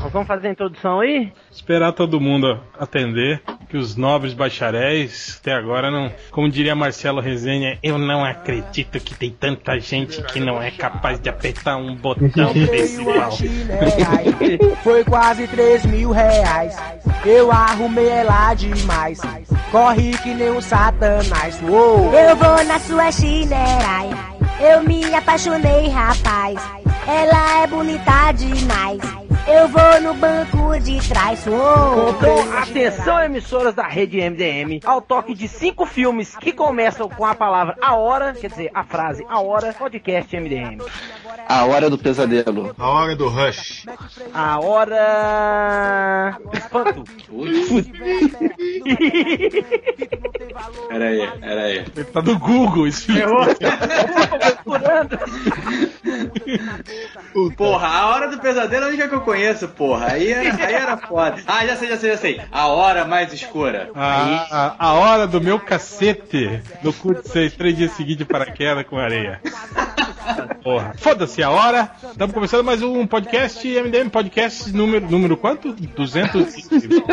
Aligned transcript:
Nós 0.00 0.12
vamos 0.12 0.28
fazer 0.28 0.48
a 0.48 0.50
introdução 0.52 1.00
aí? 1.00 1.32
Esperar 1.50 1.92
todo 1.92 2.20
mundo 2.20 2.60
atender, 2.78 3.42
que 3.68 3.76
os 3.76 3.96
nobres 3.96 4.32
bacharéis 4.34 5.38
até 5.40 5.52
agora 5.52 5.90
não. 5.90 6.12
Como 6.30 6.48
diria 6.48 6.74
Marcelo 6.74 7.20
Resenha, 7.20 7.78
eu 7.82 7.98
não 7.98 8.24
acredito 8.24 9.00
que 9.00 9.14
tem 9.14 9.30
tanta 9.30 9.78
gente 9.80 10.22
que 10.22 10.38
não 10.38 10.62
é 10.62 10.70
capaz 10.70 11.18
de 11.18 11.28
apertar 11.28 11.76
um 11.76 11.94
botão 11.96 12.52
desse 12.52 13.00
igual. 13.00 13.30
Foi 14.82 15.04
quase 15.04 15.46
3 15.48 15.86
mil 15.86 16.10
reais. 16.12 16.76
Eu 17.24 17.50
arrumei 17.50 18.08
ela 18.08 18.54
demais. 18.54 19.20
Corre 19.70 20.12
que 20.18 20.32
nem 20.32 20.52
um 20.52 20.60
satanás. 20.60 21.60
Uou. 21.62 22.12
Eu 22.14 22.36
vou 22.36 22.64
na 22.64 22.78
sua 22.78 23.10
chinerai. 23.10 24.10
Eu 24.60 24.82
me 24.84 25.12
apaixonei, 25.12 25.88
rapaz. 25.88 26.56
Ela 27.06 27.62
é 27.62 27.66
bonita 27.66 28.32
demais. 28.32 29.25
Eu 29.46 29.68
vou 29.68 30.00
no 30.00 30.14
banco 30.14 30.78
de 30.80 31.08
trás. 31.08 31.46
Uou. 31.46 32.10
Então, 32.10 32.58
atenção, 32.58 33.22
emissoras 33.22 33.74
da 33.74 33.86
rede 33.86 34.18
MDM, 34.18 34.80
ao 34.84 35.00
toque 35.00 35.34
de 35.34 35.46
cinco 35.46 35.86
filmes 35.86 36.34
que 36.36 36.52
começam 36.52 37.08
com 37.08 37.24
a 37.24 37.34
palavra 37.34 37.76
a 37.80 37.94
hora, 37.94 38.32
quer 38.32 38.50
dizer, 38.50 38.70
a 38.74 38.82
frase 38.82 39.24
a 39.28 39.40
hora, 39.40 39.72
podcast 39.72 40.36
MDM. 40.36 40.78
A 41.48 41.64
hora 41.64 41.88
do 41.88 41.96
pesadelo. 41.96 42.74
A 42.76 42.88
hora 42.88 43.14
do 43.14 43.28
rush. 43.28 43.86
A 44.34 44.58
hora. 44.58 46.36
Espanto. 46.52 47.04
Pera 50.88 51.04
aí, 51.08 51.30
pera 51.40 51.62
aí. 51.62 51.84
Ele 51.94 52.04
tá 52.04 52.22
no 52.22 52.38
Google 52.38 52.86
esse 52.88 53.06
filme. 53.12 53.54
Porra, 57.56 57.86
a 57.86 58.06
hora 58.06 58.28
do 58.28 58.38
pesadelo 58.38 58.84
é 58.84 58.86
a 58.86 58.88
única 58.88 59.08
que 59.08 59.14
eu 59.14 59.20
conheço, 59.20 59.35
porra. 59.76 60.12
Aí 60.12 60.30
era, 60.32 60.66
aí 60.66 60.74
era 60.74 60.96
foda. 60.96 61.36
Ah, 61.46 61.66
já 61.66 61.76
sei, 61.76 61.88
já 61.88 61.96
sei, 61.96 62.10
já 62.10 62.16
sei. 62.16 62.40
A 62.50 62.66
hora 62.68 63.04
mais 63.04 63.32
escura. 63.32 63.90
A, 63.94 64.74
a, 64.78 64.86
a 64.88 64.92
hora 64.94 65.26
do 65.26 65.40
meu 65.40 65.58
cacete 65.60 66.60
no 66.82 66.92
cu 66.92 67.14
de 67.14 67.28
seis, 67.28 67.52
três 67.54 67.76
dias 67.76 67.92
seguidos 67.92 68.18
de 68.18 68.24
paraquedas 68.24 68.86
com 68.86 68.98
areia. 68.98 69.40
Porra. 70.62 70.92
Foda-se 70.98 71.42
a 71.42 71.50
hora. 71.50 71.90
Estamos 72.10 72.34
começando 72.34 72.64
mais 72.64 72.82
um 72.82 73.06
podcast 73.06 73.64
MDM 73.66 74.08
Podcast 74.10 74.72
número, 74.72 75.08
número 75.08 75.36
quanto? 75.36 75.72
225. 75.72 77.06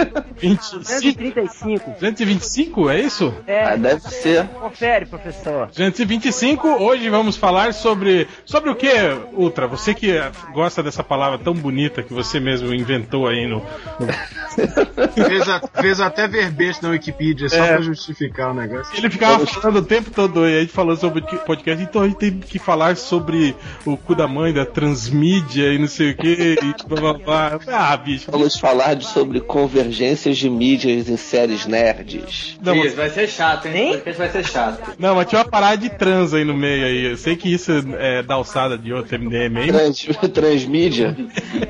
135. 0.84 1.92
225, 2.00 2.90
é 2.90 3.00
isso? 3.02 3.34
É, 3.46 3.64
Ah, 3.66 3.76
deve 3.76 4.02
ser. 4.02 4.48
confere, 4.48 5.06
professor. 5.06 5.68
225, 5.68 6.68
hoje 6.68 7.10
vamos 7.10 7.36
falar 7.38 7.74
sobre. 7.74 8.28
Sobre 8.46 8.70
o 8.70 8.76
que, 8.76 8.92
Ultra? 9.34 9.68
Você 9.68 9.94
que 9.94 10.14
gosta 10.54 10.82
dessa 10.82 11.04
palavra 11.04 11.38
tão 11.38 11.54
bonita 11.54 12.02
que 12.02 12.13
você 12.14 12.40
mesmo 12.40 12.74
inventou 12.74 13.28
aí 13.28 13.48
no. 13.48 13.62
Fez, 15.16 15.50
a- 15.50 15.62
fez 15.82 16.00
até 16.00 16.28
verbete 16.28 16.82
na 16.84 16.90
Wikipedia 16.90 17.50
só 17.50 17.56
É. 17.64 17.74
pra 17.74 17.82
justificar 17.82 18.52
o 18.52 18.54
negócio. 18.54 18.96
Ele 18.98 19.10
ficava 19.10 19.46
falando 19.48 19.78
o 19.78 19.82
tempo 19.82 20.12
todo 20.12 20.44
aí, 20.44 20.58
a 20.58 20.62
gente 20.62 20.72
falou 20.72 20.96
sobre 20.96 21.22
podcast, 21.22 21.84
então 21.84 22.02
a 22.04 22.08
gente 22.08 22.18
tem 22.18 22.32
que 22.40 22.60
falar 22.60 22.96
sobre 22.96 23.56
o 23.86 23.98
cu 23.98 24.14
da 24.16 24.28
mãe, 24.28 24.54
da 24.54 24.66
transmídia 24.66 25.74
e 25.74 25.78
não 25.80 25.88
sei 25.88 26.12
o 26.12 26.16
que, 26.18 26.56
e 26.62 26.88
blá 26.88 27.14
blá 27.14 27.58
blá. 27.58 27.60
Ah, 27.68 27.98
bicho. 27.98 28.30
Vamos 28.32 28.58
falar 28.60 28.94
de- 28.96 29.06
sobre 29.08 29.40
convergências 29.42 30.38
de 30.38 30.50
mídias 30.50 31.10
em 31.10 31.18
séries 31.18 31.66
nerds. 31.66 32.58
Não, 32.62 32.76
Isso, 32.76 32.96
vai 32.96 33.10
ser 33.10 33.28
chato, 33.28 33.66
hein? 33.68 33.94
Podcast 33.94 34.18
vai 34.20 34.30
ser 34.30 34.46
chato. 34.46 34.94
não, 35.00 35.16
mas 35.16 35.28
tinha 35.28 35.42
uma 35.42 35.50
parada 35.50 35.78
de 35.78 35.90
trans 35.90 36.34
aí 36.34 36.44
no 36.44 36.54
meio 36.54 36.86
aí. 36.86 37.06
Eu 37.12 37.18
sei 37.18 37.36
que 37.36 37.52
isso 37.52 37.72
é 37.98 38.22
da 38.22 38.36
alçada 38.36 38.78
de 38.78 38.94
outro 38.94 39.18
MDM 39.20 39.58
aí, 39.58 39.72
mas 39.72 40.00
Trans, 40.00 40.06
transmídia 40.34 41.16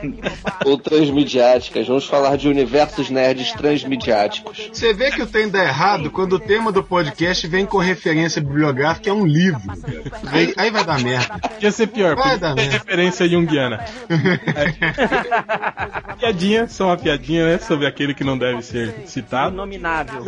ou 0.66 0.78
transmidiáticas. 0.78 1.88
Vamos 1.88 2.06
falar 2.06 2.38
de 2.38 2.48
universos 2.48 3.10
nerds 3.10 3.52
transmidiáticos. 3.54 4.70
Você 4.72 4.94
vê 4.94 5.12
que 5.12 5.22
o 5.22 5.28
trem 5.28 5.50
dá 5.50 5.64
errado 5.64 6.10
quando 6.12 6.34
o 6.34 6.40
tema 6.40 6.72
do 6.72 6.84
podcast 6.84 7.46
vem 7.48 7.66
com 7.66 7.78
referência 7.78 8.42
bibliográfica, 8.42 9.10
é 9.10 9.14
um 9.14 9.26
livro. 9.26 9.62
Aí, 10.32 10.54
aí 10.58 10.70
vai 10.72 10.84
dar 10.84 11.00
merda. 11.00 11.40
ia 11.62 11.72
ser 11.72 11.88
pior, 11.88 12.16
Vai 12.16 12.24
porque 12.24 12.38
dar 12.40 12.56
tem 12.56 12.66
merda. 12.68 12.78
referência 12.80 13.30
junguiana. 13.30 13.86
É. 14.10 16.14
Piadinha, 16.20 16.68
só 16.68 16.88
uma 16.88 16.98
piadinha, 16.98 17.46
né? 17.46 17.58
Sobre 17.60 17.86
aquele 17.88 18.14
que 18.14 18.24
não 18.24 18.38
deve 18.38 18.62
ser 18.62 18.94
citado. 19.06 19.54
Inominável. 19.54 20.24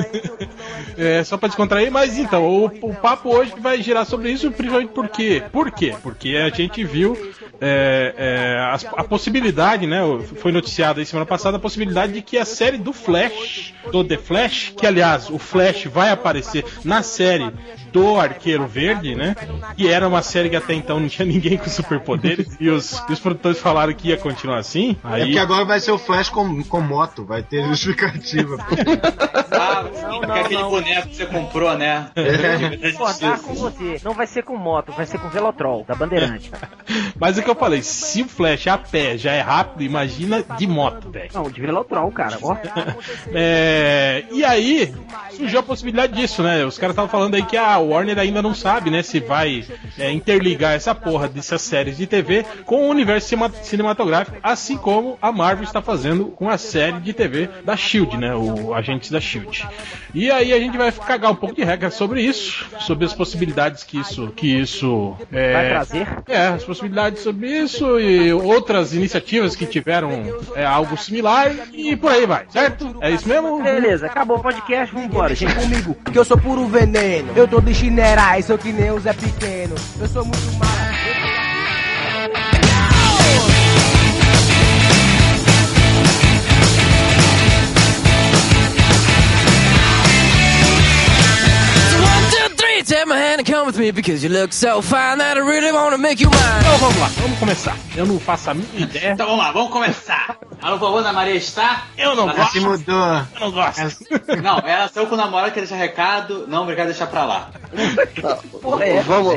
É, 0.98 1.24
só 1.24 1.38
pra 1.38 1.48
descontrair, 1.48 1.92
mas 1.92 2.18
então, 2.18 2.44
o, 2.46 2.66
o 2.82 2.94
papo 2.94 3.30
hoje 3.30 3.54
vai 3.60 3.82
girar 3.82 4.06
sobre 4.06 4.32
isso, 4.32 4.52
principalmente 4.52 4.90
por 4.92 5.08
quê? 5.08 5.44
Por 5.52 5.72
quê? 5.72 5.96
Porque 6.04 6.36
a 6.38 6.50
gente 6.50 6.84
viu 6.84 7.16
é, 7.62 8.14
é, 8.18 8.74
as- 8.74 8.86
a, 8.86 9.04
possibilidade, 9.04 9.88
né? 9.88 9.95
Foi 10.38 10.52
noticiado 10.52 11.00
aí 11.00 11.06
semana 11.06 11.26
passada 11.26 11.58
a 11.58 11.60
possibilidade 11.60 12.14
de 12.14 12.22
que 12.22 12.38
a 12.38 12.46
série 12.46 12.78
do 12.78 12.94
Flash, 12.94 13.74
do 13.92 14.04
The 14.04 14.18
Flash, 14.18 14.74
que 14.78 14.86
aliás, 14.86 15.30
o 15.30 15.38
Flash 15.38 15.86
vai 15.86 16.10
aparecer 16.10 16.66
na 16.84 17.04
série 17.04 17.52
do 17.92 18.20
Arqueiro 18.20 18.68
Verde, 18.68 19.16
né? 19.16 19.36
Que 19.78 19.88
era 19.88 20.06
uma 20.08 20.22
série 20.22 20.50
que 20.50 20.56
até 20.56 20.74
então 20.74 21.00
não 21.00 21.08
tinha 21.08 21.26
ninguém 21.26 21.58
com 21.58 21.70
superpoderes, 21.70 22.58
e 22.60 22.70
os, 22.70 23.02
e 23.10 23.14
os 23.14 23.20
produtores 23.20 23.60
falaram 23.60 23.94
que 23.94 24.10
ia 24.10 24.18
continuar 24.18 24.58
assim. 24.58 24.98
É 25.04 25.08
Aí, 25.16 25.22
porque 25.24 25.40
agora 25.40 25.64
vai 25.64 25.80
ser 25.80 25.92
o 25.92 25.98
Flash 25.98 26.30
com, 26.30 26.62
com 26.64 26.82
moto, 26.82 27.24
vai 27.24 27.42
ter 27.42 27.66
justificativa. 27.66 28.58
Ah, 29.58 29.84
não, 29.84 30.20
porque 30.20 30.28
não, 30.28 30.36
aquele 30.36 30.62
não. 30.62 30.70
boneco 30.70 31.08
que 31.08 31.16
você 31.16 31.26
comprou, 31.26 31.78
né? 31.78 32.10
Concordar 32.92 33.40
com 33.40 33.54
você. 33.54 34.02
Não 34.04 34.14
vai 34.14 34.28
ser 34.28 34.44
com 34.44 34.58
moto, 34.58 34.92
vai 34.92 35.06
ser 35.06 35.18
com 35.18 35.30
Velotrol, 35.30 35.86
da 35.88 35.96
Bandeirante. 35.96 36.52
mas 37.18 37.38
é 37.38 37.42
o 37.42 37.44
que 37.44 37.50
eu 37.50 37.56
falei, 37.56 37.82
se 37.82 38.24
o 38.24 38.28
Flash 38.28 38.68
a 38.68 38.78
pé 38.78 39.18
já 39.18 39.32
é 39.32 39.40
rápido, 39.40 39.84
imagina 39.86 40.44
de 40.58 40.68
moto, 40.68 41.10
velho. 41.10 41.30
Não, 41.34 41.50
de 41.50 41.62
Velotrol, 41.62 42.12
cara. 42.12 42.38
É, 43.34 44.24
e 44.32 44.44
aí 44.44 44.94
surgiu 45.32 45.60
a 45.60 45.64
possibilidade 45.64 46.14
disso, 46.14 46.42
né? 46.44 46.64
Os 46.66 46.78
caras 46.78 46.94
estavam 46.94 47.10
falando 47.10 47.36
aí 47.36 47.44
que 47.44 47.58
a 47.58 47.78
Warner 47.78 48.18
ainda 48.20 48.42
não 48.42 48.54
sabe, 48.54 48.90
né, 48.90 49.02
se 49.04 49.20
vai 49.20 49.66
é, 49.98 50.12
interligar 50.12 50.74
essa 50.74 50.94
porra 50.96 51.28
dessas 51.28 51.62
séries 51.62 51.98
de 51.98 52.08
TV 52.08 52.46
com 52.66 52.88
o 52.88 52.90
universo 52.90 53.36
cinematográfico, 53.64 54.38
assim 54.42 54.78
como 54.78 55.18
a 55.22 55.32
Marvel 55.32 55.64
está 55.64 55.82
fazendo 55.82 56.26
com 56.28 56.50
a 56.50 56.58
série 56.58 57.00
de 57.00 57.14
TV 57.14 57.50
da 57.64 57.76
Shield, 57.76 58.18
né? 58.18 58.34
O 58.36 58.74
Agentes 58.74 59.10
da 59.12 59.20
Shield. 59.20 59.68
E 60.14 60.32
aí 60.32 60.54
a 60.54 60.60
gente 60.60 60.78
vai 60.78 60.92
cagar 60.92 61.32
um 61.32 61.36
pouco 61.36 61.56
de 61.56 61.64
regra 61.64 61.92
sobre 61.92 62.22
isso, 62.22 62.66
sobre 62.80 63.06
as 63.06 63.14
possibilidades 63.14 63.84
que 63.84 64.00
isso, 64.00 64.28
que 64.36 64.48
isso 64.48 65.16
é, 65.32 65.54
Vai 65.54 65.70
trazer. 65.70 66.08
é, 66.28 66.48
as 66.48 66.64
possibilidades 66.64 67.22
sobre 67.22 67.50
isso 67.50 68.00
e 68.00 68.32
outras 68.34 68.94
iniciativas 68.94 69.56
que 69.56 69.65
tiveram 69.66 70.12
é, 70.56 70.66
algo 70.66 70.98
similar 70.98 71.52
e 71.74 71.96
por 71.96 72.12
aí 72.12 72.26
vai, 72.26 72.46
certo? 72.50 72.98
É 73.02 73.12
isso 73.12 73.28
mesmo? 73.28 73.62
Beleza, 73.62 74.08
acabou 74.08 74.38
o 74.38 74.42
podcast, 74.42 74.94
vambora, 74.94 75.36
gente. 75.36 75.56
Comigo, 75.56 75.96
que 76.12 76.18
eu 76.18 76.26
sou 76.26 76.38
puro 76.38 76.66
veneno. 76.68 77.34
Eu 77.36 77.48
tô 77.48 77.60
de 77.60 77.74
chinerais, 77.74 78.46
sou 78.46 78.58
que 78.58 78.72
nem 78.72 78.92
o 78.92 79.00
Zé 79.00 79.14
Pequeno. 79.14 79.76
Eu 80.00 80.08
sou 80.08 80.26
muito 80.26 80.54
mala. 80.58 80.95
Take 92.86 93.06
my 93.08 93.18
hand 93.18 93.40
and 93.40 93.46
come 93.48 93.66
with 93.68 93.78
me 93.78 93.92
because 93.92 94.24
you 94.24 94.30
look 94.30 94.54
so 94.54 94.82
fine 94.82 95.18
that 95.18 95.38
I 95.38 95.42
really 95.42 95.72
wanna 95.72 95.98
make 95.98 96.22
you 96.22 96.30
mine. 96.30 96.60
Então 96.62 96.78
vamos 96.78 96.98
lá, 96.98 97.08
vamos 97.22 97.40
começar. 97.40 97.76
Eu 97.96 98.06
não 98.06 98.20
faço 98.20 98.52
a 98.52 98.54
mínima 98.54 98.80
ideia. 98.86 99.12
Então 99.14 99.26
vamos 99.28 99.44
lá, 99.44 99.52
vamos 99.52 99.72
começar. 99.72 100.38
Alô, 100.62 100.78
vovô 100.78 101.02
da 101.02 101.12
Maria 101.14 101.36
está? 101.36 101.84
Eu 101.98 102.16
não 102.16 102.24
Ela 102.30 102.34
gosto. 102.34 102.52
Se 102.54 102.60
mudou. 102.60 102.96
Eu 103.36 103.40
não 103.40 103.52
gosto. 103.52 103.82
Não, 104.42 104.60
ela 104.60 104.88
saiu 104.88 105.08
com 105.08 105.16
o 105.16 105.18
namorado, 105.18 105.52
quer 105.54 105.60
deixar 105.62 105.76
recado. 105.76 106.46
Não, 106.48 106.64
obrigado, 106.64 106.88
deixar 106.88 107.08
pra 107.08 107.26
lá. 107.26 107.50
Porra, 108.62 108.86
é 108.86 109.02
Vamos, 109.02 109.36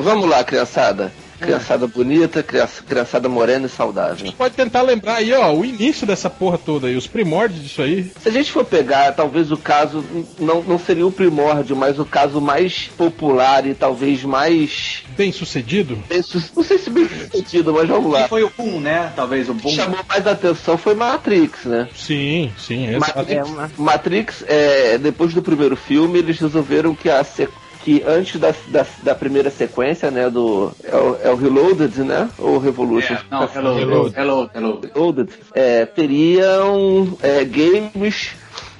vamos 0.00 0.28
lá, 0.28 0.42
criançada. 0.44 1.12
Criançada 1.44 1.86
bonita, 1.86 2.42
criança- 2.42 2.82
criançada 2.82 3.28
morena 3.28 3.66
e 3.66 3.68
saudável. 3.68 4.32
Pode 4.36 4.54
tentar 4.54 4.82
lembrar 4.82 5.16
aí, 5.16 5.32
ó, 5.32 5.52
o 5.52 5.64
início 5.64 6.06
dessa 6.06 6.28
porra 6.30 6.58
toda 6.58 6.86
aí, 6.86 6.96
os 6.96 7.06
primórdios 7.06 7.62
disso 7.62 7.82
aí. 7.82 8.10
Se 8.20 8.28
a 8.28 8.32
gente 8.32 8.50
for 8.52 8.64
pegar, 8.64 9.12
talvez 9.12 9.50
o 9.50 9.56
caso 9.56 10.04
não, 10.38 10.62
não 10.62 10.78
seria 10.78 11.06
o 11.06 11.12
primórdio, 11.12 11.76
mas 11.76 11.98
o 11.98 12.04
caso 12.04 12.40
mais 12.40 12.90
popular 12.96 13.66
e 13.66 13.74
talvez 13.74 14.22
mais. 14.24 15.02
Bem 15.16 15.30
sucedido. 15.32 15.98
bem 16.08 16.22
su- 16.22 16.42
Não 16.56 16.62
sei 16.62 16.78
se 16.78 16.90
bem 16.90 17.08
sucedido, 17.08 17.72
mas 17.72 17.88
vamos 17.88 18.12
Que 18.14 18.20
lá. 18.22 18.28
foi 18.28 18.42
o 18.42 18.50
boom, 18.56 18.80
né? 18.80 19.12
Talvez 19.14 19.48
o 19.48 19.52
O 19.52 19.56
que 19.56 19.62
boom. 19.62 19.70
chamou 19.74 20.00
mais 20.08 20.26
atenção 20.26 20.76
foi 20.76 20.94
Matrix, 20.94 21.64
né? 21.64 21.88
Sim, 21.94 22.52
sim. 22.58 22.90
Matrix, 22.98 23.30
É 23.30 23.68
Matrix, 23.78 24.44
é, 24.46 24.98
depois 24.98 25.32
do 25.34 25.42
primeiro 25.42 25.76
filme, 25.76 26.18
eles 26.18 26.38
resolveram 26.38 26.94
que 26.94 27.08
a 27.08 27.22
se- 27.22 27.48
que 27.84 28.02
antes 28.06 28.40
da, 28.40 28.54
da, 28.68 28.86
da 29.02 29.14
primeira 29.14 29.50
sequência, 29.50 30.10
né, 30.10 30.30
do 30.30 30.72
é 30.82 30.96
o, 30.96 31.16
é 31.22 31.30
o 31.30 31.36
Reloaded, 31.36 31.98
né, 32.02 32.30
ou 32.38 32.58
Revolution, 32.58 33.12
É, 33.14 33.20
não, 33.30 33.42
hello, 33.54 33.78
Hello. 33.78 33.78
hello, 33.78 34.12
hello, 34.16 34.50
hello. 34.54 34.80
Reloaded, 34.94 35.28
é, 35.54 35.84
teriam 35.84 37.16
é, 37.22 37.44
games 37.44 38.30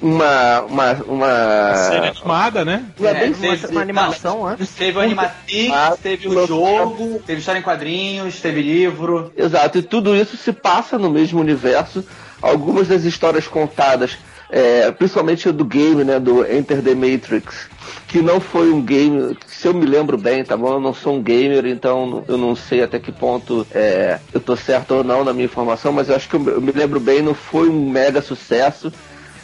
uma. 0.01 0.61
uma, 0.61 0.93
uma... 1.07 1.75
Série 1.75 2.07
animada, 2.07 2.65
né? 2.65 2.83
Não 2.99 3.07
é 3.09 3.13
bem 3.13 3.33
teve- 3.33 3.53
assim, 3.65 3.71
uma 3.71 3.81
animação 3.81 4.47
antes. 4.47 4.69
Teve 4.71 4.97
o 4.97 5.01
Animatrix, 5.01 5.71
Ah, 5.71 5.95
teve 6.01 6.27
o 6.27 6.47
jogo, 6.47 7.21
teve 7.25 7.39
história 7.39 7.59
em 7.59 7.63
quadrinhos, 7.63 8.39
teve 8.41 8.61
livro. 8.61 9.31
Exato, 9.37 9.77
e 9.77 9.81
tudo 9.83 10.15
isso 10.15 10.35
se 10.35 10.51
passa 10.51 10.97
no 10.97 11.09
mesmo 11.11 11.39
universo. 11.39 12.03
Algumas 12.41 12.87
das 12.87 13.03
histórias 13.05 13.47
contadas, 13.47 14.17
é, 14.55 14.89
principalmente 14.89 15.51
do 15.51 15.65
game, 15.65 16.05
né, 16.05 16.17
do 16.17 16.49
Enter 16.49 16.81
the 16.81 16.95
Matrix, 16.95 17.67
que 18.07 18.21
não 18.21 18.39
foi 18.39 18.71
um 18.71 18.81
game, 18.81 19.37
se 19.45 19.67
eu 19.67 19.73
me 19.73 19.85
lembro 19.85 20.17
bem, 20.17 20.45
tá 20.45 20.55
bom? 20.55 20.75
Eu 20.75 20.79
não 20.79 20.93
sou 20.93 21.15
um 21.15 21.21
gamer, 21.21 21.65
então 21.65 22.23
eu 22.25 22.37
não 22.37 22.55
sei 22.55 22.81
até 22.81 22.97
que 22.97 23.11
ponto 23.11 23.67
é, 23.69 24.17
eu 24.33 24.39
tô 24.39 24.55
certo 24.55 24.95
ou 24.95 25.03
não 25.03 25.25
na 25.25 25.33
minha 25.33 25.43
informação, 25.43 25.91
mas 25.91 26.07
eu 26.07 26.15
acho 26.15 26.29
que 26.29 26.37
eu, 26.37 26.49
eu 26.51 26.61
me 26.61 26.71
lembro 26.71 27.01
bem, 27.01 27.21
não 27.21 27.33
foi 27.33 27.67
um 27.67 27.89
mega 27.89 28.21
sucesso. 28.21 28.93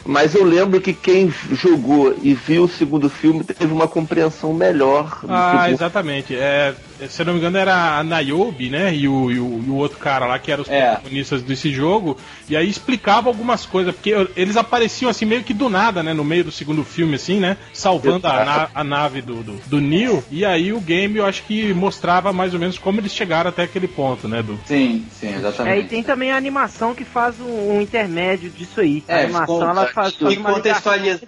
Mas 0.04 0.34
eu 0.34 0.42
lembro 0.42 0.80
que 0.80 0.92
quem 0.92 1.32
jogou 1.52 2.16
e 2.22 2.34
viu 2.34 2.64
o 2.64 2.68
segundo 2.68 3.08
filme 3.08 3.44
teve 3.44 3.72
uma 3.72 3.86
compreensão 3.86 4.52
melhor 4.52 5.20
do 5.22 5.32
Ah, 5.32 5.70
exatamente. 5.70 6.34
É, 6.34 6.74
se 7.08 7.22
eu 7.22 7.26
não 7.26 7.32
me 7.34 7.38
engano, 7.38 7.56
era 7.58 7.98
a 7.98 8.02
Niobe, 8.04 8.70
né? 8.70 8.94
E 8.94 9.08
o, 9.08 9.30
e 9.30 9.38
o, 9.38 9.62
e 9.66 9.70
o 9.70 9.74
outro 9.74 9.98
cara 9.98 10.26
lá, 10.26 10.38
que 10.38 10.50
eram 10.52 10.62
os 10.62 10.68
É. 10.70 10.92
protagonistas 10.92 11.42
desse 11.42 11.72
jogo. 11.72 12.16
E 12.48 12.56
aí 12.56 12.68
explicava 12.68 13.28
algumas 13.28 13.64
coisas, 13.66 13.94
porque 13.94 14.14
eles 14.36 14.56
apareciam 14.56 15.10
assim 15.10 15.24
meio 15.24 15.42
que 15.42 15.52
do 15.54 15.68
nada, 15.68 16.02
né? 16.02 16.12
No 16.12 16.24
meio 16.24 16.44
do 16.44 16.52
segundo 16.52 16.84
filme, 16.84 17.14
assim, 17.16 17.38
né? 17.40 17.56
Salvando 17.72 18.26
a, 18.26 18.44
na- 18.44 18.68
a 18.74 18.84
nave 18.84 19.20
do, 19.22 19.42
do, 19.42 19.52
do 19.66 19.80
Neo. 19.80 20.22
E 20.30 20.44
aí 20.44 20.72
o 20.72 20.80
game, 20.80 21.18
eu 21.18 21.26
acho 21.26 21.42
que 21.44 21.72
mostrava 21.74 22.32
mais 22.32 22.54
ou 22.54 22.60
menos 22.60 22.78
como 22.78 23.00
eles 23.00 23.12
chegaram 23.12 23.48
até 23.50 23.62
aquele 23.64 23.88
ponto, 23.88 24.28
né? 24.28 24.42
Do, 24.42 24.58
Sim, 24.66 25.04
sim, 25.12 25.28
É, 25.28 25.30
e 25.32 25.34
exatamente. 25.36 25.88
tem 25.88 26.02
também 26.02 26.32
a 26.32 26.36
animação 26.36 26.94
que 26.94 27.04
faz 27.04 27.38
um, 27.40 27.72
um 27.76 27.80
intermédio 27.80 28.50
disso 28.50 28.80
aí. 28.80 29.02
a 29.08 29.12
É, 29.12 29.24
animação 29.24 29.56
ficou- 29.56 29.62
ela 29.70 29.86
faz, 29.88 30.12
faz 30.14 30.32
E 30.34 30.36
uma 30.38 30.52
contextualiza, 30.52 31.20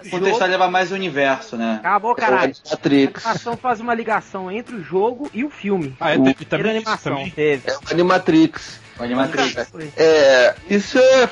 mais 0.71 0.91
o 0.93 0.95
universo, 0.95 1.57
né? 1.57 1.77
Acabou, 1.81 2.15
caralho. 2.15 2.53
A 2.71 2.87
animação 2.87 3.57
faz 3.57 3.81
uma 3.81 3.95
ligação 3.95 4.51
entre 4.51 4.77
o 4.77 4.83
jogo 4.83 5.31
e 5.33 5.45
o 5.45 5.51
filme. 5.51 5.64
Ah, 6.01 6.15
é, 6.15 6.19
O- 6.19 6.25
teve 6.25 6.45
também 6.45 6.71
animação. 6.71 7.15
também. 7.17 7.31
Teve. 7.31 7.63
É 7.67 7.73
o 7.75 7.81
Animatrix. 7.91 8.81
O 8.99 9.03
Animatrix. 9.03 9.57
É, 9.97 10.55
isso 10.71 10.99
é, 10.99 11.29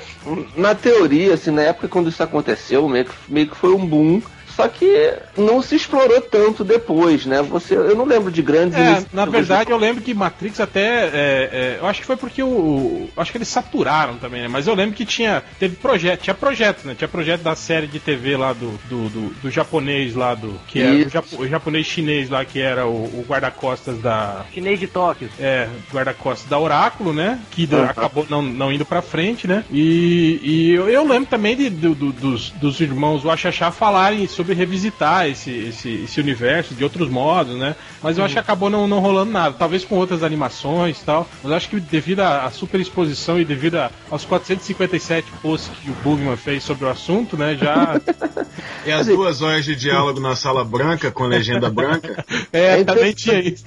na 0.57 0.75
teoria, 0.75 1.35
assim, 1.35 1.51
na 1.51 1.63
época 1.63 1.89
quando 1.89 2.09
isso 2.09 2.23
aconteceu, 2.23 2.89
meio 2.89 3.05
que, 3.05 3.15
meio 3.29 3.47
que 3.49 3.57
foi 3.57 3.73
um 3.75 3.87
boom. 3.87 4.21
Só 4.57 4.69
que 4.69 5.15
não 5.37 5.63
se 5.63 5.75
explorou 5.77 6.21
tanto 6.21 6.63
depois, 6.65 7.25
né? 7.27 7.41
Você, 7.43 7.75
eu 7.75 7.97
não 7.97 8.05
lembro 8.05 8.31
de 8.31 8.43
grandes 8.43 8.79
É, 8.79 9.05
na 9.13 9.25
verdade 9.25 9.71
eu 9.71 9.79
lembro 9.79 10.03
que 10.03 10.13
Matrix 10.15 10.61
até. 10.61 10.81
é, 11.07 11.11
é, 11.13 11.79
eu 11.81 11.87
acho 11.87 12.01
que 12.01 12.07
foi 12.07 12.17
porque 12.17 12.43
o. 12.43 12.47
o- 12.49 13.09
Acho 13.17 13.31
que 13.33 13.39
eles 13.39 13.49
saturaram 13.49 14.17
também, 14.19 14.43
né? 14.43 14.49
Mas 14.49 14.67
eu 14.67 14.75
lembro 14.75 14.95
que 14.97 15.05
tinha. 15.05 15.43
Teve 15.59 15.77
projeto, 15.77 16.21
tinha 16.23 16.35
projeto, 16.35 16.85
né? 16.87 16.95
Tinha 16.97 17.09
projeto 17.09 17.43
da 17.43 17.55
série 17.55 17.87
de 17.87 17.99
TV 17.99 18.37
lá 18.37 18.53
do, 18.53 18.79
do, 18.89 19.09
do, 19.09 19.35
do 19.43 19.51
japonês 19.51 20.15
lá 20.15 20.35
do. 20.35 20.59
Que 20.69 20.81
era 20.81 21.07
o, 21.07 21.09
japo- 21.09 21.37
o 21.43 21.49
japonês 21.49 21.87
chinês 21.87 22.29
lá, 22.31 22.45
que 22.45 22.61
era 22.61 22.87
o, 22.87 22.91
o 23.05 23.25
guarda-costas 23.29 23.99
da. 24.01 24.45
Chinês 24.53 24.79
de 24.79 24.87
Tóquio. 24.87 25.29
É, 25.39 25.69
guarda-costas 25.93 26.49
da 26.49 26.59
Oráculo, 26.59 27.13
né? 27.13 27.41
Que 27.51 27.69
Uhum. 27.73 27.85
acabou 27.85 28.27
não, 28.29 28.43
não 28.43 28.73
indo 28.73 28.85
pra 28.85 29.01
frente, 29.01 29.47
né? 29.47 29.65
E, 29.71 30.41
e 30.43 30.71
eu, 30.75 30.89
eu 30.91 31.07
lembro 31.07 31.27
também 31.31 31.57
de, 31.57 31.71
do- 31.71 31.95
do- 31.95 32.13
dos, 32.13 32.51
dos 32.51 32.81
irmãos 32.81 33.23
Wachachá 33.23 33.71
falarem 33.71 34.27
sobre 34.43 34.55
revisitar 34.55 35.29
esse, 35.29 35.51
esse, 35.51 36.03
esse 36.05 36.21
universo 36.21 36.75
de 36.75 36.83
outros 36.83 37.09
modos, 37.09 37.57
né? 37.57 37.77
Mas 38.03 38.19
eu 38.19 38.25
acho 38.25 38.35
que 38.35 38.41
acabou 38.41 38.69
não, 38.69 38.89
não 38.89 38.99
rolando 38.99 39.31
nada. 39.31 39.55
Talvez 39.57 39.85
com 39.85 39.95
outras 39.97 40.25
animações 40.25 41.01
e 41.01 41.05
tal. 41.05 41.29
Mas 41.43 41.51
eu 41.51 41.57
acho 41.57 41.69
que 41.69 41.79
devido 41.81 42.21
à 42.21 42.51
super 42.51 42.81
exposição 42.81 43.41
e 43.41 43.45
devido 43.45 43.79
aos 44.11 44.25
457 44.25 45.31
posts 45.41 45.71
que 45.79 45.91
o 45.91 45.95
Bugman 46.03 46.37
fez 46.37 46.65
sobre 46.65 46.85
o 46.85 46.89
assunto, 46.89 47.37
né? 47.37 47.57
Já. 47.57 48.01
E 48.85 48.91
as 48.91 49.07
duas 49.07 49.43
horas 49.43 49.65
de 49.65 49.77
diálogo 49.77 50.21
na 50.21 50.35
sala 50.35 50.65
branca 50.65 51.11
com 51.11 51.25
legenda 51.25 51.71
branca. 51.71 52.25
É, 52.53 52.81
É 52.81 52.85
também 52.85 53.11
interessante. 53.11 53.15
tinha 53.15 53.41
isso. 53.41 53.65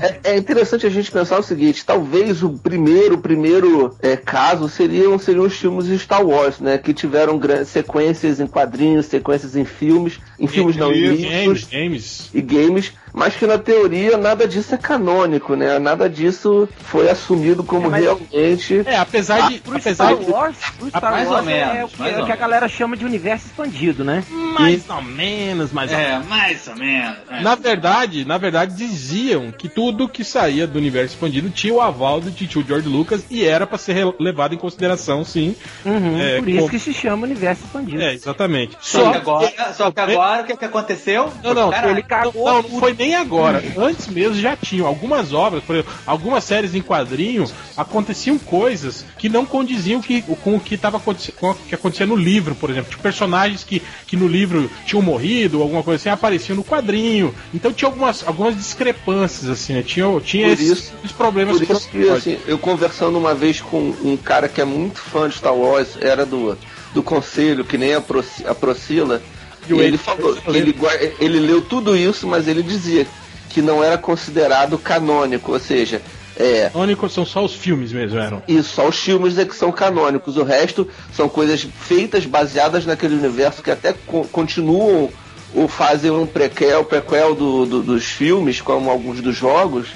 É, 0.00 0.32
é 0.32 0.36
interessante 0.38 0.86
a 0.86 0.90
gente 0.90 1.10
pensar 1.10 1.38
o 1.38 1.42
seguinte, 1.42 1.84
talvez 1.84 2.42
o 2.42 2.50
primeiro, 2.50 3.18
primeiro 3.18 3.94
é, 4.00 4.16
caso 4.16 4.68
seriam, 4.68 5.18
seriam 5.18 5.44
os 5.44 5.54
filmes 5.54 5.86
de 5.86 5.98
Star 5.98 6.24
Wars, 6.24 6.58
né? 6.60 6.78
Que 6.78 6.94
tiveram 6.94 7.38
grandes 7.38 7.68
sequências 7.68 8.40
em 8.40 8.46
quadrinhos, 8.46 9.06
sequências 9.06 9.54
em 9.56 9.64
filmes, 9.96 10.20
em 10.38 10.46
filmes 10.46 10.76
não, 10.76 10.92
em 10.92 11.00
livros, 11.00 11.20
livros 11.20 11.64
Games, 11.64 11.68
games. 11.70 12.30
e 12.34 12.40
games, 12.40 12.92
mas 13.16 13.34
que 13.34 13.46
na 13.46 13.56
teoria 13.58 14.16
nada 14.18 14.46
disso 14.46 14.74
é 14.74 14.78
canônico, 14.78 15.56
né? 15.56 15.78
Nada 15.78 16.08
disso 16.08 16.68
foi 16.84 17.08
assumido 17.10 17.64
como 17.64 17.86
É, 17.86 17.90
mas- 17.90 18.02
realmente. 18.04 18.82
É, 18.86 18.96
apesar 18.98 19.48
de. 19.50 19.58
Pro 19.60 19.76
apesar 19.76 20.10
Star 20.12 20.16
de 20.24 20.30
Wars, 20.30 20.56
pro 20.78 20.88
Star 20.90 21.10
mais 21.10 21.28
Wars 21.28 21.42
ou 21.44 21.50
é, 21.50 21.54
menos, 21.74 21.90
o 21.92 21.96
que, 21.96 22.02
mais 22.02 22.12
é 22.12 22.14
que 22.16 22.20
a 22.20 22.24
menos. 22.26 22.38
galera 22.40 22.68
chama 22.68 22.96
de 22.96 23.04
universo 23.06 23.46
expandido, 23.46 24.04
né? 24.04 24.22
mais 24.56 24.88
ou 24.88 25.02
menos, 25.02 25.72
mais 25.72 25.90
ou 25.90 25.98
É, 25.98 26.18
mais 26.20 26.68
ou 26.68 26.76
menos. 26.76 27.16
é. 27.30 27.40
Na 27.40 27.54
verdade, 27.54 28.24
na 28.24 28.38
verdade 28.38 28.74
diziam 28.76 29.50
que 29.50 29.68
tudo 29.68 30.08
que 30.08 30.22
saía 30.24 30.66
do 30.66 30.78
universo 30.78 31.14
expandido 31.14 31.48
tinha 31.50 31.72
o 31.74 31.80
aval 31.80 32.20
do 32.20 32.30
tio 32.30 32.64
George 32.66 32.88
Lucas 32.88 33.24
e 33.30 33.44
era 33.44 33.66
pra 33.66 33.78
ser 33.78 34.14
levado 34.20 34.54
em 34.54 34.58
consideração, 34.58 35.24
sim. 35.24 35.54
Uhum, 35.84 36.18
É, 36.20 36.38
por 36.38 36.48
isso 36.48 36.58
como- 36.58 36.70
que 36.70 36.78
se 36.78 36.92
chama 36.92 37.24
universo 37.26 37.64
expandido. 37.64 38.02
É, 38.02 38.12
exatamente. 38.14 38.76
Só 38.80 39.10
que 39.10 39.16
agora, 39.16 39.52
só 39.74 39.90
que 39.90 40.00
agora 40.00 40.42
o 40.42 40.46
que, 40.46 40.56
que 40.56 40.64
aconteceu? 40.64 41.32
Não, 41.42 41.54
não, 41.54 41.70
Caralho. 41.70 41.92
ele 41.92 42.02
cagou 42.02 42.46
não, 42.46 42.62
não 42.62 42.80
foi 42.80 42.94
nem 42.94 43.05
agora. 43.14 43.62
Antes 43.76 44.06
mesmo 44.08 44.34
já 44.40 44.56
tinham 44.56 44.86
algumas 44.86 45.32
obras, 45.32 45.62
por 45.64 45.76
exemplo, 45.76 45.92
algumas 46.06 46.44
séries 46.44 46.74
em 46.74 46.82
quadrinho, 46.82 47.44
aconteciam 47.76 48.38
coisas 48.38 49.04
que 49.18 49.28
não 49.28 49.44
condiziam 49.46 50.00
que, 50.00 50.22
com 50.22 50.56
o 50.56 50.60
que 50.60 50.74
estava 50.74 50.98
com 50.98 51.10
o 51.12 51.54
que 51.54 51.74
acontecia 51.74 52.06
no 52.06 52.16
livro, 52.16 52.54
por 52.54 52.70
exemplo. 52.70 52.90
Tinha 52.90 53.02
personagens 53.02 53.62
que, 53.64 53.82
que 54.06 54.16
no 54.16 54.26
livro 54.26 54.70
tinham 54.86 55.02
morrido, 55.02 55.62
alguma 55.62 55.82
coisa 55.82 56.00
assim, 56.00 56.08
apareciam 56.08 56.56
no 56.56 56.64
quadrinho. 56.64 57.34
Então 57.54 57.72
tinha 57.72 57.88
algumas, 57.88 58.26
algumas 58.26 58.56
discrepâncias, 58.56 59.50
assim, 59.50 59.74
né? 59.74 59.82
Tinha, 59.82 60.06
tinha 60.20 60.48
esses, 60.48 60.78
isso- 60.78 60.92
esses 61.04 61.12
problemas 61.16 61.56
Por 61.58 61.62
isso 61.64 61.88
que, 61.90 61.98
assim, 62.18 62.38
eu 62.46 62.58
conversando 62.58 63.18
uma 63.18 63.34
vez 63.34 63.60
com 63.60 63.94
um 64.02 64.16
cara 64.16 64.48
que 64.48 64.60
é 64.60 64.64
muito 64.64 65.00
fã 65.00 65.28
de 65.28 65.34
Star 65.36 65.54
Wars, 65.54 65.96
era 66.00 66.24
do, 66.24 66.56
do 66.94 67.02
conselho, 67.02 67.64
que 67.64 67.76
nem 67.78 67.94
a, 67.94 68.00
Proci- 68.00 68.46
a 68.46 68.54
Procila, 68.54 69.22
E 69.68 69.72
e 69.74 69.80
ele 69.80 69.98
falou 69.98 70.36
ele, 70.48 70.72
ele 71.20 71.40
leu 71.40 71.60
tudo 71.62 71.96
isso, 71.96 72.26
mas 72.26 72.46
ele 72.48 72.62
dizia 72.62 73.06
que 73.50 73.60
não 73.62 73.82
era 73.82 73.96
considerado 73.98 74.76
canônico, 74.78 75.52
ou 75.52 75.58
seja, 75.58 76.00
é, 76.38 76.68
Canônicos 76.70 77.12
são 77.14 77.24
só 77.24 77.42
os 77.44 77.54
filmes 77.54 77.92
mesmo, 77.92 78.18
eram. 78.18 78.42
isso, 78.46 78.74
só 78.74 78.86
os 78.88 78.98
filmes 78.98 79.38
é 79.38 79.44
que 79.46 79.56
são 79.56 79.72
canônicos, 79.72 80.36
o 80.36 80.42
resto 80.42 80.86
são 81.14 81.28
coisas 81.28 81.66
feitas 81.80 82.26
baseadas 82.26 82.84
naquele 82.84 83.14
universo 83.14 83.62
que 83.62 83.70
até 83.70 83.94
co- 84.06 84.26
continuam 84.30 85.08
ou 85.54 85.66
fazem 85.68 86.10
um 86.10 86.26
prequel, 86.26 86.84
prequel 86.84 87.34
do, 87.34 87.64
do- 87.64 87.82
dos 87.82 88.04
filmes, 88.04 88.60
como 88.60 88.90
alguns 88.90 89.22
dos 89.22 89.34
jogos, 89.34 89.88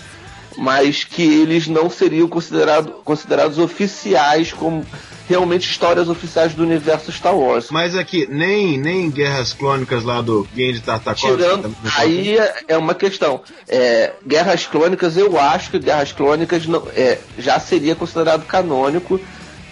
mas 0.56 1.04
que 1.04 1.22
eles 1.22 1.66
não 1.68 1.88
seriam 1.90 2.28
considerado, 2.28 2.92
considerados 3.04 3.58
oficiais 3.58 4.52
como 4.52 4.84
realmente 5.28 5.70
histórias 5.70 6.08
oficiais 6.08 6.54
do 6.54 6.64
universo 6.64 7.12
Star 7.12 7.36
Wars. 7.36 7.68
Mas 7.70 7.94
aqui, 7.94 8.26
nem, 8.28 8.76
nem 8.76 9.08
Guerras 9.08 9.52
Clônicas 9.52 10.02
lá 10.02 10.20
do 10.20 10.46
Genji 10.56 10.80
Tartakovsky. 10.80 11.28
Tirando, 11.36 11.76
aí 11.96 12.36
é- 12.36 12.54
é 12.68 12.76
uma 12.76 12.94
questão. 12.96 13.40
É, 13.68 14.12
Guerras 14.26 14.66
Clônicas, 14.66 15.16
eu 15.16 15.38
acho 15.38 15.70
que 15.70 15.78
Guerras 15.78 16.10
Clônicas 16.10 16.66
não, 16.66 16.82
é, 16.96 17.18
já 17.38 17.60
seria 17.60 17.94
considerado 17.94 18.44
canônico. 18.44 19.20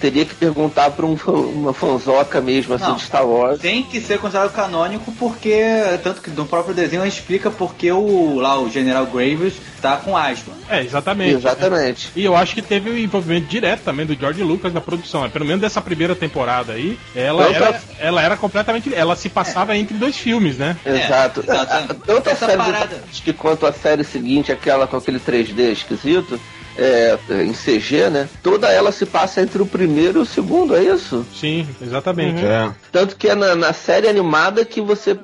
Teria 0.00 0.25
que 0.25 0.35
perguntar 0.35 0.90
para 0.93 1.05
um, 1.05 1.17
fã- 1.17 1.33
uma 1.33 1.73
fanzoca 1.75 2.40
mesmo, 2.40 2.75
assim, 2.75 2.85
Não. 2.85 2.95
de 2.97 3.02
Star 3.02 3.26
Wars. 3.26 3.61
Tem 3.61 3.83
que 3.83 4.00
ser 4.00 4.19
considerado 4.19 4.52
canônico 4.52 5.11
porque, 5.19 5.61
tanto 6.02 6.21
que 6.23 6.31
no 6.31 6.47
próprio 6.47 6.75
desenho 6.75 7.05
explica 7.05 7.50
porque 7.50 7.90
o, 7.90 8.37
lá, 8.38 8.59
o 8.61 8.71
General 8.71 9.05
Graves 9.07 9.55
tá 9.83 9.97
com 9.97 10.17
asma. 10.17 10.55
É, 10.69 10.81
exatamente. 10.83 11.35
Exatamente. 11.35 12.11
E 12.14 12.25
eu 12.25 12.37
acho 12.37 12.55
que 12.55 12.62
teve 12.62 12.90
o 12.90 12.99
envolvimento 12.99 13.47
direto 13.49 13.81
também 13.83 14.07
do 14.07 14.14
George 14.14 14.43
Lucas 14.43 14.73
na 14.73 14.81
produção. 14.81 15.23
né? 15.23 15.28
Pelo 15.33 15.45
menos 15.45 15.61
dessa 15.61 15.81
primeira 15.81 16.14
temporada 16.14 16.75
aí, 16.75 16.99
ela 17.14 17.45
era, 17.52 17.81
ela 17.99 18.23
era 18.23 18.37
completamente. 18.37 18.95
Ela 18.95 19.17
se 19.17 19.28
passava 19.28 19.76
entre 19.76 19.97
dois 19.97 20.17
filmes, 20.17 20.59
né? 20.59 20.76
Exato. 20.87 21.40
exato. 21.40 21.95
Tanto 22.07 22.28
a 22.28 22.33
Essa 22.33 22.47
série 22.47 22.59
parada- 22.59 22.87
Tchaikovsky 22.87 23.33
quanto 23.33 23.67
a 23.67 23.73
série 23.73 24.05
seguinte, 24.05 24.52
aquela 24.52 24.87
com 24.87 24.97
aquele 24.97 25.19
3D 25.19 25.73
esquisito, 25.73 26.38
é, 26.78 27.18
em 27.42 27.52
CG, 27.52 28.08
né? 28.08 28.28
Toda 28.42 28.68
ela 28.68 28.92
se 28.92 29.04
passa 29.04 29.42
entre 29.42 29.61
o 29.61 29.66
primeiro 29.66 30.20
e 30.20 30.23
o 30.23 30.26
segundo, 30.26 30.76
é 30.76 30.85
isso? 30.85 31.26
Sim, 31.35 31.66
exatamente. 31.82 32.44
É. 32.44 32.70
Tanto 32.92 33.16
que 33.16 33.28
é 33.28 33.35
na, 33.35 33.56
na 33.56 33.73
série 33.73 34.08
animada 34.08 34.64
que 34.64 34.80
você. 34.80 35.18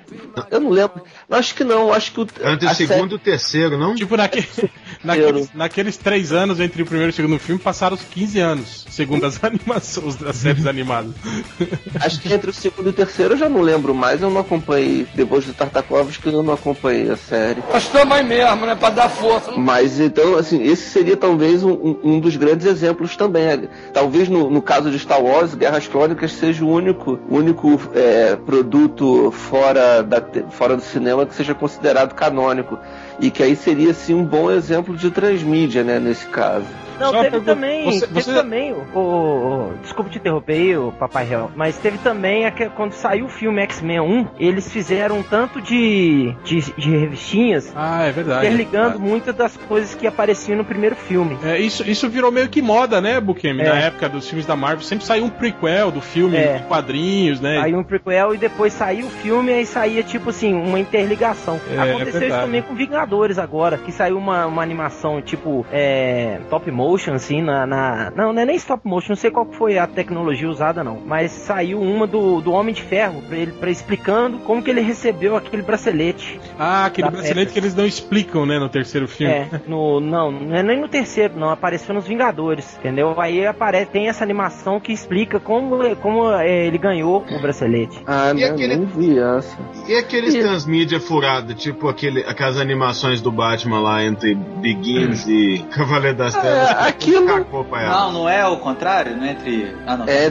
Eu 0.50 0.60
não 0.60 0.70
lembro. 0.70 1.02
Eu 1.28 1.36
acho 1.36 1.54
que 1.54 1.62
não, 1.62 1.92
acho 1.92 2.12
que 2.12 2.20
o. 2.20 2.22
Entre 2.22 2.66
o 2.66 2.74
segundo 2.74 3.12
e 3.12 3.14
o 3.14 3.18
terceiro, 3.18 3.78
não? 3.78 3.94
Tipo, 3.94 4.16
naque, 4.16 4.44
naqueles, 5.04 5.50
naqueles 5.54 5.96
três 5.96 6.32
anos 6.32 6.58
entre 6.58 6.82
o 6.82 6.86
primeiro 6.86 7.10
e 7.10 7.12
o 7.12 7.14
segundo 7.14 7.38
filme, 7.38 7.60
passaram 7.60 7.94
os 7.94 8.02
15 8.02 8.40
anos. 8.40 8.86
segundo 8.90 9.24
as 9.24 9.38
animações, 9.44 10.20
as 10.22 10.36
séries 10.36 10.66
animadas. 10.66 11.12
Acho 12.04 12.20
que 12.20 12.32
entre 12.32 12.50
o 12.50 12.52
segundo 12.52 12.86
e 12.86 12.90
o 12.90 12.92
terceiro 12.92 13.34
eu 13.34 13.38
já 13.38 13.48
não 13.48 13.60
lembro 13.60 13.94
mais, 13.94 14.20
eu 14.20 14.30
não 14.30 14.40
acompanhei. 14.40 15.06
Depois 15.14 15.44
do 15.44 15.54
Tartakovsky 15.54 16.26
eu 16.26 16.42
não 16.42 16.54
acompanhei 16.54 17.10
a 17.10 17.16
série. 17.16 17.62
Nós 17.72 17.86
também 17.88 18.24
mesmo, 18.24 18.66
né? 18.66 18.74
Pra 18.74 18.90
dar 18.90 19.08
força. 19.08 19.52
Mas 19.52 20.00
então, 20.00 20.36
assim, 20.36 20.62
esse 20.64 20.90
seria 20.90 21.16
talvez 21.16 21.43
um, 21.62 21.72
um- 21.72 21.98
um 22.04 22.20
dos 22.20 22.36
grandes 22.36 22.66
exemplos 22.66 23.16
também. 23.16 23.68
Talvez 23.92 24.28
no, 24.28 24.48
no 24.48 24.62
caso 24.62 24.90
de 24.90 24.98
Star 24.98 25.22
Wars, 25.22 25.54
Guerras 25.54 25.86
Clônicas 25.86 26.32
seja 26.32 26.64
o 26.64 26.68
único, 26.68 27.18
único 27.28 27.78
é, 27.94 28.36
produto 28.36 29.30
fora, 29.30 30.02
da, 30.02 30.22
fora 30.50 30.76
do 30.76 30.82
cinema 30.82 31.26
que 31.26 31.34
seja 31.34 31.54
considerado 31.54 32.14
canônico. 32.14 32.78
E 33.20 33.30
que 33.30 33.42
aí 33.42 33.54
seria, 33.56 33.90
assim, 33.90 34.14
um 34.14 34.24
bom 34.24 34.50
exemplo 34.50 34.96
de 34.96 35.10
transmídia, 35.10 35.82
né, 35.84 35.98
nesse 35.98 36.26
caso. 36.26 36.66
Não, 36.98 37.10
Só 37.10 37.22
teve 37.22 37.40
também, 37.40 37.84
você- 37.86 38.06
teve 38.06 38.22
você- 38.22 38.32
também 38.34 38.72
o, 38.72 38.76
o- 38.94 39.00
o- 39.00 39.74
Desculpa 39.82 40.08
te 40.10 40.18
interromper 40.18 40.52
aí, 40.52 40.76
o 40.76 40.92
Papai 40.92 41.24
Real, 41.24 41.50
mas 41.56 41.76
teve 41.76 41.98
também 41.98 42.46
aque- 42.46 42.68
quando 42.68 42.92
saiu 42.92 43.24
o 43.26 43.28
filme 43.28 43.60
X-Men 43.62 43.98
1, 44.00 44.26
eles 44.38 44.70
fizeram 44.72 45.18
um 45.18 45.22
tanto 45.24 45.60
de, 45.60 46.32
de, 46.44 46.60
de 46.60 46.90
revistinhas 46.96 47.72
Ah, 47.74 48.04
é 48.04 48.12
verdade. 48.12 48.46
interligando 48.46 49.00
muitas 49.00 49.34
das 49.34 49.56
coisas 49.56 49.92
que 49.96 50.06
apareciam 50.06 50.56
no 50.56 50.64
primeiro 50.64 50.94
filme. 50.94 51.36
É, 51.44 51.58
isso, 51.58 51.82
isso 51.88 52.08
virou 52.08 52.30
meio 52.30 52.48
que 52.48 52.62
moda, 52.62 53.00
né, 53.00 53.18
Bukemi? 53.20 53.62
É. 53.62 53.68
Na 53.70 53.74
época 53.76 54.08
dos 54.08 54.28
filmes 54.28 54.46
da 54.46 54.54
Marvel, 54.54 54.84
sempre 54.84 55.04
saiu 55.04 55.24
um 55.24 55.30
prequel 55.30 55.90
do 55.90 56.00
filme 56.00 56.36
É. 56.36 56.64
quadrinhos, 56.68 57.40
né? 57.40 57.58
Aí 57.60 57.74
um 57.74 57.82
prequel 57.82 58.36
e 58.36 58.38
depois 58.38 58.72
saiu 58.72 59.06
o 59.06 59.10
filme 59.10 59.50
e 59.50 59.54
aí 59.56 59.66
saía 59.66 60.04
tipo 60.04 60.30
assim, 60.30 60.54
uma 60.54 60.78
interligação. 60.78 61.60
É, 61.72 61.74
Aconteceu 61.76 61.98
é 61.98 62.08
isso 62.10 62.18
verdade. 62.20 62.42
também 62.44 62.62
com 62.62 62.74
Vingadores 62.76 63.03
agora, 63.38 63.76
que 63.78 63.92
saiu 63.92 64.16
uma, 64.18 64.46
uma 64.46 64.62
animação 64.62 65.20
tipo 65.20 65.64
é, 65.72 66.38
top 66.50 66.70
motion, 66.70 67.12
assim, 67.14 67.42
na, 67.42 67.66
na- 67.66 68.12
Não, 68.16 68.32
não 68.32 68.42
é 68.42 68.44
nem 68.44 68.56
stop 68.56 68.86
motion, 68.86 69.10
não 69.10 69.16
sei 69.16 69.30
qual 69.30 69.46
que 69.46 69.56
foi 69.56 69.78
a 69.78 69.86
tecnologia 69.86 70.48
usada, 70.48 70.82
não. 70.82 71.00
Mas 71.04 71.30
saiu 71.32 71.80
uma 71.80 72.06
do, 72.06 72.40
do 72.40 72.52
Homem 72.52 72.74
de 72.74 72.82
Ferro, 72.82 73.22
pra 73.28 73.36
ele 73.36 73.52
pra 73.52 73.70
explicando 73.70 74.38
como 74.38 74.62
que 74.62 74.70
ele 74.70 74.80
recebeu 74.80 75.36
aquele 75.36 75.62
bracelete. 75.62 76.40
Ah, 76.58 76.86
aquele 76.86 77.10
bracelete 77.10 77.52
que 77.52 77.58
eles 77.58 77.74
não 77.74 77.86
explicam, 77.86 78.46
né, 78.46 78.58
no 78.58 78.68
terceiro 78.68 79.06
filme. 79.06 79.32
É, 79.32 79.48
no, 79.66 80.00
não, 80.00 80.30
não 80.30 80.56
é 80.56 80.62
nem 80.62 80.80
no 80.80 80.88
terceiro, 80.88 81.34
não, 81.36 81.50
apareceu 81.50 81.94
nos 81.94 82.06
Vingadores, 82.06 82.76
entendeu? 82.78 83.18
Aí 83.20 83.46
aparece, 83.46 83.90
tem 83.90 84.08
essa 84.08 84.22
animação 84.24 84.78
que 84.80 84.92
explica 84.92 85.38
como, 85.40 85.94
como 85.96 86.30
é, 86.32 86.66
ele 86.66 86.78
ganhou 86.78 87.24
o 87.30 87.40
bracelete. 87.40 88.00
Ah, 88.06 88.30
E 88.34 88.40
não, 88.40 88.54
aquele- 88.54 88.76
nem 88.76 88.86
vi 88.86 89.18
essa. 89.18 89.56
E 89.88 89.94
aqueles 89.96 90.34
E- 90.34 90.40
transmídia 90.40 91.00
furada, 91.00 91.54
tipo 91.54 91.88
aquele, 91.88 92.20
aquelas 92.20 92.58
animações 92.58 92.93
do 93.22 93.30
Batman 93.32 93.80
lá 93.80 94.04
entre 94.04 94.34
Begins 94.34 95.26
e 95.26 95.64
Cavaleiro 95.70 96.16
das 96.18 96.34
Trevas? 96.34 96.70
É, 96.70 96.88
aquilo- 96.88 97.44
pra 97.68 97.82
ela. 97.82 97.94
Não, 97.94 98.12
não 98.12 98.28
é 98.28 98.46
o 98.46 98.56
contrário, 98.58 99.16
não 99.16 99.24
é 99.24 99.32
entre. 99.32 99.74
Ah, 99.86 99.96
não. 99.96 100.06
É, 100.06 100.26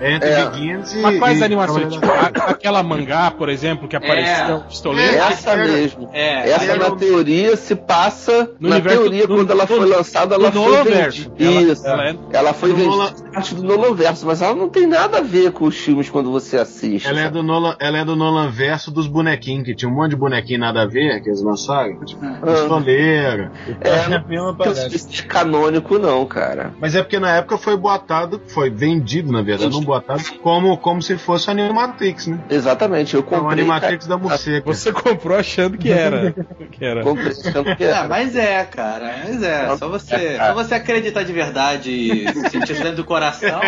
É 0.00 0.14
entre 0.14 0.28
é, 0.30 0.44
Begins 0.50 0.92
e. 0.94 0.98
Mas 0.98 1.18
quais 1.18 1.40
e 1.40 1.44
animações? 1.44 1.92
Tipo, 1.92 2.06
aquela 2.46 2.82
mangá, 2.82 3.30
por 3.30 3.48
exemplo, 3.48 3.88
que 3.88 3.96
apareceu 3.96 4.56
É. 4.56 4.60
pistoleiro. 4.60 5.14
essa 5.16 5.50
era- 5.50 5.66
mesmo. 5.66 6.08
É, 6.12 6.50
Essa 6.50 6.76
na 6.76 6.90
teoria 6.92 7.56
se 7.56 7.74
passa. 7.74 8.50
No 8.60 8.68
na 8.68 8.76
universo 8.76 9.00
teoria, 9.00 9.26
do- 9.26 9.34
quando 9.36 9.50
ela 9.50 9.64
do- 9.64 9.76
foi 9.76 9.86
lançada, 9.88 10.34
ela 10.34 10.50
foi 10.52 10.82
vendida. 10.84 11.34
Ela- 11.38 11.62
Isso. 11.72 11.86
ela 11.86 12.08
é- 12.08 12.16
Ela 12.32 12.52
foi 12.52 12.70
Do 12.70 12.76
vendida 12.76 12.96
Nolan- 12.96 13.12
parte 13.32 13.54
do 13.54 13.62
Nolanverso, 13.62 14.26
mas 14.26 14.42
ela 14.42 14.54
não 14.54 14.68
tem 14.68 14.86
nada 14.86 15.18
a 15.18 15.22
ver 15.22 15.52
com 15.52 15.64
os 15.66 15.76
filmes 15.76 16.08
quando 16.10 16.30
você 16.30 16.56
assiste. 16.58 17.06
Ela 17.06 17.20
é, 17.20 17.22
sabe? 17.24 17.34
do 17.38 17.42
Nolan, 17.42 17.76
ela 17.80 17.98
é 17.98 18.04
do 18.04 18.14
Nolan 18.16 18.48
verso 18.50 18.90
dos 18.90 19.06
bonequinhos, 19.06 19.64
que 19.64 19.74
tinha 19.74 19.90
um 19.90 19.94
monte 19.94 20.10
de 20.10 20.16
bonequinho 20.16 20.60
nada 20.60 20.82
a 20.82 20.86
ver 20.86 21.20
que 21.22 21.28
eles 21.28 21.42
lançaram. 21.42 22.03
Tipo, 22.04 22.24
Ah. 22.24 22.38
pistoleira. 22.52 23.52
É, 23.80 24.08
não 24.08 24.54
tem 24.54 24.72
isso 24.88 25.08
de 25.08 25.22
canônico, 25.24 25.98
não, 25.98 26.24
cara. 26.26 26.72
Mas 26.80 26.94
é 26.94 27.02
porque 27.02 27.18
na 27.18 27.30
época 27.36 27.56
foi 27.58 27.76
boatado, 27.76 28.40
foi 28.48 28.70
vendido, 28.70 29.32
na 29.32 29.42
verdade, 29.42 29.70
não 29.72 29.80
boatado, 29.82 30.22
como, 30.42 30.76
como 30.78 31.00
se 31.02 31.16
fosse 31.16 31.50
Animatrix, 31.50 32.26
né? 32.26 32.38
Exatamente, 32.50 33.14
eu 33.14 33.20
É 33.20 33.22
o 33.22 33.26
comprei. 33.26 33.52
Animatrix 33.52 34.06
da 34.06 34.16
morcega. 34.18 34.62
Você 34.66 34.92
comprou 34.92 35.36
achando 35.38 35.76
que 35.78 35.90
era. 35.90 36.32
que 36.70 36.84
era. 36.84 37.02
cara, 37.02 37.02
comprei 37.02 37.28
achando 37.32 37.76
que 37.76 37.84
Ah, 37.84 37.98
era. 37.98 38.08
mas 38.08 38.36
é, 38.36 38.64
cara, 38.64 39.14
mas 39.24 39.42
é. 39.42 39.76
Só 39.76 39.88
você, 39.88 40.36
só 40.36 40.54
você 40.54 40.74
acreditar 40.74 41.22
de 41.22 41.32
verdade 41.32 41.90
e 41.90 42.32
sentir 42.50 42.74
dentro 42.74 42.96
do 42.96 43.04
coração, 43.04 43.60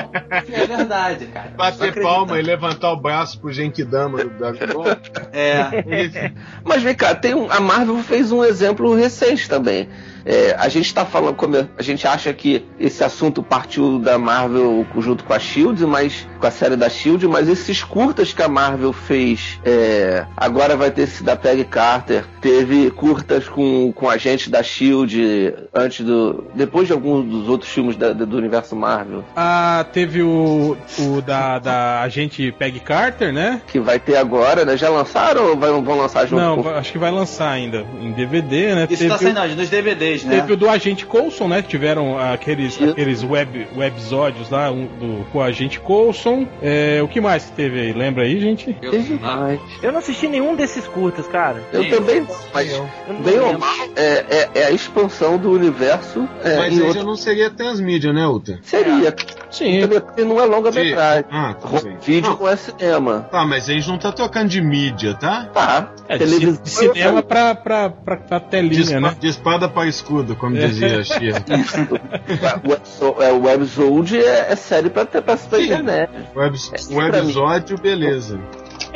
que 0.44 0.54
é 0.54 0.66
verdade, 0.66 1.26
cara. 1.26 1.52
Bater 1.56 2.00
palma 2.02 2.38
e 2.38 2.42
levantar 2.42 2.92
o 2.92 2.96
braço 2.96 3.40
pro 3.40 3.52
Genkidama 3.52 4.18
do 4.24 4.30
Dragon 4.30 4.72
Ball. 4.72 4.96
É. 5.32 6.32
Mas 6.64 6.82
vem 6.82 6.94
cá, 6.94 7.14
tem 7.14 7.34
um, 7.34 7.50
a 7.50 7.60
Marvel 7.60 7.98
fez 7.98 8.25
um 8.32 8.44
exemplo 8.44 8.94
recente 8.94 9.48
também. 9.48 9.88
É, 10.26 10.56
a 10.58 10.68
gente 10.68 10.92
tá 10.92 11.04
falando, 11.04 11.36
como 11.36 11.56
a 11.78 11.82
gente 11.82 12.04
acha 12.06 12.32
que 12.32 12.64
esse 12.80 13.04
assunto 13.04 13.42
partiu 13.44 13.98
da 14.00 14.18
Marvel 14.18 14.84
junto 14.98 15.22
com 15.22 15.32
a 15.32 15.38
Shield, 15.38 15.86
mas 15.86 16.26
com 16.40 16.46
a 16.46 16.50
série 16.50 16.74
da 16.74 16.88
Shield, 16.88 17.28
mas 17.28 17.48
esses 17.48 17.84
curtas 17.84 18.32
que 18.32 18.42
a 18.42 18.48
Marvel 18.48 18.92
fez, 18.92 19.60
é, 19.64 20.26
agora 20.36 20.76
vai 20.76 20.90
ter 20.90 21.02
esse 21.02 21.22
da 21.22 21.36
Peggy 21.36 21.64
Carter, 21.64 22.24
teve 22.40 22.90
curtas 22.90 23.48
com, 23.48 23.92
com 23.92 24.10
a 24.10 24.16
gente 24.16 24.50
da 24.50 24.62
Shield 24.62 25.54
antes 25.72 26.04
do, 26.04 26.44
depois 26.54 26.86
de 26.88 26.92
alguns 26.92 27.24
dos 27.24 27.48
outros 27.48 27.70
filmes 27.70 27.96
da- 27.96 28.12
do 28.12 28.36
universo 28.36 28.74
Marvel, 28.74 29.24
Ah, 29.36 29.86
teve 29.92 30.22
o, 30.22 30.76
o 30.98 31.22
da, 31.22 31.58
da 31.58 32.00
agente 32.02 32.50
Peggy 32.52 32.80
Carter, 32.80 33.32
né? 33.32 33.60
que 33.66 33.78
vai 33.78 33.98
ter 34.00 34.16
agora, 34.16 34.64
né? 34.64 34.76
Já 34.76 34.88
lançaram 34.88 35.50
ou 35.50 35.56
vai- 35.56 35.70
vão 35.70 35.96
lançar 35.98 36.26
junto 36.26 36.40
Não, 36.42 36.62
com 36.62 36.68
acho 36.70 36.90
que 36.92 36.98
vai 36.98 37.10
lançar 37.10 37.50
ainda 37.50 37.84
em 38.00 38.10
DVD, 38.12 38.74
né? 38.74 38.86
Isso 38.90 38.98
teve, 39.02 39.08
tá 39.08 39.18
saindo 39.18 39.56
nos 39.56 39.68
DVDs, 39.70 40.15
né? 40.24 40.40
teve 40.40 40.52
o 40.52 40.56
do 40.56 40.68
agente 40.68 41.06
Coulson, 41.06 41.48
né? 41.48 41.62
Tiveram 41.62 42.18
aqueles, 42.18 42.74
Isso. 42.74 42.90
aqueles 42.90 43.22
web, 43.22 43.68
webisódios 43.76 44.50
lá 44.50 44.70
um, 44.70 44.86
do, 44.86 45.26
com 45.30 45.38
o 45.38 45.42
agente 45.42 45.80
Coulson. 45.80 46.46
É, 46.62 47.00
o 47.02 47.08
que 47.08 47.20
mais 47.20 47.44
que 47.44 47.52
teve 47.52 47.80
aí? 47.80 47.92
Lembra 47.92 48.24
aí, 48.24 48.40
gente? 48.40 48.72
Teve 48.74 49.14
mais. 49.14 49.60
Eu 49.82 49.92
não 49.92 49.98
assisti 49.98 50.28
nenhum 50.28 50.54
desses 50.54 50.86
curtas, 50.86 51.26
cara. 51.26 51.62
Eu 51.72 51.84
Sim. 51.84 51.90
também 51.90 52.20
não, 52.20 52.36
mas 52.52 52.72
Eu 52.72 52.88
bem 53.22 53.38
ou 53.38 53.58
mal, 53.58 53.74
é, 53.96 54.24
é, 54.28 54.50
é 54.54 54.64
a 54.66 54.70
expansão 54.70 55.38
do 55.38 55.50
universo 55.50 56.28
é, 56.42 56.56
Mas 56.56 56.72
aí 56.74 56.80
outro... 56.80 56.94
já 56.94 57.04
não 57.04 57.16
seria 57.16 57.50
transmídia, 57.50 58.12
né, 58.12 58.26
Uta? 58.26 58.58
Seria. 58.62 59.14
Sim. 59.50 59.86
Porque 59.86 60.24
não 60.24 60.40
é 60.40 60.44
longa-metragem. 60.44 61.24
Ah, 61.30 61.54
tá. 61.54 61.68
Vídeo 62.02 62.30
Não, 62.30 62.38
não 62.38 62.48
é 62.48 62.56
cinema. 62.56 63.28
Tá, 63.30 63.44
mas 63.44 63.68
a 63.68 63.72
gente 63.72 63.88
não 63.88 63.98
tá 63.98 64.12
trocando 64.12 64.48
de 64.48 64.60
mídia, 64.60 65.14
tá? 65.14 65.46
Tá. 65.52 65.92
É, 66.08 66.18
de, 66.18 66.24
Televisão. 66.24 66.62
de 66.62 66.70
cinema 66.70 67.22
pra, 67.22 67.54
pra, 67.54 67.90
pra, 67.90 68.16
pra 68.16 68.38
De, 68.38 68.48
telinha, 68.48 69.00
né? 69.00 69.16
de 69.18 69.28
espada 69.28 69.68
para 69.68 69.88
escudo, 70.06 70.36
como 70.36 70.54
dizia 70.56 71.00
a 71.00 71.04
Xia. 71.04 71.44
O 72.64 72.68
webso- 72.70 73.16
é, 73.22 73.32
o 73.32 73.42
Webzode 73.42 74.18
é, 74.18 74.52
é 74.52 74.56
série 74.56 74.88
pra, 74.88 75.04
ter- 75.04 75.20
pra, 75.22 75.36
pra 75.36 75.60
internet. 75.60 76.10
Web, 76.34 76.56
É, 76.72 76.94
o 76.94 77.02
episódio, 77.02 77.78
beleza. 77.78 78.38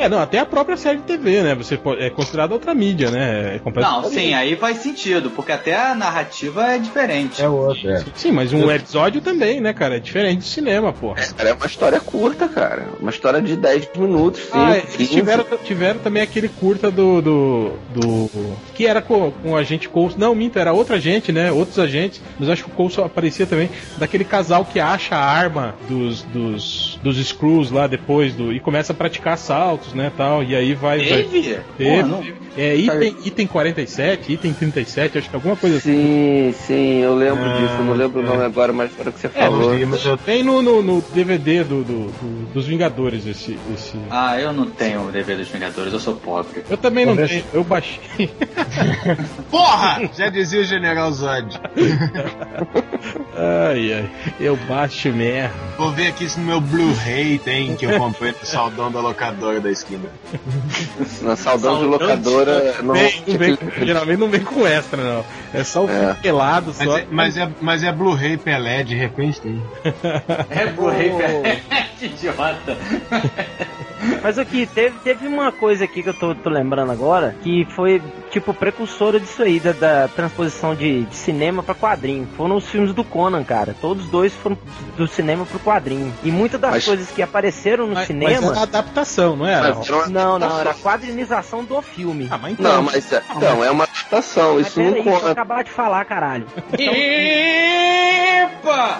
É, 0.01 0.09
não, 0.09 0.19
até 0.19 0.39
a 0.39 0.45
própria 0.45 0.75
série 0.75 0.97
de 0.97 1.03
TV, 1.03 1.43
né? 1.43 1.53
Você 1.55 1.77
pode- 1.77 2.01
é 2.01 2.09
considerada 2.09 2.53
outra 2.53 2.73
mídia, 2.73 3.11
né? 3.11 3.49
É 3.49 3.53
Não, 3.53 3.59
completamente. 3.59 4.09
sim, 4.13 4.33
aí 4.33 4.55
faz 4.55 4.77
sentido, 4.77 5.29
porque 5.29 5.51
até 5.51 5.75
a 5.75 5.93
narrativa 5.93 6.65
é 6.71 6.77
diferente. 6.79 7.41
outro. 7.43 7.81
Sim, 8.15 8.31
mas 8.31 8.51
um 8.53 8.71
episódio 8.71 9.21
também, 9.21 9.59
né, 9.61 9.73
cara? 9.73 9.97
É 9.97 9.99
diferente 9.99 10.39
de 10.39 10.45
cinema, 10.45 10.91
pô. 10.91 11.13
Cara, 11.37 11.49
é 11.49 11.53
uma 11.53 11.65
história 11.65 11.99
curta, 11.99 12.47
cara. 12.47 12.87
Uma 12.99 13.11
história 13.11 13.41
de 13.41 13.55
10 13.55 13.87
minutos, 13.95 14.41
5, 14.45 14.57
Ah, 14.57 14.73
15. 14.81 14.95
eles 14.95 15.09
tiveram, 15.11 15.45
tiveram 15.63 15.99
também 15.99 16.23
aquele 16.23 16.49
curta 16.49 16.89
do. 16.89 17.21
do, 17.21 17.71
do- 17.93 18.57
que 18.73 18.87
era 18.87 19.01
com, 19.01 19.31
com 19.31 19.51
o 19.51 19.55
agente 19.55 19.87
Coulson. 19.87 20.17
Não, 20.17 20.33
minto, 20.33 20.57
era 20.57 20.73
outra 20.73 20.99
gente, 20.99 21.31
né? 21.31 21.51
Outros 21.51 21.77
agentes. 21.77 22.19
Mas 22.39 22.49
acho 22.49 22.63
que 22.63 22.71
o 22.71 22.73
Coulson 22.73 23.03
aparecia 23.03 23.45
também. 23.45 23.69
Daquele 23.97 24.23
casal 24.23 24.65
que 24.65 24.79
acha 24.79 25.15
a 25.15 25.23
arma 25.23 25.75
dos, 25.87 26.23
dos, 26.23 26.90
dos 27.03 27.17
Screws 27.25 27.71
lá 27.71 27.87
depois 27.87 28.33
do, 28.35 28.53
e 28.53 28.59
começa 28.59 28.93
a 28.93 28.95
praticar 28.95 29.33
assaltos, 29.33 29.93
né? 29.93 30.11
Tal, 30.15 30.43
e 30.43 30.55
aí 30.55 30.73
vai. 30.73 30.99
vai 30.99 31.23
Teve? 31.23 31.41
teve, 31.77 31.89
Porra, 31.95 32.03
não- 32.07 32.21
teve. 32.21 32.41
É, 32.57 32.75
item, 32.75 33.15
item 33.23 33.47
47, 33.47 34.33
item 34.33 34.53
37, 34.53 35.17
acho 35.17 35.29
que 35.29 35.35
alguma 35.35 35.55
coisa 35.55 35.77
assim. 35.77 36.51
Sim, 36.53 36.55
sim, 36.67 36.97
eu 36.99 37.15
lembro 37.15 37.45
Ah, 37.45 37.53
disso. 37.61 37.73
Eu 37.79 37.85
não 37.85 37.93
lembro 37.93 38.19
é. 38.19 38.23
o 38.23 38.27
nome 38.27 38.43
agora, 38.43 38.73
mas 38.73 38.91
o 38.91 38.95
que 39.11 39.19
você 39.19 39.27
É, 39.27 39.29
falou. 39.29 39.71
vi, 39.73 39.85
mas 39.85 40.03
eu- 40.05 40.17
Tem 40.17 40.43
no, 40.43 40.61
no, 40.61 40.81
no 40.83 41.01
DVD 41.13 41.63
do, 41.63 41.81
do- 41.81 42.07
do- 42.11 42.53
dos 42.53 42.67
Vingadores 42.67 43.25
esse, 43.25 43.57
esse. 43.73 43.93
Ah, 44.09 44.37
eu 44.37 44.51
não 44.51 44.65
tenho 44.65 45.07
o 45.07 45.11
DVD 45.13 45.37
dos 45.37 45.47
Vingadores, 45.47 45.93
eu 45.93 45.99
sou 45.99 46.15
pobre. 46.15 46.61
Eu 46.69 46.75
também 46.77 47.05
não 47.05 47.15
tenho, 47.15 47.41
eu 47.53 47.63
baixei. 47.63 48.29
Porra! 49.49 50.09
Já 50.17 50.27
dizia 50.27 50.59
o 50.59 50.63
General 50.65 51.09
Zod. 51.13 51.57
Ai, 53.35 53.93
ai, 53.93 54.09
eu 54.39 54.55
baixo 54.67 55.09
mesmo. 55.11 55.53
Vou 55.77 55.91
ver 55.91 56.07
aqui 56.07 56.29
se 56.29 56.39
no 56.39 56.45
meu 56.45 56.61
Blu-ray 56.91 57.39
tem 57.39 57.75
que 57.75 57.85
eu 57.85 57.97
comprei 57.97 58.31
no 58.31 58.45
saldão 58.45 58.91
da 58.91 58.99
locadora 58.99 59.59
da 59.59 59.71
esquina. 59.71 60.09
Na 61.21 61.35
saudão 61.35 61.35
de 61.35 61.79
Saudão 61.79 61.79
de- 61.79 61.85
locadora. 61.85 62.75
Não... 62.83 62.93
Vem- 62.93 63.37
vem- 63.37 63.57
geralmente 63.85 64.19
não 64.19 64.29
vem 64.29 64.41
com 64.41 64.65
extra, 64.67 65.01
não. 65.03 65.25
É 65.53 65.63
só 65.63 65.85
o 65.85 65.89
É. 65.89 66.13
pelado 66.21 66.73
Mas 66.77 66.87
só. 66.87 66.97
é, 66.97 67.05
mas 67.09 67.37
é, 67.37 67.49
mas 67.61 67.83
é 67.83 67.91
Blu-ray 67.91 68.37
Pelé, 68.37 68.83
de 68.83 68.95
repente 68.95 69.41
tem. 69.41 69.61
É 70.49 70.65
Blu-ray, 70.67 71.11
que 71.99 72.05
idiota. 72.05 72.77
Mas 74.23 74.39
aqui, 74.39 74.65
teve, 74.65 74.97
teve 75.03 75.27
uma 75.27 75.51
coisa 75.51 75.83
aqui 75.83 76.01
que 76.01 76.09
eu 76.09 76.13
tô, 76.13 76.33
tô 76.33 76.49
lembrando 76.49 76.91
agora, 76.91 77.35
que 77.43 77.65
foi, 77.75 78.01
tipo, 78.31 78.53
precursora 78.53 79.19
disso 79.19 79.43
aí, 79.43 79.59
da, 79.59 79.71
da 79.73 80.07
transposição 80.07 80.73
de, 80.73 81.03
de 81.03 81.15
cinema 81.15 81.61
pra 81.61 81.75
quadrinho. 81.75 82.27
Foram 82.37 82.55
os 82.55 82.67
filmes 82.67 82.93
do 82.93 83.03
Conan, 83.03 83.43
cara. 83.43 83.75
Todos 83.79 84.05
dois 84.07 84.33
foram 84.33 84.57
do 84.97 85.07
cinema 85.07 85.45
pro 85.45 85.59
quadrinho. 85.59 86.11
E 86.23 86.31
muitas 86.31 86.59
das 86.59 86.71
Mas- 86.71 86.85
coisas 86.85 87.09
que 87.11 87.21
apareceram 87.21 87.85
no 87.87 87.93
Mas, 87.95 88.07
cinema... 88.07 88.41
mas 88.41 88.51
era 88.51 88.61
adaptação, 88.61 89.35
não 89.35 89.45
era? 89.45 89.75
Mas 89.75 89.89
uma 89.89 90.07
Não, 90.07 90.39
não, 90.39 90.59
era 90.59 90.73
quadrinização 90.73 91.63
do 91.63 91.81
filme. 91.81 92.27
Ah, 92.31 92.37
mas 92.37 92.53
então. 92.53 92.75
Não, 92.75 92.83
mas 92.83 93.11
é, 93.11 93.21
não, 93.39 93.63
é 93.63 93.69
uma 93.71 93.83
adaptação, 93.83 94.55
Mas 94.55 94.67
isso 94.67 94.79
não 94.79 94.87
aí, 94.87 94.93
deixa 94.93 95.09
eu 95.09 95.13
conta. 95.13 95.31
acabar 95.31 95.63
de 95.63 95.71
falar, 95.71 96.05
caralho. 96.05 96.45
Epa! 96.77 98.99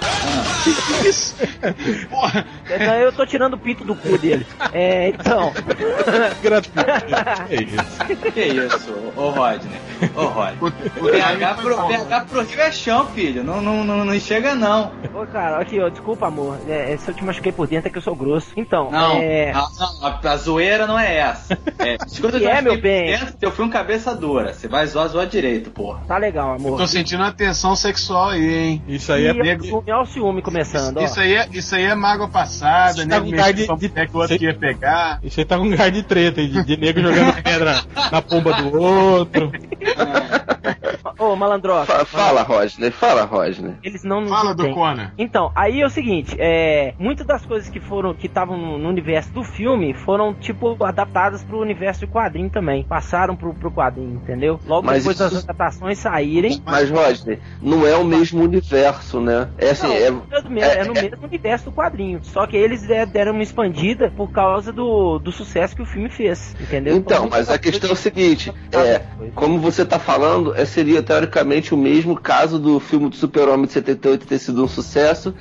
Porra, 2.10 2.46
Então 2.66 2.96
eu 2.96 3.12
tô 3.12 3.26
tirando 3.26 3.54
o 3.54 3.58
pinto 3.58 3.84
do 3.84 3.96
cu 3.96 4.18
dele. 4.18 4.46
É, 4.74 5.10
então. 5.10 5.52
gratuito. 6.42 6.80
É 7.50 7.56
isso. 7.64 8.32
Que 8.34 8.42
isso, 8.42 8.92
ô 9.22 9.30
Rodney? 9.32 9.72
Ô 10.16 10.26
Rodney. 10.26 10.58
o, 10.62 11.06
o 11.06 11.12
PH 11.12 11.54
pro, 11.56 11.64
foi 11.64 11.76
bom. 11.76 11.88
PH 11.88 12.22
pro 12.22 12.42
Rio 12.44 12.62
é 12.62 12.72
chão, 12.72 13.08
filho. 13.08 13.44
Não, 13.44 13.62
não, 13.62 13.84
não, 13.84 14.04
não 14.06 14.14
enxerga, 14.16 14.56
não. 14.56 14.92
Ô, 15.14 15.26
cara, 15.28 15.60
aqui, 15.60 15.80
ó, 15.80 15.90
desculpa, 15.90 16.28
amor. 16.28 16.58
É, 16.68 16.94
é, 16.94 16.98
se 16.98 17.10
eu 17.10 17.14
te 17.14 17.24
machuquei 17.24 17.52
por 17.52 17.68
dentro 17.68 17.88
é 17.88 17.92
que 17.92 17.98
eu 17.98 18.02
sou 18.02 18.16
grosso. 18.16 18.48
Então, 18.58 18.90
Não, 18.92 19.18
é. 19.18 19.52
não, 19.54 19.68
não, 19.80 20.08
a, 20.08 20.20
a 20.24 20.38
zoeira 20.38 20.88
não 20.88 20.98
é 20.98 21.16
essa. 21.18 21.58
É, 21.80 21.98
escuta 22.08 22.40
Que 22.40 22.46
eu 22.46 22.50
é, 22.50 22.62
meu 22.62 22.80
bem? 22.82 23.06
dentro, 23.18 23.34
Teu 23.34 23.52
filme 23.52 23.72
cabeça 23.72 24.16
dura. 24.16 24.54
Você 24.54 24.68
vai 24.68 24.86
zoar, 24.88 25.08
zoar 25.08 25.28
direito, 25.28 25.70
porra. 25.72 26.02
Tá 26.08 26.18
legal, 26.18 26.56
amor. 26.56 26.78
Tô 26.78 26.88
sentindo 26.88 27.22
uma 27.22 27.32
tensão 27.32 27.76
sexual 27.76 28.30
aí, 28.30 28.54
hein? 28.54 28.84
Isso 28.88 29.12
aí 29.14 29.28
é. 29.28 29.32
E 29.32 29.56
o 29.56 29.64
ciúme, 29.64 29.92
olha 29.92 30.02
o 30.02 30.06
ciúme 30.06 30.42
começando, 30.42 30.98
ó. 30.98 31.02
Isso 31.04 31.20
aí 31.20 31.34
é, 31.36 31.48
isso 31.52 31.76
aí 31.76 31.84
é 31.84 31.96
mágoa 31.96 32.28
passada, 32.28 33.00
Isso 33.00 33.08
né? 33.08 33.16
tá 33.16 33.22
com 33.22 33.28
de- 33.28 33.88
de- 33.88 33.90
que 34.08 34.16
o 34.16 34.20
outro 34.20 34.36
Isso 34.36 34.44
aí- 34.44 34.50
ia 34.50 34.54
pegar. 34.56 35.20
Isso 35.24 35.40
aí 35.40 35.46
tá 35.46 35.58
com 35.58 35.64
um 35.64 35.70
lugar 35.70 35.92
de 35.92 36.04
treta, 36.04 36.42
de, 36.46 36.64
de 36.64 36.78
nego 36.78 37.02
jogando 37.02 37.42
pedra 37.44 37.82
na 38.12 38.22
pomba 38.22 38.54
do 38.54 38.66
outro. 38.80 39.11
Ô, 41.18 41.36
malandroca. 41.36 41.86
Fa- 41.86 42.06
Fala, 42.06 42.42
Rodney, 42.44 42.92
fala, 42.92 43.24
Rodney. 43.24 43.76
Eles 43.84 44.04
não 44.04 44.22
nos 44.22 44.30
Fala 44.30 44.54
do. 44.56 44.70
Conan. 44.72 45.12
Então, 45.18 45.52
aí 45.56 45.82
é 45.82 45.86
o 45.86 45.90
seguinte, 45.90 46.36
é, 46.40 46.94
muitas 46.98 47.26
das 47.28 47.46
coisas 47.46 47.70
que 47.70 47.80
foram 47.80 48.14
que 48.14 48.28
estavam 48.28 48.58
no, 48.58 48.78
no 48.78 48.90
universo 48.90 49.32
do 49.32 49.44
filme 49.44 49.94
foram 49.94 50.34
tipo 50.34 50.78
adaptadas 50.84 51.44
pro 51.44 51.60
universo 51.60 52.02
de 52.06 52.08
quadrinho 52.12 52.50
também, 52.50 52.84
passaram 52.84 53.36
pro, 53.36 53.54
pro 53.54 53.72
quadrinho, 53.72 54.16
entendeu? 54.16 54.60
Logo 54.66 54.86
Mas 54.86 55.00
depois 55.04 55.20
isso- 55.20 55.30
das 55.36 55.44
adaptações 55.44 55.98
saírem, 56.00 56.62
Mas, 56.66 56.90
Rodney, 56.90 57.40
não 57.62 57.86
é 57.86 57.96
o 57.96 58.04
mesmo 58.04 58.44
universo, 58.44 59.20
né? 59.20 59.50
É 59.58 59.72
assim, 59.72 59.88
Não, 59.88 59.94
é, 59.94 60.04
é, 60.08 60.12
do 60.42 60.50
mesmo- 60.50 60.72
é 60.72 60.84
no 60.86 60.94
mesmo 60.94 61.26
universo 61.26 61.66
do 61.66 61.72
quadrinho. 61.72 62.20
Só 62.24 62.46
que 62.48 62.58
eles 62.58 62.90
é, 62.90 63.06
deram 63.06 63.34
uma 63.34 63.44
expandida 63.44 64.12
por 64.16 64.32
causa 64.32 64.72
do, 64.74 65.20
do 65.20 65.32
sucesso 65.32 65.76
que 65.76 65.82
o 65.82 65.86
filme 65.86 66.10
fez, 66.10 66.56
entendeu? 66.60 66.96
Então, 66.96 67.28
mas 67.30 67.50
a 67.50 67.58
questão 67.60 67.90
é 67.90 67.94
o 67.94 67.96
seguinte, 67.96 68.52
é, 68.72 69.01
como 69.36 69.60
você 69.60 69.86
tá 69.86 70.00
falando, 70.00 70.56
é, 70.56 70.66
seria 70.66 71.02
teoricamente 71.02 71.74
o 71.74 71.78
mesmo 71.78 72.20
caso 72.20 72.60
do 72.60 72.80
filme 72.80 73.10
do 73.10 73.16
Super-Homem 73.16 73.66
de 73.66 73.74
78 73.74 74.28
ter 74.28 74.40
sido 74.40 74.64
um 74.64 74.68
sucesso. 74.68 75.34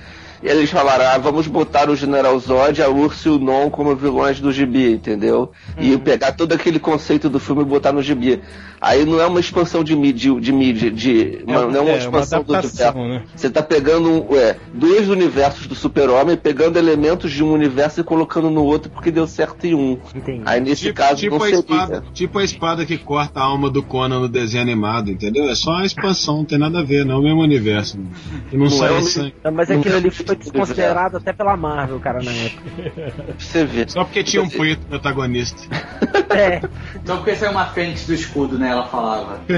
E 0.42 0.48
eles 0.48 0.70
falaram, 0.70 1.04
ah, 1.06 1.18
vamos 1.18 1.46
botar 1.46 1.90
o 1.90 1.94
General 1.96 2.38
Zod, 2.38 2.80
a 2.82 2.88
Ursa 2.88 3.28
e 3.28 3.32
o 3.32 3.38
Non 3.38 3.68
como 3.68 3.94
vilões 3.94 4.40
do 4.40 4.50
gibi, 4.50 4.92
entendeu? 4.92 5.52
E 5.78 5.98
pegar 5.98 6.32
todo 6.32 6.52
aquele 6.54 6.78
conceito 6.78 7.28
do 7.28 7.38
filme 7.38 7.60
e 7.62 7.64
botar 7.66 7.92
no 7.92 8.02
gibi. 8.02 8.40
Aí 8.80 9.04
não 9.04 9.20
é 9.20 9.26
uma 9.26 9.38
expansão 9.38 9.84
de 9.84 9.94
mídia, 9.94 10.40
de 10.40 10.50
mídia, 10.50 10.90
de, 10.90 11.44
uma- 11.46 11.66
não 11.66 11.80
é 11.80 11.80
uma 11.80 11.90
é, 11.90 11.92
uma 11.92 11.98
expansão 11.98 12.42
do 12.42 12.54
adaptação, 12.54 12.98
universo. 13.02 13.26
né? 13.26 13.32
Você 13.36 13.50
tá 13.50 13.62
pegando 13.62 14.08
um, 14.08 14.34
é, 14.34 14.56
dois 14.72 15.10
universos 15.10 15.66
do 15.66 15.74
Super-Homem, 15.74 16.38
pegando 16.38 16.78
elementos 16.78 17.30
de 17.30 17.44
um 17.44 17.52
universo 17.52 18.00
e 18.00 18.04
colocando 18.04 18.48
no 18.48 18.64
outro 18.64 18.90
porque 18.90 19.10
deu 19.10 19.26
certo 19.26 19.66
em 19.66 19.74
um. 19.74 19.98
Entendi. 20.14 20.40
Aí 20.46 20.58
nesse 20.58 20.84
Tipo, 20.84 20.94
caso 20.96 21.16
tipo 21.16 21.36
não 21.36 21.42
a 21.42 21.44
seria. 21.44 21.60
espada, 21.60 22.04
tipo 22.14 22.38
a 22.38 22.44
espada 22.44 22.86
que 22.86 22.96
corta 22.96 23.40
a 23.40 23.42
alma 23.42 23.68
do 23.68 23.82
Conan 23.82 24.20
no 24.20 24.28
desenho 24.28 24.62
animado, 24.62 25.10
entendeu? 25.10 25.50
É 25.50 25.54
só 25.54 25.72
uma 25.72 25.84
expansão, 25.84 26.38
não 26.38 26.44
tem 26.46 26.58
nada 26.58 26.78
a 26.78 26.82
ver, 26.82 27.04
não 27.04 27.16
é 27.16 27.18
o 27.18 27.22
mesmo 27.22 27.42
universo. 27.42 27.98
né? 27.98 28.06
E 28.50 28.56
não, 28.56 28.64
Não 28.64 28.70
sai 28.70 28.96
é 28.96 29.02
sangue. 29.02 29.34
Não, 29.44 29.52
Mas 29.52 29.70
aquilo 29.70 29.94
é 29.94 29.98
ali 29.98 30.08
o 30.08 30.12
foi 30.34 30.52
desconsiderado 30.52 31.16
até 31.16 31.32
pela 31.32 31.56
Marvel, 31.56 31.98
cara, 32.00 32.22
na 32.22 32.32
época. 32.32 32.62
Pra 33.30 33.34
você 33.38 33.64
ver. 33.64 33.90
Só 33.90 34.04
porque 34.04 34.22
tinha 34.22 34.42
um 34.42 34.48
preto 34.48 34.86
protagonista. 34.86 35.60
É, 36.30 36.60
Então 36.96 37.16
porque 37.18 37.34
saiu 37.34 37.52
uma 37.52 37.66
fênix 37.66 38.06
do 38.06 38.14
escudo, 38.14 38.58
né? 38.58 38.70
Ela 38.70 38.86
falava. 38.86 39.40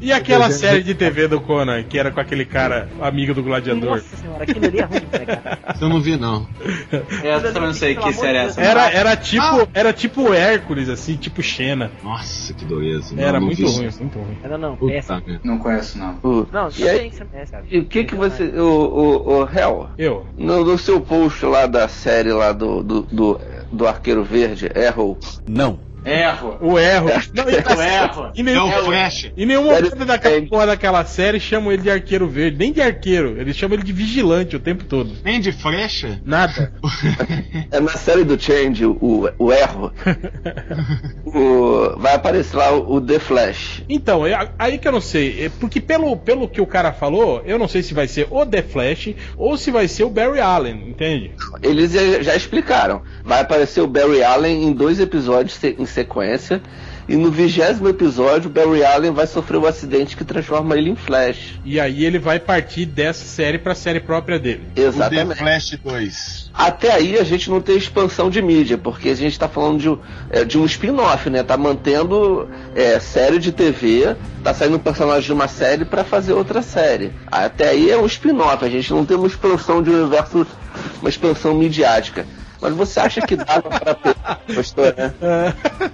E 0.00 0.12
aquela 0.12 0.50
série 0.50 0.82
de 0.82 0.94
TV 0.94 1.28
do 1.28 1.40
Conan, 1.40 1.82
que 1.82 1.98
era 1.98 2.10
com 2.10 2.20
aquele 2.20 2.44
cara 2.44 2.88
amigo 3.00 3.34
do 3.34 3.42
gladiador? 3.42 3.96
nossa 3.96 4.16
senhora, 4.16 4.42
aquilo 4.42 4.66
ali 4.66 4.78
é 4.78 4.84
ruim 4.84 5.00
de 5.00 5.06
pegar. 5.06 5.58
Eu 5.80 5.88
não 5.88 6.00
vi, 6.00 6.16
não. 6.16 6.46
É, 7.22 7.34
eu 7.34 7.42
também 7.42 7.62
não 7.68 7.74
sei 7.74 7.94
que 7.94 8.12
série 8.12 8.38
é 8.38 8.44
essa. 8.44 8.60
Era, 8.60 8.90
era 8.90 9.16
tipo, 9.16 9.68
era 9.72 9.92
tipo 9.92 10.32
Hércules, 10.32 10.88
assim, 10.88 11.16
tipo 11.16 11.42
Xena. 11.42 11.90
Nossa, 12.02 12.52
que 12.52 12.64
dureza. 12.64 13.14
Era 13.18 13.38
Não, 13.40 13.46
muito 13.46 13.66
ruim, 13.66 13.86
isso. 13.86 14.00
muito 14.00 14.18
ruim. 14.18 14.38
Era 14.42 14.58
não, 14.58 14.76
Puta. 14.76 15.22
Não 15.42 15.58
conheço, 15.58 15.98
não. 15.98 16.18
O- 16.22 16.46
Não, 16.52 16.68
e, 16.76 16.88
aí, 16.88 16.96
também 16.96 17.10
você 17.10 17.24
conhece, 17.24 17.52
cara. 17.52 17.64
e 17.70 17.78
o 17.78 17.84
que 17.84 18.04
que 18.04 18.14
você. 18.14 18.33
O, 18.42 18.62
o, 18.62 19.38
o 19.42 19.48
Hell, 19.48 19.88
Eu. 19.96 20.26
no, 20.36 20.64
no 20.64 20.78
seu 20.78 21.00
post 21.00 21.44
lá 21.44 21.66
da 21.66 21.88
série 21.88 22.32
lá 22.32 22.52
do, 22.52 22.82
do, 22.82 23.02
do, 23.02 23.40
do 23.72 23.86
Arqueiro 23.86 24.24
Verde, 24.24 24.70
Arrow, 24.74 25.18
Erro. 26.04 26.56
O 26.60 26.78
erro. 26.78 27.08
Não, 27.34 27.44
e, 27.44 27.54
O 27.54 27.82
erro. 27.82 28.32
e 28.34 28.40
É 28.40 28.42
nenhum, 28.42 28.68
o 28.68 28.84
Flash. 28.84 29.30
em 29.36 29.46
nenhum 29.46 29.68
Sério, 29.68 29.90
momento 29.90 30.04
daquela 30.06 30.36
é. 30.36 30.40
porra 30.42 30.66
daquela 30.66 31.04
série 31.04 31.40
chamam 31.40 31.72
ele 31.72 31.82
de 31.82 31.90
arqueiro 31.90 32.28
verde. 32.28 32.56
Nem 32.58 32.72
de 32.72 32.80
arqueiro. 32.80 33.40
Eles 33.40 33.56
chamam 33.56 33.74
ele 33.76 33.82
de 33.84 33.92
vigilante 33.92 34.56
o 34.56 34.60
tempo 34.60 34.84
todo. 34.84 35.10
Nem 35.24 35.40
de 35.40 35.52
flecha? 35.52 36.20
Nada. 36.24 36.72
é 37.70 37.80
na 37.80 37.92
série 37.92 38.24
do 38.24 38.40
Change, 38.40 38.84
o, 38.84 39.30
o 39.38 39.52
Erro, 39.52 39.92
o, 41.24 41.98
vai 41.98 42.14
aparecer 42.14 42.56
lá 42.56 42.72
o, 42.72 42.94
o 42.96 43.00
The 43.00 43.18
Flash. 43.18 43.82
Então, 43.88 44.26
é 44.26 44.50
aí 44.58 44.78
que 44.78 44.86
eu 44.88 44.92
não 44.92 45.00
sei. 45.00 45.44
É 45.46 45.48
porque 45.48 45.80
pelo, 45.80 46.16
pelo 46.16 46.48
que 46.48 46.60
o 46.60 46.66
cara 46.66 46.92
falou, 46.92 47.42
eu 47.44 47.58
não 47.58 47.68
sei 47.68 47.82
se 47.82 47.94
vai 47.94 48.06
ser 48.08 48.26
o 48.30 48.44
The 48.44 48.62
Flash 48.62 49.14
ou 49.36 49.56
se 49.56 49.70
vai 49.70 49.88
ser 49.88 50.04
o 50.04 50.10
Barry 50.10 50.40
Allen, 50.40 50.88
entende? 50.88 51.32
Eles 51.62 51.92
já, 51.92 52.22
já 52.22 52.36
explicaram. 52.36 53.02
Vai 53.24 53.40
aparecer 53.40 53.80
o 53.80 53.86
Barry 53.86 54.22
Allen 54.22 54.64
em 54.64 54.72
dois 54.72 55.00
episódios 55.00 55.62
em 55.64 55.86
sequência. 55.94 56.60
E 57.06 57.16
no 57.16 57.30
vigésimo 57.30 57.86
episódio, 57.86 58.48
o 58.48 58.52
Barry 58.52 58.82
Allen 58.82 59.12
vai 59.12 59.26
sofrer 59.26 59.58
um 59.58 59.66
acidente 59.66 60.16
que 60.16 60.24
transforma 60.24 60.74
ele 60.74 60.88
em 60.88 60.96
Flash. 60.96 61.60
E 61.62 61.78
aí 61.78 62.02
ele 62.02 62.18
vai 62.18 62.40
partir 62.40 62.86
dessa 62.86 63.26
série 63.26 63.58
pra 63.58 63.74
série 63.74 64.00
própria 64.00 64.38
dele. 64.38 64.62
O 64.70 64.74
The 64.74 64.82
Exatamente. 64.82 65.38
Flash 65.38 65.78
2. 65.84 66.50
Até 66.54 66.92
aí 66.92 67.18
a 67.18 67.24
gente 67.24 67.50
não 67.50 67.60
tem 67.60 67.76
expansão 67.76 68.30
de 68.30 68.40
mídia, 68.40 68.78
porque 68.78 69.10
a 69.10 69.14
gente 69.14 69.38
tá 69.38 69.46
falando 69.46 69.78
de, 69.80 69.90
um- 69.90 69.98
é, 70.30 70.44
de 70.46 70.56
um 70.58 70.64
spin-off, 70.64 71.28
né? 71.28 71.42
Tá 71.42 71.58
mantendo 71.58 72.48
é, 72.74 72.98
série 73.00 73.38
de 73.38 73.52
TV, 73.52 74.16
tá 74.42 74.54
saindo 74.54 74.76
um 74.76 74.80
personagem 74.80 75.24
de 75.26 75.32
uma 75.34 75.46
série 75.46 75.84
pra 75.84 76.04
fazer 76.04 76.32
outra 76.32 76.62
série. 76.62 77.12
Até 77.30 77.68
aí 77.68 77.90
é 77.90 77.98
um 77.98 78.06
spin-off, 78.06 78.64
a 78.64 78.68
gente 78.70 78.90
não 78.94 79.04
tem 79.04 79.14
uma 79.16 79.26
expansão 79.26 79.82
de 79.82 79.90
universo, 79.90 80.46
uma 81.02 81.10
expansão 81.10 81.54
midiática. 81.54 82.24
Mas 82.64 82.72
você 82.74 82.98
acha 83.00 83.20
que 83.20 83.36
dá 83.36 83.60
pra 83.60 83.94
ter, 83.94 84.14
pastor, 84.54 84.94
né? 84.96 85.12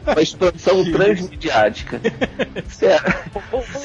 Uma 0.07 0.23
expansão 0.23 0.85
transmidiática. 0.93 2.01
Você, 2.69 2.87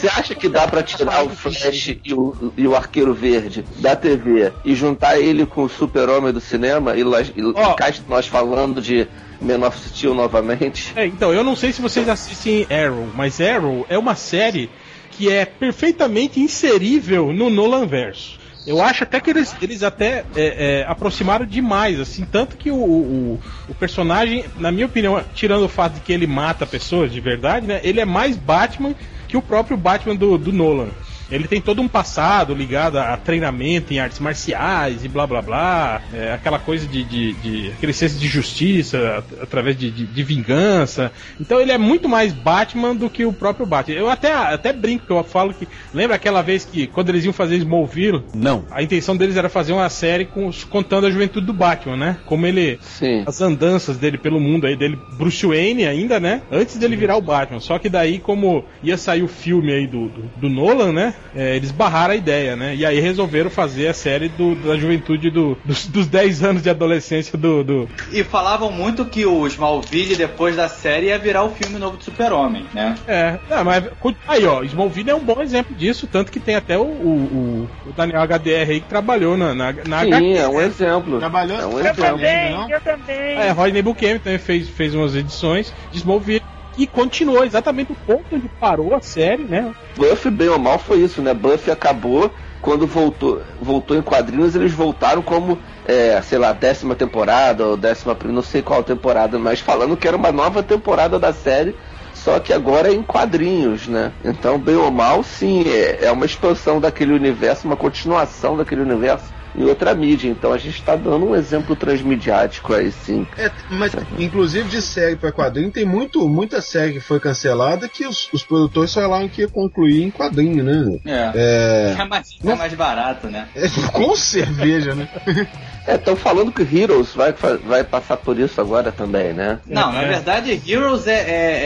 acha 0.07 0.35
que 0.35 0.47
dá 0.47 0.67
pra 0.67 0.83
tirar 0.83 1.23
o 1.25 1.29
Flash 1.29 1.97
e 2.05 2.13
o, 2.13 2.53
e 2.55 2.67
o 2.67 2.75
Arqueiro 2.75 3.11
Verde 3.13 3.65
da 3.77 3.95
TV 3.95 4.53
e 4.63 4.75
juntar 4.75 5.19
ele 5.19 5.47
com 5.47 5.63
o 5.63 5.69
Super-Homem 5.69 6.31
do 6.31 6.39
cinema 6.39 6.95
e, 6.95 7.03
lá- 7.03 7.21
e 7.21 7.75
cá 7.75 7.91
nós 8.07 8.27
falando 8.27 8.79
de 8.79 9.07
Man 9.41 9.65
of 9.67 9.77
Steel 9.89 10.13
novamente? 10.13 10.93
É, 10.95 11.07
então, 11.07 11.33
eu 11.33 11.43
não 11.43 11.55
sei 11.55 11.73
se 11.73 11.81
vocês 11.81 12.07
assistem 12.07 12.67
Arrow, 12.69 13.09
mas 13.15 13.41
Arrow 13.41 13.83
é 13.89 13.97
uma 13.97 14.13
série 14.15 14.69
que 15.11 15.31
é 15.31 15.43
perfeitamente 15.43 16.39
inserível 16.39 17.33
no 17.33 17.49
Nolan 17.49 17.87
verso. 17.87 18.37
Eu 18.65 18.81
acho 18.81 19.03
até 19.03 19.19
que 19.19 19.29
eles, 19.29 19.55
eles 19.61 19.83
até 19.83 20.25
é, 20.35 20.81
é, 20.81 20.85
aproximaram 20.87 21.45
demais, 21.45 21.99
assim, 21.99 22.25
tanto 22.25 22.57
que 22.57 22.71
o, 22.71 22.75
o, 22.75 23.39
o 23.69 23.75
personagem, 23.75 24.45
na 24.57 24.71
minha 24.71 24.87
opinião, 24.87 25.23
tirando 25.35 25.65
o 25.65 25.69
fato 25.69 25.93
de 25.93 25.99
que 25.99 26.11
ele 26.11 26.25
mata 26.25 26.65
pessoas 26.65 27.11
de 27.11 27.19
verdade, 27.19 27.67
né? 27.67 27.79
Ele 27.83 27.99
é 27.99 28.05
mais 28.05 28.35
Batman 28.35 28.95
que 29.27 29.37
o 29.37 29.41
próprio 29.41 29.77
Batman 29.77 30.15
do, 30.15 30.37
do 30.37 30.51
Nolan. 30.51 30.89
Ele 31.29 31.47
tem 31.47 31.59
todo 31.61 31.81
um 31.81 31.87
passado 31.87 32.53
ligado 32.53 32.97
a 32.97 33.17
treinamento 33.17 33.93
em 33.93 33.99
artes 33.99 34.19
marciais 34.19 35.03
e 35.03 35.07
blá 35.07 35.25
blá 35.25 35.41
blá. 35.41 36.01
É, 36.13 36.33
aquela 36.33 36.59
coisa 36.59 36.85
de, 36.87 37.03
de, 37.03 37.33
de 37.33 37.71
aquele 37.71 37.93
senso 37.93 38.17
de 38.19 38.27
justiça 38.27 39.17
at- 39.17 39.41
através 39.43 39.77
de, 39.77 39.89
de, 39.89 40.05
de 40.05 40.23
vingança. 40.23 41.11
Então 41.39 41.59
ele 41.59 41.71
é 41.71 41.77
muito 41.77 42.07
mais 42.07 42.31
Batman 42.33 42.95
do 42.95 43.09
que 43.09 43.25
o 43.25 43.33
próprio 43.33 43.65
Batman. 43.65 43.95
Eu 43.97 44.09
até, 44.09 44.31
até 44.33 44.71
brinco 44.71 45.05
que 45.05 45.11
eu 45.11 45.23
falo 45.23 45.53
que. 45.53 45.67
Lembra 45.93 46.15
aquela 46.15 46.41
vez 46.41 46.63
que 46.65 46.85
quando 46.87 47.09
eles 47.09 47.23
iam 47.25 47.33
fazer 47.33 47.55
Smallville? 47.57 48.23
Não. 48.33 48.65
A 48.71 48.83
intenção 48.83 49.17
deles 49.17 49.35
era 49.37 49.49
fazer 49.49 49.73
uma 49.73 49.89
série 49.89 50.25
com, 50.25 50.51
contando 50.69 51.07
a 51.07 51.11
juventude 51.11 51.45
do 51.45 51.53
Batman, 51.53 51.97
né? 51.97 52.17
Como 52.25 52.45
ele. 52.45 52.77
Sim. 52.81 53.23
As 53.25 53.41
andanças 53.41 53.97
dele 53.97 54.17
pelo 54.17 54.39
mundo 54.39 54.67
aí, 54.67 54.75
dele, 54.75 54.97
Bruce 55.17 55.45
Wayne 55.45 55.85
ainda, 55.87 56.19
né? 56.19 56.41
Antes 56.51 56.77
dele 56.77 56.95
virar 56.95 57.15
o 57.17 57.21
Batman. 57.21 57.59
Só 57.59 57.79
que 57.79 57.89
daí, 57.89 58.19
como 58.19 58.63
ia 58.83 58.97
sair 58.97 59.23
o 59.23 59.27
filme 59.27 59.71
aí 59.73 59.87
do, 59.87 60.07
do, 60.09 60.21
do 60.37 60.49
Nolan, 60.49 60.91
né? 60.91 61.14
É, 61.35 61.55
eles 61.55 61.71
barraram 61.71 62.13
a 62.13 62.17
ideia, 62.17 62.55
né? 62.55 62.75
E 62.75 62.85
aí 62.85 62.99
resolveram 62.99 63.49
fazer 63.49 63.87
a 63.87 63.93
série 63.93 64.29
do, 64.29 64.55
da 64.55 64.77
juventude 64.77 65.29
do, 65.29 65.57
dos, 65.65 65.85
dos 65.87 66.07
10 66.07 66.43
anos 66.43 66.63
de 66.63 66.69
adolescência 66.69 67.37
do, 67.37 67.63
do. 67.63 67.89
E 68.11 68.23
falavam 68.23 68.71
muito 68.71 69.05
que 69.05 69.25
o 69.25 69.45
Smallville, 69.47 70.15
depois 70.15 70.55
da 70.55 70.69
série, 70.69 71.07
ia 71.07 71.17
virar 71.17 71.43
o 71.43 71.49
filme 71.49 71.77
novo 71.77 71.97
do 71.97 72.03
Super-Homem, 72.03 72.65
né? 72.73 72.95
É, 73.07 73.37
não, 73.49 73.63
mas 73.65 73.83
aí, 74.27 74.45
ó, 74.45 74.63
Smallville 74.63 75.09
é 75.09 75.15
um 75.15 75.19
bom 75.23 75.41
exemplo 75.41 75.75
disso, 75.75 76.07
tanto 76.07 76.31
que 76.31 76.39
tem 76.39 76.55
até 76.55 76.77
o, 76.77 76.83
o, 76.83 77.69
o 77.85 77.91
Daniel 77.93 78.21
HDR 78.21 78.69
aí 78.69 78.79
que 78.81 78.87
trabalhou 78.87 79.35
na, 79.37 79.53
na, 79.53 79.73
na 79.73 80.01
Sim, 80.01 80.13
HQ. 80.13 80.37
é 80.37 80.47
um 80.47 80.61
exemplo. 80.61 81.19
Trabalhou 81.19 81.59
É 81.59 81.65
um 81.65 81.71
eu 81.73 81.79
exemplo. 81.79 82.03
também, 82.05 82.51
não? 82.53 82.69
eu 82.69 82.81
também. 82.81 83.15
É, 83.37 83.51
Rodney 83.51 83.81
Buchanan 83.81 84.19
também 84.19 84.39
fez, 84.39 84.69
fez 84.69 84.95
umas 84.95 85.15
edições 85.15 85.73
de 85.91 85.97
Smallville 85.97 86.41
e 86.77 86.85
continuou 86.85 87.43
exatamente 87.43 87.91
o 87.91 87.95
ponto 87.95 88.35
onde 88.35 88.47
parou 88.59 88.93
a 88.95 89.01
série, 89.01 89.43
né? 89.43 89.73
Buffy, 89.95 90.31
bem 90.31 90.49
ou 90.49 90.59
mal, 90.59 90.77
foi 90.77 90.99
isso, 90.99 91.21
né? 91.21 91.33
Buffy 91.33 91.71
acabou, 91.71 92.31
quando 92.61 92.85
voltou, 92.85 93.41
voltou 93.61 93.95
em 93.95 94.01
quadrinhos, 94.01 94.55
eles 94.55 94.71
voltaram 94.71 95.21
como, 95.21 95.57
é, 95.85 96.21
sei 96.21 96.37
lá, 96.37 96.51
décima 96.51 96.95
temporada 96.95 97.65
ou 97.65 97.77
décima, 97.77 98.17
não 98.25 98.41
sei 98.41 98.61
qual 98.61 98.83
temporada, 98.83 99.37
mas 99.39 99.59
falando 99.59 99.95
que 99.95 100.07
era 100.07 100.17
uma 100.17 100.31
nova 100.31 100.61
temporada 100.63 101.17
da 101.19 101.31
série, 101.31 101.75
só 102.13 102.39
que 102.39 102.51
agora 102.51 102.89
é 102.89 102.93
em 102.93 103.03
quadrinhos, 103.03 103.87
né? 103.87 104.11
Então, 104.23 104.57
bem 104.57 104.75
ou 104.75 104.89
mal, 104.91 105.21
sim, 105.23 105.63
é, 105.67 106.05
é 106.05 106.11
uma 106.11 106.25
expansão 106.25 106.79
daquele 106.79 107.13
universo, 107.13 107.67
uma 107.67 107.77
continuação 107.77 108.57
daquele 108.57 108.81
universo 108.81 109.34
em 109.57 109.63
outra 109.63 109.93
mídia. 109.95 110.29
Então 110.29 110.51
a 110.51 110.57
gente 110.57 110.83
tá 110.83 110.95
dando 110.95 111.25
um 111.25 111.35
exemplo 111.35 111.75
transmediático 111.75 112.73
aí, 112.73 112.91
sim. 112.91 113.25
É, 113.37 113.51
mas, 113.69 113.93
inclusive 114.17 114.67
de 114.69 114.81
série 114.81 115.15
pra 115.15 115.31
quadrinho, 115.31 115.71
tem 115.71 115.85
muito, 115.85 116.27
muita 116.27 116.61
série 116.61 116.93
que 116.93 116.99
foi 116.99 117.19
cancelada 117.19 117.87
que 117.87 118.05
os, 118.05 118.31
os 118.33 118.43
produtores 118.43 118.93
falaram 118.93 119.29
que 119.29 119.41
ia 119.41 119.47
concluir 119.47 120.03
em 120.03 120.11
quadrinho, 120.11 120.63
né? 120.63 120.99
É. 121.05 121.31
É. 121.35 121.95
É 122.05 122.07
mais, 122.07 122.29
é 122.43 122.55
mais 122.55 122.73
barato, 122.73 123.27
né? 123.29 123.49
é 123.55 123.67
com 123.91 124.15
cerveja, 124.15 124.93
né? 124.93 125.07
É, 125.87 125.95
estão 125.95 126.15
falando 126.15 126.51
que 126.51 126.61
Heroes 126.63 127.13
vai, 127.13 127.33
vai 127.65 127.83
passar 127.83 128.17
por 128.17 128.39
isso 128.39 128.59
agora 128.59 128.91
também, 128.91 129.33
né? 129.33 129.59
Não, 129.67 129.91
na 129.91 130.01
É. 130.01 130.07
verdade, 130.07 130.61
Heroes 130.67 131.05
é, 131.07 131.13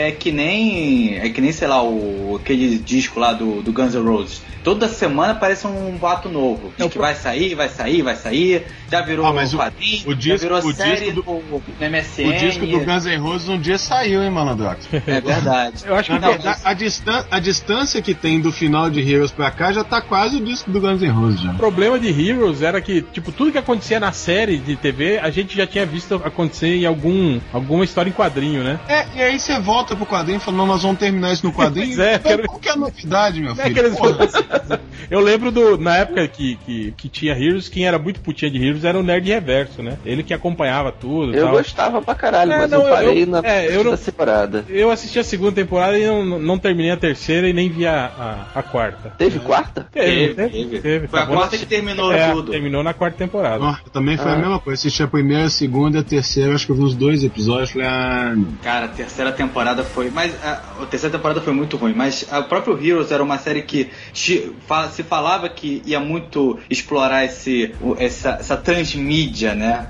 é, 0.05 0.07
é 0.09 0.11
que 0.11 0.31
nem. 0.31 1.15
É 1.17 1.29
que 1.29 1.39
nem, 1.39 1.51
sei 1.51 1.67
lá, 1.67 1.81
o, 1.83 2.37
aquele 2.41 2.77
disco 2.77 3.19
lá 3.19 3.31
do, 3.33 3.61
do 3.61 3.71
Guns 3.71 3.93
N' 3.95 4.03
Roses. 4.03 4.41
Toda 4.61 4.89
semana 4.89 5.31
aparece 5.31 5.65
um 5.65 5.91
boato 5.97 6.27
novo. 6.27 6.67
Diz 6.75 6.79
É 6.81 6.83
o 6.83 6.89
que 6.89 6.93
pro- 6.95 7.03
vai 7.03 7.15
sair, 7.15 7.55
vai 7.55 7.69
sair, 7.69 8.01
vai 8.01 8.15
sair. 8.17 8.65
Já 8.91 9.01
virou 9.01 9.25
Ah, 9.25 9.31
mas 9.31 9.53
o- 9.53 9.57
quadrinho, 9.57 10.09
o 10.09 10.13
disco- 10.15 10.37
já 10.37 10.49
virou 10.55 10.57
o 10.69 10.73
série 10.73 11.11
disco 11.11 11.21
do- 11.21 11.43
no, 11.49 11.63
MSN. 11.79 12.27
O 12.29 12.33
disco 12.37 12.65
do 12.67 12.79
Guns 12.81 13.05
N' 13.05 13.17
Roses 13.17 13.47
um 13.47 13.57
dia 13.59 13.77
saiu, 13.77 14.21
hein, 14.21 14.29
Malandrox? 14.29 14.85
É 15.07 15.21
verdade. 15.21 15.83
Eu 15.85 15.95
acho 15.95 16.09
que 16.11 16.19
Na 16.19 16.27
Não, 16.27 16.33
verdade, 16.33 16.59
a, 16.65 16.73
distan 16.73 17.25
a 17.31 17.39
distância 17.39 18.01
que 18.01 18.13
tem 18.13 18.41
do 18.41 18.51
final 18.51 18.89
de 18.89 18.99
Heroes 18.99 19.31
pra 19.31 19.49
cá 19.49 19.71
já 19.71 19.83
tá 19.83 20.01
quase 20.01 20.35
o 20.37 20.43
disco 20.43 20.69
do 20.69 20.81
Guns 20.81 21.01
N' 21.01 21.07
Roses 21.09 21.39
já. 21.39 21.51
O 21.51 21.55
problema 21.55 21.97
de 21.97 22.09
Heroes 22.09 22.61
era 22.61 22.81
que, 22.81 23.01
tipo, 23.01 23.31
tudo 23.31 23.51
que 23.53 23.57
acontecia 23.57 23.97
na 23.99 24.08
série 24.11 24.57
de 24.57 24.75
TV, 24.75 25.17
a 25.19 25.29
gente 25.29 25.55
já 25.55 25.65
tinha 25.67 25.85
visto 25.85 26.15
acontecer 26.23 26.75
em 26.75 26.85
algum, 26.85 27.39
alguma 27.53 27.83
história 27.83 28.09
em 28.09 28.13
quadrinho, 28.13 28.63
né? 28.63 28.79
É, 28.87 29.05
e 29.15 29.21
aí 29.21 29.39
você 29.39 29.59
volta 29.59 29.95
pro 29.95 30.05
quadrinho 30.05 30.37
e 30.37 30.39
fala, 30.39 30.57
não, 30.57 30.65
nós 30.65 30.81
vamos 30.83 30.97
terminar 30.99 31.31
isso 31.33 31.45
no 31.45 31.53
quadrinho. 31.53 31.87
Pois 31.95 31.99
é, 31.99 32.15
Então, 32.15 32.31
quero- 32.31 32.43
Qual 32.47 32.59
que 32.59 32.69
é 32.69 32.71
a 32.71 32.75
novidade, 32.75 33.41
meu 33.41 33.51
é 33.51 33.55
filho? 33.55 33.67
aqueles- 33.71 33.97
Porra. 33.97 34.79
Eu 35.09 35.19
lembro 35.21 35.51
do. 35.51 35.77
Na 35.77 35.97
época 35.97 36.27
que, 36.27 36.55
que, 36.65 36.91
que 36.95 37.09
tinha 37.09 37.33
Heroes, 37.33 37.67
quem 37.67 37.87
era 37.87 37.97
muito 37.97 38.19
putinha 38.19 38.51
de 38.51 38.63
Heroes 38.63 38.83
era 38.83 38.99
o 38.99 39.01
Nerd 39.01 39.27
Reverso, 39.27 39.81
né? 39.81 39.97
Ele 40.05 40.21
que 40.21 40.33
acompanhava 40.35 40.91
tudo. 40.91 41.33
Eu 41.33 41.45
tal. 41.45 41.53
gostava 41.53 42.01
pra 42.01 42.13
caralho, 42.13 42.51
É, 42.51 42.57
mas 42.59 42.69
não, 42.71 42.83
eu 42.83 42.89
parei 42.93 43.23
eu- 43.23 43.27
na 43.27 43.39
é, 43.43 43.65
eu 43.65 43.71
segunda 43.71 43.89
não- 43.91 43.97
temporada. 43.97 44.65
Eu 44.69 44.91
assisti 44.91 45.17
a 45.17 45.23
segunda 45.23 45.51
temporada 45.53 45.97
e 45.97 46.05
não, 46.05 46.37
não 46.39 46.59
terminei 46.59 46.91
a 46.91 46.97
terceira 46.97 47.49
e 47.49 47.53
nem 47.53 47.69
vi 47.69 47.87
a, 47.87 48.45
a, 48.53 48.59
a 48.59 48.61
quarta. 48.63 49.09
Teve 49.17 49.39
quarta? 49.39 49.87
Teve, 49.91 50.33
teve, 50.35 50.49
teve. 50.49 50.79
teve. 50.79 51.07
Foi 51.07 51.19
a 51.19 51.23
Acabou 51.23 51.39
quarta 51.41 51.55
na- 51.55 51.59
que 51.63 51.65
terminou 51.65 52.11
É, 52.13 52.31
tudo. 52.31 52.51
terminou 52.51 52.83
na 52.83 52.93
quarta 52.93 53.17
temporada. 53.17 53.63
Ó, 53.63 53.75
também 53.99 54.17
foi 54.17 54.31
a 54.31 54.35
Ah. 54.35 54.37
mesma 54.37 54.59
coisa. 54.59 54.79
Assisti 54.79 55.03
a 55.03 55.07
primeira, 55.07 55.45
a 55.45 55.49
segunda 55.49 55.97
e 55.97 56.01
a 56.01 56.03
terceira. 56.03 56.53
Acho 56.55 56.65
que 56.65 56.71
eu 56.71 56.75
vi 56.75 56.81
uns 56.83 56.95
dois 56.95 57.23
episódios. 57.23 57.71
Falei, 57.71 57.87
ah. 57.87 58.35
Cara, 58.63 58.85
a 58.85 58.89
terceira 58.89 59.31
temporada 59.31 59.83
foi. 59.83 60.09
Mas 60.09 60.33
a, 60.43 60.61
a 60.81 60.85
terceira 60.85 61.15
temporada 61.17 61.41
foi 61.41 61.53
muito 61.53 61.77
ruim. 61.77 61.93
Mas 61.95 62.25
a 62.31 62.41
próprio 62.41 62.77
Heroes 62.83 63.11
era 63.11 63.21
uma 63.23 63.37
série 63.37 63.61
que 63.61 63.89
se 64.13 65.03
falava 65.07 65.47
que 65.49 65.81
ia 65.85 65.99
muito 65.99 66.59
explorar 66.69 67.25
esse, 67.25 67.73
o- 67.81 67.95
essa, 67.99 68.37
essa 68.39 68.57
transmídia, 68.57 69.53
né? 69.55 69.87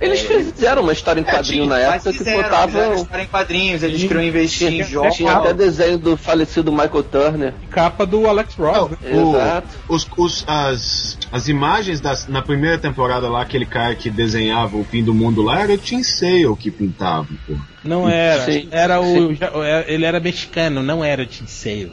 Eles 0.00 0.20
fizeram 0.20 0.82
uma 0.82 0.92
história 0.92 1.20
em 1.20 1.24
quadrinho 1.24 1.66
na 1.66 1.74
Mas 1.76 1.84
época 2.06 2.12
que 2.12 2.18
fizeram, 2.18 2.42
botava. 2.42 2.66
fizeram 2.68 2.94
história 2.94 3.22
em 3.22 3.26
quadrinhos, 3.26 3.82
eles 3.82 4.00
queriam 4.02 4.22
investir 4.22 4.68
em 4.68 4.70
Tinha, 4.76 4.84
jogos. 4.84 5.14
tinha 5.16 5.32
até 5.32 5.52
desenho 5.52 5.98
do 5.98 6.16
falecido 6.16 6.72
Michael 6.72 7.02
Turner. 7.02 7.54
Capa 7.70 8.06
do 8.06 8.26
Alex 8.26 8.54
Ross, 8.54 8.90
né? 8.92 8.96
O- 9.12 9.36
Exato. 9.36 9.68
os, 9.88 10.08
os- 10.16 10.44
as, 10.48 11.18
as 11.30 11.48
imagens 11.48 12.00
das, 12.00 12.26
na 12.26 12.40
primeira 12.40 12.78
temporada 12.78 13.28
lá, 13.28 13.42
aquele 13.42 13.66
cara 13.66 13.94
que 13.94 14.08
desenhava 14.08 14.76
o 14.76 14.84
fim 14.84 15.04
do 15.04 15.12
mundo 15.12 15.42
lá, 15.42 15.60
era 15.60 15.72
o 15.72 15.76
Tim 15.78 16.02
Sale 16.02 16.56
que 16.58 16.70
pintava, 16.70 17.26
pô. 17.46 17.54
Não 17.82 18.08
era. 18.08 18.42
Sim, 18.44 18.68
era 18.70 19.00
o. 19.00 19.04
sim. 19.30 19.34
já- 19.36 19.50
ele 19.86 20.04
era 20.04 20.20
mexicano, 20.20 20.82
não 20.82 21.02
era 21.04 21.22
o 21.22 21.26
Sale. 21.48 21.92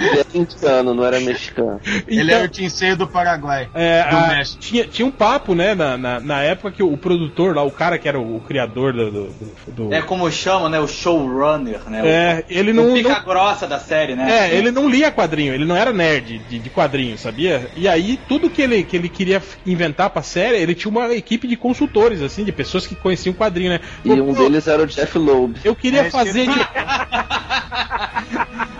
Ele 0.00 0.18
era 0.20 0.26
indiano, 0.34 0.94
não 0.94 1.04
era 1.04 1.20
mexicano. 1.20 1.80
Ele 2.06 2.22
Então- 2.22 2.36
era 2.38 2.50
o 2.50 2.70
Sale 2.70 2.94
do 2.96 3.06
Paraguai. 3.06 3.68
É, 3.74 4.08
do 4.08 4.16
a- 4.16 4.26
México. 4.28 4.60
tinha, 4.60 4.84
tinha 4.86 5.06
um 5.06 5.10
papo, 5.10 5.54
né, 5.54 5.74
na, 5.74 5.96
na, 5.98 6.20
na 6.20 6.42
época 6.42 6.70
que 6.72 6.82
o, 6.82 6.96
produtor 6.96 7.54
lá, 7.56 7.62
o 7.62 7.70
cara 7.70 7.98
que 7.98 8.08
era 8.08 8.18
o, 8.18 8.36
o 8.36 8.40
criador 8.40 8.92
do. 8.92 9.10
do, 9.10 9.34
do- 9.68 9.94
É 9.94 10.00
como 10.02 10.30
chamam, 10.30 10.68
né? 10.68 10.78
O 10.80 10.86
showrunner, 10.88 11.80
né? 11.88 12.00
É, 12.04 12.44
ele 12.48 12.70
o, 12.70 12.74
não. 12.74 12.90
o 12.90 12.94
pica 12.94 13.08
não- 13.10 13.24
grossa 13.24 13.66
da 13.66 13.78
série, 13.78 14.14
né? 14.14 14.48
é, 14.50 14.56
ele 14.56 14.70
não 14.70 14.88
lia 14.88 15.10
quadrinho, 15.10 15.52
ele 15.54 15.64
não 15.64 15.76
era 15.76 15.92
nerd 15.92 16.38
de, 16.48 16.58
de 16.58 16.70
quadrinho, 16.70 17.16
sabia? 17.18 17.68
E 17.76 17.86
aí, 17.86 18.18
tudo 18.28 18.48
que 18.50 18.62
ele, 18.62 18.82
que 18.82 18.96
ele 18.96 19.08
queria 19.08 19.42
inventar 19.66 20.10
pra 20.10 20.22
série, 20.22 20.56
ele 20.56 20.74
tinha 20.74 20.90
uma 20.90 21.12
equipe 21.12 21.46
de 21.46 21.56
consultores, 21.56 22.22
assim, 22.22 22.44
de 22.44 22.52
pessoas 22.52 22.86
que 22.86 22.94
conheciam 22.94 23.34
quadrinho, 23.34 23.70
né? 23.70 23.80
E 24.04 24.21
um 24.22 24.34
deles 24.34 24.66
era 24.66 24.82
o 24.82 24.86
Jeff 24.86 25.18
Loeb. 25.18 25.56
Eu 25.64 25.74
queria 25.74 26.02
É, 26.06 26.10
fazer. 26.10 26.42
esse- 26.48 26.52
de- 26.58 26.66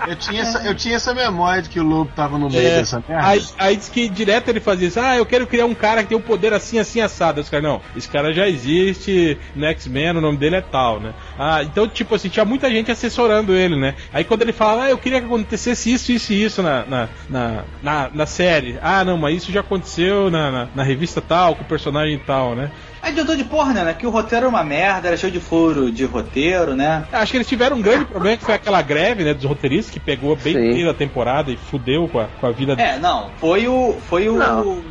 Eu 0.06 0.16
tinha, 0.16 0.42
essa, 0.42 0.58
eu 0.66 0.74
tinha 0.74 0.96
essa 0.96 1.14
memória 1.14 1.62
de 1.62 1.68
que 1.68 1.78
o 1.78 1.82
Lobo 1.84 2.10
tava 2.14 2.36
no 2.36 2.50
meio 2.50 2.66
É, 2.66 2.74
dessa 2.80 3.02
merda. 3.08 3.24
aí, 3.26 3.42
aí 3.56 3.76
diz 3.76 3.88
que 3.88 4.08
direto 4.08 4.48
ele 4.48 4.58
fazia 4.58 4.88
isso, 4.88 4.98
ah, 4.98 5.16
eu 5.16 5.24
quero 5.24 5.46
criar 5.46 5.64
um 5.64 5.74
cara 5.76 6.02
que 6.02 6.08
tem 6.08 6.18
um 6.18 6.20
poder 6.20 6.52
assim, 6.52 6.78
assim, 6.80 7.00
assado. 7.00 7.40
Os 7.40 7.48
caras, 7.48 7.64
não, 7.64 7.80
esse 7.96 8.08
cara 8.08 8.32
já 8.34 8.48
existe 8.48 9.38
no 9.54 9.64
X-Men, 9.66 10.10
o 10.16 10.20
nome 10.20 10.36
dele 10.38 10.56
é 10.56 10.60
tal, 10.60 10.98
né? 10.98 11.14
Ah, 11.38 11.62
então, 11.62 11.86
tipo 11.88 12.16
assim, 12.16 12.28
tinha 12.28 12.44
muita 12.44 12.68
gente 12.68 12.90
assessorando 12.90 13.54
ele, 13.54 13.76
né? 13.76 13.94
Aí 14.12 14.24
quando 14.24 14.42
ele 14.42 14.52
falava, 14.52 14.82
ah, 14.82 14.90
eu 14.90 14.98
queria 14.98 15.20
que 15.20 15.26
acontecesse 15.26 15.92
isso, 15.92 16.10
isso 16.10 16.32
e 16.32 16.42
isso 16.44 16.62
na, 16.62 16.84
na, 16.84 17.08
na, 17.30 17.64
na, 17.80 18.10
na 18.12 18.26
série. 18.26 18.78
Ah, 18.82 19.04
não, 19.04 19.16
mas 19.16 19.36
isso 19.36 19.52
já 19.52 19.60
aconteceu 19.60 20.30
na, 20.30 20.50
na, 20.50 20.68
na 20.74 20.82
revista 20.82 21.20
tal, 21.20 21.54
com 21.54 21.62
o 21.62 21.66
personagem 21.66 22.18
tal, 22.18 22.56
né? 22.56 22.72
Adiantou 23.02 23.34
de 23.36 23.44
porra, 23.44 23.72
né? 23.74 23.94
Que 23.94 24.06
o 24.06 24.10
roteiro 24.10 24.44
era 24.46 24.48
uma 24.48 24.62
merda, 24.62 25.08
era 25.08 25.16
cheio 25.16 25.32
de 25.32 25.40
furo 25.40 25.90
de 25.90 26.04
roteiro, 26.04 26.74
né? 26.76 27.04
Acho 27.12 27.32
que 27.32 27.36
eles 27.38 27.48
tiveram 27.48 27.76
um 27.76 27.82
grande 27.82 28.04
problema, 28.04 28.36
que 28.36 28.44
foi 28.44 28.54
aquela 28.54 28.80
greve, 28.80 29.24
né, 29.24 29.34
dos 29.34 29.44
roteiristas, 29.44 29.92
que 29.92 29.98
pegou 30.00 30.36
bem 30.36 30.54
Sim. 30.54 30.84
da 30.84 30.94
temporada 30.94 31.50
e 31.50 31.56
fudeu 31.56 32.08
com 32.08 32.20
a, 32.20 32.26
com 32.26 32.46
a 32.46 32.52
vida 32.52 32.74
É, 32.74 32.98
não, 32.98 33.30
foi 33.38 33.66
o. 33.66 33.96
Foi 34.08 34.28
o. 34.28 34.36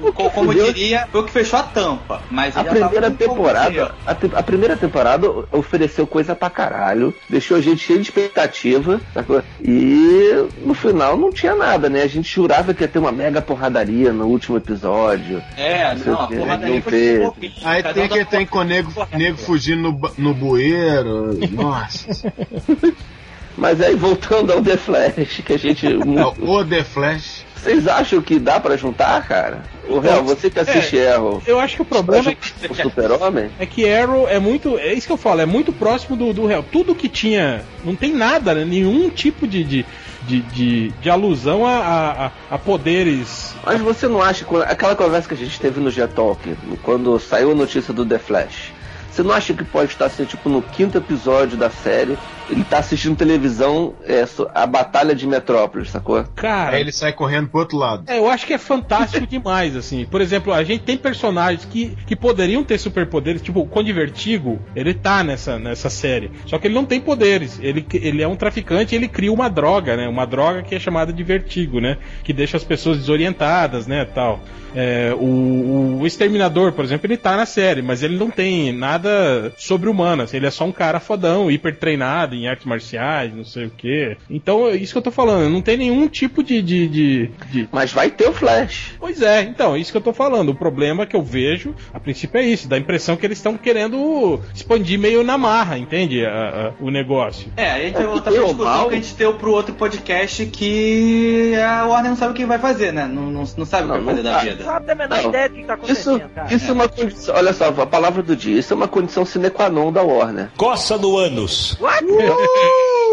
O 0.01 0.11
co- 0.13 0.29
como 0.29 0.51
fudeu- 0.51 0.65
diria, 0.73 1.07
foi 1.11 1.21
o 1.21 1.23
que 1.25 1.31
fechou 1.31 1.57
a 1.59 1.63
tampa. 1.63 2.21
Mas 2.29 2.55
A 2.57 2.63
primeira 2.63 3.09
temporada, 3.11 3.95
a, 4.05 4.13
te- 4.15 4.31
a 4.35 4.43
primeira 4.43 4.75
temporada 4.75 5.27
ofereceu 5.51 6.05
coisa 6.05 6.35
pra 6.35 6.49
caralho, 6.49 7.13
deixou 7.29 7.55
a 7.57 7.61
gente 7.61 7.77
cheio 7.81 7.99
de 7.99 8.05
expectativa, 8.09 8.99
sacou? 9.13 9.41
e 9.63 10.45
no 10.65 10.73
final 10.73 11.15
não 11.17 11.31
tinha 11.31 11.55
nada, 11.55 11.89
né? 11.89 12.03
A 12.03 12.07
gente 12.07 12.33
jurava 12.33 12.73
que 12.73 12.83
ia 12.83 12.87
ter 12.87 12.99
uma 12.99 13.11
mega 13.11 13.41
porradaria 13.41 14.11
no 14.11 14.25
último 14.27 14.57
episódio. 14.57 15.41
É, 15.57 15.93
Não 15.95 16.05
não, 16.05 16.13
o 16.13 16.23
a 16.23 16.27
quê, 16.27 16.35
porra 16.35 16.53
não 16.57 16.59
daí 16.59 16.81
foi 16.81 16.91
teve. 16.91 17.53
Pouquinho. 18.07 18.19
Aí 18.19 18.25
Cada 18.25 18.37
tem 18.37 18.45
com 18.45 18.59
o 18.59 18.63
nego, 18.63 18.91
nego 19.17 19.37
fugindo 19.37 19.91
no, 19.91 20.11
no 20.17 20.33
bueiro. 20.33 21.37
Nossa. 21.51 22.33
Mas 23.57 23.81
aí 23.81 23.95
voltando 23.95 24.53
ao 24.53 24.61
The 24.61 24.77
Flash, 24.77 25.41
que 25.45 25.53
a 25.53 25.57
gente. 25.57 25.85
É 25.85 25.89
o 25.89 26.65
The 26.65 26.83
Flash. 26.83 27.45
Vocês 27.61 27.87
acham 27.87 28.21
que 28.21 28.39
dá 28.39 28.59
pra 28.59 28.75
juntar, 28.75 29.21
cara? 29.27 29.61
O 29.87 29.99
Real, 29.99 30.23
você 30.23 30.49
que 30.49 30.59
assiste 30.59 30.99
Arrow, 30.99 31.41
Eu 31.45 31.59
acho 31.59 31.75
que 31.75 31.81
o 31.81 31.85
problema 31.85 32.31
é 32.31 32.71
o 32.71 32.73
Super-Homem? 32.75 33.49
É 33.59 33.65
que 33.65 33.87
Arrow 33.91 34.27
é 34.27 34.39
muito. 34.39 34.77
É 34.79 34.93
isso 34.93 35.05
que 35.07 35.13
eu 35.13 35.17
falo, 35.17 35.41
é 35.41 35.45
muito 35.45 35.71
próximo 35.71 36.15
do, 36.15 36.33
do 36.33 36.45
real. 36.45 36.63
Tudo 36.63 36.95
que 36.95 37.07
tinha. 37.09 37.61
Não 37.83 37.95
tem 37.95 38.13
nada, 38.15 38.53
né? 38.53 38.65
nenhum 38.65 39.09
tipo 39.09 39.47
de, 39.47 39.63
de, 39.63 39.85
de, 40.23 40.39
de, 40.41 40.87
de 40.89 41.09
alusão 41.09 41.65
a, 41.65 42.31
a, 42.49 42.55
a- 42.55 42.57
poderes. 42.57 43.53
Mas 43.65 43.79
você 43.81 44.07
não 44.07 44.21
acha, 44.21 44.43
que 44.45 44.55
aquela 44.55 44.95
conversa 44.95 45.27
que 45.27 45.33
a 45.33 45.37
gente 45.37 45.59
teve 45.59 45.79
no 45.79 45.91
G-Talk, 45.91 46.55
quando 46.83 47.19
saiu 47.19 47.51
a 47.51 47.55
notícia 47.55 47.93
do 47.93 48.05
The 48.05 48.17
Flash, 48.19 48.71
você 49.11 49.21
não 49.23 49.33
acha 49.33 49.53
que 49.53 49.63
pode 49.63 49.91
estar 49.91 50.05
assim, 50.05 50.23
tipo, 50.25 50.47
no 50.49 50.61
quinto 50.61 50.97
episódio 50.97 51.57
da 51.57 51.69
série, 51.69 52.17
ele 52.51 52.63
tá 52.65 52.79
assistindo 52.79 53.15
televisão, 53.15 53.93
é, 54.03 54.25
a 54.53 54.67
Batalha 54.67 55.15
de 55.15 55.25
Metrópolis, 55.25 55.89
sacou? 55.89 56.23
Cara, 56.35 56.75
Aí 56.75 56.81
ele 56.81 56.91
sai 56.91 57.13
correndo 57.13 57.47
pro 57.47 57.61
outro 57.61 57.77
lado. 57.77 58.03
É, 58.07 58.17
eu 58.17 58.29
acho 58.29 58.45
que 58.45 58.53
é 58.53 58.57
fantástico 58.57 59.25
demais, 59.27 59.75
assim. 59.75 60.05
Por 60.05 60.19
exemplo, 60.19 60.53
a 60.53 60.63
gente 60.63 60.83
tem 60.83 60.97
personagens 60.97 61.65
que, 61.65 61.97
que 62.05 62.15
poderiam 62.15 62.63
ter 62.63 62.77
superpoderes, 62.77 63.41
tipo, 63.41 63.61
o 63.61 63.67
Conde 63.67 63.93
Vertigo, 63.93 64.59
ele 64.75 64.93
tá 64.93 65.23
nessa, 65.23 65.57
nessa 65.57 65.89
série. 65.89 66.31
Só 66.45 66.57
que 66.57 66.67
ele 66.67 66.75
não 66.75 66.85
tem 66.85 66.99
poderes. 66.99 67.57
Ele, 67.61 67.85
ele 67.93 68.21
é 68.21 68.27
um 68.27 68.35
traficante 68.35 68.93
e 68.93 68.97
ele 68.97 69.07
cria 69.07 69.31
uma 69.31 69.49
droga, 69.49 69.95
né? 69.95 70.07
Uma 70.07 70.25
droga 70.25 70.61
que 70.61 70.75
é 70.75 70.79
chamada 70.79 71.13
de 71.13 71.23
vertigo, 71.23 71.79
né? 71.79 71.97
Que 72.23 72.33
deixa 72.33 72.57
as 72.57 72.63
pessoas 72.63 72.97
desorientadas, 72.97 73.87
né? 73.87 74.03
Tal. 74.05 74.41
É, 74.75 75.13
o, 75.17 75.99
o 76.01 76.07
Exterminador, 76.07 76.71
por 76.71 76.85
exemplo, 76.85 77.05
ele 77.07 77.17
tá 77.17 77.35
na 77.35 77.45
série, 77.45 77.81
mas 77.81 78.03
ele 78.03 78.17
não 78.17 78.29
tem 78.29 78.71
nada 78.71 79.53
sobre-humano. 79.57 80.23
assim, 80.23 80.37
ele 80.37 80.45
é 80.47 80.51
só 80.51 80.65
um 80.65 80.71
cara 80.71 80.99
fodão, 80.99 81.51
hiper 81.51 81.77
treinado 81.77 82.40
em 82.41 82.47
artes 82.47 82.65
marciais, 82.65 83.33
não 83.33 83.43
sei 83.45 83.65
o 83.65 83.69
quê. 83.69 84.17
Então, 84.29 84.67
é 84.67 84.75
isso 84.75 84.93
que 84.93 84.97
eu 84.97 85.01
tô 85.01 85.11
falando. 85.11 85.49
Não 85.51 85.61
tem 85.61 85.77
nenhum 85.77 86.07
tipo 86.07 86.43
de- 86.43 86.61
de- 86.61 86.87
de, 86.87 87.27
de 87.51 87.69
Mas 87.71 87.91
vai 87.91 88.09
ter 88.09 88.27
o 88.29 88.33
Flash. 88.33 88.93
Pois 88.99 89.21
é, 89.21 89.41
então, 89.43 89.75
é 89.75 89.79
isso 89.79 89.91
que 89.91 89.97
eu 89.97 90.01
tô 90.01 90.13
falando. 90.13 90.49
O 90.49 90.55
problema 90.55 91.05
que 91.05 91.15
eu 91.15 91.23
vejo, 91.23 91.73
a 91.93 91.99
princípio 91.99 92.39
é 92.39 92.43
isso, 92.43 92.67
dá 92.67 92.75
a 92.75 92.79
impressão 92.79 93.15
que 93.15 93.25
eles 93.25 93.37
estão 93.37 93.55
querendo 93.57 94.39
expandir 94.53 94.99
meio 94.99 95.23
na 95.23 95.37
marra, 95.37 95.77
entende? 95.77 96.25
A- 96.25 96.71
a- 96.79 96.83
o 96.83 96.89
negócio. 96.89 97.51
É, 97.57 97.71
a 97.71 97.79
gente 97.79 97.93
vai 97.93 98.03
É, 98.03 98.07
voltar 98.07 98.31
eu 98.31 98.35
pra 98.35 98.45
discussão 98.47 98.65
mal- 98.77 98.87
que 98.89 98.93
a 98.95 98.97
gente 98.97 99.13
deu 99.15 99.33
pro 99.33 99.51
outro 99.51 99.73
podcast 99.75 100.45
que 100.47 101.53
a 101.55 101.85
Warner 101.85 102.11
não 102.11 102.17
sabe 102.17 102.31
o 102.31 102.35
que 102.35 102.45
vai 102.45 102.59
fazer, 102.59 102.91
né? 102.91 103.05
Não, 103.07 103.23
não, 103.23 103.43
não 103.57 103.65
sabe 103.65 103.87
o 103.87 103.91
que 103.91 103.97
Não, 103.97 104.05
vai 104.05 104.15
fazer 104.15 104.23
não 104.23 104.31
da 104.31 104.37
sabe. 104.39 104.49
vida. 104.51 104.63
Sabe 104.63 104.85
da 104.85 104.95
menor 104.95 105.21
Não. 105.21 105.29
ideia 105.29 105.49
do 105.49 105.55
que 105.55 105.63
tá 105.63 105.73
Isso, 105.87 106.09
acontecendo, 106.11 106.29
cara. 106.35 106.53
isso 106.53 106.69
é 106.69 106.73
uma 106.73 106.87
condição. 106.89 107.35
Olha 107.35 107.53
só, 107.53 107.67
a 107.69 107.85
palavra 107.85 108.23
do 108.23 108.35
dia. 108.35 108.57
Isso 108.59 108.73
é 108.73 108.75
uma 108.75 108.87
condição 108.87 109.25
sine 109.25 109.49
qua 109.49 109.69
non 109.69 109.91
da 109.91 110.01
Warner. 110.01 110.49
Coça 110.57 110.97
no 110.97 111.17
ânus. 111.17 111.77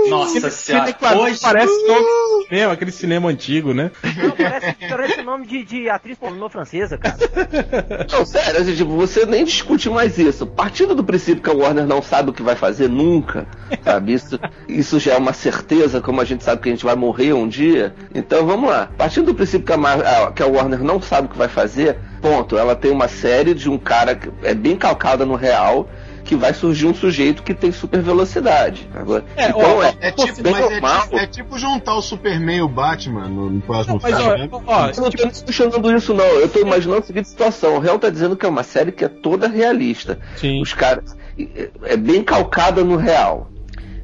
Nossa 0.08 0.40
senhora. 0.50 0.84
Hoje, 1.20 1.38
parece 1.42 1.86
nome 1.86 2.06
de 2.40 2.48
cinema, 2.48 2.72
aquele 2.72 2.90
cinema 2.92 3.28
antigo, 3.28 3.74
né? 3.74 3.90
Não, 4.16 4.30
parece, 4.30 4.76
parece 4.88 5.20
o 5.20 5.24
nome 5.24 5.46
de, 5.46 5.64
de 5.64 5.90
atriz 5.90 6.16
pornô 6.16 6.48
francesa, 6.48 6.96
cara. 6.96 7.16
Não, 8.10 8.24
sério, 8.24 8.60
assim, 8.60 8.74
tipo, 8.74 8.90
você 8.96 9.26
nem 9.26 9.44
discute 9.44 9.90
mais 9.90 10.16
isso. 10.18 10.46
Partindo 10.46 10.94
do 10.94 11.04
princípio 11.04 11.42
que 11.42 11.50
a 11.50 11.52
Warner 11.52 11.86
não 11.86 12.00
sabe 12.00 12.30
o 12.30 12.32
que 12.32 12.42
vai 12.42 12.56
fazer 12.56 12.88
nunca, 12.88 13.46
sabe? 13.84 14.14
Isso, 14.14 14.38
isso 14.66 14.98
já 14.98 15.14
é 15.14 15.18
uma 15.18 15.32
certeza, 15.34 16.00
como 16.00 16.20
a 16.20 16.24
gente 16.24 16.42
sabe 16.42 16.62
que 16.62 16.68
a 16.68 16.72
gente 16.72 16.84
vai 16.84 16.94
morrer 16.96 17.32
um 17.34 17.46
dia. 17.48 17.94
Então 18.14 18.46
vamos 18.46 18.70
lá. 18.70 18.88
Partindo 18.96 19.26
do 19.26 19.34
princípio 19.34 19.66
que 19.66 19.72
a, 19.72 19.76
Mar- 19.76 20.00
a- 20.06 20.32
que 20.32 20.42
a 20.42 20.46
Warner 20.46 20.82
não 20.82 21.02
sabe 21.02 21.26
o 21.26 21.30
que 21.30 21.36
vai 21.38 21.48
fazer, 21.48 21.98
ponto. 22.22 22.56
Ela 22.56 22.74
tem 22.74 22.90
uma 22.90 23.08
série 23.08 23.52
de 23.52 23.68
um 23.68 23.76
cara 23.76 24.14
que 24.14 24.30
é 24.42 24.54
bem 24.54 24.76
calcada 24.76 25.26
no 25.26 25.34
real. 25.34 25.88
Que 26.28 26.36
vai 26.36 26.52
surgir 26.52 26.86
um 26.86 26.92
sujeito 26.92 27.42
que 27.42 27.54
tem 27.54 27.72
super 27.72 28.02
velocidade. 28.02 28.86
Agora, 28.94 29.24
É, 29.34 29.48
então 29.48 29.78
ó, 29.78 29.82
é, 29.82 29.94
É 29.98 30.10
tipo, 30.12 30.46
é, 30.46 30.52
tipo, 30.52 31.16
é 31.16 31.26
tipo 31.26 31.58
juntar 31.58 31.94
o 31.94 32.02
Superman 32.02 32.58
e 32.58 32.60
o 32.60 32.68
Batman 32.68 33.28
no, 33.28 33.48
no 33.48 33.60
próximo 33.62 33.98
Mas, 34.02 34.14
filme. 34.14 34.30
ó, 34.30 34.36
né? 34.36 34.48
ó, 34.66 34.88
Eu 34.88 35.02
não 35.04 35.10
tô 35.10 35.44
questionando 35.46 35.96
isso, 35.96 36.12
não. 36.12 36.24
Eu 36.26 36.48
tô 36.50 36.58
imaginando 36.60 37.00
a 37.00 37.02
seguinte 37.02 37.28
situação. 37.28 37.76
O 37.76 37.78
Real 37.78 37.98
tá 37.98 38.10
dizendo 38.10 38.36
que 38.36 38.44
é 38.44 38.48
uma 38.48 38.62
série 38.62 38.92
que 38.92 39.06
é 39.06 39.08
toda 39.08 39.48
realista. 39.48 40.18
Sim. 40.36 40.60
Os 40.60 40.74
caras. 40.74 41.16
é- 41.38 41.70
É 41.84 41.96
bem 41.96 42.22
calcada 42.22 42.84
no 42.84 42.96
real. 42.96 43.48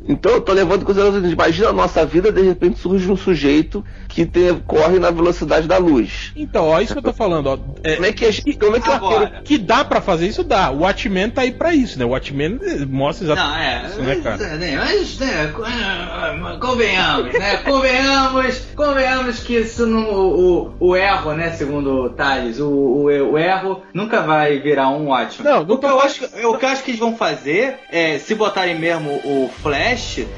Então 0.06 0.32
eu 0.32 0.40
tô 0.40 0.52
levando 0.52 0.82
em 0.82 0.84
consideração 0.84 1.24
imagina 1.24 1.68
a 1.68 1.72
nossa 1.72 2.04
vida, 2.04 2.30
de 2.30 2.42
repente 2.42 2.78
surge 2.78 3.10
um 3.10 3.16
sujeito 3.16 3.84
que 4.08 4.24
tem- 4.26 4.54
corre 4.66 4.98
na 4.98 5.10
velocidade 5.10 5.66
da 5.66 5.78
luz. 5.78 6.32
Então, 6.36 6.68
ó, 6.68 6.80
isso 6.80 6.92
que 6.92 6.98
eu 6.98 7.02
tô 7.02 7.12
falando, 7.12 7.46
ó. 7.48 7.58
É, 7.82 7.94
Como 7.94 8.06
é 8.06 8.12
que 8.12 8.24
a 8.24 8.30
gente. 8.30 8.52
Como 8.58 8.76
é 8.76 8.80
que 8.80 8.88
o 8.88 8.92
Agora. 8.92 9.20
arqueiro- 9.24 9.44
que 9.44 9.58
dá 9.58 9.84
pra 9.84 10.00
fazer 10.00 10.26
isso, 10.26 10.44
dá. 10.44 10.70
O 10.70 10.80
Watchmen 10.80 11.30
tá 11.30 11.42
aí 11.42 11.52
pra 11.52 11.74
isso, 11.74 11.98
né? 11.98 12.04
O 12.04 12.10
Watchmen 12.10 12.58
eh, 12.62 12.84
mostra 12.86 13.26
exatamente 13.26 13.54
Não, 13.54 13.58
é. 13.58 13.86
isso, 13.86 14.02
né, 14.02 14.14
cara? 14.22 14.36
Mas, 14.38 14.58
né, 14.60 14.76
mas, 14.76 15.18
né, 15.18 15.46
co- 15.54 16.66
convenhamos, 16.66 17.32
né? 17.32 17.56
Convenhamos, 17.58 18.58
convenhamos 18.76 19.40
que 19.40 19.56
isso 19.56 19.86
não. 19.86 20.04
O, 20.14 20.74
o, 20.80 20.96
erro, 20.96 21.32
né, 21.32 21.50
segundo 21.52 22.04
o 22.04 22.10
Thales, 22.10 22.60
o, 22.60 22.68
o, 22.68 23.32
o 23.32 23.38
erro 23.38 23.82
nunca 23.92 24.20
vai 24.22 24.58
virar 24.58 24.90
um 24.90 25.08
ótimo. 25.08 25.44
Não, 25.48 25.64
não 25.64 25.74
o, 25.74 25.78
que 25.78 25.86
eu 25.86 26.00
acho, 26.00 26.20
que- 26.20 26.46
o 26.46 26.56
que 26.58 26.64
eu 26.64 26.68
acho 26.68 26.82
que 26.84 26.90
eles 26.90 27.00
vão 27.00 27.16
fazer 27.16 27.76
é, 27.90 28.18
se 28.18 28.34
botarem 28.34 28.78
mesmo 28.78 29.10
o 29.24 29.50
Flash, 29.62 29.93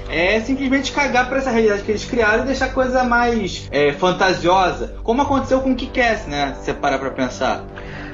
é 0.08 0.40
simplesmente 0.40 0.92
cagar 0.92 1.28
pra 1.28 1.38
essa 1.38 1.50
realidade 1.50 1.82
que 1.82 1.90
eles 1.90 2.04
criaram 2.04 2.44
e 2.44 2.46
deixar 2.46 2.68
coisa 2.72 3.04
mais 3.04 3.68
é, 3.70 3.92
fantasiosa. 3.92 4.94
Como 5.02 5.22
aconteceu 5.22 5.60
com 5.60 5.72
o 5.72 5.74
Kick-Ass, 5.74 6.26
né? 6.26 6.54
Se 6.58 6.66
você 6.66 6.74
parar 6.74 6.98
pra 6.98 7.10
pensar. 7.10 7.64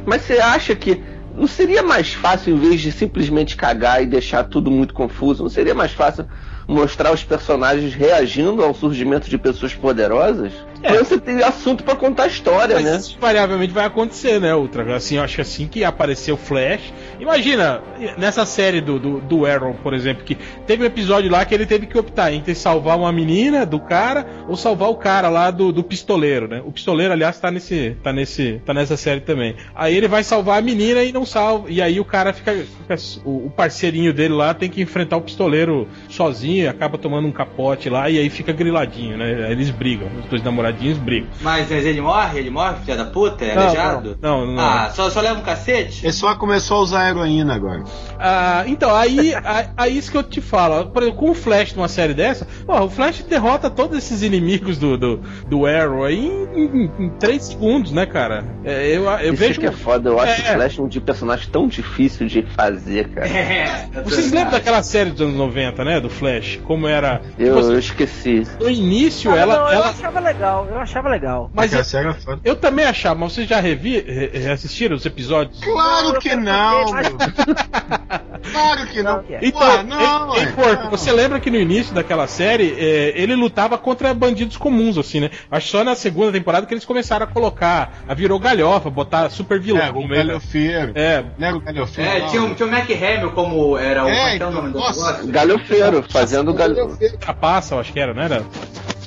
Mas 0.06 0.22
você 0.22 0.38
acha 0.38 0.74
que 0.74 1.02
não 1.34 1.46
seria 1.46 1.82
mais 1.82 2.12
fácil, 2.12 2.54
em 2.54 2.58
vez 2.58 2.80
de 2.80 2.92
simplesmente 2.92 3.56
cagar 3.56 4.02
e 4.02 4.06
deixar 4.06 4.44
tudo 4.44 4.70
muito 4.70 4.92
confuso, 4.92 5.42
não 5.42 5.50
seria 5.50 5.74
mais 5.74 5.92
fácil 5.92 6.26
mostrar 6.66 7.12
os 7.12 7.24
personagens 7.24 7.94
reagindo 7.94 8.62
ao 8.62 8.74
surgimento 8.74 9.28
de 9.28 9.38
pessoas 9.38 9.74
poderosas? 9.74 10.52
É. 10.82 10.92
Então 10.92 11.04
você 11.04 11.18
tem 11.18 11.42
assunto 11.42 11.84
pra 11.84 11.94
contar 11.94 12.24
a 12.24 12.26
história, 12.26 12.76
Mas 12.76 12.84
né? 12.84 12.96
isso 12.96 13.16
invariavelmente 13.16 13.72
vai 13.72 13.84
acontecer, 13.84 14.40
né, 14.40 14.54
Ultra? 14.54 14.96
Assim, 14.96 15.16
eu 15.16 15.22
acho 15.22 15.36
que 15.36 15.40
assim 15.40 15.66
que 15.66 15.84
aparecer 15.84 16.32
o 16.32 16.36
Flash. 16.36 16.92
Imagina, 17.22 17.80
nessa 18.18 18.44
série 18.44 18.80
do, 18.80 18.98
do, 18.98 19.20
do 19.20 19.46
Arrow, 19.46 19.74
por 19.80 19.94
exemplo, 19.94 20.24
que 20.24 20.36
teve 20.66 20.82
um 20.82 20.86
episódio 20.86 21.30
lá 21.30 21.44
que 21.44 21.54
ele 21.54 21.64
teve 21.64 21.86
que 21.86 21.96
optar 21.96 22.32
entre 22.32 22.52
salvar 22.52 22.98
uma 22.98 23.12
menina 23.12 23.64
do 23.64 23.78
cara 23.78 24.26
ou 24.48 24.56
salvar 24.56 24.90
o 24.90 24.96
cara 24.96 25.28
lá 25.28 25.48
do, 25.52 25.70
do 25.72 25.84
pistoleiro, 25.84 26.48
né? 26.48 26.60
O 26.66 26.72
pistoleiro, 26.72 27.12
aliás, 27.12 27.38
tá 27.38 27.48
nesse. 27.48 27.96
tá 28.02 28.12
nesse. 28.12 28.60
tá 28.66 28.74
nessa 28.74 28.96
série 28.96 29.20
também. 29.20 29.54
Aí 29.72 29.96
ele 29.96 30.08
vai 30.08 30.24
salvar 30.24 30.58
a 30.58 30.62
menina 30.62 31.04
e 31.04 31.12
não 31.12 31.24
salva. 31.24 31.70
E 31.70 31.80
aí 31.80 32.00
o 32.00 32.04
cara 32.04 32.32
fica. 32.32 32.52
fica- 32.52 32.96
o, 33.24 33.46
o 33.46 33.50
parceirinho 33.50 34.12
dele 34.12 34.34
lá 34.34 34.52
tem 34.52 34.68
que 34.68 34.82
enfrentar 34.82 35.16
o 35.16 35.20
pistoleiro 35.22 35.86
sozinho, 36.08 36.68
acaba 36.68 36.98
tomando 36.98 37.28
um 37.28 37.32
capote 37.32 37.88
lá 37.88 38.10
e 38.10 38.18
aí 38.18 38.28
fica 38.30 38.52
griladinho, 38.52 39.16
né? 39.16 39.46
Aí 39.46 39.52
eles 39.52 39.70
brigam, 39.70 40.08
os 40.18 40.24
dois 40.26 40.42
namoradinhos 40.42 40.98
brigam. 40.98 41.28
Mas, 41.40 41.70
mas 41.70 41.86
ele 41.86 42.00
morre? 42.00 42.40
Ele 42.40 42.50
morre, 42.50 42.76
filha 42.84 42.96
da 42.96 43.04
puta? 43.04 43.44
É 43.44 43.54
Não, 43.54 43.62
aleijado? 43.62 44.18
não, 44.20 44.46
não, 44.46 44.54
não. 44.56 44.62
Ah, 44.62 44.90
só, 44.90 45.08
só 45.08 45.20
leva 45.20 45.38
um 45.38 45.42
cacete? 45.42 46.04
Ele 46.04 46.12
só 46.12 46.34
começou 46.34 46.78
a 46.78 46.80
usar 46.80 47.11
heroína 47.12 47.54
agora. 47.54 47.84
Ah, 48.18 48.64
então, 48.66 48.94
aí, 48.94 49.34
aí, 49.44 49.66
aí 49.76 49.96
isso 49.98 50.10
que 50.10 50.16
eu 50.16 50.22
te 50.22 50.40
falo. 50.40 50.86
Por 50.86 51.02
exemplo, 51.02 51.20
com 51.20 51.30
o 51.30 51.34
Flash 51.34 51.74
numa 51.74 51.88
série 51.88 52.14
dessa, 52.14 52.46
pô, 52.66 52.78
o 52.84 52.90
Flash 52.90 53.22
derrota 53.22 53.70
todos 53.70 53.96
esses 53.98 54.22
inimigos 54.22 54.78
do, 54.78 54.96
do, 54.98 55.16
do 55.48 55.66
Arrow 55.66 56.04
aí 56.04 56.26
em, 56.54 56.90
em, 57.04 57.10
3 57.18 57.42
segundos, 57.44 57.92
né, 57.92 58.04
cara? 58.06 58.44
É, 58.64 58.88
eu, 58.96 59.04
eu 59.04 59.32
Isso 59.34 59.36
vejo. 59.42 59.60
que 59.60 59.66
é 59.66 59.72
foda, 59.72 60.10
eu 60.10 60.18
acho 60.20 60.42
É. 60.42 60.50
o 60.50 60.54
Flash 60.54 60.78
um 60.78 60.88
de 60.88 61.00
personagem 61.00 61.48
tão 61.50 61.68
difícil 61.68 62.26
de 62.26 62.42
fazer, 62.42 63.08
cara. 63.08 63.28
É, 63.28 63.88
eu 63.94 64.02
tô 64.02 64.10
Vocês 64.10 64.26
lembram 64.26 64.38
ligado. 64.40 64.50
daquela 64.52 64.82
série 64.82 65.10
dos 65.10 65.20
anos 65.20 65.36
90, 65.36 65.84
né? 65.84 66.00
Do 66.00 66.10
Flash? 66.10 66.60
Como 66.64 66.86
era. 66.86 67.20
Eu, 67.38 67.46
Tipo 67.52 67.58
assim, 67.58 67.72
eu 67.72 67.78
esqueci. 67.78 68.42
no 68.60 68.70
início, 68.70 69.30
Ah, 69.32 69.36
ela. 69.36 69.56
não, 69.56 69.66
eu 69.66 69.72
ela 69.72 69.88
achava 69.90 70.20
legal, 70.20 70.68
eu 70.70 70.78
achava 70.78 71.08
legal. 71.08 71.50
mas 71.54 71.72
eu, 71.72 71.84
série 71.84 72.08
é 72.08 72.12
foda. 72.14 72.40
eu 72.44 72.56
também 72.56 72.84
achava, 72.84 73.18
mas 73.20 73.32
vocês 73.32 73.48
já 73.48 73.60
revi, 73.60 74.00
re- 74.00 74.30
reassistiram 74.34 74.96
os 74.96 75.04
episódios? 75.04 75.60
Claro 75.62 76.18
que 76.18 76.34
não! 76.36 76.84
Claro 78.52 78.86
que 78.88 79.02
não! 79.02 79.22
é. 79.30 79.38
Então, 79.40 79.60
Ué, 79.62 79.82
não, 79.84 80.34
ei, 80.34 80.42
ei. 80.42 80.46
Porco, 80.52 80.82
Não. 80.84 80.90
você 80.90 81.12
lembra 81.12 81.38
que 81.40 81.48
no 81.50 81.56
início 81.56 81.94
daquela 81.94 82.26
série 82.26 82.74
é, 82.76 83.12
ele 83.14 83.34
lutava 83.36 83.78
contra 83.78 84.12
bandidos 84.12 84.56
comuns, 84.56 84.98
assim, 84.98 85.20
né? 85.20 85.30
Acho 85.50 85.68
só 85.68 85.84
na 85.84 85.94
segunda 85.94 86.32
temporada 86.32 86.66
que 86.66 86.74
eles 86.74 86.84
começaram 86.84 87.24
a 87.24 87.28
colocar, 87.28 88.02
a 88.06 88.12
virou 88.14 88.38
galhofa, 88.40 88.90
botar 88.90 89.30
super 89.30 89.60
vilão. 89.60 89.80
É, 89.82 89.90
o 89.90 90.06
galhofeiro. 90.08 90.92
É, 90.96 91.24
Não 91.38 91.48
era 91.48 91.56
o 91.56 91.60
galhofeiro? 91.60 92.10
É, 92.10 92.18
não. 92.20 92.28
tinha, 92.28 92.42
o- 92.42 92.54
tinha 92.54 92.66
o 92.66 92.70
Mac 92.70 92.90
Hamill 92.90 93.30
como 93.30 93.78
era 93.78 94.04
o. 94.04 94.08
É, 94.08 94.12
é 94.12 94.32
é 94.32 94.36
então, 94.36 94.50
nome 94.50 94.70
do 94.72 94.78
nossa. 94.78 95.06
negócio? 95.06 95.28
Galhofeiro, 95.28 96.02
fazendo 96.10 96.52
galho. 96.52 96.98
trapaça, 97.20 97.74
eu 97.76 97.78
acho 97.80 97.92
que 97.92 98.00
era, 98.00 98.12
não 98.12 98.22
era? 98.22 98.42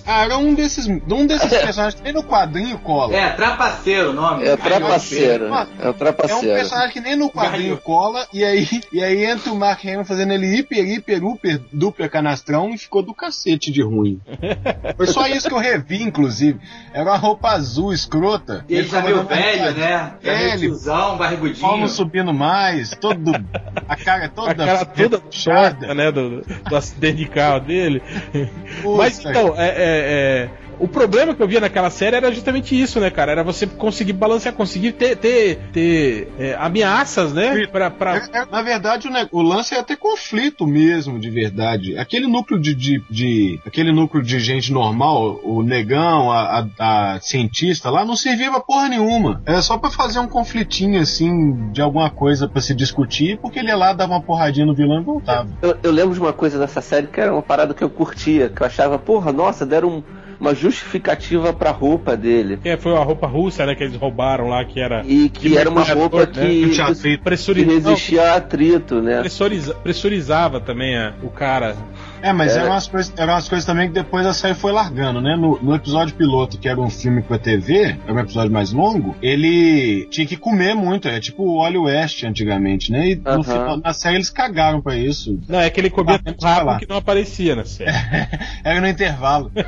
Ah, 0.05 0.23
era 0.23 0.37
um 0.37 0.53
desses, 0.53 0.87
um 0.87 1.25
desses 1.27 1.49
personagens 1.61 1.95
que 1.95 2.03
nem 2.03 2.13
no 2.13 2.23
quadrinho 2.23 2.77
cola. 2.79 3.15
É, 3.15 3.29
trapaceiro 3.31 4.09
o 4.09 4.13
nome. 4.13 4.45
É 4.45 4.55
trapaceiro. 4.57 5.45
É 5.45 5.49
o 5.49 5.87
É 5.87 5.89
um 5.89 5.93
trapaceiro. 5.93 6.55
personagem 6.55 6.91
que 6.91 6.99
nem 6.99 7.15
no 7.15 7.29
quadrinho 7.29 7.77
cola, 7.77 8.27
e 8.33 8.43
aí, 8.43 8.67
e 8.91 9.03
aí 9.03 9.25
entra 9.25 9.51
o 9.51 9.55
Mark 9.55 9.83
Hamill 9.83 10.05
fazendo 10.05 10.33
ele 10.33 10.57
hiper, 10.57 10.85
hiper, 10.85 11.19
super, 11.19 11.61
dupla 11.71 12.09
canastrão 12.09 12.69
e 12.73 12.77
ficou 12.77 13.01
do 13.03 13.13
cacete 13.13 13.71
de 13.71 13.81
ruim. 13.81 14.19
Foi 14.97 15.07
só 15.07 15.27
isso 15.27 15.47
que 15.47 15.53
eu 15.53 15.59
revi, 15.59 16.01
inclusive. 16.01 16.59
Era 16.93 17.11
uma 17.11 17.17
roupa 17.17 17.49
azul, 17.49 17.93
escrota. 17.93 18.65
E 18.69 18.75
ele 18.75 18.87
já 18.87 19.01
ficava 19.01 19.05
meio 19.05 19.17
dando 19.17 19.27
velho, 19.27 19.77
né? 19.77 20.13
Já 20.21 20.31
É, 20.31 20.53
ele 20.53 20.67
tiozão, 20.67 21.17
barrigudinho. 21.17 21.67
palmo 21.67 21.87
subindo 21.87 22.33
mais, 22.33 22.91
todo. 22.91 23.31
A 23.87 23.95
cara 23.95 24.29
toda. 24.29 24.63
A 24.63 24.67
cara 24.67 24.85
toda 24.85 25.19
torta, 25.19 25.93
né? 25.93 26.11
Do, 26.11 26.41
do 26.41 26.75
acidente 26.75 27.17
de 27.17 27.25
carro 27.27 27.59
dele. 27.61 28.01
Puta 28.81 28.97
Mas 28.97 29.19
então, 29.19 29.53
é, 29.57 29.67
é, 29.67 29.94
é, 29.95 30.49
o 30.79 30.87
problema 30.87 31.33
que 31.33 31.41
eu 31.41 31.47
via 31.47 31.59
naquela 31.59 31.89
série 31.89 32.15
era 32.15 32.31
justamente 32.31 32.79
isso, 32.79 32.99
né, 32.99 33.09
cara? 33.09 33.31
Era 33.31 33.43
você 33.43 33.65
conseguir 33.67 34.13
balancear, 34.13 34.53
conseguir 34.55 34.93
ter, 34.93 35.15
ter, 35.17 35.59
ter 35.73 36.27
é, 36.39 36.55
ameaças, 36.59 37.33
né? 37.33 37.65
Pra, 37.67 37.89
pra... 37.89 38.17
É, 38.17 38.37
é, 38.39 38.45
na 38.45 38.61
verdade, 38.61 39.07
o, 39.07 39.11
ne- 39.11 39.27
o 39.31 39.41
lance 39.41 39.73
é 39.75 39.81
ter 39.83 39.95
conflito 39.97 40.65
mesmo, 40.67 41.19
de 41.19 41.29
verdade. 41.29 41.97
Aquele 41.97 42.27
núcleo 42.27 42.59
de, 42.59 42.73
de, 42.73 43.01
de- 43.09 43.59
aquele 43.65 43.91
núcleo 43.91 44.23
de 44.23 44.39
gente 44.39 44.71
normal, 44.71 45.39
o 45.43 45.61
negão, 45.63 46.31
a, 46.31 46.65
a- 46.79 47.13
a 47.15 47.19
cientista 47.21 47.89
lá, 47.89 48.05
não 48.05 48.15
servia 48.15 48.51
pra 48.51 48.59
porra 48.59 48.87
nenhuma. 48.89 49.41
Era 49.45 49.61
só 49.61 49.77
pra 49.77 49.89
fazer 49.89 50.19
um 50.19 50.27
conflitinho 50.27 50.99
assim 51.01 51.71
de 51.71 51.81
alguma 51.81 52.09
coisa 52.09 52.47
pra 52.47 52.61
se 52.61 52.73
discutir, 52.73 53.37
porque 53.39 53.59
ele 53.59 53.69
ia 53.69 53.75
lá, 53.75 53.93
dava 53.93 54.13
uma 54.13 54.21
porradinha 54.21 54.65
no 54.65 54.73
vilão 54.75 55.01
e 55.01 55.03
voltava. 55.03 55.49
Eu, 55.61 55.77
eu 55.83 55.91
lembro 55.91 56.13
de 56.13 56.19
uma 56.19 56.33
coisa 56.33 56.57
dessa 56.59 56.81
série 56.81 57.07
que 57.07 57.19
era 57.19 57.31
uma 57.31 57.41
parada 57.41 57.73
que 57.73 57.83
eu 57.83 57.89
curtia, 57.89 58.49
que 58.49 58.61
eu 58.61 58.67
achava, 58.67 58.97
porra, 58.99 59.31
nossa, 59.31 59.65
deram 59.65 59.89
um- 59.89 60.03
uma 60.39 60.53
justificativa 60.53 61.53
pra 61.53 61.71
roupa 61.71 62.15
dele. 62.17 62.59
É, 62.63 62.77
foi 62.77 62.95
a 62.95 62.99
roupa 63.03 63.27
russa, 63.27 63.65
né, 63.65 63.75
que 63.75 63.83
eles 63.83 63.95
roubaram 63.95 64.47
lá, 64.49 64.63
que 64.65 64.79
era 64.79 65.03
E 65.05 65.29
que 65.29 65.57
era 65.57 65.69
uma 65.69 65.83
roupa 65.83 66.19
né? 66.19 66.25
que, 66.27 66.69
tinha 66.69 66.85
atrito. 66.87 67.23
que 67.63 67.63
resistia 67.63 68.31
a 68.31 68.35
atrito, 68.35 69.01
né? 69.01 69.19
pressuriza- 69.19 69.73
pressurizava 69.75 70.59
também 70.59 70.97
a- 70.97 71.13
o 71.23 71.29
cara. 71.29 71.75
É, 72.25 72.33
mas 72.33 72.55
É. 72.55 72.59
eram, 72.61 72.71
umas 72.71 72.87
coisas, 72.87 73.13
eram 73.15 73.33
umas 73.33 73.47
coisas 73.47 73.63
também 73.63 73.87
que 73.87 73.93
depois 73.93 74.25
a 74.25 74.33
série 74.33 74.55
foi 74.55 74.71
largando, 74.71 75.21
né? 75.21 75.35
No, 75.35 75.59
no 75.61 75.75
episódio 75.75 76.15
piloto, 76.15 76.57
que 76.57 76.67
era 76.67 76.81
um 76.81 76.89
filme 76.89 77.21
pra 77.21 77.37
TV, 77.37 77.95
era 78.03 78.13
um 78.13 78.19
episódio 78.19 78.51
mais 78.51 78.71
longo, 78.73 79.15
ele 79.21 80.07
tinha 80.09 80.25
que 80.25 80.35
comer 80.35 80.73
muito, 80.73 81.07
é 81.07 81.19
tipo 81.19 81.43
o 81.43 81.57
Olho 81.57 81.83
West 81.83 82.23
antigamente, 82.23 82.91
né? 82.91 83.09
E 83.09 83.21
Aham. 83.23 83.37
no 83.37 83.43
final, 83.43 83.77
na 83.77 83.93
série 83.93 84.15
eles 84.15 84.31
cagaram 84.31 84.81
pra 84.81 84.97
isso. 84.97 85.39
Não, 85.47 85.59
é 85.59 85.69
que 85.69 85.79
ele 85.79 85.91
comia 85.91 86.17
tão 86.17 86.33
falar. 86.39 86.63
rápido 86.63 86.79
que 86.79 86.89
não 86.89 86.97
aparecia 86.97 87.55
na 87.55 87.63
série. 87.63 87.91
Era 88.65 88.81
no 88.81 88.87
intervalo. 88.87 89.51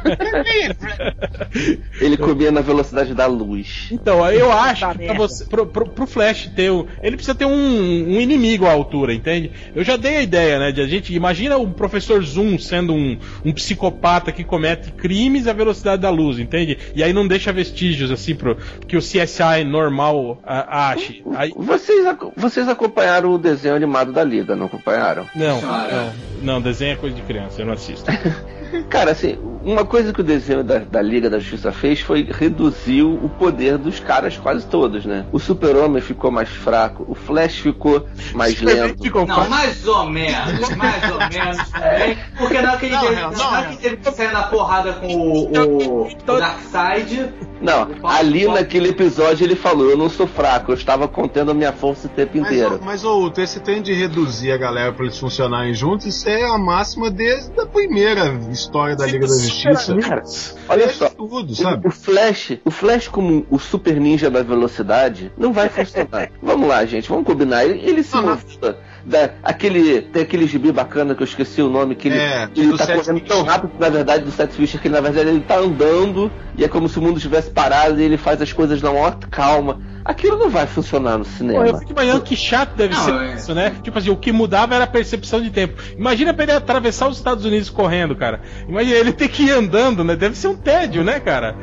Ele 2.01 2.17
comia 2.17 2.51
na 2.51 2.61
velocidade 2.61 3.13
da 3.13 3.25
luz. 3.27 3.87
Então, 3.91 4.25
eu 4.31 4.51
acho 4.51 4.89
que 4.93 5.05
pra 5.05 5.13
você, 5.13 5.45
pro, 5.45 5.65
pro, 5.67 5.87
pro 5.89 6.07
Flash 6.07 6.47
ter 6.55 6.71
o, 6.71 6.87
Ele 7.01 7.15
precisa 7.15 7.35
ter 7.35 7.45
um, 7.45 7.51
um 7.51 8.19
inimigo 8.19 8.65
à 8.65 8.71
altura, 8.71 9.13
entende? 9.13 9.51
Eu 9.75 9.83
já 9.83 9.95
dei 9.95 10.17
a 10.17 10.21
ideia, 10.21 10.59
né? 10.59 10.71
De 10.71 10.81
a 10.81 10.87
gente. 10.87 11.13
Imagina 11.13 11.57
o 11.57 11.67
professor 11.69 12.23
Zoom 12.23 12.46
sendo 12.59 12.93
um, 12.93 13.17
um 13.43 13.51
psicopata 13.51 14.31
que 14.31 14.43
comete 14.43 14.91
crimes 14.91 15.47
à 15.47 15.53
velocidade 15.53 16.03
da 16.03 16.11
luz, 16.11 16.37
entende? 16.37 16.77
E 16.93 17.03
aí 17.03 17.11
não 17.11 17.27
deixa 17.27 17.51
vestígios 17.51 18.11
assim 18.11 18.35
pro 18.35 18.55
que 18.87 18.95
o 18.95 18.99
CSI 18.99 19.63
normal 19.65 20.39
a- 20.45 20.89
ache. 20.91 21.23
Aí, 21.35 21.51
Vocês, 21.57 22.05
vocês 22.35 22.67
acompanharam 22.69 23.31
o 23.31 23.37
desenho 23.39 23.73
animado 23.75 24.13
da 24.13 24.23
Liga, 24.23 24.55
não 24.55 24.67
acompanharam? 24.67 25.25
não, 25.35 25.59
não, 25.61 26.13
não, 26.43 26.61
desenho 26.61 26.93
é 26.93 26.95
coisa 26.95 27.15
de 27.15 27.21
criança, 27.23 27.61
eu 27.61 27.65
não 27.65 27.73
assisto. 27.73 28.05
Cara, 28.89 29.11
assim, 29.11 29.37
uma 29.67 29.85
coisa 29.85 30.13
que 30.13 30.21
o 30.21 30.23
desenho 30.23 30.63
da, 30.63 30.79
da 30.79 31.01
Liga 31.01 31.29
da 31.29 31.39
Justiça 31.39 31.73
fez 31.73 31.99
foi 31.99 32.23
reduzir 32.23 33.03
o 33.03 33.29
poder 33.37 33.77
dos 33.77 33.99
caras 33.99 34.37
quase 34.37 34.65
todos, 34.65 35.05
né? 35.05 35.25
O 35.31 35.39
Super-Homem 35.39 36.01
ficou 36.01 36.31
mais 36.31 36.47
fraco, 36.47 37.05
o 37.07 37.13
Flash 37.13 37.59
ficou 37.59 38.07
mais 38.33 38.61
lento. 38.61 39.03
Não, 39.27 39.49
mais 39.49 39.85
ou 39.85 40.05
menos, 40.09 40.69
mais 40.75 41.03
ou 41.11 41.19
menos 41.19 41.57
também. 41.69 42.17
Porque 42.37 42.61
na 42.61 42.69
hora 42.69 42.79
que 42.79 42.85
ele, 42.85 42.95
Não, 42.95 43.01
teve, 43.01 43.21
não, 43.21 43.75
teve 43.75 43.97
que 43.97 44.11
sair 44.11 44.31
na 44.31 44.43
porrada 44.43 44.93
com 44.93 45.07
o, 45.07 45.51
o, 45.51 46.07
o 46.07 46.09
Darkseid. 46.25 47.33
Não, 47.59 47.87
ali 48.03 48.47
naquele 48.47 48.89
episódio 48.89 49.43
ele 49.43 49.55
falou: 49.55 49.89
Eu 49.89 49.97
não 49.97 50.09
sou 50.09 50.27
fraco, 50.27 50.71
eu 50.71 50.75
estava 50.75 51.07
contendo 51.07 51.51
a 51.51 51.53
minha 51.53 51.73
força 51.73 52.07
o 52.07 52.09
tempo 52.09 52.37
Mas, 52.37 52.51
inteiro. 52.51 52.79
mas 52.83 53.03
ô, 53.03 53.31
esse 53.37 53.59
trem 53.59 53.81
de 53.81 53.93
reduzir 53.93 54.51
a 54.51 54.57
galera 54.57 54.93
pra 54.93 55.05
eles 55.05 55.17
funcionarem 55.17 55.73
juntos, 55.73 56.05
isso 56.05 56.29
é 56.29 56.45
a 56.45 56.57
máxima 56.57 57.09
desde 57.09 57.59
a 57.59 57.65
primeira 57.65 58.27
história 58.51 58.95
da 58.95 59.05
Liga 59.05 59.27
da 59.27 59.33
Justiça. 59.33 59.56
Cara, 60.01 60.23
olha 60.69 60.89
só. 60.89 61.09
tudo, 61.09 61.51
O, 61.51 61.55
sabe? 61.55 61.87
o 61.87 61.91
Flash, 61.91 62.57
o 62.63 62.71
Flash 62.71 63.07
como 63.07 63.45
o 63.49 63.57
super 63.59 63.99
ninja 63.99 64.29
da 64.29 64.41
velocidade, 64.43 65.31
não 65.37 65.51
vai 65.53 65.69
funcionar. 65.69 66.29
vamos 66.41 66.67
lá, 66.67 66.85
gente, 66.85 67.09
vamos 67.09 67.25
combinar. 67.25 67.65
Ele, 67.65 67.79
ele 67.87 68.03
se 68.03 68.15
movia 68.15 68.77
da, 69.07 69.29
aquele, 69.41 70.01
tem 70.01 70.21
aquele 70.23 70.45
gibi 70.45 70.71
bacana 70.71 71.15
que 71.15 71.23
eu 71.23 71.25
esqueci 71.25 71.61
o 71.61 71.69
nome, 71.69 71.95
que 71.95 72.09
ele, 72.09 72.17
É, 72.17 72.49
ele 72.55 72.77
tá 72.77 72.85
Seth 72.85 72.95
correndo 72.97 73.21
tão 73.21 73.37
Fisher. 73.37 73.51
rápido, 73.51 73.71
na 73.79 73.89
verdade, 73.89 74.23
do 74.25 74.31
Seth 74.31 74.51
Fisher, 74.51 74.81
que 74.81 74.89
na 74.89 74.99
verdade 74.99 75.29
ele 75.29 75.39
tá 75.39 75.57
andando 75.57 76.29
e 76.57 76.63
é 76.63 76.67
como 76.67 76.89
se 76.89 76.99
o 76.99 77.01
mundo 77.01 77.15
estivesse 77.17 77.49
parado 77.49 77.99
e 78.01 78.03
ele 78.03 78.17
faz 78.17 78.41
as 78.41 78.51
coisas 78.51 78.81
na 78.81 78.91
maior 78.91 79.17
calma. 79.31 79.79
Aquilo 80.03 80.37
não 80.37 80.49
vai 80.49 80.67
funcionar 80.67 81.17
no 81.17 81.25
Pô, 81.25 81.31
cinema. 81.31 81.67
eu 81.67 81.77
fico 81.79 81.91
imaginando 81.91 82.21
que 82.21 82.35
chato 82.35 82.75
deve 82.75 82.93
Não, 82.93 83.03
ser 83.03 83.13
é. 83.13 83.33
isso, 83.35 83.53
né? 83.53 83.73
Tipo 83.81 83.97
assim, 83.97 84.09
o 84.09 84.15
que 84.17 84.31
mudava 84.31 84.75
era 84.75 84.83
a 84.83 84.87
percepção 84.87 85.41
de 85.41 85.49
tempo. 85.51 85.81
Imagina 85.97 86.33
pra 86.33 86.43
ele 86.43 86.51
atravessar 86.53 87.07
os 87.07 87.17
Estados 87.17 87.43
Unidos 87.45 87.69
correndo, 87.69 88.15
cara. 88.15 88.41
Imagina 88.67 88.97
ele 88.97 89.11
ter 89.13 89.27
que 89.29 89.43
ir 89.43 89.51
andando, 89.51 90.03
né? 90.03 90.15
Deve 90.15 90.35
ser 90.37 90.47
um 90.49 90.55
tédio, 90.55 91.03
né, 91.03 91.19
cara? 91.19 91.55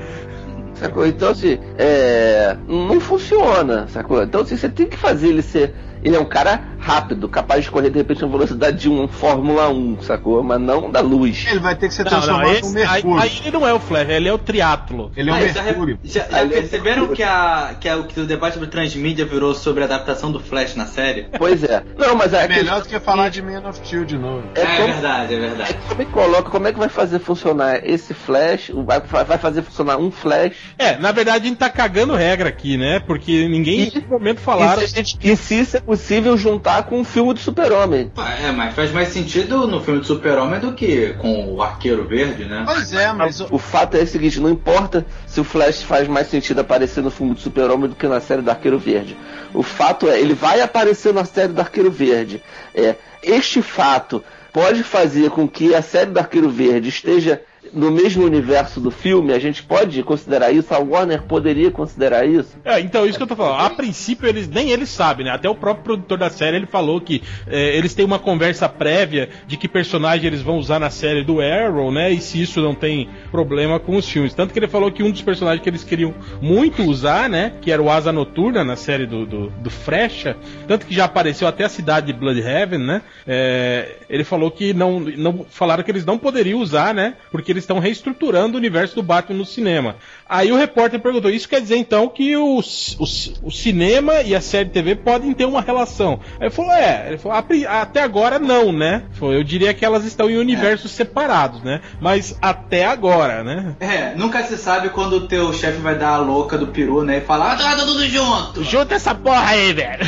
Sacou? 0.75 1.07
Então, 1.07 1.31
assim, 1.31 1.59
é, 1.79 2.57
não 2.67 3.01
funciona, 3.01 3.87
sacou? 3.89 4.23
Então, 4.23 4.41
assim, 4.43 4.57
você 4.57 4.69
tem 4.69 4.87
que 4.87 4.97
fazer 4.97 5.29
ele 5.29 5.43
ser. 5.43 5.75
Ele 6.03 6.17
é 6.17 6.21
um 6.21 6.25
cara 6.27 6.61
rápido, 6.89 7.29
capaz 7.29 7.65
de 7.65 7.71
correr 7.71 7.89
de 7.91 7.97
repente 7.99 8.21
na 8.23 8.29
velocidade 8.29 8.79
de 8.79 8.89
um 8.91 9.09
Fórmula 9.09 9.69
1, 9.71 10.03
sacou? 10.03 10.43
Mas 10.43 10.61
não 10.61 10.91
da 10.91 11.01
luz. 11.01 11.47
Ele 11.49 11.59
vai 11.61 11.75
ter 11.75 11.89
que 11.89 11.95
ser 11.95 12.05
Não, 12.05 12.13
não, 12.13 12.21
transformado 12.21 12.53
esse, 12.53 12.63
num 12.63 12.79
aí, 12.81 12.85
Mercúrio. 13.03 13.19
aí 13.23 13.33
ele 13.45 13.51
não 13.53 13.67
é 13.67 13.73
o 13.73 13.81
Flash, 13.81 14.09
ele 14.11 14.29
é 14.29 14.33
o 14.33 14.39
triatlo. 14.39 15.11
Ele 15.17 15.31
é 15.31 15.33
um 15.33 15.37
Ah, 15.37 15.49
já, 15.49 15.63
Mercúrio. 15.63 15.99
já, 16.05 16.27
já 16.31 16.43
ele 16.43 16.55
é 16.55 16.61
perceberam 16.61 17.05
um- 17.05 17.09
que, 17.15 17.23
a, 17.23 17.75
que, 17.81 17.89
a, 17.89 18.03
que 18.03 18.21
o 18.21 18.27
debate 18.27 18.55
sobre 18.55 18.69
transmídia 18.69 19.25
virou 19.25 19.55
sobre 19.55 19.83
a 19.83 19.87
adaptação 19.87 20.31
do 20.31 20.41
Flash 20.41 20.75
na 20.77 20.87
série? 20.87 21.27
Pois 21.39 21.65
é. 21.65 21.83
Não, 21.97 22.15
mas 22.15 22.33
É 22.35 22.45
é, 22.45 22.49
melhor 22.49 22.83
do 22.83 22.89
que 22.89 23.01
falar 23.01 23.31
de 23.31 23.41
Man 23.41 23.67
of 23.69 23.79
Steel 23.79 24.05
de 24.05 24.19
novo. 24.19 24.45
é, 24.55 24.61
É, 24.61 24.77
como, 24.77 24.93
verdade, 24.93 25.35
é 25.35 25.37
é 25.37 25.41
verdade. 25.41 25.77
como 25.89 26.03
é 26.03 26.05
que 26.05 26.13
coloca, 26.13 26.51
como 26.51 26.69
é 26.69 26.73
que 26.73 26.79
vai 26.79 26.89
fazer 26.91 27.19
funcionar 27.19 27.81
esse 27.89 28.13
Flash? 28.13 28.71
Vai, 28.75 29.01
vai 29.25 29.39
fazer 29.39 29.63
funcionar 29.63 29.97
um 29.97 30.11
Flash? 30.11 30.53
É, 30.79 30.97
na 30.99 31.13
verdade 31.13 31.47
a 31.47 31.49
gente 31.49 31.59
tá 31.59 31.71
cagando 31.71 32.15
regra 32.15 32.49
aqui, 32.51 32.77
né? 32.77 33.01
Porque 33.01 33.49
ninguém 33.49 33.81
em 33.81 33.89
E- 33.89 33.93
nenhum 33.95 34.09
momento 34.09 34.39
E 34.39 34.43
falaram. 34.43 34.81
se, 34.81 34.85
a 34.85 34.89
gente- 34.99 35.19
e 35.23 35.37
se 35.37 35.55
isso 35.61 35.77
é 35.77 35.81
possível 35.81 36.37
juntar 36.37 36.74
com 36.83 37.01
um 37.01 37.05
filme 37.05 37.33
do 37.35 37.41
Super-Homem? 37.41 38.11
É, 38.43 38.51
mas 38.53 38.75
faz 38.75 38.91
mais 38.93 39.09
sentido 39.09 39.67
no 39.67 39.81
filme 39.81 40.01
do 40.01 40.07
Super-Homem 40.07 40.61
do 40.61 40.73
que 40.73 41.15
com 41.15 41.55
o 41.55 41.63
Arqueiro 41.63 42.05
Verde, 42.07 42.45
né? 42.45 42.65
Pois 42.67 42.93
é, 42.93 43.13
mas 43.13 43.41
o- 43.41 43.49
O 43.51 43.59
fato 43.59 43.97
é 43.97 44.03
o 44.03 44.07
seguinte, 44.07 44.41
não 44.41 44.51
importa 44.51 45.07
se 45.27 45.41
o 45.41 45.45
Flash 45.45 45.83
faz 45.83 46.09
mais 46.09 46.27
sentido 46.29 46.61
aparecer 46.61 47.03
no 47.03 47.11
filme 47.11 47.35
do 47.35 47.41
Super-Homem 47.41 47.89
do 47.89 47.95
que 47.95 48.07
na 48.09 48.21
série 48.21 48.43
do 48.43 48.51
Arqueiro 48.51 48.79
Verde. 48.79 49.17
O 49.53 49.63
fato 49.63 50.09
é, 50.09 50.21
ele 50.21 50.35
vai 50.35 50.61
aparecer 50.61 51.15
na 51.15 51.25
série 51.25 51.53
do 51.53 51.61
Arqueiro 51.61 51.91
Verde. 51.91 52.43
É, 52.75 52.97
este 53.23 53.63
fato 53.63 54.23
pode 54.53 54.83
fazer 54.83 55.31
com 55.31 55.49
que 55.49 55.75
a 55.75 55.83
série 55.83 56.11
do 56.11 56.19
Arqueiro 56.19 56.49
Verde 56.51 56.89
esteja 56.89 57.41
no 57.75 57.91
mesmo 57.91 58.25
universo 58.25 58.81
do 58.81 58.91
filme, 58.91 59.33
a 59.33 59.39
gente 59.39 59.63
pode 59.63 60.03
considerar 60.03 60.53
isso, 60.53 60.73
a 60.73 60.79
Warner 60.79 61.23
poderia 61.23 61.71
considerar 61.71 62.27
isso. 62.27 62.57
É, 62.65 62.81
então, 62.81 63.05
isso 63.05 63.19
que 63.19 63.23
eu 63.23 63.27
tô 63.27 63.37
falando. 63.37 63.61
A 63.61 63.71
princípio, 63.71 64.29
eles 64.29 64.49
nem 64.49 64.71
eles 64.71 64.89
sabem, 64.89 65.27
né? 65.27 65.33
Até 65.33 65.49
o 65.49 65.55
próprio 65.55 65.85
produtor 65.85 66.19
da 66.19 66.31
série 66.31 66.57
ele 66.57 66.67
falou 66.67 67.01
que 67.01 67.23
é, 67.47 67.77
eles 67.77 67.95
têm 67.95 68.05
uma 68.05 68.19
conversa 68.19 68.69
prévia 68.69 69.29
de 69.47 69.57
que 69.57 69.69
personagem 69.69 70.27
eles 70.27 70.43
vão 70.43 70.59
usar 70.59 70.79
na 70.79 70.91
série 70.91 71.25
do 71.25 71.41
Arrow, 71.41 71.91
né? 71.91 72.13
E 72.13 72.21
se 72.21 72.41
isso 72.41 72.61
não 72.61 72.75
tem 72.75 73.09
problema 73.31 73.81
com 73.81 73.97
os 73.97 74.09
filmes. 74.09 74.35
Tanto 74.35 74.53
que 74.53 74.59
ele 74.59 74.69
falou 74.69 74.91
que 74.93 75.03
um 75.03 75.11
dos 75.11 75.23
personagens 75.23 75.63
que 75.63 75.69
eles 75.69 75.85
queriam 75.85 76.15
muito 76.41 76.83
usar, 76.83 77.29
né? 77.29 77.55
Que 77.61 77.73
era 77.73 77.83
o 77.83 77.91
Asa 77.91 78.13
Noturna 78.13 78.65
na 78.65 78.77
série 78.77 79.07
do, 79.07 79.27
do, 79.27 79.51
do 79.51 79.71
Frecha. 79.71 80.37
Tanto 80.69 80.87
que 80.87 80.95
já 80.95 81.05
apareceu 81.05 81.49
até 81.49 81.65
a 81.65 81.69
cidade 81.69 82.07
de 82.07 82.13
Bloodhaven, 82.13 82.79
né? 82.79 83.03
É, 83.27 83.97
ele 84.09 84.25
falou 84.25 84.51
que 84.51 84.73
não, 84.73 85.01
não. 85.01 85.45
Falaram 85.49 85.83
que 85.83 85.91
eles 85.91 86.05
não 86.05 86.19
poderiam 86.19 86.61
usar, 86.61 86.95
né? 86.95 87.15
Porque 87.31 87.51
eles 87.51 87.64
estão 87.65 87.79
reestruturando 87.79 88.55
o 88.55 88.59
universo 88.59 88.95
do 88.95 89.03
Batman 89.03 89.39
no 89.39 89.45
cinema. 89.45 89.97
Aí 90.29 90.51
o 90.53 90.57
repórter 90.57 91.01
perguntou: 91.01 91.31
Isso 91.31 91.49
quer 91.49 91.61
dizer 91.61 91.77
então 91.77 92.09
que 92.09 92.37
o, 92.37 92.59
o, 92.61 93.05
o 93.43 93.51
cinema 93.51 94.23
e 94.23 94.35
a 94.35 94.41
série 94.41 94.69
TV 94.71 94.95
podem 94.95 95.33
ter 95.33 95.45
uma 95.45 95.61
relação? 95.61 96.21
Aí 96.39 96.47
ele 96.47 96.51
falou: 96.51 96.73
É, 96.73 97.09
ele 97.09 97.19
falou, 97.19 97.37
"A 97.39 97.43
pri- 97.43 97.67
até 97.67 98.03
agora 98.03 98.39
não, 98.39 98.73
né? 98.73 99.03
Eu 99.21 99.43
diria 99.45 99.75
que 99.75 99.85
elas 99.85 100.05
estão 100.05 100.31
em 100.31 100.37
universos 100.37 100.91
separados, 100.93 101.63
né? 101.63 101.81
Mas 102.01 102.37
até 102.41 102.85
agora, 102.87 103.43
né? 103.43 103.75
É, 103.81 104.15
nunca 104.15 104.43
se 104.45 104.57
sabe 104.57 104.91
quando 104.91 105.15
o 105.15 105.27
teu 105.27 105.53
chefe 105.53 105.79
vai 105.79 105.97
dar 105.99 106.11
a 106.15 106.19
louca 106.19 106.57
do 106.59 106.69
peru, 106.69 107.03
né? 107.05 107.19
E 107.19 107.21
falar, 107.21 107.53
ah, 107.55 107.77
tá 107.77 107.85
tudo 107.85 108.07
junto. 108.07 108.63
Junta 108.65 108.95
essa 108.95 109.15
porra 109.15 109.51
aí, 109.51 109.73
velho! 109.73 110.05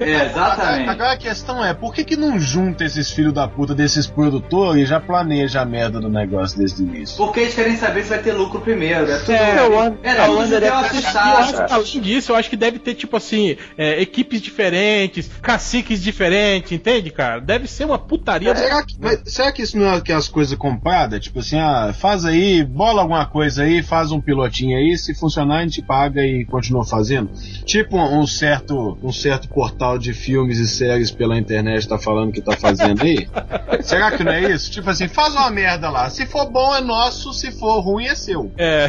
É, 0.00 0.26
exatamente. 0.26 0.88
Agora 0.88 1.12
a 1.12 1.16
questão 1.16 1.64
é, 1.64 1.74
por 1.74 1.94
que 1.94 2.04
que 2.04 2.16
não 2.16 2.38
junta 2.38 2.84
esses 2.84 3.10
filhos 3.10 3.32
da 3.32 3.46
puta 3.48 3.74
desses 3.74 4.06
produtores 4.06 4.82
e 4.82 4.86
já 4.86 5.00
planeja 5.00 5.60
a 5.60 5.64
merda 5.64 6.00
do 6.00 6.08
negócio 6.08 6.58
desde 6.62 6.82
o 6.82 6.86
início? 6.86 7.16
Porque 7.16 7.40
eles 7.40 7.54
querem 7.54 7.76
saber 7.76 8.02
se 8.04 8.10
vai 8.10 8.18
ter 8.20 8.32
lucro 8.32 8.60
primeiro. 8.60 9.10
É 9.10 9.18
tudo. 9.18 9.32
É, 9.32 9.58
a 9.58 9.66
Warner- 9.66 9.98
é 10.02 10.28
Warner 10.28 10.44
judeu 10.46 10.68
é- 10.68 11.66
além 11.70 12.00
disso, 12.00 12.32
eu 12.32 12.36
acho 12.36 12.50
que 12.50 12.56
deve 12.56 12.78
ter, 12.78 12.94
tipo 12.94 13.16
assim, 13.16 13.56
é, 13.76 14.00
equipes 14.00 14.40
diferentes, 14.40 15.30
caciques 15.40 16.02
diferentes, 16.02 16.72
entende, 16.72 17.10
cara? 17.10 17.40
Deve 17.40 17.66
ser 17.66 17.84
uma 17.84 17.98
putaria. 17.98 18.52
do- 18.54 18.60
Será 18.60 18.82
que, 18.84 18.94
mas 19.00 19.20
será 19.26 19.52
que 19.52 19.62
isso 19.62 19.78
não 19.78 19.86
é 19.86 19.96
aquelas 19.96 20.28
coisas 20.28 20.56
compradas? 20.56 21.20
Tipo 21.20 21.40
assim, 21.40 21.58
ah, 21.58 21.92
faz 21.98 22.24
aí, 22.24 22.62
bola 22.64 23.02
alguma 23.02 23.26
coisa 23.26 23.62
aí, 23.64 23.82
faz 23.82 24.12
um 24.12 24.20
pilotinho 24.20 24.76
aí, 24.76 24.96
se 24.96 25.14
funcionar 25.14 25.58
a 25.58 25.62
gente 25.62 25.82
paga 25.82 26.20
e 26.22 26.44
continua 26.44 26.84
fazendo. 26.84 27.30
Tipo 27.64 27.96
um, 27.96 28.20
um 28.20 28.26
certo 28.26 28.98
um 29.02 29.12
certo 29.12 29.48
portal 29.48 29.98
de 29.98 30.12
filmes 30.12 30.58
e 30.58 30.68
séries 30.68 31.10
pela 31.10 31.36
internet 31.38 31.88
tá 31.88 31.98
falando 31.98 32.32
que 32.32 32.40
tá 32.42 32.56
fazendo 32.56 33.02
aí. 33.02 33.26
será 33.82 34.10
que 34.10 34.22
não 34.22 34.32
é 34.32 34.52
isso? 34.52 34.70
Tipo 34.70 34.90
assim, 34.90 35.08
faz 35.08 35.34
uma 35.34 35.50
merda 35.50 35.88
lá. 35.90 36.08
Se 36.10 36.26
for 36.26 36.42
for 36.42 36.50
bom 36.52 36.74
é 36.74 36.80
nosso, 36.80 37.32
se 37.32 37.50
for 37.50 37.80
ruim 37.80 38.06
é 38.06 38.14
seu. 38.14 38.52
É. 38.58 38.88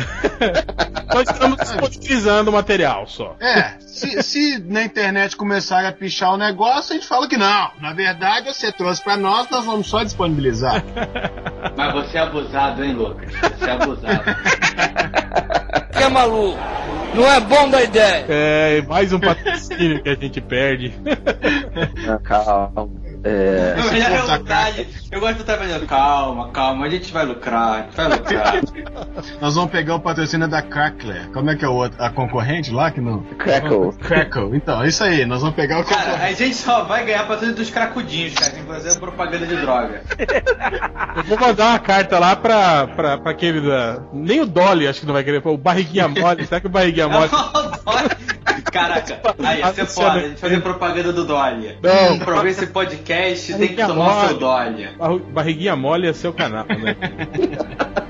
Nós 1.13 1.29
estamos 1.29 1.57
disponibilizando 1.57 2.49
o 2.49 2.53
material 2.53 3.07
só. 3.07 3.35
É, 3.39 3.75
se, 3.79 4.21
se 4.21 4.59
na 4.59 4.83
internet 4.83 5.35
começarem 5.35 5.87
a 5.87 5.93
pichar 5.93 6.33
o 6.33 6.37
negócio, 6.37 6.93
a 6.93 6.95
gente 6.95 7.07
fala 7.07 7.27
que 7.27 7.37
não. 7.37 7.71
Na 7.79 7.93
verdade, 7.93 8.53
você 8.53 8.71
trouxe 8.71 9.01
pra 9.03 9.15
nós, 9.15 9.49
nós 9.49 9.63
vamos 9.63 9.87
só 9.87 10.03
disponibilizar. 10.03 10.83
Mas 11.77 11.93
você 11.93 12.17
é 12.17 12.21
abusado, 12.21 12.83
hein, 12.83 12.93
Lucas? 12.93 13.31
Você 13.31 13.69
é 13.69 13.71
abusado. 13.71 14.23
Que 15.93 16.01
é 16.01 16.09
maluco? 16.09 16.57
Não 17.13 17.23
é 17.31 17.39
bom 17.39 17.69
da 17.69 17.83
ideia. 17.83 18.25
É, 18.27 18.81
mais 18.81 19.13
um 19.13 19.19
patrocínio 19.19 20.01
que 20.01 20.09
a 20.09 20.15
gente 20.15 20.41
perde. 20.41 20.91
Calma. 22.23 22.89
É, 23.23 23.75
é 23.77 24.37
vontade. 24.37 24.87
eu 25.09 25.19
gosto 25.21 25.35
de 25.35 25.41
estar 25.41 25.55
vendendo. 25.55 25.87
Calma, 25.87 26.49
calma, 26.51 26.85
a 26.85 26.89
gente 26.89 27.11
vai 27.13 27.25
lucrar, 27.25 27.71
a 27.71 27.81
gente 27.83 27.95
vai 27.95 28.07
lucrar. 28.09 28.61
Nós 29.39 29.55
vamos 29.55 29.71
pegar 29.71 29.95
o 29.95 29.99
patrocínio 29.99 30.47
da 30.47 30.61
Crackler. 30.61 31.29
Como 31.31 31.49
é 31.49 31.55
que 31.55 31.63
é 31.63 31.67
o 31.67 31.73
outro? 31.73 32.03
A 32.03 32.09
concorrente 32.09 32.71
lá 32.71 32.91
que 32.91 32.99
não? 32.99 33.23
Crackle. 33.37 33.93
Crackle. 33.99 34.57
Então, 34.57 34.83
é 34.83 34.89
isso 34.89 35.03
aí. 35.03 35.25
Nós 35.25 35.39
vamos 35.39 35.55
pegar 35.55 35.79
o 35.79 35.85
Cara, 35.85 36.15
a 36.15 36.33
gente 36.33 36.55
só 36.55 36.83
vai 36.83 37.05
ganhar 37.05 37.21
patrocínio 37.21 37.55
dos 37.55 37.69
cracudinhos, 37.69 38.33
cara, 38.33 38.51
tem 38.51 38.63
que 38.63 38.67
fazer 38.67 38.99
propaganda 38.99 39.47
de 39.47 39.55
droga. 39.55 40.01
Eu 41.15 41.23
vou 41.23 41.39
mandar 41.39 41.69
uma 41.69 41.79
carta 41.79 42.19
lá 42.19 42.35
pra, 42.35 42.87
pra, 42.87 43.17
pra 43.17 43.31
aquele 43.31 43.61
da. 43.61 44.01
Nem 44.11 44.41
o 44.41 44.45
Dolly 44.45 44.87
acho 44.87 44.99
que 44.99 45.05
não 45.05 45.13
vai 45.13 45.23
querer. 45.23 45.41
O 45.45 45.57
Barriguinha 45.57 46.07
Mole. 46.07 46.45
Será 46.45 46.59
que 46.59 46.67
o 46.67 46.69
Barriguinha 46.69 47.07
Mole. 47.07 47.29
Caraca, 48.73 49.21
aí 49.43 49.59
ia 49.59 49.73
ser 49.73 49.85
foda, 49.85 50.13
a 50.13 50.19
gente 50.19 50.41
fazer 50.41 50.59
propaganda 50.61 51.13
do 51.13 51.23
Dolly. 51.23 51.77
Não. 51.81 52.15
Hum, 52.15 52.19
pra 52.19 52.41
ver 52.41 52.49
esse 52.49 52.65
podcast 52.67 53.53
tem 53.53 53.67
que 53.67 53.75
tomar 53.75 54.25
o 54.25 54.27
seu 54.27 54.39
Mole. 54.39 54.89
Dolly. 54.97 55.31
Barriguinha 55.31 55.75
Mole 55.75 56.07
é 56.07 56.13
seu 56.13 56.33
canal, 56.33 56.65
né? 56.65 56.95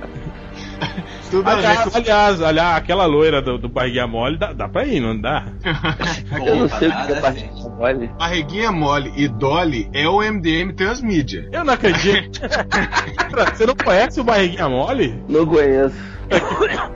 Aliás, 1.46 1.96
aliás, 1.96 2.42
aliás, 2.44 2.78
aquela 2.78 3.06
loira 3.06 3.42
do, 3.42 3.58
do 3.58 3.68
Barriguinha 3.68 4.06
Mole 4.06 4.38
dá, 4.38 4.54
dá 4.54 4.70
pra 4.70 4.86
ir, 4.86 5.00
não 5.00 5.20
dá? 5.20 5.46
Eu 6.46 6.56
não 6.58 6.70
sei 6.70 6.90
o 6.90 6.92
que 6.92 6.98
nada 6.98 7.14
é 7.14 7.18
assim. 7.18 7.50
barriguinha 7.50 7.70
mole. 7.70 8.08
Barriguinha 8.20 8.72
mole 8.72 9.14
e 9.16 9.28
Dolly 9.28 9.90
é 9.94 10.08
o 10.08 10.22
MDM 10.22 10.74
Transmídia. 10.74 11.50
Eu 11.52 11.64
não 11.64 11.74
acredito. 11.74 12.40
Você 13.56 13.66
não 13.66 13.76
conhece 13.76 14.20
o 14.20 14.24
Barriguinha 14.24 14.70
Mole? 14.70 15.20
Não 15.28 15.46
conheço. 15.46 15.96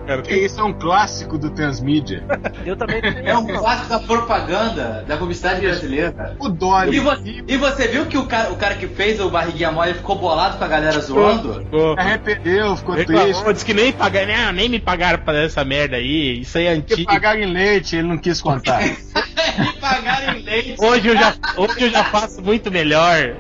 Cara, 0.06 0.22
Que 0.22 0.36
isso 0.36 0.60
é 0.60 0.64
um 0.64 0.74
clássico 0.74 1.38
do 1.38 1.50
Transmídia. 1.50 2.24
Eu 2.66 2.76
também 2.76 3.02
É 3.24 3.38
um 3.38 3.46
clássico 3.46 3.90
da 3.90 4.00
propaganda 4.00 5.04
da 5.08 5.18
publicidade 5.18 5.62
brasileira. 5.62 6.36
O 6.40 6.50
Dolly. 6.50 6.98
E 6.98 7.00
você, 7.00 7.44
e 7.48 7.58
você 7.58 7.88
viu 7.88 8.06
que 8.06 8.18
o 8.18 8.26
cara, 8.26 8.52
o 8.52 8.56
cara 8.56 8.76
que 8.76 8.88
fez 8.88 9.20
o 9.20 9.30
barriguinha 9.30 9.72
mole 9.72 9.94
ficou 9.94 10.18
bolado 10.18 10.58
com 10.58 10.64
a 10.64 10.68
galera 10.68 11.00
zoando? 11.00 11.54
Se 11.70 12.00
arrependeu, 12.00 12.76
ficou 12.78 12.96
triste. 12.96 13.12
Reclamou, 13.14 13.54
disse 13.54 13.66
que 13.66 13.74
nem 13.74 13.92
pagaram, 13.92 14.28
não, 14.28 14.52
nem 14.54 14.70
me 14.70 14.80
pagaram 14.80 15.20
pra 15.20 15.44
essa 15.44 15.64
merda 15.64 15.98
aí, 15.98 16.42
isso 16.42 16.58
aí 16.58 16.66
é 16.66 16.76
Porque 16.76 16.94
antigo. 16.94 17.12
pagaram 17.12 17.40
em 17.40 17.52
leite, 17.52 17.96
ele 17.96 18.08
não 18.08 18.18
quis 18.18 18.42
contar. 18.42 18.82
Me 18.82 19.74
pagaram 19.80 20.38
em 20.38 20.44
leite. 20.44 20.76
Hoje 20.80 21.08
eu 21.08 21.18
já, 21.18 21.34
hoje 21.58 21.74
eu 21.82 21.90
já 21.90 22.04
faço 22.06 22.42
muito 22.42 22.72
melhor. 22.72 23.36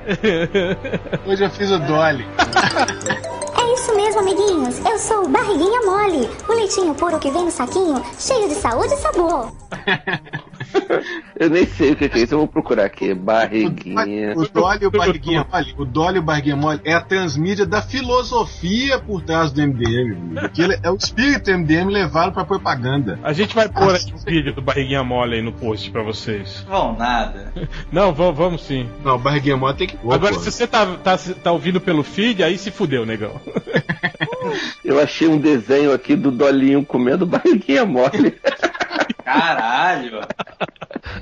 Hoje 1.26 1.44
eu 1.44 1.50
fiz 1.50 1.72
o 1.72 1.80
Dolly. 1.80 2.26
Isso 3.88 3.96
mesmo, 3.96 4.20
amiguinhos. 4.20 4.80
Eu 4.80 5.00
sou 5.00 5.24
o 5.24 5.30
Barriguinha 5.30 5.82
Mole, 5.84 6.30
o 6.50 6.52
leitinho 6.52 6.94
puro 6.94 7.18
que 7.20 7.32
vem 7.32 7.46
no 7.46 7.52
saquinho, 7.52 8.04
cheio 8.20 8.50
de 8.50 8.56
saúde 8.56 8.94
e 8.94 8.98
sabor. 8.98 9.50
Eu 11.40 11.50
nem 11.50 11.66
sei 11.66 11.92
o 11.92 11.96
que 11.96 12.06
é 12.06 12.20
isso. 12.20 12.34
Eu 12.34 12.40
vou 12.40 12.48
procurar 12.48 12.86
aqui. 12.86 13.14
Barriguinha. 13.14 14.34
O 14.36 14.48
Dolly 14.48 14.84
e 14.84 14.88
o 14.88 14.92
Barriguinha 14.92 15.46
Mole, 15.52 15.76
o 15.78 15.86
Dolly 15.86 16.16
e 16.18 16.20
o 16.20 16.24
Barriguinha 16.24 16.56
Mole 16.56 16.82
é 16.84 16.94
a 16.94 17.02
transmídia 17.02 17.66
da 17.66 17.82
filosofia 17.82 19.00
por 19.00 19.22
trás 19.22 19.52
do 19.52 19.62
MDM. 19.62 20.12
amigo. 20.14 20.40
Aquilo 20.40 20.74
é 20.82 20.90
o 20.90 20.96
espírito 20.96 21.52
MDM 21.52 21.90
levado 21.90 22.34
pra 22.34 22.44
propaganda. 22.46 23.20
A 23.24 23.34
gente 23.34 23.56
vai 23.56 23.70
pôr 23.70 23.96
aí 23.96 24.14
um 24.14 24.18
vídeo 24.18 24.54
do 24.54 24.62
Barriguinha 24.62 25.04
Mole 25.04 25.36
aí 25.36 25.42
no 25.42 25.52
post 25.52 25.92
pra 25.92 26.04
vocês. 26.04 26.66
Vão 26.68 26.96
nada. 26.96 27.54
Não, 27.92 28.14
vamos, 28.14 28.38
vamos 28.38 28.64
sim. 28.64 28.90
Não, 29.04 29.16
o 29.16 29.20
Barriguinha 29.20 29.58
Mole 29.58 29.76
tem 29.76 29.88
que. 29.88 29.98
Ô, 30.04 30.12
Agora, 30.14 30.34
pô. 30.34 30.40
se 30.40 30.52
você 30.52 30.68
tá, 30.68 30.86
tá, 30.98 31.18
tá 31.18 31.52
ouvindo 31.52 31.80
pelo 31.80 32.04
feed, 32.04 32.44
aí 32.44 32.58
se 32.58 32.72
fudeu, 32.72 33.06
negão. 33.06 33.40
Eu 34.84 35.00
achei 35.00 35.28
um 35.28 35.38
desenho 35.38 35.94
aqui 35.94 36.16
do 36.16 36.32
Dolinho 36.32 36.86
comendo 36.86 37.26
barriguinha 37.26 37.86
mole. 37.86 38.38
Caralho. 39.24 40.22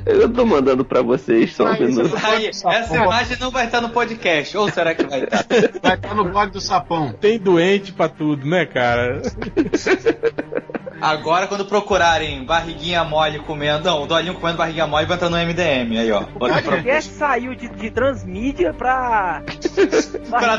Eu 0.05 0.31
tô 0.31 0.45
mandando 0.45 0.85
pra 0.85 1.01
vocês 1.01 1.55
só 1.55 1.63
um 1.63 1.67
Ah, 1.67 1.79
minuto. 1.79 2.15
Aí, 2.23 2.47
essa 2.47 2.95
imagem 2.95 3.37
não 3.39 3.49
vai 3.49 3.65
estar 3.65 3.81
no 3.81 3.89
podcast. 3.89 4.55
Ou 4.55 4.69
será 4.71 4.93
que 4.93 5.03
vai 5.03 5.23
estar? 5.23 5.45
Vai 5.81 5.95
estar 5.95 6.13
no 6.13 6.25
blog 6.25 6.51
do 6.51 6.61
Sapão. 6.61 7.11
Tem 7.13 7.39
doente 7.39 7.91
pra 7.91 8.07
tudo, 8.07 8.45
né, 8.45 8.65
cara? 8.65 9.21
Agora, 11.05 11.45
quando 11.45 11.65
procurarem 11.65 12.43
barriguinha 12.43 13.03
mole 13.03 13.37
comendo. 13.39 13.85
Não, 13.85 14.01
o 14.01 14.07
Dolinho 14.07 14.33
comendo 14.33 14.57
barriguinha 14.57 14.87
mole 14.87 15.05
vai 15.05 15.15
entrar 15.15 15.29
no 15.29 15.37
MDM. 15.37 15.99
Aí, 15.99 16.11
ó. 16.11 16.21
O 16.21 16.39
pra... 16.39 16.61
podcast 16.61 17.11
saiu 17.13 17.53
de, 17.53 17.69
de 17.69 17.91
transmídia 17.91 18.73
pra. 18.73 19.43
Pra. 20.29 20.57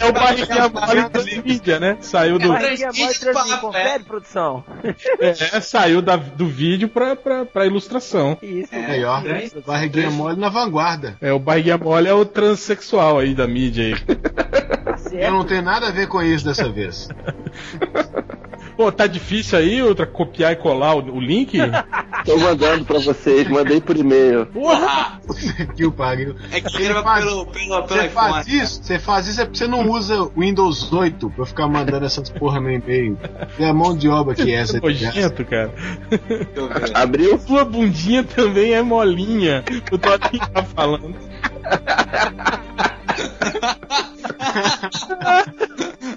É 0.00 0.06
o 0.06 0.12
Barriguinha 0.12 0.68
Mole 0.68 1.08
da 1.10 1.42
mídia, 1.42 1.78
né? 1.78 1.98
Saiu 2.00 2.38
do, 2.38 2.48
Barriguinha 2.48 2.86
mole 2.88 3.14
Transmídia 3.14 3.32
transmídia. 3.32 3.58
Confere, 3.58 4.04
produção. 4.04 4.64
é, 5.20 5.60
saiu 5.60 6.00
da, 6.00 6.16
do 6.16 6.46
vídeo 6.46 6.88
pra, 6.88 7.14
pra, 7.14 7.44
pra 7.44 7.66
ilustração. 7.66 8.38
Isso. 8.40 8.74
Aí, 8.74 9.04
ó. 9.04 9.20
três- 9.20 9.52
Barriguinha 9.66 10.10
Mole 10.10 10.40
na 10.40 10.48
vanguarda. 10.48 11.16
É, 11.20 11.32
o 11.32 11.38
Barriguinha 11.38 11.76
Mole 11.76 12.08
é 12.08 12.14
o 12.14 12.24
transexual 12.24 13.18
aí 13.18 13.34
da 13.34 13.46
mídia 13.46 13.84
aí. 13.84 14.00
Tá 14.16 14.96
Eu 15.12 15.32
não 15.32 15.44
tenho 15.44 15.62
nada 15.62 15.88
a 15.88 15.90
ver 15.90 16.08
com 16.08 16.22
isso 16.22 16.44
dessa 16.44 16.68
vez. 16.70 17.08
Pô, 18.78 18.92
tá 18.92 19.08
difícil 19.08 19.58
aí, 19.58 19.82
outra 19.82 20.06
copiar 20.06 20.52
e 20.52 20.56
colar 20.56 20.94
o, 20.94 21.16
o 21.16 21.20
link? 21.20 21.58
Tô 22.24 22.36
mandando 22.38 22.84
pra 22.84 23.00
vocês. 23.00 23.48
Mandei 23.48 23.80
por 23.80 23.96
e-mail. 23.96 24.46
Porra! 24.46 25.20
que 25.74 25.84
o 25.84 25.90
pariu. 25.90 26.36
É 26.52 26.60
que 26.60 26.76
Ele 26.76 26.84
grava 26.90 27.02
faz- 27.02 27.24
pelo, 27.24 27.46
pelo, 27.46 27.82
pelo 27.82 27.88
Você 27.88 28.06
iPhone. 28.06 28.12
faz 28.32 28.46
isso? 28.46 28.80
Você 28.84 28.98
faz 29.00 29.26
isso 29.26 29.40
é 29.40 29.44
porque 29.46 29.58
você 29.58 29.66
não 29.66 29.90
usa 29.90 30.30
Windows 30.36 30.92
8 30.92 31.28
pra 31.30 31.44
ficar 31.44 31.66
mandando 31.66 32.06
essas 32.06 32.30
porra 32.30 32.60
no 32.60 32.70
e-mail. 32.70 33.18
É 33.58 33.68
a 33.68 33.74
mão 33.74 33.96
de 33.96 34.08
obra 34.08 34.36
que 34.36 34.48
é 34.52 34.60
essa. 34.60 34.78
gasta. 34.78 34.86
Nojento, 35.06 35.44
cara. 35.44 35.72
Eu. 36.54 36.70
Abriu? 36.94 37.36
Sua 37.40 37.64
bundinha 37.64 38.22
também 38.22 38.74
é 38.74 38.82
molinha. 38.82 39.64
O 39.90 39.98
Totinho 39.98 40.46
tá 40.54 40.62
falando. 40.62 41.16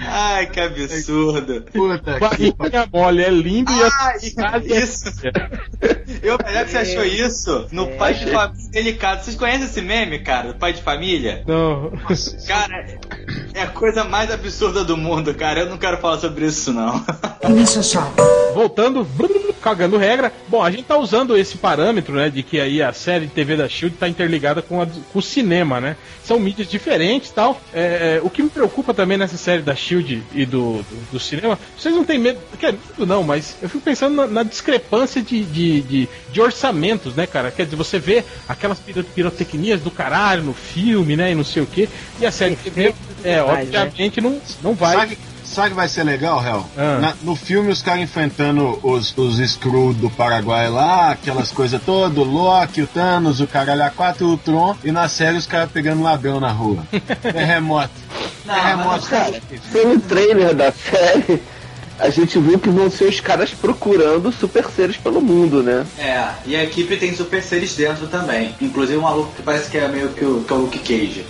Ai, 0.00 0.46
que 0.46 0.60
absurdo. 0.60 1.62
Puta 1.72 2.14
que 2.14 2.20
Barriguinha 2.20 2.88
mole 2.92 3.22
é 3.22 3.30
lindo 3.30 3.70
e 3.72 3.82
Ah, 3.82 4.14
a 4.54 4.58
isso. 4.58 5.04
Eu 6.22 6.38
melhor 6.44 6.64
que 6.64 6.70
você 6.70 6.78
achou 6.78 7.04
isso 7.04 7.66
no 7.72 7.88
Pai 7.96 8.14
de 8.14 8.30
Família 8.30 8.70
Delicado. 8.70 9.22
Vocês 9.24 9.36
conhecem 9.36 9.64
esse 9.66 9.80
meme, 9.82 10.18
cara? 10.20 10.48
Do 10.52 10.58
Pai 10.58 10.72
de 10.72 10.82
Família? 10.82 11.42
Não. 11.46 11.92
Cara, 12.46 12.86
é 13.54 13.62
a 13.62 13.66
coisa 13.68 14.04
mais 14.04 14.30
absurda 14.30 14.84
do 14.84 14.96
mundo, 14.96 15.34
cara. 15.34 15.60
Eu 15.60 15.70
não 15.70 15.78
quero 15.78 15.98
falar 15.98 16.18
sobre 16.18 16.46
isso, 16.46 16.72
não. 16.72 17.04
Voltando, 18.54 19.06
cagando 19.60 19.96
regra. 19.98 20.32
Bom, 20.48 20.62
a 20.62 20.70
gente 20.70 20.84
tá 20.84 20.96
usando 20.96 21.36
esse 21.36 21.58
parâmetro, 21.58 22.14
né, 22.14 22.30
de 22.30 22.42
que 22.42 22.60
aí 22.60 22.80
a 22.82 22.92
série 22.92 23.26
de 23.26 23.32
TV 23.32 23.56
da 23.56 23.68
Shield 23.68 23.96
tá 23.96 24.08
interligada 24.08 24.62
com, 24.62 24.80
a- 24.80 24.86
com 24.86 25.18
o 25.18 25.22
cinema, 25.22 25.80
né? 25.80 25.96
São 26.22 26.38
mídias 26.38 26.68
diferentes 26.68 27.30
e 27.30 27.34
tal. 27.34 27.60
É, 27.72 28.16
é, 28.16 28.20
o 28.22 28.30
que 28.30 28.42
me 28.42 28.48
preocupa 28.48 28.94
também 28.94 29.18
nessa 29.18 29.36
série 29.36 29.53
da 29.62 29.74
Shield 29.74 30.22
e 30.32 30.44
do, 30.46 30.82
do, 30.82 31.12
do 31.12 31.20
cinema, 31.20 31.58
vocês 31.78 31.94
não 31.94 32.04
têm 32.04 32.18
medo, 32.18 32.38
quer 32.58 32.72
medo 32.72 33.06
não, 33.06 33.22
mas 33.22 33.56
eu 33.62 33.68
fico 33.68 33.82
pensando 33.84 34.14
na, 34.16 34.26
na 34.26 34.42
discrepância 34.42 35.22
de, 35.22 35.44
de, 35.44 35.82
de, 35.82 36.08
de 36.30 36.40
orçamentos, 36.40 37.14
né, 37.14 37.26
cara? 37.26 37.50
Quer 37.50 37.64
dizer, 37.64 37.76
você 37.76 37.98
vê 37.98 38.24
aquelas 38.48 38.78
piro- 38.78 39.04
pirotecnias 39.04 39.80
do 39.80 39.90
caralho 39.90 40.42
no 40.42 40.54
filme, 40.54 41.16
né, 41.16 41.32
e 41.32 41.34
não 41.34 41.44
sei 41.44 41.62
o 41.62 41.66
que, 41.66 41.88
e 42.20 42.26
a 42.26 42.30
série 42.32 42.56
de 42.56 42.62
TV, 42.62 42.94
é, 43.22 43.42
mais, 43.42 43.68
né? 43.68 43.82
obviamente 43.82 44.20
não, 44.20 44.40
não 44.62 44.74
vai. 44.74 44.96
Sabe, 44.96 45.18
sabe 45.54 45.70
que 45.70 45.74
vai 45.76 45.88
ser 45.88 46.04
legal, 46.04 46.44
Hel? 46.44 46.66
Ah. 46.76 46.98
Na- 47.00 47.14
no 47.22 47.34
filme, 47.36 47.70
os 47.70 47.80
caras 47.82 48.02
enfrentando 48.02 48.78
os, 48.82 49.16
os 49.16 49.38
Skrull 49.38 49.94
do 49.94 50.10
Paraguai 50.10 50.68
lá, 50.68 51.10
aquelas 51.12 51.50
coisas 51.52 51.80
todas, 51.82 52.18
o 52.18 52.24
Loki, 52.24 52.82
o 52.82 52.86
Thanos, 52.86 53.40
o 53.40 53.46
caralho 53.46 53.82
A4 53.82 54.20
e 54.20 54.24
o 54.24 54.36
Tron, 54.36 54.76
e 54.84 54.92
na 54.92 55.08
série 55.08 55.36
os 55.38 55.46
caras 55.46 55.70
pegando 55.70 56.02
ladrão 56.02 56.38
na 56.40 56.50
rua. 56.50 56.82
Terremoto. 57.22 57.90
Terremoto. 58.44 59.06
Cara, 59.08 59.40
pelo 59.72 60.00
trailer 60.00 60.54
da 60.54 60.70
série, 60.72 61.42
a 61.98 62.10
gente 62.10 62.38
viu 62.38 62.58
que 62.58 62.68
vão 62.68 62.90
ser 62.90 63.04
os 63.04 63.20
caras 63.20 63.50
procurando 63.50 64.32
super 64.32 64.66
seres 64.66 64.96
pelo 64.96 65.20
mundo, 65.20 65.62
né? 65.62 65.86
É, 65.98 66.28
e 66.46 66.56
a 66.56 66.64
equipe 66.64 66.96
tem 66.96 67.14
super 67.14 67.42
seres 67.42 67.74
dentro 67.74 68.06
também. 68.06 68.54
Inclusive 68.60 68.98
um 68.98 69.02
maluco 69.02 69.32
que 69.34 69.42
parece 69.42 69.70
que 69.70 69.78
é 69.78 69.88
meio 69.88 70.08
que 70.08 70.24
o, 70.24 70.42
que 70.42 70.52
é 70.52 70.56
o 70.56 70.60
Luke 70.60 70.78
Cage. 70.78 71.24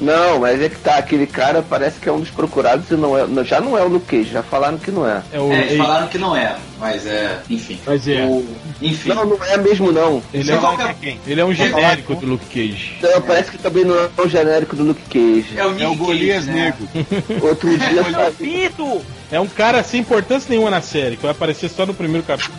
Não, 0.00 0.40
mas 0.40 0.60
é 0.62 0.68
que 0.68 0.76
tá, 0.76 0.96
aquele 0.96 1.26
cara 1.26 1.62
parece 1.62 1.98
que 1.98 2.08
é 2.08 2.12
um 2.12 2.20
dos 2.20 2.30
procurados 2.30 2.90
e 2.90 2.94
não 2.94 3.16
é, 3.18 3.44
já 3.44 3.60
não 3.60 3.76
é 3.76 3.82
o 3.82 3.88
Luke 3.88 4.06
Cage, 4.06 4.30
já 4.30 4.42
falaram 4.42 4.78
que 4.78 4.90
não 4.90 5.06
é. 5.06 5.22
É 5.32 5.40
o, 5.40 5.52
É, 5.52 5.62
eles 5.62 5.78
falaram 5.78 6.06
que 6.06 6.18
não 6.18 6.36
é. 6.36 6.56
Mas 6.78 7.06
é. 7.06 7.40
Enfim. 7.48 7.78
Mas 7.86 8.06
é. 8.08 8.24
O- 8.26 8.44
enfim. 8.80 9.08
Não, 9.10 9.24
não 9.24 9.44
é 9.44 9.56
mesmo 9.56 9.90
não. 9.92 10.22
Ele 10.32 10.50
é, 10.52 10.56
Qual 10.56 10.76
que 10.76 10.82
um, 10.84 10.86
é- 10.88 11.16
ele 11.26 11.40
é 11.40 11.44
um 11.44 11.52
genérico 11.54 12.14
do 12.14 12.26
Luke 12.26 12.46
Cage. 12.46 12.94
Então, 12.98 13.20
parece 13.22 13.50
que 13.50 13.58
também 13.58 13.84
não 13.84 13.94
é 13.98 14.08
o 14.18 14.28
genérico 14.28 14.76
do 14.76 14.82
Luke 14.84 15.02
Cage. 15.08 15.56
É 15.58 15.64
o 15.66 15.70
Nick 15.70 15.82
É 15.84 15.88
o 15.88 15.94
Golias 15.96 16.44
Cage, 16.46 16.56
né? 16.56 16.74
Negro. 16.94 17.16
Outro 17.46 17.76
dia 17.78 18.04
saiu- 18.10 18.32
Pito! 18.32 19.02
É 19.28 19.40
um 19.40 19.48
cara 19.48 19.82
sem 19.82 20.00
importância 20.02 20.48
nenhuma 20.48 20.70
na 20.70 20.80
série, 20.80 21.16
que 21.16 21.22
vai 21.22 21.32
aparecer 21.32 21.68
só 21.68 21.84
no 21.84 21.92
primeiro 21.92 22.24
capítulo. 22.24 22.56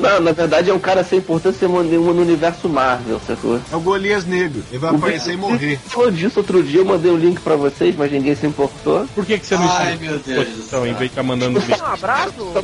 Não, 0.00 0.18
na 0.20 0.32
verdade 0.32 0.70
é 0.70 0.72
um 0.72 0.78
cara 0.78 1.04
sem 1.04 1.18
importância 1.18 1.68
nenhuma 1.68 2.14
no 2.14 2.22
universo 2.22 2.70
Marvel, 2.70 3.20
sacou? 3.26 3.60
É 3.70 3.76
o 3.76 3.80
Golias 3.80 4.24
Negro. 4.24 4.62
Ele 4.70 4.78
vai 4.78 4.94
aparecer 4.94 5.34
e 5.34 5.36
morrer. 5.36 5.78
Falou 5.86 6.10
disso 6.10 6.38
outro 6.40 6.62
dia, 6.62 6.80
eu 6.80 6.86
mandei 6.86 7.10
o 7.12 7.18
link 7.18 7.38
pra 7.40 7.54
vocês, 7.54 7.94
mas 7.94 8.10
ninguém 8.10 8.34
se 8.34 8.46
importou. 8.46 9.06
Por 9.14 9.26
que, 9.26 9.38
que 9.38 9.44
você 9.44 9.56
não 9.56 9.68
Ai, 9.70 9.98
meu 10.00 10.18
Deus 10.18 10.48
céu. 10.70 10.86
em 10.86 10.94
vez 10.94 11.02
de 11.02 11.08
ficar 11.10 11.22
mandando 11.22 11.58
link? 11.58 11.78
um 11.82 11.84
abraço? 11.84 12.50
Só 12.54 12.62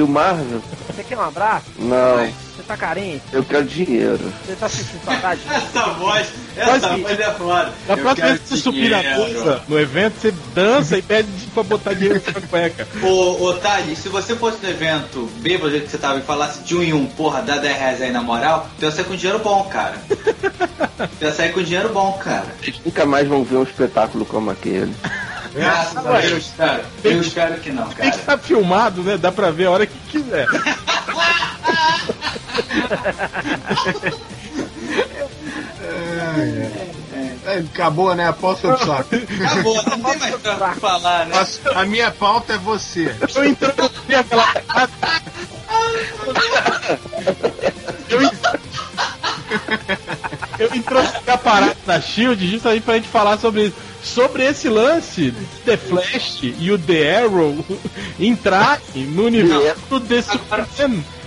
leio 0.00 0.08
Marvel? 0.08 0.62
Você 0.88 1.04
quer 1.04 1.16
um 1.18 1.22
abraço? 1.22 1.66
Não, 1.78 2.26
Você 2.56 2.62
tá 2.66 2.76
carente? 2.76 3.22
eu 3.32 3.44
quero 3.44 3.64
dinheiro. 3.64 4.32
Você 4.46 4.54
tá 4.56 4.68
sentindo 4.68 5.04
saudade? 5.04 5.40
Essa 5.50 5.82
voz, 5.90 6.26
essa 6.56 6.88
Mas- 6.88 7.00
voz 7.02 7.20
é 7.20 7.30
foda. 7.34 7.72
Da 7.86 7.94
Eu 7.94 7.98
próxima 7.98 8.14
quero 8.14 8.28
vez 8.28 8.40
que 8.40 8.48
você 8.48 8.56
subir 8.56 8.90
na 8.90 9.14
coisa, 9.14 9.62
no 9.68 9.78
evento, 9.80 10.14
você 10.20 10.34
dança 10.54 10.98
e 10.98 11.02
pede 11.02 11.28
pra 11.54 11.62
botar 11.62 11.92
dinheiro 11.94 12.22
na 12.34 12.40
cueca. 12.46 12.88
Ô, 13.06 13.44
ô 13.44 13.52
Thales, 13.54 13.98
se 13.98 14.08
você 14.08 14.34
fosse 14.36 14.58
no 14.62 14.68
evento, 14.70 15.28
bêbado 15.36 15.64
do 15.66 15.70
jeito 15.70 15.84
que 15.84 15.90
você 15.90 15.98
tava 15.98 16.18
e 16.18 16.22
falasse 16.22 16.60
de 16.60 16.76
um 16.76 16.82
em 16.82 16.92
um, 16.92 17.06
porra, 17.06 17.42
dá 17.42 17.56
10 17.58 17.76
reais 17.78 18.02
aí 18.02 18.10
na 18.10 18.22
moral, 18.22 18.68
tu 18.78 18.84
ia 18.84 18.90
sair 18.90 19.04
com 19.04 19.14
dinheiro 19.14 19.38
bom, 19.38 19.64
cara. 19.64 19.94
tu 21.18 21.24
ia 21.24 21.32
sair 21.32 21.52
com 21.52 21.62
dinheiro 21.62 21.90
bom, 21.90 22.12
cara. 22.22 22.46
Vocês 22.60 22.80
nunca 22.84 23.06
mais 23.06 23.26
vão 23.28 23.44
ver 23.44 23.56
um 23.56 23.62
espetáculo 23.62 24.24
como 24.26 24.50
aquele. 24.50 24.94
Graças 25.54 25.96
a 25.96 26.00
Deus, 26.02 26.24
eu 26.30 26.38
espero. 26.38 26.82
Eu 27.04 27.20
espero 27.20 27.60
que 27.60 27.70
não, 27.72 27.84
Tem 27.88 27.94
que 27.96 28.02
cara. 28.02 28.16
estar 28.16 28.38
filmado, 28.38 29.02
né? 29.02 29.16
Dá 29.18 29.32
pra 29.32 29.50
ver 29.50 29.66
a 29.66 29.70
hora 29.70 29.86
que 29.86 29.98
quiser. 30.08 30.46
É, 37.46 37.58
acabou, 37.72 38.14
né? 38.14 38.28
A 38.28 38.32
pauta 38.32 38.60
foi 38.60 38.76
pro 38.76 38.86
saco. 38.86 39.08
Acabou, 39.44 39.74
não 39.84 40.10
tem 40.10 40.18
mais 40.18 40.34
pra 40.36 40.74
falar, 40.74 41.26
né? 41.26 41.34
Mas 41.36 41.60
A 41.74 41.84
minha 41.84 42.10
pauta 42.10 42.54
é 42.54 42.58
você. 42.58 43.14
Eu 43.34 43.44
introduzi 43.44 44.14
aquela. 44.14 44.44
Eu, 48.08 48.22
in- 48.22 48.30
eu 50.58 50.74
introduzi 50.74 51.12
a 51.26 51.38
parada 51.38 51.76
da 51.86 52.00
Shield 52.00 52.46
justamente 52.50 52.82
pra 52.82 52.94
gente 52.94 53.08
falar 53.08 53.38
sobre 53.38 53.66
isso. 53.66 53.76
Sobre 54.02 54.44
esse 54.46 54.68
lance, 54.68 55.32
The 55.64 55.76
Flash 55.76 56.40
e 56.42 56.70
o 56.70 56.78
The 56.78 57.18
Arrow 57.22 57.64
entrarem 58.18 59.04
no 59.06 59.24
universo 59.26 59.98
desse 60.00 60.30
Agora- 60.30 60.66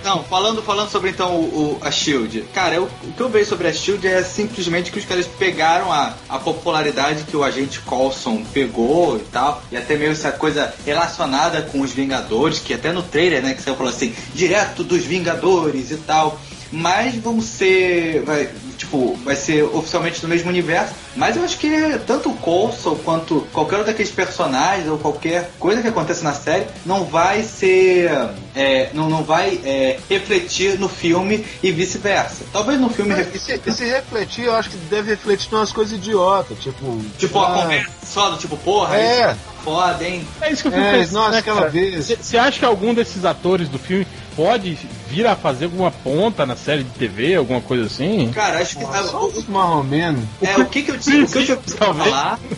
Não, 0.04 0.22
falando, 0.24 0.62
falando 0.62 0.90
sobre 0.90 1.10
então 1.10 1.34
o, 1.36 1.42
o- 1.44 1.78
a 1.80 1.90
Shield. 1.90 2.42
Cara, 2.52 2.74
eu- 2.74 2.88
o 3.04 3.12
que 3.12 3.20
eu 3.20 3.28
vejo 3.28 3.48
sobre 3.48 3.68
a 3.68 3.72
Shield 3.72 4.06
é 4.06 4.22
simplesmente 4.22 4.90
que 4.90 4.98
os 4.98 5.04
caras 5.04 5.26
pegaram 5.26 5.90
a, 5.92 6.14
a 6.28 6.38
popularidade 6.38 7.24
que 7.24 7.36
o 7.36 7.42
agente 7.44 7.80
Coulson 7.80 8.44
pegou 8.52 9.16
e 9.16 9.20
tal, 9.32 9.62
e 9.72 9.76
até 9.76 9.96
meio 9.96 10.12
essa 10.12 10.30
coisa 10.32 10.74
relacionada 10.84 11.62
com 11.62 11.80
os 11.80 11.92
Vingadores, 11.92 12.58
que 12.58 12.74
até 12.74 12.92
no 12.92 13.02
trailer, 13.02 13.42
né, 13.42 13.54
que 13.54 13.62
você 13.62 13.72
falou 13.74 13.90
assim, 13.92 14.12
direto 14.34 14.84
dos 14.84 15.04
Vingadores 15.04 15.90
e 15.90 15.96
tal. 15.96 16.38
Mas 16.72 17.14
vamos 17.14 17.44
ser. 17.44 18.22
Vai, 18.24 18.50
tipo, 18.94 19.18
vai 19.24 19.34
ser 19.34 19.62
oficialmente 19.64 20.22
no 20.22 20.28
mesmo 20.28 20.48
universo. 20.48 20.94
Mas 21.16 21.36
eu 21.36 21.44
acho 21.44 21.58
que 21.58 21.98
tanto 22.06 22.30
o 22.30 22.36
Coulson 22.36 22.96
quanto 22.96 23.46
qualquer 23.52 23.80
um 23.80 23.84
daqueles 23.84 24.10
personagens 24.10 24.88
ou 24.88 24.98
qualquer 24.98 25.50
coisa 25.58 25.82
que 25.82 25.88
aconteça 25.88 26.22
na 26.22 26.32
série 26.32 26.66
não 26.86 27.04
vai 27.04 27.42
ser. 27.42 28.10
é, 28.54 28.90
não, 28.94 29.08
não 29.08 29.24
vai 29.24 29.60
é, 29.64 29.98
refletir 30.08 30.78
no 30.78 30.88
filme 30.88 31.44
e 31.62 31.72
vice-versa. 31.72 32.44
Talvez 32.52 32.80
no 32.80 32.88
filme 32.88 33.14
reflita. 33.14 33.72
se, 33.72 33.78
se 33.78 33.84
refletir, 33.84 34.44
eu 34.44 34.54
acho 34.54 34.70
que 34.70 34.76
deve 34.76 35.10
refletir 35.10 35.52
em 35.52 35.56
umas 35.56 35.72
coisas 35.72 35.96
idiotas, 35.96 36.58
tipo. 36.58 37.00
Tipo, 37.18 37.38
a 37.40 37.48
ah, 37.48 37.62
conversa 37.62 37.90
só 38.04 38.30
do 38.30 38.36
tipo, 38.36 38.56
porra, 38.56 38.96
É. 38.96 39.12
isso 39.12 39.20
é 39.50 39.53
foda, 39.64 40.04
hein? 40.06 40.26
É 40.40 40.52
isso 40.52 40.62
que 40.62 40.68
eu 40.68 40.72
fico 40.72 40.84
É, 40.84 40.98
pensando. 40.98 41.14
nossa, 41.14 41.30
né, 41.32 41.38
aquela 41.38 41.68
vez. 41.68 42.06
Você 42.20 42.36
acha 42.38 42.58
que 42.58 42.64
algum 42.64 42.92
desses 42.94 43.24
atores 43.24 43.68
do 43.68 43.78
filme 43.78 44.06
pode 44.36 44.76
vir 45.08 45.26
a 45.26 45.36
fazer 45.36 45.66
alguma 45.66 45.90
ponta 45.92 46.44
na 46.44 46.56
série 46.56 46.82
de 46.82 46.90
TV, 46.90 47.34
alguma 47.36 47.60
coisa 47.60 47.84
assim? 47.86 48.30
Cara, 48.34 48.58
acho 48.60 48.76
que. 48.78 48.84
Só 48.84 49.24
o- 49.24 49.26
os 49.28 49.46
marromenos. 49.46 50.24
É, 50.42 50.56
o 50.58 50.66
que, 50.66 50.82
que 50.82 50.90
eu 50.90 50.98
tinha, 50.98 51.24
o 51.24 51.28
que 51.28 51.38
eu 51.38 51.44
tinha 51.44 51.56
ouvido 51.56 51.76
Talvez. 51.76 52.08
falar. 52.08 52.38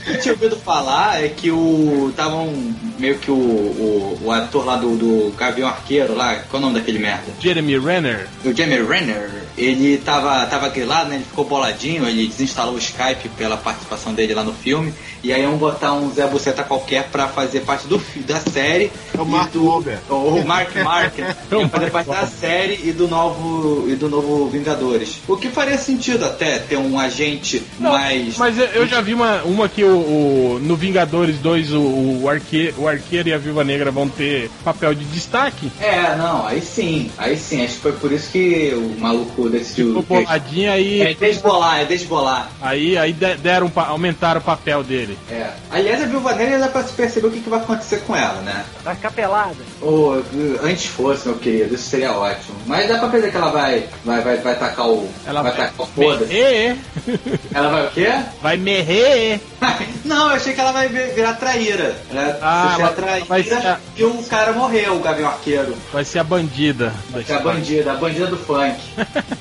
o 0.00 0.04
que 0.04 0.10
eu 0.10 0.20
tinha 0.20 0.34
ouvido 0.34 0.56
falar 0.56 1.24
é 1.24 1.28
que 1.28 1.50
o. 1.50 2.08
Estavam 2.10 2.52
meio 2.98 3.18
que 3.18 3.30
o, 3.30 3.34
o, 3.34 4.20
o 4.24 4.32
ator 4.32 4.64
lá 4.64 4.76
do, 4.76 4.96
do 4.96 5.34
Gavião 5.36 5.68
Arqueiro 5.68 6.14
lá, 6.14 6.34
qual 6.50 6.60
é 6.62 6.64
o 6.64 6.68
nome 6.68 6.78
daquele 6.78 6.98
merda? 6.98 7.24
Jeremy 7.40 7.78
Renner. 7.78 8.28
O 8.44 8.52
Jamie 8.54 8.82
Renner, 8.82 9.30
ele 9.56 9.98
tava, 9.98 10.44
tava 10.46 10.68
grilado, 10.68 11.08
né? 11.10 11.16
Ele 11.16 11.24
ficou 11.24 11.44
boladinho, 11.44 12.06
ele 12.08 12.26
desinstalou 12.26 12.74
o 12.74 12.78
Skype 12.78 13.28
pela 13.36 13.56
participação 13.56 14.12
dele 14.12 14.34
lá 14.34 14.42
no 14.42 14.52
filme. 14.52 14.92
E 15.22 15.32
aí 15.32 15.42
iam 15.48 15.56
botar 15.58 15.92
um 15.92 16.12
Zé 16.12 16.26
Buceta 16.26 16.62
qualquer 16.62 17.04
pra 17.08 17.28
fazer 17.28 17.60
parte 17.60 17.86
do, 17.86 18.00
da 18.26 18.38
série. 18.40 18.90
É 19.16 19.20
o 19.20 19.24
Mark 19.26 19.52
do- 19.52 19.66
Wahlberg. 19.66 20.00
O 20.08 20.44
Mark 20.44 20.74
Mark 20.82 21.18
ia 21.18 21.68
fazer 21.68 21.90
parte 21.90 22.08
da 22.10 22.26
série 22.26 22.80
e 22.84 22.92
do 22.92 23.08
novo 23.08 23.86
e 23.88 23.94
do 23.96 24.08
novo 24.08 24.48
Vingadores. 24.48 25.20
O 25.26 25.36
que 25.36 25.48
faria 25.48 25.78
sentido 25.78 26.24
até 26.24 26.58
ter 26.58 26.76
um 26.76 26.98
agente 26.98 27.62
mais. 27.78 28.36
Mas 28.36 28.58
eu, 28.58 28.86
já 28.86 29.00
vi 29.00 29.14
uma, 29.14 29.42
uma 29.42 29.68
que 29.68 29.82
o, 29.84 29.88
o- 29.96 30.60
no 30.62 30.76
Vingadores 30.76 31.38
2 31.38 31.72
o, 31.72 31.80
o, 32.22 32.28
arque, 32.28 32.74
o 32.76 32.86
Arqueiro 32.88 33.28
e 33.28 33.32
a 33.32 33.38
Viúva 33.38 33.64
Negra 33.64 33.90
vão 33.90 34.08
ter 34.08 34.50
papel 34.64 34.94
de 34.94 35.04
destaque. 35.06 35.70
É, 35.80 36.14
não, 36.16 36.46
aí 36.46 36.60
sim, 36.60 37.10
aí 37.16 37.36
sim. 37.36 37.64
Acho 37.64 37.74
que 37.74 37.80
foi 37.80 37.92
por 37.92 38.12
isso 38.12 38.30
que 38.30 38.72
o 38.74 39.00
maluco 39.00 39.48
decidiu. 39.48 39.98
O 39.98 40.02
boladinho 40.02 40.70
aí. 40.72 41.00
É 41.02 41.14
desbolar, 41.14 41.80
é 41.80 41.84
desbolar. 41.84 42.50
Aí, 42.60 42.96
aí 42.96 43.12
de- 43.12 43.36
deram, 43.36 43.70
aumentaram 43.76 44.40
o 44.40 44.44
papel 44.44 44.82
dele. 44.82 45.16
É. 45.30 45.37
Aliás, 45.70 46.02
a 46.02 46.06
Viúva 46.06 46.34
Negra 46.34 46.58
dá 46.58 46.68
pra 46.68 46.82
se 46.82 46.92
perceber 46.92 47.26
o 47.26 47.30
que, 47.30 47.40
que 47.40 47.48
vai 47.50 47.58
acontecer 47.60 47.98
com 48.06 48.14
ela, 48.16 48.40
né? 48.42 48.64
Vai 48.82 48.94
ficar 48.94 49.10
pelada. 49.10 49.56
Ou 49.80 50.22
antes 50.62 50.86
fosse, 50.86 51.28
meu 51.28 51.38
querido, 51.38 51.74
isso 51.74 51.88
seria 51.90 52.12
ótimo. 52.12 52.56
Mas 52.66 52.88
dá 52.88 52.98
pra 52.98 53.08
perceber 53.08 53.30
que 53.32 53.36
ela 53.36 53.50
vai. 53.50 53.88
Vai, 54.04 54.20
vai, 54.22 54.36
vai 54.38 54.54
tacar 54.56 54.86
o. 54.88 55.08
Ela 55.26 55.42
vai 55.42 55.52
vai 55.52 55.66
tacar 55.68 55.86
o 55.86 55.90
merrer. 56.00 56.76
Ela 57.54 57.68
vai 57.68 57.86
o 57.86 57.90
quê? 57.90 58.12
Vai 58.42 58.56
merrer. 58.56 59.40
Não, 60.04 60.30
eu 60.30 60.36
achei 60.36 60.52
que 60.54 60.60
ela 60.60 60.72
vai 60.72 60.88
vir- 60.88 61.12
virar 61.14 61.34
traíra. 61.34 61.96
Ela 62.10 62.38
Ah, 62.40 62.72
ser 62.76 62.80
ela 62.82 62.90
a 62.90 62.94
traíra 62.94 63.26
vai 63.26 63.42
ser 63.42 63.76
e 63.96 64.04
o 64.04 64.22
cara 64.24 64.52
morreu, 64.52 64.96
o 64.96 65.00
Gavião 65.00 65.28
Arqueiro. 65.28 65.74
Vai 65.92 66.04
ser 66.04 66.20
a 66.20 66.24
bandida. 66.24 66.92
da 67.10 67.22
Que 67.22 67.32
é 67.32 67.36
a 67.36 67.40
bandida, 67.40 67.92
a 67.92 67.94
bandida 67.96 68.26
do 68.26 68.36
funk. 68.36 68.76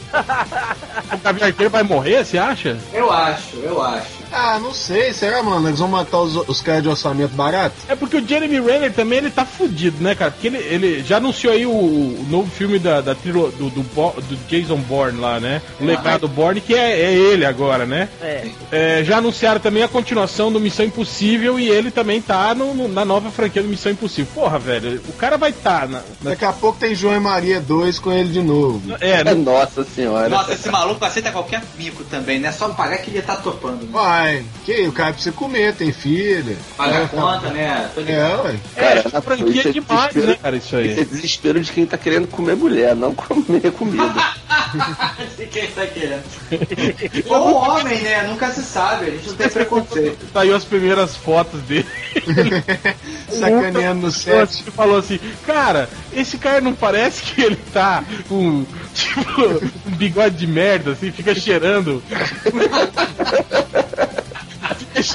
O 1.14 1.18
Gavião 1.20 1.48
Arqueiro 1.48 1.70
vai 1.70 1.84
morrer, 1.84 2.26
você 2.26 2.38
acha? 2.38 2.78
Eu 2.94 3.12
acho, 3.12 3.58
eu 3.64 3.82
acho. 3.82 4.08
Ah, 4.32 4.60
não 4.60 4.74
sei, 4.74 5.14
será, 5.14 5.42
mano? 5.42 5.68
Eles 5.68 5.80
vão 5.80 5.88
matar 5.88 6.20
os, 6.20 6.36
os 6.48 6.62
caras 6.62 6.84
de 6.84 6.90
orçamento 6.90 7.34
barato? 7.34 7.76
É 7.88 7.96
porque 7.96 8.18
o 8.18 8.28
Jeremy 8.28 8.60
Renner 8.60 8.92
também 8.94 9.20
ele 9.20 9.30
tá 9.30 9.46
fudido, 9.46 10.04
né, 10.04 10.16
cara? 10.16 10.32
Porque 10.32 10.48
ele, 10.48 10.58
ele 10.58 11.04
já 11.04 11.18
anunciou 11.18 11.54
aí 11.54 11.66
o, 11.66 11.72
o 11.72 12.26
novo 12.30 12.50
filme 12.50 12.78
da, 12.80 13.02
da 13.02 13.16
trilo, 13.16 13.52
do, 13.52 13.70
do, 13.70 13.82
do 13.84 14.36
Jason 14.48 14.78
Bourne 14.78 15.20
lá, 15.20 15.40
né? 15.40 15.62
O 15.80 15.86
legado 15.86 16.28
Bourne, 16.28 16.62
que 16.62 16.74
é, 16.74 17.00
é 17.02 17.14
ele 17.14 17.46
agora, 17.46 17.86
né? 17.86 18.10
É. 18.22 18.48
É, 18.72 19.04
já 19.04 19.18
anunciaram 19.18 19.60
também 19.60 19.84
a 19.84 19.88
continuação 19.88 20.52
do 20.52 20.60
Missão 20.60 20.86
Impossível 20.86 21.60
e 21.60 21.70
ele 21.70 21.90
também 21.92 22.22
tá 22.22 22.54
no- 22.54 22.74
no- 22.74 22.88
na 22.88 23.06
nova 23.06 23.32
franquia 23.32 23.62
do 23.64 23.70
Missão 23.70 23.92
Impossível. 23.92 24.32
Porra, 24.34 24.60
velho, 24.60 25.02
o 25.08 25.14
cara 25.14 25.38
vai 25.38 25.50
estar 25.52 25.82
tá 25.82 25.88
na, 25.88 25.98
na- 26.22 26.30
Daqui 26.32 26.46
a 26.46 26.54
pouco 26.54 26.78
tem 26.80 26.94
João 26.94 27.16
e 27.16 27.20
Maria 27.20 27.60
2 27.62 27.98
com 28.00 28.12
ele 28.12 28.30
de 28.30 28.42
novo. 28.42 28.82
É, 29.00 29.18
É, 29.18 29.24
no- 29.24 29.44
nossa 29.44 29.84
senhora. 29.84 30.30
Nossa, 30.30 30.54
esse 30.54 30.70
maluco 30.70 31.04
aceita 31.04 31.32
qualquer 31.32 31.64
mico 31.78 32.04
também, 32.04 32.40
né? 32.40 32.52
Só 32.52 32.68
pagar 32.70 32.98
que 32.98 33.10
ele 33.10 33.22
tá 33.22 33.36
topando. 33.38 33.82
Né? 33.84 33.90
Vai, 33.92 34.27
que 34.66 34.88
o 34.88 34.92
cara 34.92 35.14
precisa 35.14 35.36
comer, 35.36 35.74
tem 35.76 35.92
filha. 35.92 36.56
Pagar 36.76 37.02
É, 37.02 37.04
a 37.04 37.08
conta, 37.08 37.50
né? 37.50 37.90
Tô 37.94 38.02
É, 38.02 38.04
ligado. 38.04 38.44
ué. 38.46 38.56
é, 38.76 39.02
Cara, 39.04 39.22
franquia 39.22 39.48
isso 39.50 39.68
é 39.68 39.72
demais, 39.72 40.14
desespero. 40.14 40.28
né, 40.28 40.38
cara, 40.42 40.56
isso 40.58 40.66
Isso 40.68 40.76
é 40.76 40.80
aí. 40.80 41.06
desespero 41.06 41.60
de 41.62 41.72
quem 41.72 41.86
tá 41.86 41.98
querendo 41.98 42.28
comer 42.28 42.56
mulher, 42.56 42.96
não 42.96 43.14
comer 43.16 43.72
comida. 43.72 44.14
De 45.38 45.46
quem 45.48 45.68
tá 45.68 45.86
querendo. 45.86 46.24
Ou 47.30 47.54
homem, 47.56 48.02
né? 48.02 48.24
Nunca 48.28 48.50
se 48.52 48.64
sabe, 48.64 49.06
a 49.08 49.10
gente 49.12 49.28
não 49.30 49.36
tem 49.36 49.50
preconceito. 49.50 50.26
Saiu 50.34 50.56
as 50.56 50.64
primeiras 50.64 51.16
fotos 51.16 51.62
dele. 51.62 51.86
Sacaneando 53.30 54.02
no 54.08 54.12
set. 54.12 54.38
assisti 54.40 54.70
e 54.70 54.72
falou 54.72 54.98
assim, 54.98 55.20
cara, 55.46 55.90
esse 56.14 56.38
cara 56.38 56.62
não 56.62 56.74
parece 56.74 57.22
que 57.24 57.42
ele 57.42 57.58
tá 57.74 58.04
com 58.28 58.66
tipo 58.94 59.42
um 59.88 59.92
bigode 59.96 60.36
de 60.38 60.48
merda, 60.48 60.92
assim, 60.92 61.12
fica 61.12 61.36
cheirando. 61.36 62.02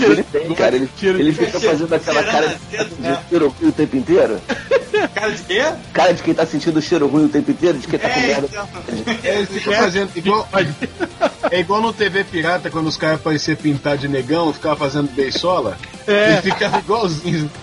Ele 0.01 0.23
tem, 0.23 0.55
cara, 0.55 0.77
ele, 0.77 0.89
ele 1.03 1.33
fica 1.33 1.59
fazendo 1.61 1.95
aquela 1.95 2.23
cara 2.23 2.49
de, 2.49 2.77
de 2.85 3.29
cheiro 3.29 3.49
ruim 3.49 3.69
o 3.69 3.73
tempo 3.73 3.97
inteiro. 3.97 4.41
Cara 5.15 5.31
de 5.33 5.43
quê? 5.43 5.65
Cara 5.93 6.13
de 6.15 6.23
quem 6.23 6.35
tá 6.35 6.47
sentindo 6.47 6.79
o 6.79 6.83
cheiro 6.83 7.07
ruim 7.07 7.25
o 7.25 7.29
tempo 7.29 7.51
inteiro, 7.51 7.79
de 7.79 7.87
quem 7.87 7.99
tá 7.99 8.09
com 8.09 8.21
É, 8.21 8.27
merda. 8.27 8.49
então. 8.51 8.69
É, 9.25 9.37
ele 9.39 9.47
fica 9.47 9.73
fazendo 9.73 10.11
igual. 10.17 10.49
É 11.51 11.59
igual 11.61 11.83
no 11.83 11.93
TV 11.93 12.25
Pirata, 12.25 12.71
quando 12.71 12.87
os 12.87 12.97
caras 12.97 13.17
apareciam 13.17 13.57
pintar 13.57 13.99
de 13.99 14.09
negão, 14.09 14.55
ficava 14.55 14.75
fazendo 14.77 15.11
beisola. 15.13 15.77
É. 16.07 16.33
Ele 16.33 16.43
ficava 16.43 16.79
igualzinho. 16.79 17.51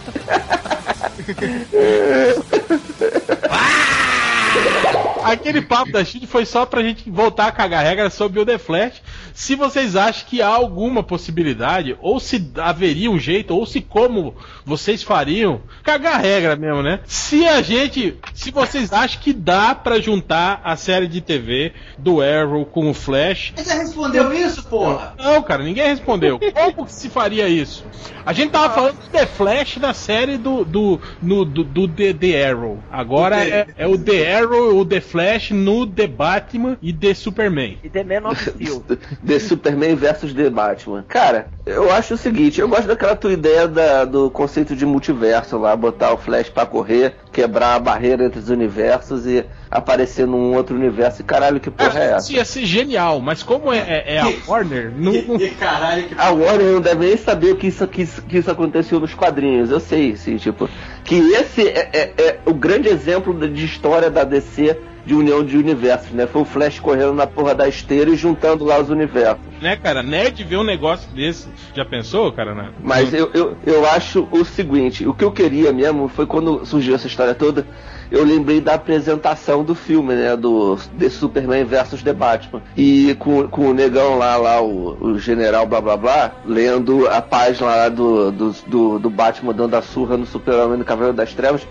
Aquele 5.24 5.62
papo 5.62 5.92
da 5.92 6.04
Shield 6.04 6.28
foi 6.28 6.46
só 6.46 6.66
pra 6.66 6.82
gente 6.82 7.10
voltar 7.10 7.48
a 7.48 7.52
cagar 7.52 7.84
regra 7.84 8.10
sobre 8.10 8.40
o 8.40 8.46
The 8.46 8.58
Flash. 8.58 9.02
Se 9.40 9.56
vocês 9.56 9.96
acham 9.96 10.28
que 10.28 10.42
há 10.42 10.50
alguma 10.50 11.02
possibilidade, 11.02 11.98
ou 12.02 12.20
se 12.20 12.52
haveria 12.58 13.10
um 13.10 13.18
jeito, 13.18 13.56
ou 13.56 13.66
se 13.66 13.80
como 13.80 14.36
vocês 14.66 15.02
fariam, 15.02 15.62
cagar 15.82 16.20
regra 16.20 16.58
mesmo, 16.58 16.84
né? 16.84 17.00
Se 17.06 17.48
a 17.48 17.62
gente. 17.62 18.18
Se 18.34 18.52
vocês 18.52 18.92
acham 18.92 19.22
que 19.22 19.32
dá 19.32 19.74
pra 19.74 20.02
juntar 20.02 20.60
a 20.62 20.76
série 20.76 21.08
de 21.08 21.22
TV 21.22 21.72
do 21.98 22.22
Arrow 22.22 22.66
com 22.66 22.90
o 22.90 22.94
Flash. 22.94 23.54
Você 23.56 23.74
respondeu 23.76 24.34
isso, 24.34 24.62
porra? 24.64 25.16
Não, 25.18 25.42
cara, 25.42 25.64
ninguém 25.64 25.88
respondeu. 25.88 26.38
Como 26.54 26.86
que 26.86 26.94
se 26.94 27.10
faria 27.10 27.48
isso? 27.48 27.86
A 28.26 28.34
gente 28.34 28.52
tava 28.52 28.74
falando 28.74 28.98
do 28.98 29.08
The 29.08 29.26
Flash 29.26 29.78
na 29.78 29.94
série 29.94 30.38
do 30.38 30.66
do, 30.66 31.00
no, 31.22 31.46
do, 31.46 31.64
do 31.64 31.88
The, 31.88 32.14
The 32.14 32.50
Arrow. 32.50 32.78
Agora 32.92 33.44
é, 33.44 33.68
é 33.78 33.88
o 33.88 33.98
The 33.98 34.38
Arrow, 34.38 34.78
o 34.78 34.86
The 34.86 35.00
Flash 35.00 35.52
no 35.52 35.88
The 35.88 36.08
Batman 36.08 36.78
e 36.82 36.92
The 36.92 37.14
Superman. 37.14 37.78
E 37.82 37.90
The 37.90 38.04
Man 38.04 38.30
of 38.30 38.44
Steel. 38.44 38.84
The 39.30 39.40
Superman 39.40 39.96
versus 39.96 40.34
The 40.34 40.50
Batman. 40.50 41.04
Cara, 41.08 41.50
eu 41.64 41.92
acho 41.92 42.16
o 42.16 42.18
seguinte, 42.18 42.60
eu 42.60 42.68
gosto 42.68 42.88
daquela 42.88 43.16
tua 43.16 43.32
ideia 43.32 43.68
da- 43.68 44.04
do 44.04 44.32
conceito 44.32 44.76
de 44.76 44.86
multiverso 44.88 45.56
lá, 45.58 45.76
botar 45.76 46.12
o 46.14 46.18
Flash 46.18 46.50
pra 46.50 46.66
correr, 46.66 47.16
quebrar 47.32 47.76
a 47.76 47.80
barreira 47.80 48.26
entre 48.26 48.40
os 48.40 48.50
universos 48.50 49.26
e 49.26 49.46
aparecer 49.70 50.26
num 50.26 50.56
outro 50.56 50.76
universo. 50.76 51.22
E 51.22 51.24
caralho, 51.24 51.60
que 51.60 51.70
porra 51.70 52.00
é 52.00 52.04
essa? 52.14 52.28
Isso 52.28 52.34
ia 52.34 52.46
ser 52.46 52.66
genial, 52.66 53.20
mas 53.22 53.44
como 53.44 53.72
é, 53.72 53.78
é- 53.80 54.16
é 54.16 54.20
a 54.20 54.32
Warner, 54.48 54.92
não, 54.98 55.14
não- 55.14 55.38
Que 55.38 55.50
caralho 55.52 56.04
que. 56.08 56.16
A 56.18 56.32
Warner 56.32 56.72
não 56.74 56.82
deve 56.82 57.06
nem 57.06 57.18
saber 57.18 57.52
o 57.52 57.56
que 57.56 57.68
isso, 57.68 57.86
que 57.88 58.02
isso, 58.02 58.22
que 58.24 58.38
isso 58.38 58.50
aconteceu 58.50 59.00
nos 59.00 59.14
quadrinhos. 59.14 59.70
Eu 59.70 59.80
sei, 59.80 60.16
sim, 60.16 60.38
tipo. 60.38 60.70
Que 61.04 61.16
esse 61.34 61.68
é, 61.68 61.90
é- 61.94 62.14
é 62.18 62.40
o 62.46 62.54
grande 62.54 62.90
exemplo 62.90 63.34
de- 63.34 63.50
de 63.50 63.66
história 63.66 64.10
da 64.10 64.24
DC 64.24 64.78
de 65.06 65.16
união 65.16 65.44
de 65.44 65.58
universos, 65.58 66.12
né? 66.12 66.28
Foi 66.28 66.42
o 66.44 66.46
Flash 66.46 66.78
correndo 66.80 67.14
na 67.14 67.26
porra 67.26 67.56
da 67.56 67.68
esteira 67.68 68.12
e 68.12 68.16
juntando 68.16 68.64
lá 68.64 68.80
os 68.80 68.90
universos. 68.90 69.40
né, 69.60 69.76
cara? 69.76 70.02
Nerd 70.04 70.42
ver 70.44 70.58
um 70.58 70.64
negócio 70.64 71.10
desse. 71.12 71.48
Já 71.76 71.84
pensou, 71.84 72.32
cara? 72.32 72.54
Né? 72.54 72.70
Mas 72.84 73.12
eu, 73.14 73.30
eu, 73.34 73.58
eu 73.66 73.86
acho 73.90 74.28
o 74.32 74.46
seguinte, 74.46 75.06
o 75.08 75.14
que 75.14 75.24
eu 75.24 75.32
queria 75.32 75.74
mesmo 75.74 76.08
foi 76.08 76.26
quando 76.26 76.64
surgiu 76.66 76.94
essa 76.96 77.08
história 77.08 77.19
toda, 77.36 77.66
eu 78.12 78.24
lembrei 78.24 78.60
da 78.60 78.74
apresentação 78.74 79.64
do 79.64 79.76
filme, 79.76 80.16
né? 80.16 80.36
Do 80.36 80.78
The 80.98 81.10
Superman 81.10 81.64
versus 81.66 82.02
The 82.02 82.14
Batman. 82.14 82.62
E 82.76 83.16
com, 83.20 83.48
com 83.48 83.70
o 83.70 83.74
negão 83.74 84.18
lá, 84.18 84.36
lá, 84.36 84.62
o, 84.62 84.98
o 85.00 85.20
general 85.20 85.66
blá 85.66 85.80
blá 85.80 85.96
blá, 85.96 86.32
lendo 86.46 87.08
a 87.08 87.22
página 87.22 87.68
lá 87.68 87.90
do, 87.90 88.32
do, 88.32 88.52
do, 88.68 89.00
do 89.00 89.10
Batman 89.10 89.54
dando 89.54 89.76
a 89.76 89.82
surra 89.82 90.18
no 90.18 90.26
Super-Homem 90.26 90.78
no 90.78 90.86
Cavaleiro 90.86 91.16
das 91.16 91.34
Trevas. 91.34 91.68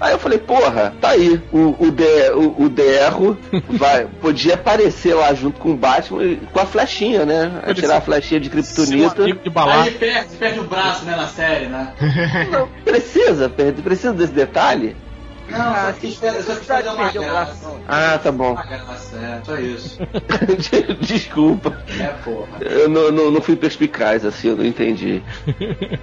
Aí 0.00 0.12
eu 0.12 0.18
falei, 0.18 0.38
porra, 0.38 0.92
tá 1.00 1.10
aí, 1.10 1.40
o, 1.52 1.74
o, 1.86 1.90
de, 1.90 2.30
o, 2.34 2.64
o 2.64 2.68
Derro 2.68 3.36
vai, 3.70 4.06
podia 4.20 4.54
aparecer 4.54 5.14
lá 5.14 5.32
junto 5.34 5.60
com 5.60 5.70
o 5.72 5.76
Batman 5.76 6.24
e- 6.24 6.36
com 6.52 6.60
a 6.60 6.66
flechinha, 6.66 7.24
né? 7.24 7.60
Pode 7.64 7.80
Tirar 7.80 7.96
a 7.96 8.00
flechinha 8.00 8.40
de 8.40 8.50
Kryptonita. 8.50 9.24
de 9.24 9.34
Aí 9.84 9.90
perde, 9.92 10.36
perde 10.36 10.60
o 10.60 10.64
braço, 10.64 11.04
né, 11.04 11.16
na 11.16 11.26
série, 11.28 11.66
né? 11.66 11.92
Não, 12.50 12.68
precisa, 12.84 13.48
precisa 13.48 14.12
desse 14.12 14.32
detalhe? 14.32 14.96
Não, 15.48 15.58
só 15.74 15.92
quis 15.92 16.14
fazer, 16.16 16.42
só 16.42 16.54
quis 16.54 16.66
fazer 16.66 16.88
uma 16.88 16.96
Perdeu 17.04 17.22
o 17.22 17.24
braço, 17.26 17.52
graça. 17.52 17.68
não. 17.68 17.80
Ah, 17.86 18.18
tá 18.18 18.32
bom. 18.32 18.52
Uma 18.52 18.62
graça, 18.64 19.16
é, 19.16 19.40
só 19.44 19.56
isso. 19.58 19.98
Desculpa. 21.00 21.76
É, 22.00 22.06
porra. 22.24 22.48
Eu 22.60 22.88
não, 22.88 23.10
não, 23.12 23.30
não 23.30 23.40
fui 23.40 23.56
perspicaz, 23.56 24.24
assim, 24.24 24.48
eu 24.48 24.56
não 24.56 24.64
entendi. 24.64 25.22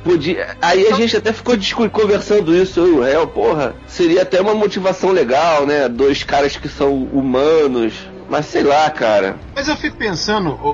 Podia. 0.03 0.55
Aí 0.61 0.87
a 0.87 0.93
gente 0.95 1.17
até 1.17 1.33
ficou 1.33 1.55
conversando 1.91 2.55
isso, 2.55 2.79
eu 2.79 2.87
e 2.87 2.91
o 2.91 3.01
réu, 3.01 3.27
porra, 3.27 3.73
seria 3.87 4.21
até 4.21 4.39
uma 4.41 4.53
motivação 4.53 5.11
legal, 5.11 5.65
né? 5.65 5.87
Dois 5.89 6.23
caras 6.23 6.55
que 6.55 6.67
são 6.69 6.93
humanos. 7.03 7.93
Mas 8.29 8.45
sei 8.45 8.63
lá, 8.63 8.89
cara. 8.89 9.35
Mas 9.53 9.67
eu 9.67 9.75
fico 9.75 9.97
pensando, 9.97 10.51
o, 10.51 10.69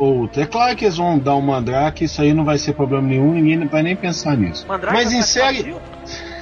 o, 0.00 0.22
o- 0.24 0.30
é 0.36 0.44
claro 0.44 0.74
que 0.74 0.84
eles 0.84 0.96
vão 0.96 1.16
dar 1.16 1.36
um 1.36 1.40
mandrake, 1.40 2.04
isso 2.04 2.20
aí 2.20 2.34
não 2.34 2.44
vai 2.44 2.58
ser 2.58 2.72
problema 2.72 3.06
nenhum, 3.06 3.32
ninguém 3.32 3.64
vai 3.68 3.80
nem 3.84 3.94
pensar 3.94 4.36
nisso. 4.36 4.66
Mandrake 4.66 4.92
Mas 4.92 5.12
em 5.12 5.18
é 5.20 5.22
série. 5.22 5.62
Brasil? 5.62 5.80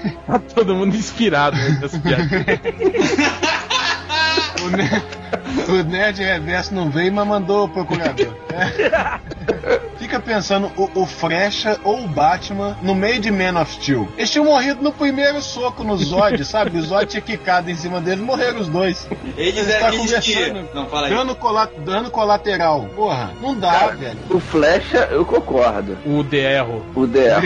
Tá 0.26 0.38
todo 0.38 0.74
mundo 0.74 0.96
inspirado 0.96 1.56
nessa 1.56 1.98
piada. 1.98 2.24
O, 5.68 5.72
ne- 5.72 5.80
o 5.80 5.84
Nerd 5.84 6.22
Reverso 6.22 6.74
não 6.74 6.90
veio, 6.90 7.12
mas 7.12 7.26
mandou 7.26 7.64
o 7.64 7.68
procurador. 7.68 8.34
É. 8.52 9.18
Fica 9.98 10.20
pensando, 10.20 10.70
o, 10.76 11.02
o 11.02 11.06
Frecha 11.06 11.78
ou 11.82 12.04
o 12.04 12.08
Batman 12.08 12.76
no 12.82 12.94
meio 12.94 13.20
de 13.20 13.30
Man 13.30 13.58
of 13.60 13.72
Steel. 13.72 14.06
Eles 14.18 14.30
tinham 14.30 14.44
morrido 14.44 14.82
no 14.82 14.92
primeiro 14.92 15.40
soco 15.40 15.82
no 15.82 15.96
Zod, 15.96 16.44
sabe? 16.44 16.78
O 16.78 16.82
Zod 16.82 17.06
tinha 17.06 17.20
quicado 17.22 17.70
em 17.70 17.74
cima 17.74 18.00
deles, 18.00 18.20
morreram 18.20 18.60
os 18.60 18.68
dois. 18.68 19.08
Eles 19.36 19.66
Tá 19.66 19.72
é 19.72 19.86
aqueles 19.88 20.12
que. 20.18 20.34
conversando. 20.34 20.68
Não, 20.74 20.86
fala 20.86 21.06
aí. 21.06 21.14
Dano, 21.14 21.34
cola- 21.34 21.70
dano 21.84 22.10
colateral. 22.10 22.82
Porra, 22.94 23.30
não 23.40 23.54
dá, 23.58 23.86
velho. 23.88 24.18
O 24.30 24.38
Flecha, 24.38 25.08
eu 25.10 25.24
concordo. 25.24 25.96
O 26.04 26.22
The 26.22 26.58
Arrow. 26.58 26.84
O 26.94 27.06
Derro. 27.06 27.44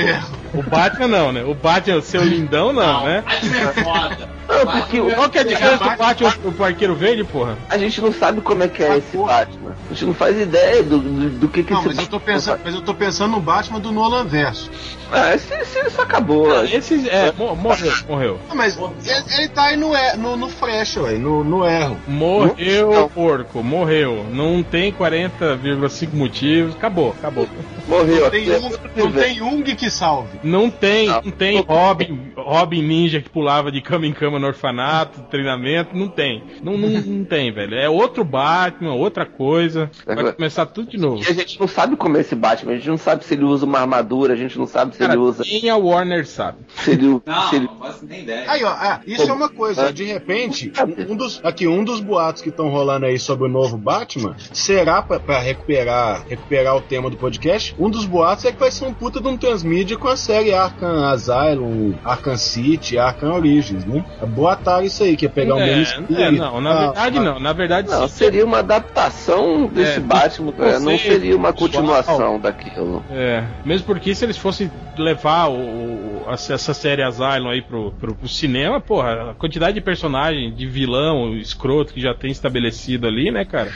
O 0.55 0.63
Batman 0.63 1.07
não, 1.09 1.33
né? 1.33 1.45
O 1.45 1.55
Batman, 1.55 2.01
seu 2.01 2.25
lindão, 2.25 2.73
não, 2.73 3.05
né? 3.05 3.23
Batman 3.25 3.59
é 3.59 3.73
foda. 3.85 4.39
Não, 4.49 4.67
porque 4.67 4.99
o- 5.01 5.15
Qual 5.15 5.29
que 5.29 5.39
é 5.39 5.41
a 5.43 5.45
diferença 5.45 5.77
do 5.85 5.97
Batman 5.97 6.33
e 6.45 6.49
o 6.61 6.65
Arqueiro 6.65 6.95
Verde, 6.95 7.23
porra? 7.23 7.57
a 7.69 7.77
gente 7.79 7.98
não 8.01 8.13
sabe 8.13 8.41
como 8.41 8.63
é 8.63 8.69
que 8.69 8.83
é 8.83 8.91
Ah, 8.93 8.97
esse 8.99 9.17
porra. 9.17 9.33
Batman. 9.39 9.73
A 9.89 9.93
gente 9.93 10.05
não 10.07 10.15
faz 10.15 10.41
ideia 10.41 10.83
do, 10.83 10.99
do, 10.99 11.31
do 11.31 11.49
que 11.49 11.63
que 11.63 11.73
Não, 11.73 11.81
esse 11.81 11.89
mas 11.89 11.99
eu 11.99 12.07
tô 12.07 12.19
Batman 12.19 12.35
pensando, 12.35 12.61
mas 12.65 12.75
eu 12.75 12.81
tô 12.83 12.95
pensando 12.95 13.31
no 13.33 13.41
Batman 13.41 13.81
do 13.81 13.93
Nolan 13.93 14.25
Verso. 14.25 14.71
Ah, 15.11 15.35
esse, 15.35 15.53
esse, 15.55 15.79
isso 15.87 16.01
acabou. 16.03 16.65
Esse 16.65 17.09
é, 17.09 17.33
mo- 17.33 17.57
morreu, 17.57 17.93
morreu. 18.09 18.39
Ah, 18.51 18.55
Mas 18.55 18.77
ele, 18.77 19.25
ele 19.39 19.49
tá 19.49 19.65
aí 19.65 19.77
no, 19.77 19.95
e- 19.95 20.17
no, 20.17 20.37
no 20.37 20.49
Frecha, 20.49 21.01
ué, 21.03 21.13
no, 21.15 21.43
no 21.43 21.65
erro. 21.67 21.97
Morreu, 22.07 22.91
Não. 22.93 23.09
porco, 23.09 23.63
morreu. 23.63 24.25
Não 24.33 24.63
tem 24.63 24.93
40,5 24.93 26.13
motivos. 26.15 26.75
Acabou, 26.75 27.11
acabou. 27.19 27.49
Morreu. 27.87 28.31
Tem 28.31 28.45
até 28.55 28.59
um, 28.59 28.71
não 28.97 29.13
tem 29.13 29.35
Jung 29.37 29.63
que 29.75 29.89
salve. 29.91 30.39
Não 30.43 30.71
tem, 30.71 31.07
Não. 31.09 31.23
não 31.23 31.31
tem 31.33 31.61
Robin, 31.63 32.33
Robin 32.37 32.83
Ninja 32.83 33.21
que 33.23 33.31
pulava 33.31 33.73
de 33.73 33.81
cama 33.81 34.07
em 34.07 34.13
cama 34.13 34.39
no 34.39 34.47
orfanato, 34.47 35.23
treinamento, 35.31 35.97
não 35.97 36.09
tem. 36.09 36.43
Não, 36.63 36.77
não, 36.77 36.89
não 36.89 37.25
tem, 37.25 37.51
velho. 37.51 37.75
É 37.75 37.89
outro 37.89 38.23
Batman, 38.25 38.93
outra 38.95 39.25
coisa. 39.25 39.91
Vai 40.05 40.33
começar 40.33 40.67
tudo 40.67 40.91
de 40.91 40.99
novo. 40.99 41.23
E 41.23 41.29
a 41.29 41.33
gente 41.33 41.59
não 41.59 41.67
sabe 41.69 41.97
como 41.97 42.17
é 42.17 42.21
esse 42.21 42.35
Batman, 42.35 42.73
a 42.73 42.77
gente 42.77 42.89
não 42.89 42.99
sabe 42.99 43.25
se 43.25 43.33
ele 43.35 43.45
usa 43.45 43.65
uma 43.65 43.79
armadura, 43.81 44.35
a 44.35 44.37
gente 44.37 44.59
não 44.59 44.67
sabe 44.67 44.95
se 44.97 44.98
Cara, 44.99 45.13
ele 45.15 45.23
usa. 45.23 45.43
quem 45.45 45.69
a 45.71 45.77
Warner 45.77 46.27
sabe. 46.27 46.59
Se 46.77 46.91
ele, 46.93 47.21
Não, 47.25 47.49
se 47.49 47.57
ele... 47.57 47.67
não 47.67 47.77
faço 47.79 48.05
nem 48.07 48.21
ideia. 48.23 48.45
Aí, 48.51 48.65
ó, 48.65 48.69
ah, 48.71 49.01
isso 49.07 49.29
é 49.29 49.33
uma 49.33 49.49
coisa. 49.49 49.93
De 49.93 50.05
repente, 50.05 50.73
um 51.09 51.17
dos, 51.17 51.41
aqui, 51.45 51.67
um 51.67 51.85
dos 51.85 52.01
boatos 52.01 52.43
que 52.43 52.49
estão 52.49 52.69
rolando 52.69 53.07
aí 53.07 53.19
sobre 53.19 53.47
o 53.47 53.51
novo 53.51 53.77
Batman 53.77 54.35
será 54.53 55.01
pra, 55.03 55.19
pra 55.21 55.39
recuperar, 55.41 56.25
recuperar 56.29 56.77
o 56.77 56.81
tema 56.81 57.09
do 57.11 57.17
podcast. 57.17 57.75
Um 57.79 57.89
dos 57.91 58.05
boatos 58.05 58.45
é 58.45 58.53
que 58.53 58.59
vai 58.59 58.71
ser 58.71 58.85
um 58.87 58.93
puta 58.95 59.21
de 59.21 59.29
um 59.29 59.37
transmídia 59.37 59.97
com 59.97 60.09
a 60.09 60.17
série 60.17 60.53
Arkham 60.55 61.05
Asylum, 61.05 61.95
Arkham 62.05 62.37
City, 62.37 62.99
Arkham 62.99 63.35
Origins, 63.35 63.85
né? 63.85 64.05
Boataram 64.29 64.85
isso 64.85 65.03
aí, 65.03 65.17
que 65.17 65.27
é 65.27 65.29
pegar 65.29 65.55
o 65.55 65.59
mesmo 65.59 65.79
É, 65.79 65.83
espírito. 65.83 66.21
é, 66.21 66.31
não, 66.31 66.61
na 66.61 66.71
Ah, 66.71 66.81
verdade 66.87 67.19
ah, 67.19 67.23
não. 67.23 67.39
Na 67.41 67.53
verdade, 67.53 67.89
Não, 67.91 68.09
se- 68.09 68.15
seria 68.15 68.45
uma 68.45 68.59
adaptação 68.59 69.67
desse 69.67 69.99
É, 69.99 70.01
Batman, 70.01 70.53
é, 70.59 70.73
não 70.79 70.93
conceito 70.93 71.03
seria 71.03 71.37
uma 71.37 71.53
continuação 71.53 72.39
daquilo. 72.39 73.05
É, 73.11 73.45
mesmo 73.65 73.87
porque 73.87 74.15
se 74.15 74.25
eles 74.25 74.37
fossem 74.37 74.71
levar 75.03 75.49
o, 75.49 75.55
o- 75.55 76.25
essa 76.31 76.75
série 76.75 77.03
Asylum 77.03 77.49
aí 77.49 77.63
pro, 77.63 77.93
pro, 77.93 78.15
pro 78.15 78.29
cinema, 78.29 78.81
porra, 78.81 79.31
a 79.31 79.35
quantidade 79.35 79.75
de 79.75 79.81
personagem, 79.81 80.53
de 80.55 80.67
vilão, 80.67 81.35
escroto 81.37 81.93
que 81.95 82.01
já 82.01 82.15
tem 82.15 82.31
estabelecido 82.31 83.07
ali, 83.07 83.31
né, 83.31 83.45
cara? 83.45 83.71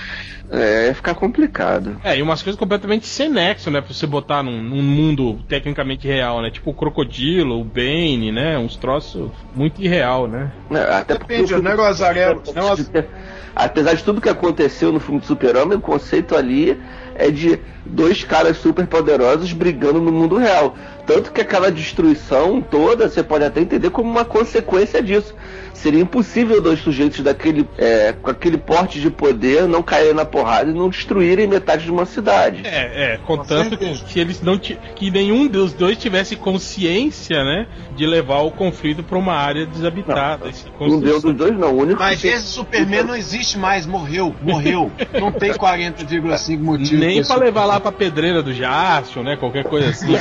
É, 0.50 0.88
ia 0.88 0.94
ficar 0.94 1.14
complicado. 1.14 1.96
É, 2.04 2.18
e 2.18 2.20
umas 2.22 2.42
coisas 2.42 2.58
completamente 2.58 3.06
sem 3.06 3.28
nexo, 3.30 3.70
né, 3.70 3.80
pra 3.80 3.94
você 3.94 4.06
botar 4.06 4.42
num, 4.42 4.60
num 4.62 4.82
mundo 4.82 5.38
tecnicamente 5.48 6.06
real, 6.06 6.42
né? 6.42 6.50
Tipo 6.50 6.70
o 6.70 6.74
Crocodilo, 6.74 7.58
o 7.58 7.64
Bane, 7.64 8.30
né? 8.30 8.58
Uns 8.58 8.76
troços 8.76 9.30
muito 9.54 9.80
irreal, 9.80 10.28
né? 10.28 10.52
É, 10.70 10.80
Até 10.94 11.14
porque 11.14 11.32
Depende, 11.34 11.54
o 11.54 11.58
o 11.58 11.62
negócio 11.62 11.90
Azarelo. 12.04 12.42
negócio- 12.54 12.86
Apesar 13.54 13.94
de 13.94 14.02
tudo 14.02 14.20
que 14.20 14.28
aconteceu 14.30 14.90
no 14.92 14.98
filme 15.00 15.20
do 15.20 15.26
Super-Homem, 15.26 15.76
o 15.76 15.80
conceito 15.80 16.34
ali 16.34 16.78
é 17.14 17.30
de 17.30 17.58
dois 17.84 18.24
caras 18.24 18.56
super 18.58 18.86
poderosos 18.86 19.52
brigando 19.52 20.00
no 20.00 20.12
mundo 20.12 20.36
real. 20.36 20.74
Tanto 21.06 21.32
que 21.32 21.40
aquela 21.40 21.70
destruição 21.70 22.60
toda 22.60 23.08
você 23.08 23.22
pode 23.22 23.44
até 23.44 23.60
entender 23.60 23.90
como 23.90 24.10
uma 24.10 24.24
consequência 24.24 25.02
disso. 25.02 25.34
Seria 25.74 26.00
impossível 26.00 26.60
dois 26.60 26.78
sujeitos 26.80 27.20
daquele, 27.20 27.68
é, 27.76 28.12
com 28.12 28.30
aquele 28.30 28.56
porte 28.56 29.00
de 29.00 29.10
poder 29.10 29.66
não 29.66 29.82
caírem 29.82 30.14
na 30.14 30.24
porrada 30.24 30.70
e 30.70 30.74
não 30.74 30.88
destruírem 30.88 31.46
metade 31.46 31.84
de 31.84 31.90
uma 31.90 32.06
cidade. 32.06 32.62
É, 32.64 33.14
é, 33.14 33.20
contanto 33.26 33.76
que, 33.76 33.92
que 34.04 34.20
eles 34.20 34.40
não 34.42 34.58
que 34.58 35.10
nenhum 35.10 35.48
dos 35.48 35.72
dois 35.72 35.96
tivesse 35.98 36.36
consciência, 36.36 37.42
né, 37.42 37.66
de 37.96 38.06
levar 38.06 38.40
o 38.42 38.50
conflito 38.50 39.02
pra 39.02 39.18
uma 39.18 39.34
área 39.34 39.66
desabitada. 39.66 40.50
Um 40.80 41.00
deus 41.00 41.22
dos 41.22 41.34
dois 41.34 41.56
não, 41.58 41.72
o 41.74 41.80
único 41.82 42.00
Mas 42.00 42.20
que 42.20 42.28
esse 42.28 42.46
Superman 42.46 43.04
não 43.04 43.16
existe 43.16 43.58
mais, 43.58 43.86
morreu, 43.86 44.34
morreu. 44.40 44.90
Não 45.20 45.32
tem 45.32 45.50
40,5 45.54 46.58
motivos. 46.58 46.92
Nem 46.92 47.18
esse- 47.18 47.34
levar 47.36 47.64
lá 47.64 47.80
pra 47.80 47.90
pedreira 47.90 48.42
do 48.42 48.52
Jaspion, 48.52 49.22
né? 49.24 49.36
Qualquer 49.36 49.64
coisa 49.64 49.88
assim. 49.90 50.14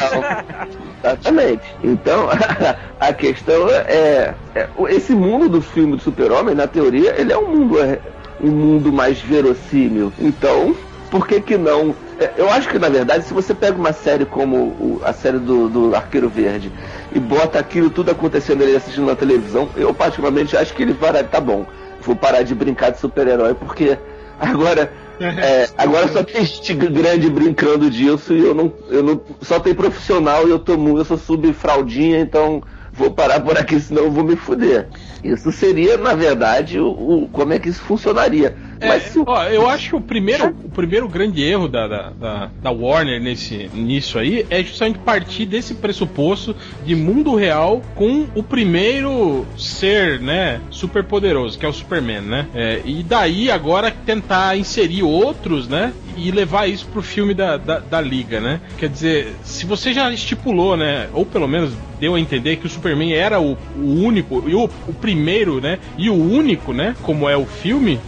Exatamente. 1.04 1.62
Então, 1.84 2.28
a 3.00 3.14
questão 3.14 3.70
é, 3.70 4.34
é, 4.56 4.68
esse 4.90 5.14
mundo 5.14 5.48
do 5.50 5.62
filme 5.62 5.96
do 5.96 6.02
Super-Homem, 6.02 6.56
na 6.56 6.68
teoria, 6.68 7.16
ele 7.20 7.32
é 7.32 7.38
um 7.38 7.48
mundo 7.56 7.80
é, 7.80 8.00
um 8.40 8.50
mundo 8.52 8.92
mais 8.92 9.20
verossímil. 9.22 10.12
Então, 10.20 10.76
por 11.10 11.28
que 11.28 11.40
que 11.42 11.58
não? 11.58 11.96
É, 12.20 12.32
Eu 12.38 12.50
acho 12.50 12.70
que 12.70 12.80
na 12.80 12.90
verdade, 12.90 13.26
se 13.26 13.34
você 13.34 13.54
pega 13.54 13.78
uma 13.78 13.94
série 13.94 14.26
como 14.26 14.58
o- 14.58 15.02
a 15.04 15.14
série 15.14 15.40
do, 15.40 15.68
do 15.70 15.96
Arqueiro 15.96 16.30
Verde 16.30 16.72
e 17.14 17.20
bota 17.20 17.60
aquilo 17.60 17.90
tudo 17.90 18.12
acontecendo 18.12 18.62
ele 18.62 18.76
assistindo 18.76 19.06
na 19.06 19.16
televisão, 19.16 19.70
eu 19.76 19.94
particularmente 19.94 20.56
acho 20.58 20.74
que 20.74 20.82
ele 20.84 20.94
vai, 20.94 21.24
tá 21.24 21.40
bom, 21.40 21.66
vou 22.02 22.16
parar 22.16 22.44
de 22.44 22.56
brincar 22.56 22.92
de 22.92 23.00
super-herói 23.00 23.54
porque 23.54 23.98
agora 24.40 24.92
é, 25.20 25.70
agora 25.78 26.08
só 26.08 26.24
tem 26.24 26.44
gente 26.44 26.74
grande 26.74 27.30
brincando 27.30 27.90
disso 27.90 28.34
e 28.34 28.40
eu 28.40 28.56
não, 28.56 28.74
eu 28.90 29.04
não 29.04 29.22
só 29.42 29.60
tem 29.60 29.74
profissional 29.74 30.48
e 30.48 30.52
eu 30.52 30.58
tô 30.60 30.74
eu 30.74 31.06
sou 31.06 31.18
subfraudinha, 31.18 32.20
então 32.20 32.62
vou 33.02 33.12
parar 33.12 33.40
por 33.42 33.58
aqui, 33.58 33.80
senão 33.80 34.04
eu 34.04 34.12
vou 34.12 34.24
me 34.24 34.36
fuder. 34.36 34.88
Isso 35.24 35.52
seria, 35.52 35.98
na 35.98 36.14
verdade, 36.16 36.80
o, 36.80 36.88
o- 36.90 37.30
como 37.32 37.54
é 37.54 37.60
que 37.60 37.70
isso 37.70 37.82
funcionaria. 37.82 38.56
Mas 38.84 39.04
se 39.04 39.20
É, 39.20 39.24
ó, 39.28 39.44
eu 39.44 39.70
acho 39.70 39.90
que 39.90 39.96
o 39.96 40.02
primeiro, 40.02 40.56
o 40.64 40.70
primeiro 40.70 41.08
grande 41.08 41.44
erro 41.44 41.68
da, 41.68 41.88
da, 41.88 42.10
da, 42.10 42.50
da 42.64 42.72
Warner 42.72 43.22
nesse, 43.22 43.70
nisso 43.76 44.18
aí 44.18 44.44
é 44.50 44.64
justamente 44.64 44.98
partir 45.00 45.46
desse 45.46 45.76
pressuposto 45.76 46.56
de 46.84 46.96
mundo 46.96 47.36
real 47.36 47.82
com 47.94 48.26
o 48.34 48.42
primeiro 48.42 49.46
ser, 49.58 50.20
né, 50.20 50.60
super 50.72 51.04
poderoso, 51.04 51.60
que 51.60 51.66
é 51.66 51.70
o 51.70 51.74
Superman, 51.74 52.22
né? 52.22 52.48
É, 52.56 52.82
e 52.84 53.04
daí 53.04 53.52
agora 53.52 53.92
tentar 53.92 54.58
inserir 54.58 55.04
outros, 55.04 55.68
né? 55.68 55.94
E 56.18 56.30
levar 56.32 56.68
isso 56.68 56.86
pro 56.88 57.02
filme 57.02 57.34
da, 57.34 57.58
da, 57.58 57.80
da 57.80 58.02
Liga, 58.02 58.40
né? 58.42 58.60
Quer 58.80 58.90
dizer, 58.90 59.34
se 59.44 59.66
você 59.66 59.94
já 59.94 60.12
estipulou, 60.12 60.76
né? 60.76 61.08
Ou 61.14 61.26
pelo 61.26 61.48
menos 61.48 61.72
deu 62.00 62.16
a 62.16 62.20
entender 62.20 62.56
que 62.58 62.66
o 62.66 62.70
Superman 62.70 62.91
era 63.14 63.40
o, 63.40 63.58
o 63.76 64.04
único, 64.04 64.44
e 64.48 64.56
o, 64.56 64.64
o 64.88 64.94
primeiro, 64.94 65.60
né? 65.62 65.80
E 65.98 66.10
o 66.10 66.14
único, 66.16 66.74
né? 66.74 66.96
Como 67.04 67.28
é 67.30 67.36
o 67.38 67.46
filme. 67.46 68.00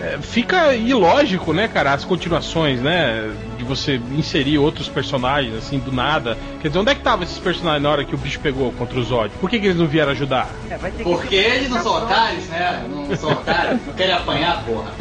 É, 0.00 0.16
fica 0.22 0.76
ilógico, 0.76 1.52
né, 1.52 1.66
cara, 1.66 1.92
as 1.92 2.04
continuações, 2.04 2.80
né? 2.80 3.32
De 3.58 3.64
você 3.64 4.00
inserir 4.16 4.56
outros 4.56 4.88
personagens, 4.88 5.52
assim, 5.56 5.80
do 5.80 5.90
nada. 5.90 6.38
Quer 6.62 6.68
dizer, 6.68 6.78
onde 6.78 6.90
é 6.92 6.94
que 6.94 7.00
estavam 7.00 7.24
esses 7.24 7.38
personagens 7.38 7.82
na 7.82 7.90
hora 7.90 8.04
que 8.04 8.14
o 8.14 8.18
bicho 8.18 8.38
pegou 8.38 8.70
contra 8.70 8.96
os 9.00 9.08
Zod? 9.08 9.30
Por 9.40 9.50
que, 9.50 9.58
que 9.58 9.66
eles 9.66 9.76
não 9.76 9.88
vieram 9.88 10.12
ajudar? 10.12 10.48
É, 10.70 10.76
vai 10.76 10.92
ter 10.92 10.98
que 10.98 11.02
Porque 11.02 11.34
eles 11.34 11.68
não 11.68 11.82
são 11.82 11.96
otários, 11.96 12.46
né? 12.46 12.84
Não 12.88 13.16
são 13.16 13.32
otários, 13.32 13.80
não 13.84 13.94
querem 13.94 14.14
apanhar, 14.14 14.64
porra. 14.64 14.92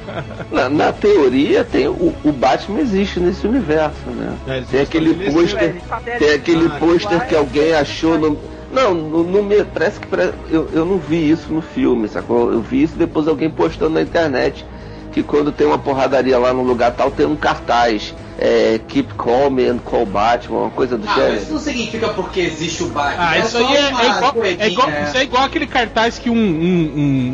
Na, 0.50 0.68
na 0.70 0.92
teoria, 0.94 1.62
tem 1.62 1.86
o, 1.86 2.14
o 2.24 2.32
Batman 2.32 2.80
existe 2.80 3.20
nesse 3.20 3.46
universo, 3.46 4.08
né? 4.08 4.34
É, 4.48 4.60
tem 4.62 4.80
aquele 4.80 5.30
pôster, 5.30 5.74
fizeram- 5.74 6.18
tem 6.18 6.30
aquele 6.32 6.68
pôster 6.70 7.26
que 7.26 7.34
alguém 7.36 7.74
achou 7.74 8.18
no. 8.18 8.38
Não, 8.70 8.94
no, 8.94 9.24
no 9.24 9.64
parece 9.66 9.98
que 9.98 10.06
eu, 10.50 10.68
eu 10.72 10.84
não 10.84 10.98
vi 10.98 11.30
isso 11.30 11.52
no 11.52 11.62
filme, 11.62 12.06
sacou? 12.06 12.52
Eu 12.52 12.60
vi 12.60 12.82
isso 12.82 12.96
depois 12.96 13.26
alguém 13.26 13.50
postando 13.50 13.94
na 13.94 14.02
internet 14.02 14.64
que 15.10 15.22
quando 15.22 15.50
tem 15.50 15.66
uma 15.66 15.78
porradaria 15.78 16.38
lá 16.38 16.52
no 16.52 16.62
lugar 16.62 16.94
tal 16.94 17.10
tem 17.10 17.26
um 17.26 17.36
cartaz. 17.36 18.14
É, 18.40 18.78
keep 18.86 19.12
calm 19.14 19.58
and 19.58 19.78
call 19.78 20.06
Batman, 20.06 20.58
uma 20.60 20.70
coisa 20.70 20.96
do 20.96 21.08
Ah, 21.08 21.12
gênero. 21.14 21.32
mas 21.32 21.42
isso 21.42 21.52
não 21.54 21.58
significa 21.58 22.08
porque 22.10 22.38
existe 22.38 22.84
o 22.84 22.86
Batman. 22.88 23.16
Ah, 23.18 23.36
É 23.36 23.40
isso 23.40 23.56
aí 23.58 23.64
é, 23.64 23.80
é 23.80 23.82
igual, 23.88 24.34
é 24.44 24.68
igual- 24.68 24.90
é. 24.90 25.02
isso 25.02 25.16
é 25.16 25.22
igual 25.24 25.42
aquele 25.42 25.66
cartaz 25.66 26.20
que 26.20 26.30
um, 26.30 26.36
um, 26.36 26.38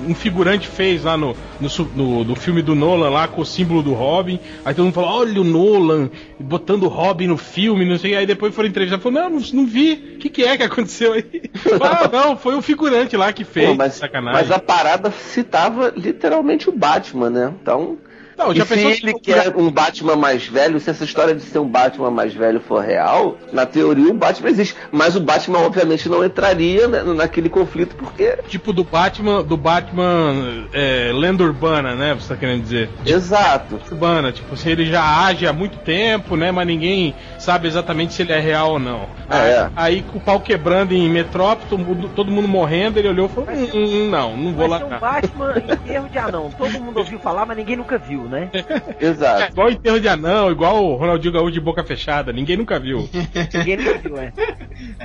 um- 0.06 0.10
um 0.10 0.14
figurante 0.14 0.66
fez 0.66 1.04
lá 1.04 1.14
no, 1.14 1.36
no, 1.60 1.68
no- 1.94 2.24
no 2.24 2.34
filme 2.34 2.62
do 2.62 2.74
Nolan, 2.74 3.10
lá 3.10 3.28
com 3.28 3.42
o 3.42 3.44
símbolo 3.44 3.82
do 3.82 3.92
Robin. 3.92 4.40
Aí 4.64 4.72
todo 4.74 4.86
mundo 4.86 4.94
falou: 4.94 5.10
olha 5.10 5.40
o 5.42 5.44
Nolan 5.44 6.08
botando 6.40 6.84
o 6.84 6.88
Robin 6.88 7.26
no 7.26 7.36
filme, 7.36 7.84
não 7.84 7.98
sei. 7.98 8.16
Aí 8.16 8.24
depois 8.24 8.54
foram 8.54 8.70
entrevistar 8.70 8.98
falou: 8.98 9.20
não, 9.20 9.28
não, 9.28 9.40
não 9.52 9.66
vi. 9.66 10.14
O 10.14 10.18
que, 10.18 10.30
que 10.30 10.42
é 10.42 10.56
que 10.56 10.62
aconteceu 10.62 11.12
aí? 11.12 11.24
ah, 11.82 12.08
não, 12.10 12.34
foi 12.34 12.54
o 12.54 12.62
figurante 12.62 13.14
lá 13.14 13.30
que 13.30 13.44
fez. 13.44 13.68
Pô, 13.68 13.74
mas, 13.74 13.92
sacanagem. 13.96 14.40
mas 14.40 14.50
a 14.50 14.58
parada 14.58 15.10
citava 15.10 15.92
literalmente 15.94 16.70
o 16.70 16.72
Batman, 16.72 17.28
né? 17.28 17.52
Então. 17.60 17.98
Não, 18.36 18.52
e 18.52 18.60
se 18.64 18.74
ele 18.78 19.12
se- 19.12 19.20
quer 19.20 19.54
um 19.56 19.70
Batman 19.70 20.16
mais 20.16 20.46
velho, 20.46 20.80
se 20.80 20.90
essa 20.90 21.04
história 21.04 21.34
de 21.34 21.42
ser 21.42 21.58
um 21.58 21.68
Batman 21.68 22.10
mais 22.10 22.34
velho 22.34 22.60
for 22.60 22.82
real, 22.82 23.38
na 23.52 23.64
teoria 23.64 24.10
o 24.10 24.14
Batman 24.14 24.50
existe. 24.50 24.74
Mas 24.90 25.14
o 25.16 25.20
Batman, 25.20 25.58
obviamente, 25.60 26.08
não 26.08 26.24
entraria 26.24 26.88
né, 26.88 27.02
naquele 27.02 27.48
conflito, 27.48 27.94
porque. 27.96 28.36
Tipo 28.48 28.72
do 28.72 28.82
Batman, 28.84 29.42
do 29.42 29.56
Batman 29.56 30.66
é, 30.72 31.10
lenda 31.14 31.44
urbana, 31.44 31.94
né? 31.94 32.14
Você 32.14 32.28
tá 32.28 32.36
querendo 32.36 32.62
dizer? 32.62 32.90
Exato. 33.06 33.80
Urbana, 33.90 34.32
tipo, 34.32 34.56
se 34.56 34.68
ele 34.68 34.86
já 34.86 35.24
age 35.26 35.46
há 35.46 35.52
muito 35.52 35.78
tempo, 35.78 36.36
né? 36.36 36.50
Mas 36.50 36.66
ninguém 36.66 37.14
sabe 37.44 37.68
exatamente 37.68 38.14
se 38.14 38.22
ele 38.22 38.32
é 38.32 38.40
real 38.40 38.72
ou 38.72 38.78
não. 38.78 39.02
É. 39.30 39.68
Aí, 39.76 39.96
aí 39.96 40.02
com 40.02 40.18
o 40.18 40.20
pau 40.20 40.40
quebrando 40.40 40.92
em 40.92 41.08
Metrópole, 41.08 41.68
todo 41.68 41.78
mundo, 41.84 42.10
todo 42.14 42.30
mundo 42.30 42.48
morrendo, 42.48 42.98
ele 42.98 43.08
olhou 43.08 43.26
e 43.26 43.28
falou: 43.28 43.48
hum, 43.50 43.68
hum, 43.74 44.10
não, 44.10 44.36
não 44.36 44.52
vou 44.52 44.68
Vai 44.68 44.68
lá. 44.68 44.78
ser 44.78 44.84
um 44.84 44.88
não." 44.90 44.98
Batman 44.98 45.54
enterro 45.58 46.08
de 46.08 46.18
anão. 46.18 46.50
Todo 46.56 46.80
mundo 46.80 46.96
ouviu 46.98 47.18
falar, 47.18 47.44
mas 47.46 47.56
ninguém 47.56 47.76
nunca 47.76 47.98
viu, 47.98 48.22
né? 48.24 48.50
É 49.00 49.06
Exato. 49.06 49.52
igual 49.52 49.70
enterro 49.70 50.00
de 50.00 50.08
anão, 50.08 50.50
igual 50.50 50.82
o 50.84 50.96
Ronaldinho 50.96 51.32
Gaúcho 51.32 51.52
de 51.52 51.60
boca 51.60 51.82
fechada, 51.84 52.32
ninguém 52.32 52.56
nunca 52.56 52.78
viu. 52.78 53.08
Ninguém 53.52 53.76
nunca 53.76 53.98
viu, 53.98 54.16
é. 54.18 54.32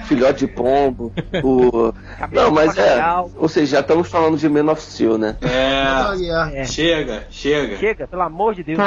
Filhote 0.03 0.39
de 0.45 0.47
pombo. 0.47 1.11
O... 1.43 1.93
Cabelo 2.17 2.45
Não, 2.45 2.51
mas 2.51 2.77
é. 2.77 2.99
Ou 3.35 3.47
seja, 3.47 3.77
já 3.77 3.79
estamos 3.81 4.07
falando 4.09 4.37
de 4.37 4.47
Man 4.47 4.71
of 4.71 4.81
Steel, 4.81 5.17
né? 5.17 5.35
É, 5.41 6.61
É. 6.61 6.65
chega, 6.65 7.23
chega. 7.29 7.77
Chega, 7.77 8.07
pelo 8.07 8.21
amor 8.21 8.55
de 8.55 8.63
Deus. 8.63 8.79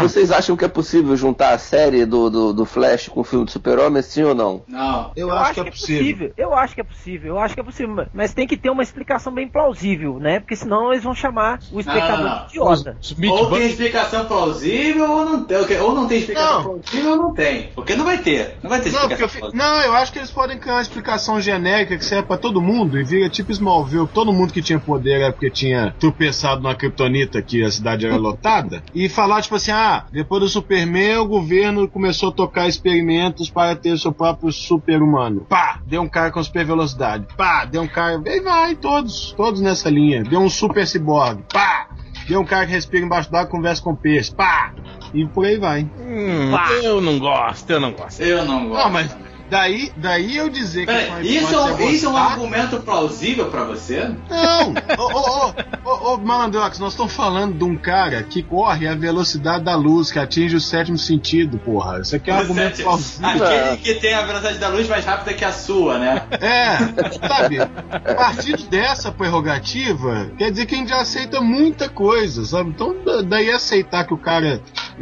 Vocês 0.00 0.30
acham 0.30 0.56
que 0.56 0.61
é 0.64 0.68
possível 0.68 1.16
juntar 1.16 1.54
a 1.54 1.58
série 1.58 2.04
do, 2.04 2.30
do, 2.30 2.52
do 2.52 2.64
Flash 2.64 3.08
com 3.08 3.20
o 3.20 3.24
filme 3.24 3.44
do 3.44 3.50
Super-Homem, 3.50 4.02
sim 4.02 4.22
ou 4.22 4.34
não? 4.34 4.62
Não. 4.66 5.12
Eu, 5.16 5.30
acho, 5.30 5.54
que 5.54 5.60
é 5.60 5.70
possível. 5.70 6.32
Eu 6.36 6.54
acho 6.54 6.74
que 6.74 6.80
é 6.80 6.84
possível. 6.84 7.34
Eu 7.34 7.38
acho 7.38 7.54
que 7.54 7.60
é 7.60 7.64
possível. 7.64 8.06
Mas 8.12 8.34
tem 8.34 8.46
que 8.46 8.56
ter 8.56 8.70
uma 8.70 8.82
explicação 8.82 9.32
bem 9.32 9.48
plausível, 9.48 10.18
né? 10.18 10.40
Porque 10.40 10.56
senão 10.56 10.92
eles 10.92 11.04
vão 11.04 11.14
chamar 11.14 11.60
o 11.72 11.80
espectador 11.80 12.18
Não, 12.18 12.24
não, 12.24 12.36
não. 12.38 12.46
de 12.46 12.50
idiota. 12.52 12.96
Ou 13.30 13.50
tem 13.50 13.66
explicação 13.66 14.24
plausível 14.26 15.10
ou 15.10 15.24
não 15.24 15.44
tem. 15.44 15.80
Ou 15.80 15.94
não 15.94 16.06
tem 16.06 16.18
explicação 16.18 16.54
Não. 16.54 16.62
plausível 16.64 17.10
ou 17.10 17.16
não 17.16 17.34
tem. 17.34 17.70
Porque 17.74 17.94
não 17.94 18.04
vai 18.04 18.18
ter. 18.18 18.56
Não 18.62 18.70
vai 18.70 18.80
ter 18.80 18.88
explicação 18.88 19.26
eu, 19.26 19.28
plausível. 19.40 19.50
não, 19.54 19.80
eu 19.82 19.94
acho 19.94 20.12
que 20.12 20.18
eles 20.18 20.30
podem 20.30 20.58
criar 20.58 20.74
uma 20.74 20.82
explicação 20.82 21.40
genérica 21.40 21.96
que 21.96 22.04
serve 22.04 22.26
pra 22.26 22.36
todo 22.36 22.60
mundo 22.60 22.98
e 22.98 23.04
vira 23.04 23.28
tipo 23.28 23.52
Smallville. 23.52 24.08
Todo 24.08 24.32
mundo 24.32 24.52
que 24.52 24.62
tinha 24.62 24.78
poder 24.78 25.20
era 25.20 25.32
porque 25.32 25.50
tinha 25.50 25.94
tropeçado 25.98 26.60
numa 26.62 26.74
criptonita 26.74 27.40
que 27.42 27.62
a 27.62 27.70
cidade 27.70 28.06
era 28.06 28.16
lotada. 28.16 28.82
E 28.94 29.08
falar, 29.08 29.42
tipo 29.42 29.54
assim, 29.56 29.70
ah, 29.70 30.04
depois 30.12 30.42
do 30.42 30.48
Superman, 30.52 31.18
o 31.18 31.26
governo 31.26 31.88
começou 31.88 32.28
a 32.28 32.32
tocar 32.32 32.68
experimentos 32.68 33.50
para 33.50 33.74
ter 33.74 33.98
seu 33.98 34.12
próprio 34.12 34.52
super-humano. 34.52 35.46
Pá! 35.48 35.80
Deu 35.86 36.02
um 36.02 36.08
cara 36.08 36.30
com 36.30 36.42
super 36.42 36.64
velocidade. 36.64 37.26
Pá! 37.36 37.64
Deu 37.64 37.82
um 37.82 37.88
cara. 37.88 38.20
E 38.26 38.40
vai, 38.40 38.74
todos. 38.74 39.32
Todos 39.36 39.60
nessa 39.60 39.88
linha. 39.88 40.22
Deu 40.22 40.40
um 40.40 40.50
super 40.50 40.86
ciborgue. 40.86 41.42
Pá! 41.52 41.88
Deu 42.28 42.40
um 42.40 42.44
cara 42.44 42.66
que 42.66 42.72
respira 42.72 43.04
embaixo 43.04 43.30
d'água 43.30 43.48
e 43.48 43.50
conversa 43.50 43.82
com 43.82 43.94
peixe. 43.94 44.34
Pá! 44.34 44.72
E 45.14 45.26
por 45.26 45.44
aí 45.44 45.58
vai. 45.58 45.82
Hum, 45.98 46.52
eu 46.82 47.00
não 47.00 47.18
gosto, 47.18 47.70
eu 47.70 47.80
não 47.80 47.92
gosto. 47.92 48.20
Eu 48.20 48.44
não 48.44 48.68
gosto. 48.68 48.84
Não, 48.84 48.90
mas 48.90 49.16
daí, 49.52 49.92
daí 49.98 50.34
eu 50.38 50.48
dizer 50.48 50.86
que 50.86 50.92
Peraí, 50.92 51.36
isso, 51.36 51.54
é 51.54 51.60
um, 51.74 51.90
isso 51.90 52.06
é 52.06 52.08
um 52.08 52.16
argumento 52.16 52.80
plausível 52.80 53.50
pra 53.50 53.64
você? 53.64 54.10
Não! 54.30 54.72
Ô, 54.98 55.90
ô, 55.90 56.14
ô, 56.14 56.18
Malandrox, 56.18 56.78
nós 56.78 56.92
estamos 56.92 57.12
falando 57.12 57.58
de 57.58 57.64
um 57.64 57.76
cara 57.76 58.22
que 58.22 58.42
corre 58.42 58.86
a 58.88 58.94
velocidade 58.94 59.64
da 59.64 59.74
luz, 59.74 60.10
que 60.10 60.18
atinge 60.18 60.56
o 60.56 60.60
sétimo 60.60 60.96
sentido, 60.96 61.58
porra. 61.58 62.00
Isso 62.00 62.16
aqui 62.16 62.30
é 62.30 62.34
um 62.34 62.38
argumento 62.38 62.82
plausível. 62.82 63.44
Aquele 63.44 63.76
que 63.78 63.94
tem 63.96 64.14
a 64.14 64.22
velocidade 64.22 64.58
da 64.58 64.68
luz 64.68 64.88
mais 64.88 65.04
rápida 65.04 65.34
que 65.34 65.44
a 65.44 65.52
sua, 65.52 65.98
né? 65.98 66.22
É, 66.40 67.28
sabe? 67.28 67.58
A 67.60 68.14
partir 68.14 68.56
dessa 68.68 69.12
prerrogativa, 69.12 70.30
quer 70.38 70.50
dizer 70.50 70.66
que 70.66 70.74
a 70.74 70.78
gente 70.78 70.88
já 70.88 71.00
aceita 71.00 71.40
muita 71.40 71.88
coisa, 71.88 72.44
sabe? 72.44 72.70
Então, 72.70 72.96
da- 73.04 73.20
daí 73.22 73.50
aceitar 73.50 74.04
que 74.06 74.14
o 74.14 74.18
cara 74.18 74.60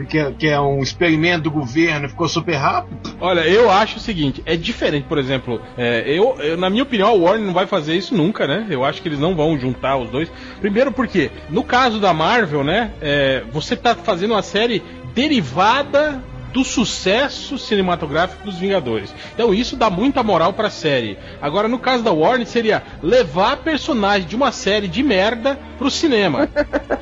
que 0.08 0.18
é, 0.18 0.32
que 0.32 0.46
é 0.48 0.60
um 0.60 0.80
experimento 0.80 1.44
do 1.44 1.50
governo 1.50 2.08
ficou 2.08 2.28
super 2.28 2.54
rápido. 2.56 2.96
Olha, 3.20 3.40
eu 3.40 3.70
acho 3.70 3.98
o 3.98 4.00
seguinte, 4.00 4.39
é 4.46 4.56
diferente, 4.56 5.04
por 5.08 5.18
exemplo, 5.18 5.60
é, 5.76 6.04
eu, 6.06 6.36
eu- 6.40 6.56
na 6.56 6.68
minha 6.70 6.82
opinião, 6.82 7.08
a 7.08 7.12
Warner 7.12 7.46
não 7.46 7.54
vai 7.54 7.66
fazer 7.66 7.96
isso 7.96 8.14
nunca, 8.14 8.46
né? 8.46 8.66
Eu 8.70 8.84
acho 8.84 9.00
que 9.02 9.08
eles 9.08 9.18
não 9.18 9.34
vão 9.34 9.58
juntar 9.58 9.96
os 9.96 10.10
dois. 10.10 10.30
Primeiro 10.60 10.92
porque, 10.92 11.30
no 11.48 11.62
caso 11.62 11.98
da 12.00 12.12
Marvel, 12.12 12.62
né, 12.64 12.92
é, 13.00 13.42
você 13.52 13.76
tá 13.76 13.94
fazendo 13.94 14.32
uma 14.32 14.42
série 14.42 14.82
derivada 15.14 16.22
do 16.52 16.64
sucesso 16.64 17.58
cinematográfico 17.58 18.44
dos 18.44 18.56
Vingadores. 18.58 19.14
Então 19.34 19.52
isso 19.54 19.76
dá 19.76 19.88
muita 19.90 20.22
moral 20.22 20.52
pra 20.52 20.70
série. 20.70 21.18
Agora 21.40 21.68
no 21.68 21.78
caso 21.78 22.02
da 22.02 22.12
Warner 22.12 22.46
seria 22.46 22.82
levar 23.02 23.58
personagem 23.58 24.26
de 24.26 24.36
uma 24.36 24.52
série 24.52 24.88
de 24.88 25.02
merda 25.02 25.58
pro 25.78 25.90
cinema. 25.90 26.48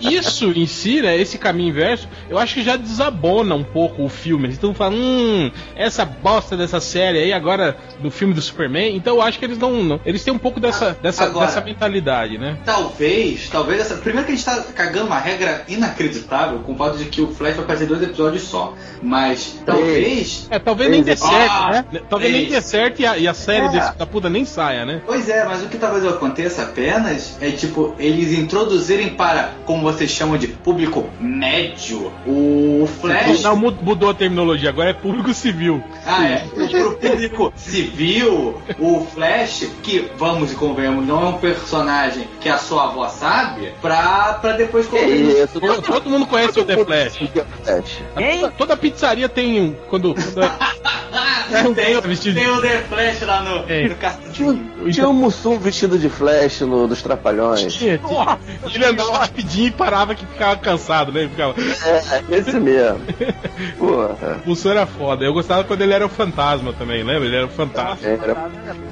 Isso 0.00 0.52
em 0.54 0.66
si, 0.66 1.00
né, 1.02 1.16
esse 1.16 1.38
caminho 1.38 1.70
inverso, 1.70 2.08
eu 2.28 2.38
acho 2.38 2.54
que 2.54 2.62
já 2.62 2.76
desabona 2.76 3.54
um 3.54 3.64
pouco 3.64 4.04
o 4.04 4.08
filme. 4.08 4.44
Eles 4.44 4.56
estão 4.56 4.72
falando, 4.74 4.96
hum, 4.98 5.50
essa 5.74 6.04
bosta 6.04 6.56
dessa 6.56 6.80
série 6.80 7.18
aí 7.18 7.32
agora 7.32 7.76
do 8.00 8.10
filme 8.10 8.34
do 8.34 8.40
Superman. 8.42 8.94
Então 8.96 9.16
eu 9.16 9.22
acho 9.22 9.38
que 9.38 9.44
eles 9.44 9.58
não, 9.58 9.82
não 9.82 10.00
eles 10.04 10.22
têm 10.22 10.32
um 10.32 10.38
pouco 10.38 10.60
dessa 10.60 10.96
dessa, 11.02 11.24
Agora- 11.24 11.46
dessa 11.46 11.60
mentalidade, 11.60 12.38
né? 12.38 12.56
Talvez, 12.64 13.48
talvez 13.50 13.80
essa. 13.80 13.96
Primeiro 13.96 14.26
que 14.26 14.32
a 14.32 14.36
gente 14.36 14.44
tá 14.44 14.62
cagando 14.74 15.06
uma 15.06 15.18
regra 15.18 15.64
inacreditável 15.68 16.58
com 16.60 16.72
o 16.72 16.76
fato 16.76 16.98
de 16.98 17.06
que 17.06 17.20
o 17.20 17.28
Flash 17.28 17.56
vai 17.56 17.66
fazer 17.66 17.86
dois 17.86 18.02
episódios 18.02 18.42
só. 18.44 18.74
Mas 19.02 19.37
talvez. 19.64 20.46
É, 20.50 20.58
talvez 20.58 20.90
nem 20.90 21.02
dê 21.02 21.16
certo, 21.16 21.50
Ah, 21.52 21.70
né? 21.92 22.00
Talvez 22.08 22.32
nem 22.32 22.48
dê 22.48 22.60
certo 22.60 23.00
e 23.00 23.06
a, 23.06 23.18
e 23.18 23.28
a 23.28 23.34
série 23.34 23.66
É. 23.66 23.68
desse 23.70 23.94
da 23.96 24.06
puta 24.06 24.28
nem 24.28 24.44
saia, 24.44 24.84
né? 24.84 25.02
Pois 25.06 25.28
é, 25.28 25.44
mas 25.44 25.62
o 25.62 25.68
que 25.68 25.76
talvez 25.78 26.06
aconteça 26.06 26.62
apenas 26.62 27.36
é 27.40 27.50
tipo 27.50 27.94
eles 27.98 28.32
introduzirem 28.38 29.10
para, 29.10 29.52
como 29.64 29.82
vocês 29.82 30.10
chamam 30.10 30.36
de 30.38 30.48
público 30.48 31.08
médio, 31.20 32.12
o 32.26 32.88
Flash. 33.00 33.42
Não, 33.42 33.56
mu- 33.56 33.76
mudou 33.82 34.10
a 34.10 34.14
terminologia, 34.14 34.68
agora 34.70 34.90
é 34.90 34.94
público 34.94 35.32
civil. 35.34 35.82
Ah, 36.06 36.24
é. 36.26 36.44
Pro 36.70 36.96
público 36.96 37.52
civil, 37.56 38.60
o 38.78 39.06
Flash, 39.14 39.68
que, 39.82 40.10
vamos 40.16 40.52
e 40.52 40.54
convenhamos, 40.54 41.06
não 41.06 41.22
é 41.22 41.28
um 41.30 41.38
personagem 41.38 42.26
que 42.40 42.48
a 42.48 42.58
sua 42.58 42.84
avó 42.84 43.08
sabe, 43.08 43.72
pra, 43.80 44.34
pra 44.40 44.52
depois 44.52 44.86
colocar. 44.86 45.08
isso, 45.08 45.60
Todo, 45.60 45.82
todo 45.82 46.10
mundo 46.10 46.26
conhece 46.26 46.58
o 46.60 46.64
The 46.64 46.84
Flash. 46.84 47.16
Flash. 47.64 48.02
Toda, 48.14 48.50
toda 48.52 48.76
pizzaria 48.76 49.27
tem. 49.28 49.76
Quando. 49.88 50.14
quando 50.14 50.14
tem, 51.74 51.96
o- 51.96 52.02
Vestido 52.02 52.34
de- 52.38 52.40
tem 52.44 52.50
o 52.50 52.60
The 52.60 52.78
Flash 52.88 53.20
lá 53.22 53.42
no, 53.42 53.58
no 53.88 53.94
cartão. 53.96 54.32
Tinha, 54.32 54.58
tinha 54.92 55.08
um 55.08 55.12
Mussum 55.12 55.58
vestido 55.58 55.98
de 55.98 56.08
Flash 56.08 56.60
no, 56.60 56.86
dos 56.86 57.02
Trapalhões. 57.02 57.72
Tinha, 57.74 57.98
tinha. 57.98 58.38
Ele 58.74 58.84
andava 58.84 59.18
rapidinho 59.18 59.68
e 59.68 59.70
parava 59.70 60.14
que 60.14 60.24
ficava 60.26 60.56
cansado, 60.56 61.12
né? 61.12 61.20
Ele 61.20 61.28
ficava. 61.30 61.54
É, 61.60 62.22
esse 62.36 62.58
mesmo. 62.58 63.00
Porra. 63.78 64.40
O 64.46 64.54
Sam 64.54 64.70
era 64.72 64.86
foda. 64.86 65.24
Eu 65.24 65.32
gostava 65.32 65.64
quando 65.64 65.82
ele 65.82 65.92
era 65.92 66.04
o 66.06 66.08
fantasma 66.08 66.72
também, 66.72 67.02
lembra? 67.02 67.26
Ele 67.26 67.36
era 67.36 67.46
o 67.46 67.50
fantasma. 67.50 68.06
Era... 68.06 68.36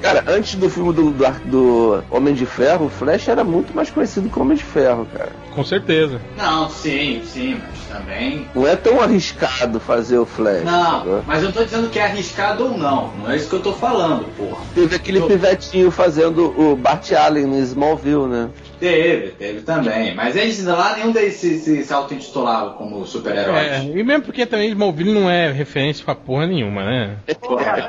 Cara, 0.01 0.23
antes 0.27 0.55
do 0.55 0.69
filme 0.69 0.93
do, 0.93 1.11
do, 1.11 1.25
do 1.45 2.03
Homem 2.09 2.33
de 2.33 2.45
Ferro, 2.45 2.85
o 2.85 2.89
Flash 2.89 3.27
era 3.27 3.43
muito 3.43 3.75
mais 3.75 3.89
conhecido 3.89 4.29
como 4.29 4.45
Homem 4.45 4.57
de 4.57 4.63
Ferro, 4.63 5.07
cara. 5.13 5.29
Com 5.53 5.63
certeza. 5.63 6.21
Não, 6.37 6.69
sim, 6.69 7.21
sim, 7.25 7.59
mas 7.61 7.97
também. 7.97 8.47
Não 8.53 8.67
é 8.67 8.75
tão 8.75 9.01
arriscado 9.01 9.79
fazer 9.79 10.17
o 10.17 10.25
Flash. 10.25 10.63
Não, 10.63 11.23
mas 11.25 11.41
eu 11.43 11.51
tô 11.51 11.63
dizendo 11.63 11.89
que 11.89 11.97
é 11.99 12.03
arriscado 12.05 12.46
ou 12.55 12.77
não. 12.77 13.11
Não 13.23 13.31
é 13.31 13.35
isso 13.35 13.49
que 13.49 13.55
eu 13.55 13.61
tô 13.61 13.73
falando, 13.73 14.25
porra. 14.35 14.57
Teve 14.73 14.95
aquele 14.95 15.19
Eu- 15.19 15.27
pivetinho 15.27 15.91
fazendo 15.91 16.53
o 16.59 16.75
Bart 16.75 17.11
Allen 17.11 17.45
no 17.45 17.57
Smallville, 17.59 18.27
né? 18.27 18.49
Teve, 18.79 19.29
teve 19.31 19.61
também. 19.61 20.13
Mas 20.15 20.35
eles 20.35 20.63
lá 20.63 20.95
nenhum 20.95 21.11
deles 21.11 21.33
se, 21.35 21.57
se, 21.59 21.83
se 21.83 21.93
auto-intitulavam 21.93 22.73
como 22.73 23.05
super-heróis. 23.05 23.67
É, 23.67 23.83
e 23.83 24.03
mesmo 24.03 24.23
porque 24.23 24.45
também 24.45 24.69
Smallville 24.69 25.11
não 25.13 25.29
é 25.29 25.51
referência 25.51 26.05
pra 26.05 26.13
porra 26.15 26.45
nenhuma, 26.47 26.83
né? 26.83 27.17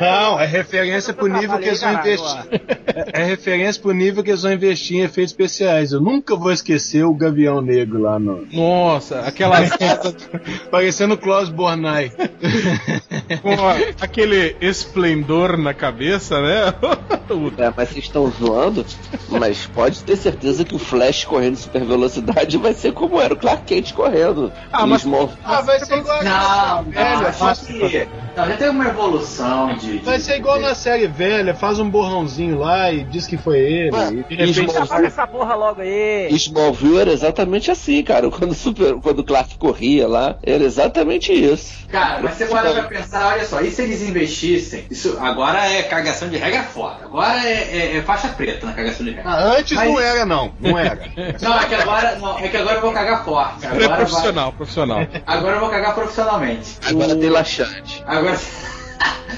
Não, 0.00 0.40
é 0.40 0.46
referência 0.46 1.12
pro 1.12 1.26
nível 1.26 1.58
que 1.58 1.66
eles 1.68 1.80
vão 1.80 1.92
investir. 1.92 2.38
É, 3.12 3.20
é 3.20 3.24
referência 3.24 3.82
pro 3.82 3.92
nível 3.92 4.22
que 4.24 4.30
eles 4.30 4.42
vão 4.42 4.52
investir 4.52 4.96
em 4.98 5.02
efeitos 5.02 5.32
especiais. 5.32 5.92
Eu 5.92 6.00
nunca 6.00 6.34
vou 6.34 6.50
esquecer 6.52 7.04
o 7.04 7.12
Gavião 7.14 7.60
Negro 7.60 8.00
lá 8.00 8.18
no. 8.18 8.46
Nossa, 8.52 9.20
aquela 9.20 9.58
Parecendo 10.70 11.14
o 11.14 11.18
Klaus 11.18 11.48
Bornai. 11.48 12.10
com 13.42 13.50
a- 13.52 13.76
aquele 14.00 14.56
esplendor 14.60 15.56
na 15.58 15.74
cabeça, 15.74 16.40
né? 16.40 16.74
É, 17.58 17.72
mas 17.76 17.88
vocês 17.90 18.04
estão 18.04 18.30
zoando, 18.30 18.84
mas 19.28 19.66
pode 19.66 20.02
ter 20.02 20.16
certeza 20.16 20.64
que 20.64 20.77
o 20.78 20.84
Flash 20.84 21.24
correndo 21.24 21.56
super 21.56 21.84
velocidade 21.84 22.56
vai 22.56 22.72
ser 22.72 22.92
como 22.92 23.20
era 23.20 23.34
o 23.34 23.36
Clark 23.36 23.64
Kent 23.64 23.92
correndo. 23.92 24.52
Ah, 24.72 24.84
Em 24.84 24.88
mas- 24.88 25.02
Small- 25.02 25.30
Ah, 25.44 25.60
vai 25.60 25.78
ser 25.84 25.98
igual 25.98 26.22
Não, 26.24 26.84
velha. 26.84 27.16
não, 27.20 27.32
Faz, 27.32 27.58
que. 27.60 28.08
Não, 28.36 28.46
já 28.48 28.56
teve 28.56 28.70
uma 28.70 28.86
evolução 28.88 29.74
de. 29.76 29.98
de- 29.98 30.04
vai 30.04 30.18
ser 30.20 30.36
igual 30.36 30.60
na 30.60 30.74
série 30.74 31.06
velha, 31.06 31.54
faz 31.54 31.78
um 31.78 31.88
borrãozinho 31.90 32.58
lá 32.58 32.90
e 32.92 33.04
diz 33.04 33.26
que 33.26 33.36
foi 33.36 33.58
ele. 33.58 33.96
Ah, 33.96 34.06
e 34.06 34.10
de 34.10 34.16
repente. 34.16 34.52
Small- 34.54 34.82
Apaga 34.84 35.06
essa 35.06 35.26
porra 35.26 35.54
logo 35.54 35.80
aí. 35.82 36.28
Smallville 36.32 36.98
era 36.98 37.12
exatamente 37.12 37.70
assim, 37.70 38.02
cara. 38.02 38.30
Quando, 38.38 38.52
o 38.52 38.54
super, 38.54 38.94
quando 39.00 39.18
o 39.20 39.24
Clark 39.24 39.56
corria 39.58 40.06
lá, 40.06 40.36
era 40.42 40.62
exatamente 40.62 41.32
isso. 41.32 41.86
Cara, 41.88 42.20
mas 42.22 42.34
você 42.34 42.46
pra 42.46 42.82
pensar, 42.84 43.28
olha 43.34 43.44
só, 43.46 43.60
e 43.62 43.70
se 43.70 43.82
eles 43.82 44.02
investissem? 44.02 44.84
Isso 44.90 45.16
agora 45.20 45.66
é 45.70 45.82
cagação 45.82 46.28
de 46.28 46.36
regra 46.36 46.62
foda. 46.62 47.04
Agora 47.04 47.38
é, 47.44 47.52
é- 47.94 47.96
é 47.96 48.02
faixa 48.02 48.28
preta 48.28 48.66
na 48.66 48.72
cagação 48.72 49.04
de 49.06 49.12
regra. 49.12 49.30
Ah, 49.30 49.56
antes 49.58 49.72
Mas- 49.76 49.88
não 49.90 49.98
era, 50.00 50.24
não. 50.26 50.52
Não 50.70 50.78
era. 50.78 50.98
Não, 51.40 51.58
é 51.60 51.64
que 51.66 51.74
agora, 51.74 52.16
não, 52.16 52.38
é 52.38 52.48
que 52.48 52.56
agora 52.56 52.76
eu 52.76 52.80
vou 52.80 52.92
cagar 52.92 53.24
forte. 53.24 53.64
É 53.64 53.68
Agora, 53.68 53.88
vai, 53.88 53.96
profissional, 53.98 54.52
profissional. 54.52 55.06
agora 55.26 55.56
eu 55.56 55.60
vou 55.60 55.68
cagar 55.70 55.94
profissionalmente. 55.94 56.76
Agora 56.86 57.12
O- 57.14 57.20
tem 57.20 57.30
laxante. 57.30 58.02
Agora. 58.06 58.38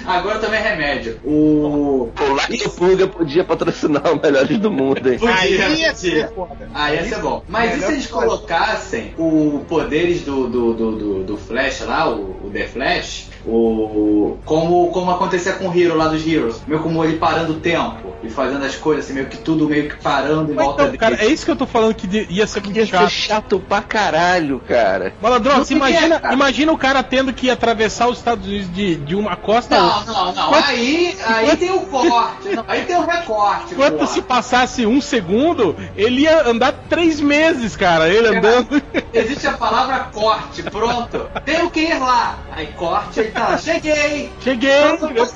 Agora 0.07 0.39
também 0.39 0.59
é 0.61 0.63
remédio. 0.71 1.21
O. 1.23 2.11
O 2.19 2.33
Lacto 2.35 2.71
Pulga 2.71 3.07
podia 3.07 3.45
patrocinar 3.45 4.11
o 4.13 4.21
Melhores 4.21 4.59
do 4.59 4.71
Mundo, 4.71 5.13
hein? 5.13 5.19
Podia, 5.19 5.35
Aí 5.37 5.81
ia 5.81 5.95
ser 5.95 6.31
foda. 6.33 6.69
Ah, 6.73 6.93
ia 6.95 7.05
ser 7.05 7.19
bom. 7.19 7.43
Mas 7.49 7.77
e 7.77 7.81
se 7.85 7.93
eles 7.93 8.07
colocassem 8.07 9.15
o 9.19 9.65
poderes 9.69 10.23
do, 10.23 10.49
do, 10.49 10.73
do, 10.73 10.93
do, 10.97 11.25
do 11.25 11.37
Flash 11.37 11.81
lá, 11.83 12.09
o, 12.09 12.47
o 12.47 12.51
The 12.51 12.67
Flash, 12.69 13.29
o, 13.47 14.39
como, 14.45 14.91
como 14.91 15.11
acontecia 15.11 15.53
com 15.55 15.69
o 15.69 15.77
Hero 15.79 15.97
lá 15.97 16.09
dos 16.09 16.27
Heroes? 16.27 16.61
Meio 16.67 16.83
como 16.83 17.03
ele 17.05 17.17
parando 17.17 17.53
o 17.55 17.57
tempo 17.61 18.15
e 18.23 18.29
fazendo 18.29 18.65
as 18.65 18.75
coisas 18.77 19.05
assim, 19.05 19.15
meio 19.15 19.27
que 19.27 19.39
tudo 19.39 19.69
meio 19.69 19.89
que 19.89 19.97
parando 19.97 20.53
em 20.53 20.55
Mas 20.55 20.65
volta 20.67 20.83
então, 20.85 20.97
cara, 20.97 21.17
dele. 21.17 21.31
é 21.31 21.33
isso 21.33 21.45
que 21.45 21.51
eu 21.51 21.57
tô 21.57 21.67
falando 21.67 21.95
que 21.95 22.07
de- 22.07 22.27
ia 22.31 22.47
ser 22.47 22.63
muito 22.63 22.77
Ia 22.77 22.85
ser 22.87 22.91
chato. 22.93 23.09
chato 23.11 23.61
pra 23.69 23.81
caralho, 23.83 24.61
cara. 24.69 25.13
Malandrão, 25.23 25.57
você 25.59 25.75
podia, 25.75 25.91
imagina, 25.91 26.21
cara. 26.21 26.35
imagina 26.35 26.73
o 26.73 26.79
cara 26.79 27.03
tendo 27.03 27.33
que 27.33 27.51
atravessar 27.51 28.09
os 28.09 28.19
Estados 28.19 28.47
Unidos 28.47 28.73
de, 28.75 28.97
de 28.97 29.15
uma 29.15 29.37
costa 29.37 29.77
a 29.77 29.81
Não, 29.81 29.97
outra. 29.99 30.13
não, 30.13 30.33
não. 30.35 30.49
Quanto- 30.49 30.69
Aí, 30.71 31.17
aí 31.25 31.57
tem 31.57 31.71
o 31.73 31.81
corte. 31.81 32.49
não, 32.55 32.65
aí 32.69 32.83
tem 32.83 32.97
o 32.97 33.05
recorte. 33.07 33.73
Enquanto 33.75 33.95
porra. 33.95 34.07
se 34.07 34.23
passasse 34.23 34.87
um 34.87 35.01
segundo, 35.01 35.75
ele 35.97 36.23
ia 36.23 36.47
andar 36.49 36.73
três 36.89 37.21
meses, 37.21 37.75
cara. 37.77 38.09
Ele 38.09 38.29
andando. 38.37 38.83
Existe 39.13 39.47
a 39.47 39.53
palavra 39.53 40.11
corte, 40.13 40.63
pronto. 40.63 41.27
Tenho 41.45 41.71
que 41.71 41.81
ir 41.81 41.99
lá. 41.99 42.39
Aí 42.53 42.67
corte, 42.69 43.21
aí 43.21 43.31
tá. 43.47 43.59
Cheguei! 43.59 44.31
Cheguei! 44.41 44.71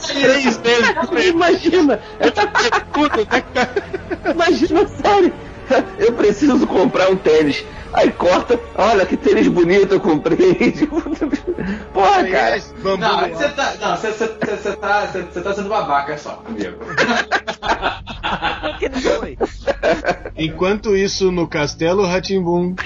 Três 0.06 0.58
meses. 0.58 1.26
Imagina, 1.28 2.00
Tudo, 2.92 3.16
né, 3.16 3.42
cara? 3.54 3.74
imagina, 4.32 4.86
sério. 4.88 5.32
Eu 5.98 6.12
preciso 6.12 6.66
comprar 6.66 7.10
um 7.10 7.16
tênis. 7.16 7.64
Aí 7.92 8.10
corta, 8.10 8.58
olha 8.74 9.06
que 9.06 9.16
tênis 9.16 9.46
bonito 9.46 9.94
eu 9.94 10.00
comprei. 10.00 10.72
Porra, 11.92 12.24
cara. 12.24 12.60
Bambu 12.82 13.00
Não, 13.00 13.28
você 13.28 13.48
tá. 13.50 13.72
Não, 13.80 13.96
você, 13.96 14.10
você, 14.10 14.26
você, 14.26 14.72
tá, 14.76 15.06
você, 15.06 15.22
você 15.22 15.40
tá 15.40 15.54
sendo 15.54 15.68
babaca 15.68 16.18
só, 16.18 16.42
amigo. 16.46 16.76
Que 18.80 18.90
foi? 19.00 19.38
Enquanto 20.36 20.96
isso, 20.96 21.30
no 21.30 21.46
Castelo 21.46 22.04
Ratimbum. 22.04 22.74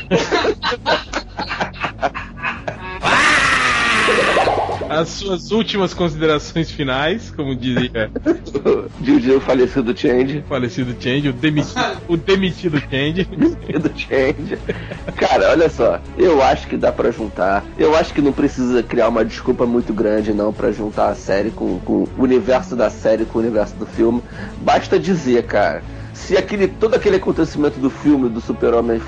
As 4.99 5.11
suas 5.11 5.53
últimas 5.53 5.95
considerações 5.95 6.73
finais, 6.73 7.31
como 7.31 7.55
dizia 7.55 8.11
Didi, 8.99 9.31
o 9.31 9.41
falecido 9.41 9.97
Change. 9.97 10.39
o 10.39 10.49
falecido 10.49 10.97
Change, 11.01 11.29
o 11.29 11.33
demitido, 11.33 12.03
o 12.09 12.17
demitido 12.17 12.81
Change. 12.81 13.25
do 13.79 13.97
Change. 13.97 14.59
Cara, 15.17 15.51
olha 15.51 15.69
só, 15.71 16.01
eu 16.17 16.43
acho 16.43 16.67
que 16.67 16.77
dá 16.77 16.91
pra 16.91 17.13
juntar. 17.13 17.65
Eu 17.79 17.97
acho 17.97 18.13
que 18.13 18.21
não 18.21 18.33
precisa 18.33 18.83
criar 18.83 19.09
uma 19.09 19.25
desculpa 19.25 19.65
muito 19.65 19.93
grande, 19.93 20.33
não, 20.33 20.53
pra 20.53 20.73
juntar 20.73 21.11
a 21.11 21.15
série 21.15 21.51
com, 21.51 21.79
com 21.79 21.93
o 21.93 22.09
universo 22.19 22.75
da 22.75 22.91
série 22.91 23.25
com 23.25 23.39
o 23.39 23.43
universo 23.43 23.77
do 23.77 23.87
filme. 23.87 24.21
Basta 24.61 24.99
dizer, 24.99 25.45
cara. 25.45 25.83
Se 26.27 26.37
aquele, 26.37 26.69
todo 26.69 26.95
aquele 26.95 27.17
acontecimento 27.17 27.79
do 27.79 27.89
filme 27.89 28.29
do 28.29 28.41
Super-Homem 28.41 29.01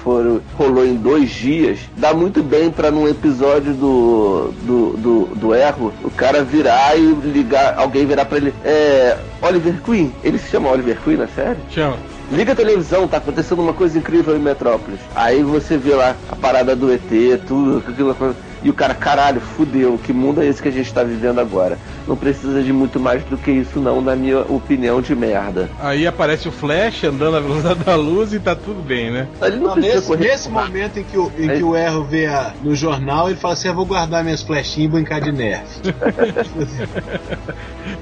rolou 0.57 0.87
em 0.87 0.95
dois 0.95 1.31
dias, 1.31 1.81
dá 1.97 2.15
muito 2.15 2.43
bem 2.43 2.71
pra 2.71 2.91
num 2.91 3.07
episódio 3.07 3.75
do, 3.75 4.53
do, 4.63 4.97
do, 4.97 5.27
do 5.37 5.55
Erro, 5.55 5.93
o 6.03 6.11
cara 6.11 6.43
virar 6.43 6.97
e 6.97 7.13
ligar, 7.13 7.79
alguém 7.79 8.07
virar 8.07 8.25
pra 8.25 8.39
ele. 8.39 8.55
É. 8.65 9.19
Oliver 9.43 9.83
Queen. 9.83 10.13
Ele 10.23 10.39
se 10.39 10.49
chama 10.51 10.71
Oliver 10.71 10.99
Queen 11.03 11.17
na 11.17 11.29
série? 11.29 11.59
Chama. 11.71 11.97
Liga 12.33 12.53
a 12.53 12.57
televisão, 12.57 13.09
tá 13.09 13.17
acontecendo 13.17 13.61
uma 13.61 13.73
coisa 13.73 13.99
incrível 13.99 14.37
em 14.37 14.41
Metrópolis. 14.41 15.01
Aí 15.15 15.43
você 15.43 15.77
vê 15.77 15.95
lá 15.95 16.15
a 16.31 16.37
parada 16.37 16.77
do 16.77 16.93
ET, 16.93 17.03
tudo, 17.47 17.83
aquela 17.87 18.15
coisa. 18.15 18.37
E 18.63 18.69
o 18.71 18.75
cara, 18.75 18.95
caralho, 18.95 19.41
fudeu, 19.41 19.99
que 19.99 20.13
mundo 20.13 20.43
é 20.43 20.47
esse 20.47 20.61
que 20.61 20.69
a 20.69 20.73
gente 20.73 20.93
tá 20.93 21.03
vivendo 21.03 21.39
agora? 21.41 21.79
Não 22.07 22.17
precisa 22.17 22.63
de 22.63 22.73
muito 22.73 23.01
mais 23.01 23.25
do 23.25 23.39
que 23.39 23.51
isso, 23.51 23.81
não, 23.81 24.01
na 24.03 24.15
minha 24.15 24.41
opinião 24.41 25.01
de 25.01 25.15
merda. 25.15 25.71
Aí 25.81 26.07
aparece 26.07 26.47
o 26.49 26.53
Flash 26.53 27.05
andando 27.05 27.33
na 27.33 27.41
velocidade 27.41 27.85
da 27.85 27.97
luz 27.97 28.33
e 28.35 28.41
tá 28.41 28.55
tudo 28.55 28.83
bem, 28.83 29.11
né? 29.11 29.29
Ele 29.43 29.57
não, 29.57 29.69
Não, 29.69 29.73
precisa 29.75 29.95
nesse, 29.97 30.07
correr. 30.09 30.29
nesse 30.29 30.49
momento 30.51 30.99
em 30.99 31.05
que 31.05 31.17
o, 31.17 31.33
em 31.39 31.49
que 31.49 31.63
o 31.63 31.75
Erro 31.77 32.05
vê 32.05 32.27
a- 32.27 32.53
no 32.63 32.75
jornal, 32.75 33.29
ele 33.31 33.39
fala 33.39 33.55
assim: 33.55 33.69
Eu 33.69 33.75
vou 33.75 33.87
guardar 33.87 34.23
minhas 34.23 34.43
flechinhas 34.43 34.91
e 34.91 34.93
brincar 34.93 35.21
de 35.21 35.33
nerf. 35.33 35.81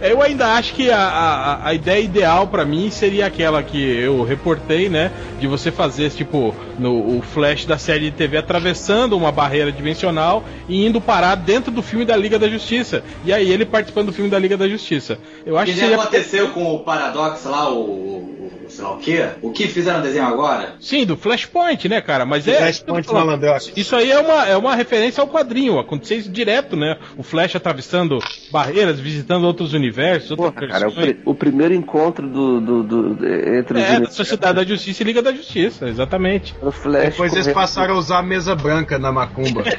Eu 0.01 0.23
ainda 0.23 0.47
acho 0.55 0.75
que 0.75 0.91
a, 0.91 0.99
a, 0.99 1.69
a 1.69 1.75
ideia 1.75 2.01
ideal 2.03 2.47
pra 2.47 2.65
mim 2.65 2.91
seria 2.91 3.27
aquela 3.27 3.63
que 3.63 3.79
eu 3.81 4.23
reportei, 4.23 4.89
né? 4.89 5.11
De 5.41 5.47
você 5.47 5.71
fazer, 5.71 6.11
tipo, 6.11 6.55
no, 6.79 7.19
o 7.19 7.23
flash 7.23 7.65
da 7.65 7.79
série 7.79 8.11
de 8.11 8.17
TV 8.17 8.37
atravessando 8.39 9.17
uma 9.17 9.33
barreira 9.33 9.71
dimensional 9.73 10.45
e 10.69 10.87
indo 10.87 11.01
parar 11.01 11.35
dentro 11.35 11.71
do 11.71 11.83
filme 11.83 12.05
da 12.05 12.17
Liga 12.17 12.39
da 12.39 12.49
Justiça. 12.49 13.03
E 13.25 13.33
aí 13.33 13.51
ele 13.51 13.65
participando 13.65 14.07
do 14.07 14.13
filme 14.13 14.31
da 14.31 14.39
Liga 14.39 14.57
da 14.57 14.69
Justiça. 14.69 15.19
Eu 15.45 15.57
acho 15.57 15.67
que 15.67 15.73
que 15.73 15.81
seria... 15.81 15.97
aconteceu 15.97 16.51
com 16.51 16.75
o 16.75 16.81
Paradox 16.81 17.45
lá, 17.45 17.71
o 17.71 18.68
sei 18.79 18.85
lá 18.85 18.93
o 18.95 18.99
quê? 18.99 19.26
O 19.43 19.51
que 19.51 19.66
fizeram 19.66 19.99
o 19.99 20.03
desenho 20.03 20.24
agora? 20.26 20.74
Sim, 20.81 21.05
do 21.05 21.16
Flashpoint, 21.16 21.89
né, 21.89 22.01
cara? 22.01 22.24
Mas 22.24 22.47
é. 22.47 22.57
Flashpoint 22.59 23.12
Malandrox. 23.12 23.72
Isso 23.76 23.97
aí 23.97 24.11
é 24.11 24.20
uma, 24.20 24.47
é 24.47 24.57
uma 24.57 24.74
referência 24.76 25.20
ao 25.20 25.26
quadrinho. 25.26 25.79
Aconteceu 25.79 26.18
isso 26.18 26.31
direto, 26.31 26.76
né? 26.76 26.97
O 27.16 27.22
Flash 27.24 27.57
atravessando 27.57 28.18
barreiras, 28.53 29.01
visitando 29.01 29.45
outros 29.45 29.72
universos, 29.72 30.31
outras 30.31 30.53
Porra, 30.55 30.68
cara, 30.68 30.85
é 30.85 30.89
o, 30.89 30.93
pri- 30.93 31.20
o 31.24 31.35
primeiro 31.35 31.74
encontro 31.74 32.29
do, 32.29 32.61
do, 32.61 32.83
do- 32.85 33.26
entre 33.57 33.79
os 33.79 33.85
É, 33.85 34.01
da. 34.01 34.11
Sociedade 34.11 34.55
da 34.57 34.64
Justiça 34.64 35.03
e 35.03 35.07
Liga 35.07 35.20
da 35.22 35.33
Justiça, 35.33 35.89
exatamente. 35.89 36.55
O 36.62 36.70
Flash 36.70 37.11
Depois 37.11 37.33
eles 37.33 37.49
passaram 37.49 37.95
a 37.95 37.99
usar 37.99 38.18
a 38.18 38.22
mesa 38.22 38.55
branca 38.55 38.99
na 38.99 39.11
macumba. 39.11 39.64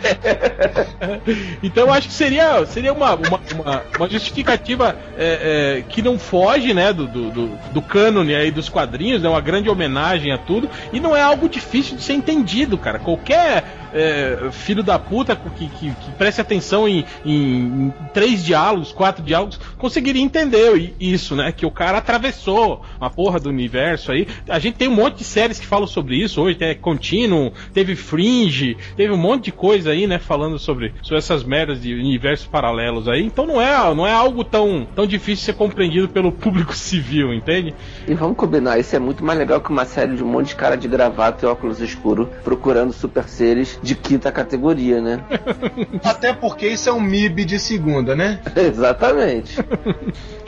Então 1.64 1.86
eu 1.88 1.94
acho 1.94 2.08
que 2.08 2.14
seria, 2.14 2.66
seria 2.66 2.94
uma, 2.94 3.16
uma, 3.16 3.40
uma, 3.54 3.84
uma 3.98 4.10
justificativa 4.10 4.96
é, 5.18 5.78
é, 5.80 5.84
que 5.88 6.02
não 6.02 6.18
foge, 6.18 6.74
né, 6.74 6.92
do, 6.94 7.08
do, 7.08 7.32
do, 7.32 7.48
do 7.72 7.82
cânone 7.82 8.36
aí 8.36 8.52
dos 8.52 8.70
quadrinhos, 8.70 8.89
é 9.24 9.30
uma 9.30 9.42
grande 9.42 9.70
homenagem 9.70 10.32
a 10.32 10.38
tudo, 10.38 10.70
e 10.92 11.00
não 11.00 11.16
é 11.16 11.22
algo 11.22 11.48
difícil 11.48 11.96
de 11.96 12.04
ser 12.04 12.14
entendido, 12.14 12.78
cara. 12.78 13.00
Qualquer 13.00 13.64
é, 13.94 14.50
filho 14.52 14.84
da 14.84 14.98
puta 15.00 15.36
que, 15.36 15.68
que, 15.68 15.92
que 15.92 16.12
preste 16.12 16.42
atenção 16.42 16.88
em, 16.88 17.06
em, 17.26 17.34
em 17.34 17.94
três 18.14 18.44
diálogos, 18.44 18.92
quatro 18.92 19.24
diálogos, 19.24 19.60
conseguiria 19.78 20.22
entender 20.22 20.94
isso, 21.00 21.36
né? 21.36 21.52
Que 21.52 21.66
o 21.66 21.72
cara 21.72 21.98
atravessou 21.98 22.82
uma 23.00 23.10
porra 23.10 23.40
do 23.40 23.50
universo 23.50 24.12
aí. 24.12 24.28
A 24.48 24.60
gente 24.60 24.76
tem 24.76 24.88
um 24.88 24.96
monte 24.96 25.18
de 25.18 25.24
séries 25.24 25.60
que 25.60 25.66
falam 25.66 25.88
sobre 25.88 26.16
isso 26.16 26.42
hoje, 26.42 26.58
tem 26.58 26.76
Continuum, 26.76 27.52
teve 27.74 27.96
Fringe, 27.96 28.78
teve 28.96 29.12
um 29.12 29.18
monte 29.18 29.46
de 29.46 29.52
coisa 29.52 29.92
aí, 29.92 30.08
né? 30.08 30.20
Falando 30.20 30.60
sobre, 30.60 30.94
sobre 31.02 31.18
essas 31.18 31.44
merdas 31.44 31.82
de 31.82 31.94
universos 31.94 32.48
paralelos 32.48 33.08
aí. 33.08 33.24
Então 33.26 33.46
não 33.46 33.62
é, 33.62 33.96
não 33.96 34.06
é 34.06 34.14
algo 34.14 34.44
tão, 34.44 34.88
tão 34.96 35.06
difícil 35.06 35.36
de 35.36 35.42
ser 35.42 35.54
compreendido 35.54 36.08
pelo 36.08 36.32
público 36.32 36.74
civil, 36.76 37.34
entende? 37.34 37.74
E 38.08 38.14
vamos 38.14 38.38
combinar, 38.38 38.69
isso 38.78 38.96
é 38.96 39.00
muito 39.00 39.24
mais 39.24 39.40
legal 39.40 39.60
que 39.62 39.70
uma 39.70 39.86
série 39.86 40.16
de 40.16 40.24
um 40.24 40.28
monte 40.28 40.50
de 40.50 40.56
cara 40.56 40.76
de 40.76 40.88
gravata 40.88 41.46
e 41.46 41.50
óculos 41.50 41.80
escuros 41.80 42.28
procurando 42.44 42.92
super 42.94 43.24
seres 43.24 43.80
de 43.82 43.96
quinta 43.96 44.32
categoria, 44.32 45.02
né? 45.02 45.24
Até 46.04 46.34
porque 46.34 46.68
isso 46.68 46.90
é 46.90 46.94
um 46.94 47.00
MIB 47.00 47.46
de 47.46 47.58
segunda, 47.60 48.16
né? 48.16 48.40
Exatamente. 48.56 49.58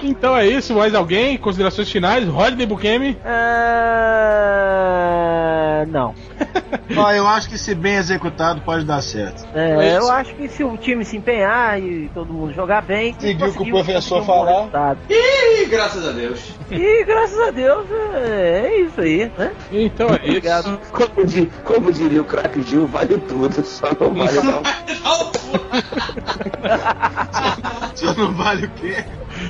Então 0.04 0.36
é 0.36 0.46
isso, 0.48 0.74
mais 0.76 0.94
alguém? 0.94 1.38
Considerações 1.38 1.90
finais? 1.90 2.28
Rodney 2.28 2.66
Bukemi? 2.66 3.18
Ah, 3.24 4.62
não. 5.88 6.14
Ó, 6.98 7.12
eu 7.12 7.28
acho 7.28 7.50
que 7.50 7.58
se 7.58 7.74
bem 7.74 7.96
executado 7.96 8.62
pode 8.62 8.86
dar 8.86 9.02
certo. 9.02 9.48
É, 9.54 9.98
eu 9.98 10.10
acho 10.12 10.34
que 10.36 10.48
se 10.48 10.64
o 10.64 10.78
time 10.78 11.04
se 11.06 11.18
empenhar 11.18 11.82
e 11.82 12.10
todo 12.14 12.34
mundo 12.34 12.54
jogar 12.54 12.82
bem. 12.82 13.16
Seguir 13.20 13.44
o 13.44 13.54
que 13.54 13.62
o 13.62 13.70
professor 13.70 14.26
conseguir 14.26 14.40
um 14.42 14.70
falar. 14.70 14.98
Ih, 15.10 15.66
graças 15.66 16.08
a 16.08 16.12
Deus. 16.12 16.54
E 16.70 17.04
graças 17.06 17.40
a 17.40 17.52
Deus 17.52 17.86
é, 18.14 18.66
é 18.68 18.82
isso 18.82 19.02
aí, 19.02 19.32
né? 19.38 19.52
Então 19.72 20.08
é 20.10 20.16
isso. 20.16 20.28
Obrigado. 20.28 20.80
Como, 20.92 21.26
di- 21.26 21.52
como 21.64 21.92
diria 21.92 22.22
o 22.22 22.26
craque 22.26 22.62
Gil, 22.62 22.88
vale 22.88 23.18
tudo, 23.18 23.64
só 23.66 23.88
não 24.00 24.14
vale 24.14 24.42
não. 24.42 24.62
Só 27.96 28.14
não 28.16 28.34
vale 28.34 28.66
o 28.66 28.70
quê? 28.72 29.04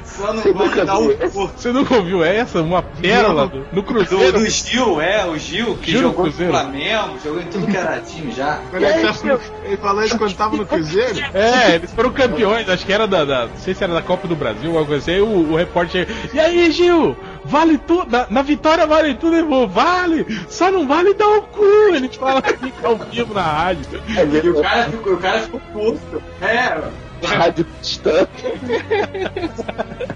Só 0.05 0.33
não 0.33 0.41
Você 0.41 0.53
nunca 0.53 0.85
dar 0.85 0.97
o 0.99 1.17
cu. 1.17 1.47
Você 1.55 1.71
nunca 1.71 1.95
ouviu 1.95 2.23
essa? 2.23 2.61
Uma 2.61 2.81
pérola 2.81 3.47
do- 3.47 3.59
no 3.59 3.65
Do, 3.73 3.83
Cruzeiro. 3.83 4.39
do 4.39 4.49
Gil, 4.49 5.01
é, 5.01 5.25
o 5.25 5.37
Gil, 5.37 5.75
que 5.77 5.91
Gil 5.91 6.01
do 6.01 6.07
jogou 6.09 6.25
no. 6.27 6.31
Flamengo, 6.31 7.17
jogou 7.23 7.41
em 7.41 7.45
tudo 7.45 7.67
que 7.67 7.77
era 7.77 7.99
time 8.01 8.31
já. 8.31 8.59
Ele, 8.73 8.85
tava 9.01 9.23
no- 9.25 9.39
ele 9.65 9.77
falou 9.77 10.03
isso 10.03 10.17
quando 10.17 10.33
tava 10.35 10.55
no 10.57 10.65
Cruzeiro? 10.65 11.19
É, 11.33 11.75
eles 11.75 11.91
foram 11.91 12.11
campeões, 12.11 12.69
acho 12.69 12.85
que 12.85 12.93
era 12.93 13.07
da, 13.07 13.25
da- 13.25 13.47
Não 13.47 13.57
sei 13.57 13.73
se 13.73 13.83
era 13.83 13.93
da 13.93 14.01
Copa 14.01 14.27
do 14.27 14.35
Brasil 14.35 14.71
ou 14.71 14.77
algo 14.77 14.93
assim. 14.93 15.11
Aí 15.11 15.21
o, 15.21 15.51
o 15.51 15.55
repórter. 15.55 16.07
E 16.33 16.39
aí, 16.39 16.71
Gil? 16.71 17.15
Vale 17.45 17.77
tudo? 17.79 18.11
Na, 18.11 18.27
na 18.29 18.41
vitória 18.41 18.85
vale 18.85 19.15
tudo, 19.15 19.37
falou, 19.37 19.67
vale! 19.67 20.25
Só 20.47 20.71
não 20.71 20.87
vale 20.87 21.13
dar 21.13 21.27
o 21.27 21.41
cu! 21.43 21.65
Ele 21.93 22.07
fala 22.09 22.41
assim 22.45 22.71
ao 22.83 22.97
vivo 22.97 23.33
na 23.33 23.41
rádio. 23.41 24.01
É 24.15 24.23
E 24.45 24.49
o 24.49 24.61
cara 24.61 24.83
ficou, 24.85 25.13
o 25.13 25.17
cara 25.17 25.39
ficou 25.39 25.59
puto. 25.73 26.23
É, 26.41 26.81
rádio 27.27 27.65
cristã. 27.65 28.27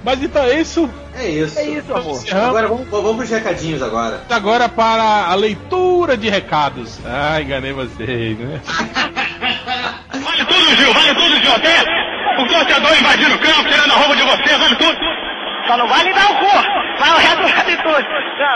Mas 0.03 0.23
então 0.23 0.43
é 0.43 0.59
isso. 0.59 0.89
é 1.15 1.29
isso. 1.29 1.59
É 1.59 1.65
isso, 1.65 1.93
amor. 1.93 2.19
Agora 2.31 2.67
vamos, 2.67 2.87
vamos 2.89 3.15
pros 3.17 3.29
recadinhos 3.29 3.81
agora. 3.81 4.21
Agora 4.29 4.69
para 4.69 5.27
a 5.27 5.35
leitura 5.35 6.17
de 6.17 6.29
recados. 6.29 6.99
Ah, 7.05 7.41
enganei 7.41 7.73
vocês, 7.73 8.37
né? 8.37 8.61
Vale 10.13 10.45
tudo, 10.45 10.75
Gil, 10.75 10.93
vale 10.93 11.13
tudo, 11.15 11.37
Gil. 11.41 11.51
Até 11.55 11.81
o 12.41 12.47
torcedor 12.47 12.99
invadindo 12.99 13.35
o 13.35 13.39
campo, 13.39 13.69
tirando 13.69 13.91
a 13.91 13.95
roupa 13.95 14.15
de 14.15 14.21
você, 14.23 14.57
vale 14.57 14.75
tudo. 14.75 14.97
Só 15.67 15.77
não 15.77 15.87
vale 15.87 16.13
dar 16.13 16.31
o 16.31 16.35
cu. 16.35 16.85
Vai 16.99 17.11
o 17.11 17.17
resto 17.17 17.55
vale 17.55 17.77
tudo. 17.77 18.05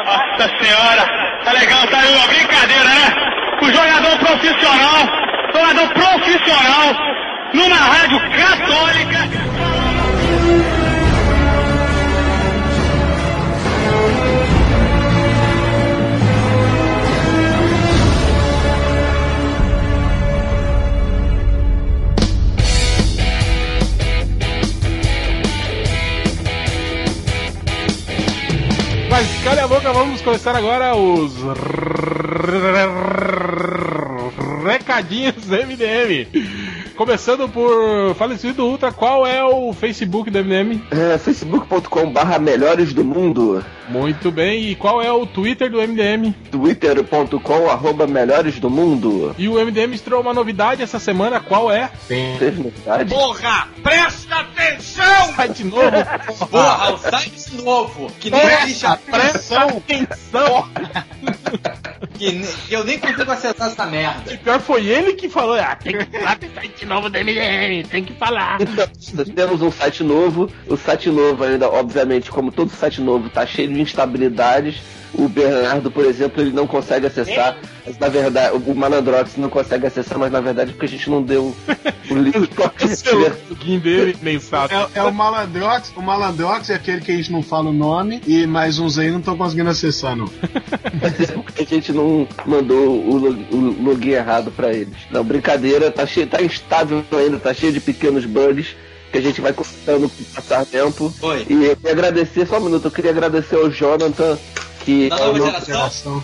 Nossa 0.06 0.58
senhora, 0.62 1.42
tá 1.44 1.52
legal, 1.52 1.88
tá 1.88 2.00
aí 2.00 2.16
uma 2.16 2.28
brincadeira, 2.28 2.84
né? 2.84 3.14
O 3.62 3.66
jogador 3.66 4.20
profissional, 4.20 5.00
jogador 5.54 5.90
profissional, 5.90 6.96
numa 7.54 7.76
rádio 7.76 8.20
católica. 8.20 9.79
Mas 29.10 29.28
calha 29.44 29.64
a 29.64 29.68
boca, 29.68 29.92
vamos 29.92 30.22
começar 30.22 30.56
agora 30.56 30.96
os 30.96 31.34
recadinhos 34.64 35.48
MDM. 35.48 36.28
Começando 37.00 37.48
por 37.48 38.14
falecido 38.16 38.66
Ultra, 38.66 38.92
qual 38.92 39.26
é 39.26 39.42
o 39.42 39.72
Facebook 39.72 40.30
do 40.30 40.44
MDM? 40.44 40.82
É, 40.92 41.18
facebook.com 41.18 42.12
barra 42.12 42.38
melhores 42.38 42.92
do 42.94 43.06
mundo. 43.06 43.64
Muito 43.88 44.30
bem, 44.30 44.68
e 44.68 44.76
qual 44.76 45.02
é 45.02 45.10
o 45.10 45.26
Twitter 45.26 45.72
do 45.72 45.78
MDM? 45.78 46.34
twitter.com 46.52 47.70
arroba 47.70 48.06
melhores 48.06 48.60
do 48.60 48.70
mundo. 48.70 49.34
E 49.38 49.48
o 49.48 49.54
MDM 49.54 49.94
estreou 49.94 50.22
uma 50.22 50.34
novidade 50.34 50.84
essa 50.84 51.00
semana, 51.00 51.40
qual 51.40 51.72
é? 51.72 51.90
Teve 52.38 52.64
novidade? 52.64 53.10
Porra, 53.10 53.70
presta 53.82 54.36
atenção! 54.36 55.34
Site 55.38 55.64
novo. 55.64 56.48
Porra, 56.52 56.94
o 56.94 56.98
site 56.98 57.64
novo, 57.64 58.12
que 58.20 58.30
nem 58.30 58.42
existe 58.64 58.86
há 58.86 58.98
Presta 58.98 59.64
atenção! 59.64 60.70
que, 62.14 62.46
eu 62.70 62.84
nem 62.84 63.00
consigo 63.00 63.32
acessar 63.32 63.68
essa 63.70 63.86
merda. 63.86 64.34
E 64.34 64.38
pior 64.38 64.60
foi 64.60 64.86
ele 64.86 65.14
que 65.14 65.30
falou, 65.30 65.60
ah, 65.60 65.76
tem 65.76 65.98
que 65.98 66.06
falar 66.06 66.38
do 66.38 66.54
site 66.54 66.86
novo 66.90 67.10
do 67.10 67.18
MDM, 67.18 67.88
tem 67.88 68.04
que 68.04 68.14
falar. 68.14 68.60
Então, 68.60 68.88
temos 69.34 69.62
um 69.62 69.72
site 69.72 70.04
novo. 70.04 70.52
O 70.68 70.76
site 70.76 71.10
novo 71.10 71.44
ainda, 71.44 71.70
obviamente, 71.70 72.30
como 72.30 72.52
todo 72.52 72.70
site 72.72 73.00
novo, 73.00 73.30
tá 73.30 73.46
cheio 73.46 73.72
de 73.72 73.80
instabilidades. 73.80 74.82
O 75.14 75.28
Bernardo, 75.28 75.90
por 75.90 76.06
exemplo, 76.06 76.42
ele 76.42 76.52
não 76.52 76.68
consegue 76.68 77.08
acessar. 77.08 77.58
Mas, 77.86 77.98
na 77.98 78.08
verdade, 78.10 78.56
o 78.56 78.76
Malandrox 78.76 79.38
não 79.38 79.50
consegue 79.50 79.88
acessar, 79.88 80.20
mas 80.20 80.32
na 80.32 80.40
verdade 80.40 80.70
é 80.70 80.74
porque 80.74 80.86
a 80.86 80.90
gente 80.90 81.10
não 81.10 81.24
deu 81.24 81.56
o 82.12 82.14
link 82.16 82.48
pra 82.54 82.72
ver. 82.78 83.36
login 83.50 83.80
dele, 83.80 84.16
nem 84.22 84.40
sabe. 84.40 84.74
É, 84.76 84.88
é 85.00 85.04
o 85.04 85.12
Malandrox. 85.14 85.92
O 85.96 86.02
Malandrox 86.02 86.70
é 86.70 86.76
aquele 86.76 87.02
que 87.02 87.12
a 87.12 87.16
gente 87.16 87.32
não 87.32 87.42
fala 87.42 87.70
o 87.70 87.74
nome 87.74 88.22
e 88.28 88.46
mais 88.46 88.78
uns 88.78 89.00
aí 89.00 89.10
não 89.10 89.18
estão 89.20 89.36
conseguindo 89.36 89.70
acessar, 89.70 90.16
não. 90.16 90.28
porque 90.28 91.64
a 91.64 91.66
gente 91.66 91.92
não 91.92 92.28
mandou 92.46 92.90
o, 93.04 93.18
lo- 93.18 93.46
o 93.52 93.84
login 93.84 94.12
errado 94.12 94.52
pra 94.52 94.72
eles. 94.72 94.94
Não, 95.12 95.24
brincadeira, 95.24 95.90
tá 95.92 96.06
cheio, 96.06 96.28
tá 96.28 96.42
instável 96.42 97.04
ainda, 97.12 97.40
tá 97.40 97.54
cheio 97.54 97.74
de 97.74 97.80
pequenos 97.80 98.26
bugs 98.26 98.76
que 99.12 99.18
a 99.18 99.22
gente 99.22 99.42
vai 99.42 99.52
consertando 99.52 100.08
com 100.08 100.22
o 100.22 100.26
passar 100.36 100.66
tempo. 100.68 101.12
Oi. 101.24 101.46
E 101.50 101.66
eu 101.66 101.76
queria 101.76 101.92
agradecer, 101.94 102.46
só 102.48 102.60
um 102.60 102.66
minuto, 102.66 102.86
eu 102.86 102.92
queria 102.92 103.10
agradecer 103.10 103.56
ao 103.56 103.70
Jonathan, 103.72 104.38
que 105.06 105.10
Da 105.10 105.16
é 105.18 105.26
nova 105.34 105.66
geração. 105.66 106.24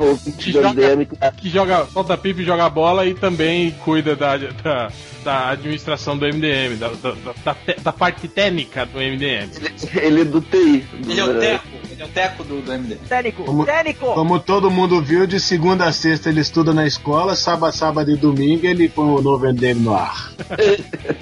ouvinte 0.00 0.32
Que 0.38 0.52
joga- 0.52 1.06
que 1.36 1.48
joga, 1.50 1.86
solta 1.92 2.16
pipa 2.16 2.40
e 2.40 2.44
joga 2.44 2.68
bola 2.68 3.06
e 3.06 3.14
também 3.14 3.70
cuida 3.84 4.16
da, 4.16 4.36
da, 4.36 4.90
da 5.24 5.48
administração 5.50 6.16
do 6.18 6.26
MDM, 6.26 6.76
da, 6.78 6.88
da, 6.88 7.10
da, 7.12 7.32
da 7.44 7.54
te- 7.54 7.80
da 7.80 7.92
parte 7.92 8.28
técnica 8.28 8.84
do 8.86 8.98
MDM. 8.98 9.48
ele 9.96 10.20
é 10.22 10.24
do 10.24 10.40
TI. 10.40 10.78
do- 11.00 11.10
Ele 11.10 11.20
é 11.20 11.24
o 11.24 11.38
Teco. 11.40 11.68
É 11.98 12.06
teco 12.06 12.44
do, 12.44 12.60
do 12.60 12.72
MD. 12.72 12.96
Técnico, 13.08 13.44
Como- 13.44 13.64
técnico! 13.64 14.06
Como 14.14 14.38
todo 14.40 14.70
mundo 14.70 15.00
viu, 15.02 15.26
de 15.26 15.38
segunda 15.40 15.84
a 15.86 15.92
sexta 15.92 16.28
ele 16.28 16.40
estuda 16.40 16.72
na 16.72 16.86
escola, 16.86 17.34
sábado, 17.36 17.74
sábado 17.74 18.10
e 18.10 18.16
domingo 18.16 18.66
ele 18.66 18.88
põe 18.88 19.06
o 19.06 19.20
novo 19.22 19.46
MDM 19.46 19.80
no 19.80 19.94
ar. 19.94 20.30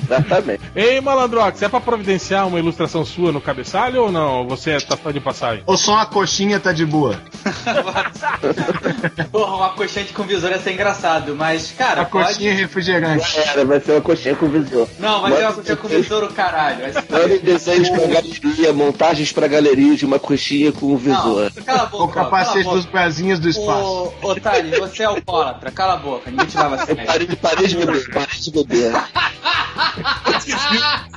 Exatamente. 0.03 0.63
Ei, 0.75 1.01
Malandrox, 1.01 1.61
é 1.63 1.69
pra 1.69 1.81
providenciar 1.81 2.47
uma 2.47 2.59
ilustração 2.59 3.05
sua 3.05 3.33
no 3.33 3.41
cabeçalho 3.41 4.03
ou 4.03 4.13
não? 4.13 4.47
Você 4.49 4.79
tá 4.81 4.97
só 5.01 5.11
de 5.11 5.21
passagem? 5.21 5.63
Ou 5.67 5.77
só 5.77 5.93
uma 5.93 6.07
coxinha 6.07 6.59
tá 6.61 6.73
de 6.73 6.85
boa? 6.87 7.21
Porra, 9.31 9.57
uma 9.57 9.69
coxante 9.71 10.13
com 10.13 10.23
visor 10.25 10.51
ia 10.51 10.59
ser 10.59 10.73
engraçado, 10.73 11.35
mas, 11.37 11.73
cara, 11.73 12.03
A 12.03 12.05
coxinha 12.05 12.51
e 12.51 12.55
pode... 12.55 12.63
refrigerante. 12.63 13.39
Era, 13.39 13.65
vai 13.65 13.81
ser 13.81 13.93
uma 13.93 14.01
coxinha 14.01 14.35
com 14.37 14.49
visor. 14.49 14.89
Não, 14.99 15.21
vai 15.23 15.33
ser 15.37 15.43
uma 15.45 15.53
coxinha 15.53 15.77
com 15.77 15.89
visor, 15.89 16.25
o 16.25 16.33
caralho. 16.33 16.81
Vai 16.81 16.93
ser- 16.93 17.05
Manda 17.11 17.39
desenhos 17.39 17.89
pra 17.89 18.07
galeria, 18.07 18.73
montagens 18.73 19.33
pra 19.33 19.47
galeria 19.47 19.97
de 19.97 20.05
uma 20.05 20.19
coxinha 20.19 20.62
com 20.71 20.97
visor. 20.97 21.51
Não, 21.57 21.63
cala 21.65 21.83
a 21.83 21.87
boca. 21.87 22.05
O 22.05 22.09
capacete 22.09 22.69
dos 22.69 22.85
brasinhos 22.85 23.41
do 23.41 23.49
espaço. 23.49 24.13
Ô, 24.23 24.29
Otário, 24.29 24.79
você 24.79 25.03
é 25.03 25.07
alcoólatra, 25.07 25.71
cala 25.73 25.95
a 25.95 25.97
boca, 25.97 26.31
ninguém 26.31 26.47
te 26.47 26.57
leva 26.57 26.85
sério. 26.85 27.07
Parei, 27.07 27.27
parei 27.37 27.67
de 27.67 27.77
beber, 27.77 28.11
parei 28.13 28.39
de 28.41 28.51
beber. 28.53 28.93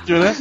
né? 0.08 0.36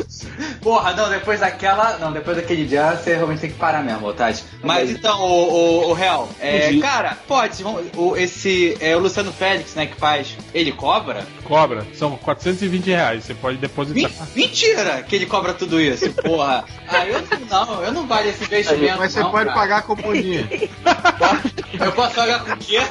Porra, 0.61 0.93
não, 0.93 1.09
depois 1.09 1.39
daquela. 1.39 1.97
Não, 1.97 2.11
depois 2.11 2.37
daquele 2.37 2.65
dia 2.65 2.91
você 2.95 3.15
realmente 3.15 3.39
tem 3.41 3.49
que 3.49 3.57
parar 3.57 3.83
mesmo, 3.83 4.07
Otário. 4.07 4.37
Mas 4.63 4.89
então, 4.89 5.21
o, 5.21 5.49
o, 5.85 5.89
o 5.89 5.93
Real, 5.93 6.29
é, 6.39 6.77
cara, 6.79 7.17
pode, 7.27 7.61
vamos- 7.63 7.85
o, 7.95 8.15
esse. 8.15 8.77
É 8.79 8.95
o 8.95 8.99
Luciano 8.99 9.31
Félix, 9.31 9.75
né, 9.75 9.85
que 9.85 9.95
faz. 9.95 10.35
Ele 10.53 10.71
cobra? 10.71 11.25
Cobra, 11.43 11.85
são 11.93 12.15
420 12.17 12.85
reais. 12.87 13.23
Você 13.25 13.33
pode 13.33 13.57
depositar. 13.57 14.09
Men- 14.11 14.29
Mentira 14.35 15.03
que 15.03 15.15
ele 15.15 15.25
cobra 15.25 15.53
tudo 15.53 15.79
isso, 15.79 16.09
porra. 16.13 16.63
Ah, 16.87 17.05
eu 17.05 17.21
não, 17.49 17.83
eu 17.83 17.91
não 17.91 18.07
vale 18.07 18.29
esse 18.29 18.43
investimento. 18.43 18.94
Mas 18.97 19.11
você 19.11 19.19
não, 19.19 19.31
pode 19.31 19.45
cara. 19.45 19.59
pagar 19.59 19.81
com 19.83 19.95
bundinha. 19.95 20.49
Eu 21.79 21.91
posso 21.91 22.15
pagar 22.15 22.43
com 22.43 22.53
o 22.53 22.57
quê? 22.57 22.81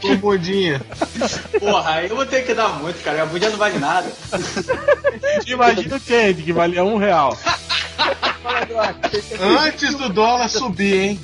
com 0.00 0.16
bundinha. 0.16 0.80
Porra, 1.58 1.90
aí 1.90 2.08
eu 2.08 2.16
vou 2.16 2.26
ter 2.26 2.44
que 2.44 2.52
dar 2.52 2.68
muito, 2.68 3.02
cara. 3.02 3.22
A 3.22 3.26
bundinha 3.26 3.50
não 3.50 3.56
vale 3.56 3.78
nada. 3.78 4.06
Imagina 5.46 5.96
o 5.96 6.00
Change, 6.00 6.42
que 6.42 6.52
valia 6.52 6.84
um 6.84 6.98
real. 6.98 7.36
Antes 9.40 9.94
do 9.94 10.08
dólar 10.10 10.48
subir, 10.48 10.94
hein? 10.94 11.20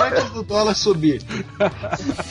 Antes 0.00 0.30
do 0.30 0.42
dólar 0.42 0.74
subir. 0.74 1.22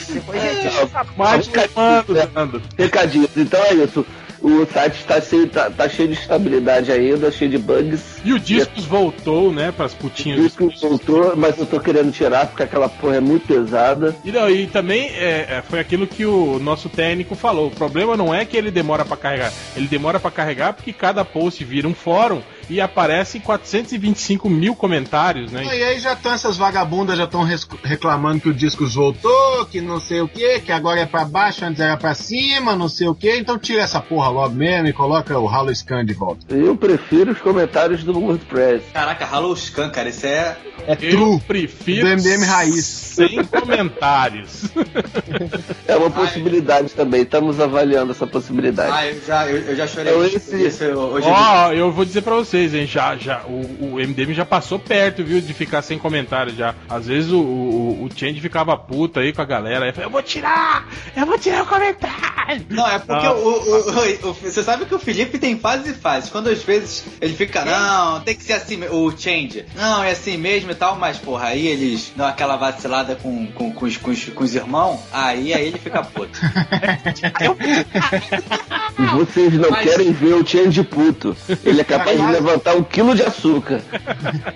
Depois 0.09 0.43
a 0.43 0.53
gente 0.53 0.91
Mais 1.17 1.47
comando, 1.47 2.31
Nando. 2.33 2.61
Recadinhos. 2.77 3.29
Então 3.35 3.61
é 3.63 3.73
isso. 3.75 4.05
O 4.45 4.63
site 4.63 4.99
está 4.99 5.19
cheio, 5.19 5.47
tá, 5.47 5.71
tá 5.71 5.89
cheio 5.89 6.09
de 6.09 6.13
estabilidade 6.13 6.91
ainda, 6.91 7.31
cheio 7.31 7.49
de 7.49 7.57
bugs. 7.57 8.21
E 8.23 8.31
o 8.31 8.37
Discos 8.37 8.85
voltou, 8.85 9.51
né, 9.51 9.71
pras 9.71 9.95
putinhas. 9.95 10.39
Isso 10.39 10.69
voltou, 10.79 11.35
mas 11.35 11.57
eu 11.57 11.65
tô 11.65 11.79
querendo 11.79 12.11
tirar 12.11 12.45
porque 12.45 12.61
aquela 12.61 12.87
porra 12.87 13.15
é 13.15 13.19
muito 13.19 13.47
pesada. 13.47 14.15
E, 14.23 14.31
não, 14.31 14.47
e 14.47 14.67
também 14.67 15.07
é, 15.15 15.47
é, 15.49 15.63
foi 15.67 15.79
aquilo 15.79 16.05
que 16.05 16.27
o 16.27 16.59
nosso 16.59 16.89
técnico 16.89 17.33
falou. 17.33 17.69
O 17.69 17.71
problema 17.71 18.15
não 18.15 18.31
é 18.31 18.45
que 18.45 18.55
ele 18.55 18.69
demora 18.69 19.03
pra 19.03 19.17
carregar. 19.17 19.51
Ele 19.75 19.87
demora 19.87 20.19
pra 20.19 20.29
carregar 20.29 20.73
porque 20.73 20.93
cada 20.93 21.25
post 21.25 21.63
vira 21.63 21.87
um 21.87 21.95
fórum 21.95 22.39
e 22.69 22.81
aparece 22.81 23.39
425 23.39 24.49
mil 24.49 24.75
comentários, 24.75 25.51
né? 25.51 25.63
E 25.65 25.83
aí 25.83 25.99
já 25.99 26.13
estão 26.13 26.33
essas 26.33 26.57
vagabundas, 26.57 27.17
já 27.17 27.25
estão 27.25 27.43
reclamando 27.83 28.41
que 28.41 28.49
o 28.49 28.53
Discos 28.53 28.95
voltou, 28.95 29.65
que 29.65 29.81
não 29.81 29.99
sei 29.99 30.21
o 30.21 30.27
que, 30.27 30.59
que 30.61 30.71
agora 30.71 30.99
é 31.01 31.05
pra 31.05 31.25
baixo, 31.25 31.63
antes 31.65 31.79
era 31.79 31.97
pra 31.97 32.13
cima, 32.13 32.75
não 32.75 32.89
sei 32.89 33.07
o 33.07 33.15
que. 33.15 33.35
Então 33.37 33.57
tira 33.59 33.81
essa 33.81 33.99
porra 33.99 34.29
logo 34.29 34.53
mesmo 34.55 34.87
e 34.87 34.93
coloca 34.93 35.37
o 35.37 35.47
Halo 35.47 35.73
Scan 35.75 36.05
de 36.05 36.13
volta. 36.13 36.45
Eu 36.55 36.75
prefiro 36.75 37.31
os 37.31 37.39
comentários 37.41 38.03
do 38.03 38.17
WordPress. 38.19 38.83
Caraca, 38.93 39.25
Halo 39.25 39.55
Scan, 39.55 39.89
cara, 39.89 40.09
isso 40.09 40.25
é. 40.25 40.57
É 40.87 40.91
Eu 40.91 40.97
true. 40.97 41.39
prefiro 41.47 42.01
Do 42.07 42.07
MDM 42.21 42.43
raiz. 42.45 42.85
sem 42.85 43.43
comentários. 43.45 44.65
É 45.87 45.95
uma 45.95 46.09
possibilidade 46.11 46.89
também, 46.93 47.21
estamos 47.21 47.59
avaliando 47.59 48.11
essa 48.11 48.27
possibilidade. 48.27 48.91
Ah, 48.93 49.07
eu 49.07 49.21
já, 49.25 49.47
eu, 49.47 49.57
eu 49.57 49.75
já 49.75 49.87
chorei 49.87 50.13
Eu 50.13 50.19
muito 50.19 50.35
esse- 50.37 50.63
isso 50.67 50.83
hoje. 50.85 51.27
Ó, 51.27 51.71
eu 51.71 51.91
vou 51.91 52.05
dizer 52.05 52.21
pra 52.21 52.35
vocês, 52.55 52.73
hein, 52.73 52.85
já, 52.87 53.15
já, 53.17 53.41
o, 53.45 53.95
o 53.95 53.95
MDM 53.97 54.33
já 54.33 54.45
passou 54.45 54.79
perto, 54.79 55.23
viu, 55.25 55.41
de 55.41 55.53
ficar 55.53 55.81
sem 55.81 55.97
comentários 55.99 56.55
já. 56.55 56.73
Às 56.89 57.05
vezes 57.07 57.29
o, 57.31 57.39
o, 57.39 58.05
o 58.05 58.09
Change 58.15 58.39
ficava 58.39 58.77
puto 58.77 59.19
aí 59.19 59.33
com 59.33 59.41
a 59.41 59.45
galera, 59.45 59.83
aí 59.85 59.91
falava, 59.91 60.07
eu 60.07 60.11
vou 60.11 60.23
tirar, 60.23 60.87
eu 61.15 61.25
vou 61.25 61.37
tirar 61.37 61.63
o 61.63 61.65
comentário. 61.65 62.65
Não, 62.69 62.87
é 62.87 62.97
porque 62.99 63.25
Ah. 63.25 63.33
o, 63.33 63.35
o- 63.35 63.91
o- 64.27 64.29
o- 64.29 64.33
você 64.33 64.63
sabe 64.63 64.85
que 64.85 64.95
o 64.95 64.99
Felipe 64.99 65.37
tem 65.37 65.59
fases 65.59 65.97
e 65.97 65.99
fases. 65.99 66.29
Quando 66.29 66.47
às 66.49 66.63
vezes 66.63 67.03
ele 67.19 67.33
fica, 67.35 67.65
não, 67.65 68.21
tem 68.21 68.35
que 68.35 68.43
ser 68.43 68.53
assim, 68.53 68.79
o 68.89 69.11
change. 69.17 69.65
Não, 69.75 70.01
é 70.03 70.11
assim 70.11 70.37
mesmo 70.37 70.71
e 70.71 70.75
tal, 70.75 70.95
mas 70.95 71.17
porra, 71.17 71.47
aí 71.47 71.67
eles 71.67 72.13
dão 72.15 72.25
aquela 72.27 72.55
vacilada 72.55 73.15
com, 73.15 73.47
com, 73.47 73.71
com, 73.73 73.85
os, 73.85 73.97
com, 73.97 74.11
os, 74.11 74.23
com 74.29 74.43
os 74.43 74.55
irmãos, 74.55 75.01
aí, 75.11 75.53
aí 75.53 75.65
ele 75.67 75.77
fica 75.77 76.01
puto. 76.03 76.39
E 78.97 79.05
vocês 79.07 79.53
não 79.53 79.69
Mas- 79.69 79.89
querem 79.89 80.11
ver 80.11 80.33
o 80.35 80.45
Change 80.47 80.83
puto. 80.83 81.35
Ele 81.63 81.81
é 81.81 81.83
capaz 81.83 82.19
de 82.19 82.25
levantar 82.27 82.75
um 82.75 82.83
quilo 82.83 83.13
de 83.15 83.23
açúcar. 83.23 83.81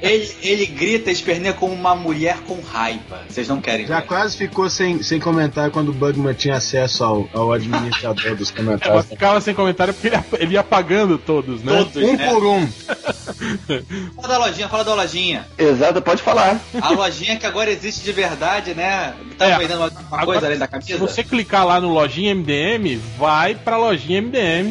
ele, 0.01 0.31
ele 0.41 0.65
grita, 0.65 1.11
esperneia 1.11 1.53
como 1.53 1.73
uma 1.73 1.95
mulher 1.95 2.37
com 2.47 2.59
raiva. 2.61 3.21
Vocês 3.27 3.47
não 3.47 3.59
querem 3.59 3.85
Já 3.85 3.99
ver. 3.99 4.07
quase 4.07 4.37
ficou 4.37 4.69
sem, 4.69 5.03
sem 5.03 5.19
comentário 5.19 5.71
quando 5.71 5.89
o 5.89 5.93
Bugman 5.93 6.33
tinha 6.33 6.55
acesso 6.55 7.03
ao, 7.03 7.29
ao 7.33 7.51
administrador 7.51 8.35
dos 8.35 8.49
comentários. 8.51 9.05
ficava 9.09 9.41
sem 9.41 9.53
comentário 9.53 9.93
porque 9.93 10.07
ele, 10.07 10.17
ele 10.39 10.53
ia 10.53 10.61
apagando 10.61 11.17
todos, 11.17 11.61
né? 11.63 11.77
Todos, 11.77 11.95
Um 11.97 12.15
né? 12.15 12.27
por 12.31 12.45
um. 12.45 12.67
Fala 14.15 14.27
da 14.27 14.37
lojinha, 14.37 14.67
fala 14.69 14.83
da 14.83 14.93
lojinha. 14.95 15.45
Exato, 15.57 16.01
pode 16.01 16.21
falar. 16.21 16.59
A 16.81 16.89
lojinha 16.91 17.37
que 17.37 17.45
agora 17.45 17.69
existe 17.69 18.03
de 18.03 18.11
verdade, 18.11 18.73
né? 18.73 19.13
Tá 19.37 19.45
É, 19.47 19.57
vendendo 19.57 19.77
uma, 19.79 19.91
uma 20.11 20.25
coisa 20.25 20.45
além 20.47 20.57
da 20.57 20.67
camisa? 20.67 20.87
Se 20.93 20.97
você 20.97 21.23
clicar 21.23 21.65
lá 21.65 21.79
no 21.79 21.89
lojinha 21.93 22.33
MDM, 22.33 22.99
vai 23.17 23.55
pra 23.55 23.77
lojinha 23.77 24.21
MDM. 24.21 24.28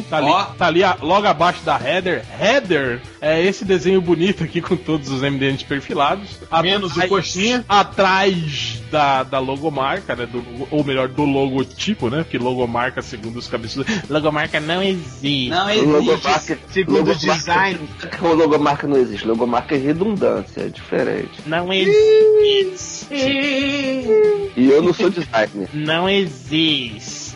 Tá 0.09 0.17
ali, 0.17 0.27
Ó. 0.29 0.43
tá 0.43 0.67
ali 0.67 0.83
a- 0.83 0.97
logo 1.01 1.27
abaixo 1.27 1.61
da 1.63 1.79
header. 1.79 2.23
Header 2.41 3.01
é 3.21 3.43
esse 3.43 3.63
desenho 3.65 4.01
bonito 4.01 4.43
aqui 4.43 4.61
com 4.61 4.75
todos 4.75 5.09
os 5.09 5.21
MDMs 5.21 5.63
perfilados. 5.65 6.29
Menos 6.61 6.91
o 6.91 6.93
Atrás- 6.93 7.09
coxinha. 7.09 7.65
Atrás 7.67 8.81
da, 8.91 9.23
da 9.23 9.39
logomarca, 9.39 10.15
né? 10.15 10.25
Do, 10.25 10.43
ou 10.71 10.83
melhor, 10.83 11.07
do 11.07 11.23
logotipo, 11.23 12.09
né? 12.09 12.23
Porque 12.23 12.37
logomarca, 12.37 13.01
segundo 13.01 13.37
os 13.37 13.47
cabeçudos, 13.47 13.93
logomarca 14.09 14.59
não 14.59 14.81
existe. 14.81 15.49
Não 15.49 15.65
O 15.65 15.69
existe. 15.69 15.85
logomarca, 15.87 16.59
Segundo 16.71 17.11
o 17.11 17.15
design. 17.15 17.79
O 18.21 18.27
logomarca 18.33 18.87
não 18.87 18.97
existe. 18.97 19.27
Logomarca 19.27 19.75
é 19.75 19.77
redundância, 19.77 20.61
é 20.61 20.67
diferente. 20.69 21.31
Não 21.45 21.71
existe. 21.71 23.13
E 23.13 24.69
eu 24.69 24.81
não 24.81 24.93
sou 24.93 25.09
designer. 25.09 25.69
Não 25.73 26.09
existe. 26.09 27.28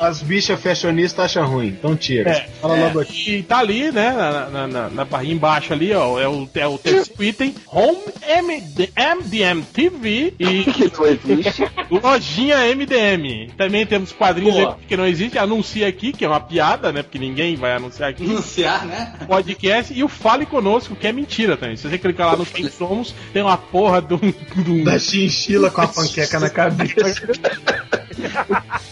As 0.00 0.22
bichas 0.22 0.60
fashionistas 0.60 1.24
acham 1.26 1.46
ruim, 1.46 1.68
então 1.68 1.96
tira. 1.96 2.30
É, 2.30 2.48
Fala 2.60 2.76
é, 2.76 2.84
logo 2.84 3.00
aqui. 3.00 3.36
E 3.38 3.42
tá 3.42 3.58
ali, 3.58 3.90
né? 3.92 4.10
Na, 4.12 4.48
na, 4.50 4.66
na, 4.66 4.88
na 4.90 5.04
barrinha 5.04 5.34
embaixo 5.34 5.72
ali, 5.72 5.92
ó. 5.92 6.18
É 6.20 6.28
o, 6.28 6.48
é 6.54 6.66
o 6.66 6.78
terceiro 6.78 7.22
item. 7.24 7.54
Home 7.66 7.98
MD, 8.26 8.90
MDM 8.96 9.62
TV 9.72 10.34
e 10.38 10.64
Que 10.72 10.90
não 10.96 11.06
existe. 11.06 11.64
lojinha 11.90 12.56
MDM. 12.74 13.50
Também 13.56 13.86
temos 13.86 14.12
quadrinhos 14.12 14.54
Boa. 14.54 14.72
aqui 14.72 14.86
que 14.86 14.96
não 14.96 15.06
existe. 15.06 15.38
Anuncia 15.38 15.86
aqui, 15.88 16.12
que 16.12 16.24
é 16.24 16.28
uma 16.28 16.40
piada, 16.40 16.92
né? 16.92 17.02
Porque 17.02 17.18
ninguém 17.18 17.56
vai 17.56 17.72
anunciar 17.72 18.10
aqui. 18.10 18.24
Anunciar, 18.24 18.84
né? 18.86 19.14
Podcast 19.26 19.92
e 19.94 20.02
o 20.04 20.08
Fale 20.08 20.46
Conosco, 20.46 20.94
que 20.96 21.06
é 21.06 21.12
mentira 21.12 21.56
também. 21.56 21.76
Se 21.76 21.88
você 21.88 21.98
clicar 21.98 22.28
lá 22.28 22.36
no 22.36 22.46
Quem 22.46 22.68
Somos, 22.70 23.14
tem 23.32 23.42
uma 23.42 23.56
porra 23.56 24.00
de 24.02 24.14
um. 24.14 24.18
de 24.62 24.70
um- 24.70 24.84
Da 24.84 24.98
chinchila 24.98 25.70
com 25.70 25.80
a 25.80 25.88
panqueca 25.88 26.38
na 26.40 26.50
cabeça. 26.50 27.22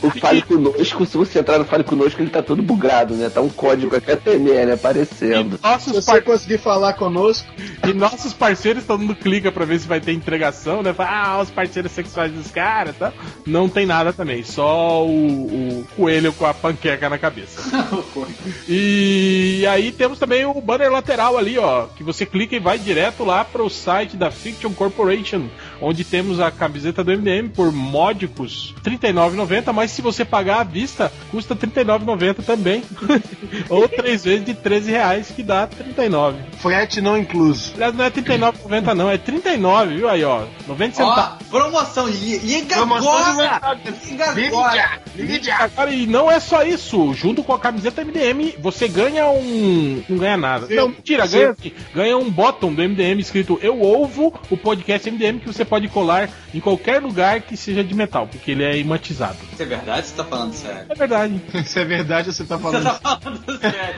O 0.02 0.10
Fale 0.30 0.42
Conosco, 0.42 1.06
se 1.06 1.16
você 1.16 1.38
entrar 1.40 1.58
no 1.58 1.64
Fale 1.64 1.84
Conosco, 1.84 2.20
ele 2.22 2.30
tá 2.30 2.42
todo 2.42 2.62
bugado, 2.62 3.14
né? 3.14 3.28
Tá 3.28 3.40
um 3.40 3.48
código 3.48 3.94
HTML 3.96 4.72
aparecendo. 4.72 5.56
Se 5.56 5.62
nossos, 5.62 5.92
você 5.92 6.10
par- 6.12 6.22
conseguir 6.22 6.58
falar 6.58 6.92
conosco, 6.94 7.46
e 7.86 7.92
nossos 7.92 8.32
parceiros, 8.32 8.84
todo 8.84 9.00
mundo 9.00 9.14
clica 9.16 9.50
pra 9.50 9.64
ver 9.64 9.80
se 9.80 9.88
vai 9.88 10.00
ter 10.00 10.12
entregação, 10.12 10.82
né? 10.82 10.92
Fala, 10.92 11.10
ah, 11.10 11.40
os 11.42 11.50
parceiros 11.50 11.92
sexuais 11.92 12.32
dos 12.32 12.50
caras, 12.50 12.96
tá? 12.96 13.12
Não 13.46 13.68
tem 13.68 13.86
nada 13.86 14.12
também, 14.12 14.42
só 14.44 15.04
o, 15.04 15.80
o 15.80 15.86
coelho 15.96 16.32
com 16.32 16.46
a 16.46 16.54
panqueca 16.54 17.08
na 17.08 17.18
cabeça. 17.18 17.60
E 18.68 19.66
aí 19.68 19.92
temos 19.92 20.18
também 20.18 20.44
o 20.44 20.60
banner 20.60 20.90
lateral 20.90 21.36
ali, 21.36 21.58
ó, 21.58 21.86
que 21.96 22.02
você 22.04 22.24
clica 22.24 22.54
e 22.54 22.60
vai 22.60 22.78
direto 22.78 23.24
lá 23.24 23.44
pro 23.44 23.68
site 23.68 24.16
da 24.16 24.30
Fiction 24.30 24.72
Corporation, 24.72 25.48
onde 25.80 26.04
temos 26.04 26.40
a 26.40 26.50
camiseta 26.50 27.02
do 27.02 27.12
MDM 27.16 27.48
por 27.48 27.72
módicos 27.72 28.74
R$ 28.84 28.98
39,90, 28.98 29.72
mas 29.72 29.90
se 29.90 30.02
você 30.02 30.24
pagar 30.24 30.60
à 30.60 30.64
vista, 30.64 31.12
custa 31.30 31.54
R$ 31.54 31.60
39,90 31.60 32.44
também. 32.44 32.82
Ou 33.68 33.88
três 33.88 34.24
vezes 34.24 34.44
de 34.44 34.54
13 34.54 34.90
reais, 34.90 35.30
que 35.30 35.42
dá 35.42 35.62
R$ 35.62 35.70
39. 35.76 36.38
frete 36.58 37.00
não 37.00 37.16
incluso. 37.16 37.72
Aliás, 37.74 37.94
não 37.94 38.04
é 38.04 38.08
R$ 38.08 38.22
39,90 38.22 38.94
não, 38.94 39.08
é 39.08 39.12
R$ 39.12 39.18
39, 39.18 39.94
viu 39.96 40.08
aí, 40.08 40.24
ó. 40.24 40.44
90 40.66 41.02
Ó, 41.02 41.08
centavos. 41.08 41.46
Promoção, 41.48 42.08
liga 42.08 42.76
Promoção 42.76 43.18
agora! 43.18 43.80
Liga 44.04 44.30
agora! 44.30 45.00
liga. 45.16 45.68
Cara, 45.68 45.92
e 45.92 46.06
não 46.06 46.30
é 46.30 46.40
só 46.40 46.62
isso. 46.62 47.12
Junto 47.14 47.42
com 47.42 47.52
a 47.52 47.58
camiseta 47.58 48.04
MDM, 48.04 48.54
você 48.58 48.88
ganha 48.88 49.28
um. 49.28 50.02
Não 50.08 50.18
ganha 50.18 50.36
nada. 50.36 50.66
Sim. 50.66 50.74
Não, 50.74 50.88
mentira, 50.88 51.26
Sim. 51.26 51.38
ganha, 51.38 51.56
ganha 51.94 52.18
um 52.18 52.30
bottom 52.30 52.72
do 52.72 52.82
MDM 52.82 53.18
escrito 53.20 53.58
Eu 53.62 53.78
Ouvo, 53.80 54.32
o 54.50 54.56
podcast 54.56 55.10
MDM, 55.10 55.38
que 55.38 55.46
você 55.46 55.64
pode 55.70 55.86
colar 55.88 56.28
em 56.52 56.58
qualquer 56.58 57.00
lugar 57.00 57.40
que 57.40 57.56
seja 57.56 57.84
de 57.84 57.94
metal, 57.94 58.26
porque 58.26 58.50
ele 58.50 58.64
é 58.64 58.76
imatizado. 58.76 59.38
Isso 59.52 59.62
é 59.62 59.66
verdade? 59.66 60.06
Você 60.08 60.14
tá 60.16 60.24
falando 60.24 60.52
sério? 60.52 60.86
É 60.88 60.94
verdade. 60.94 61.40
Se 61.64 61.78
é 61.78 61.84
verdade, 61.84 62.32
você 62.34 62.44
tá 62.44 62.56
Você 62.56 62.62
falando. 62.62 63.00
tá 63.00 63.20
falando 63.20 63.60
sério? 63.60 63.94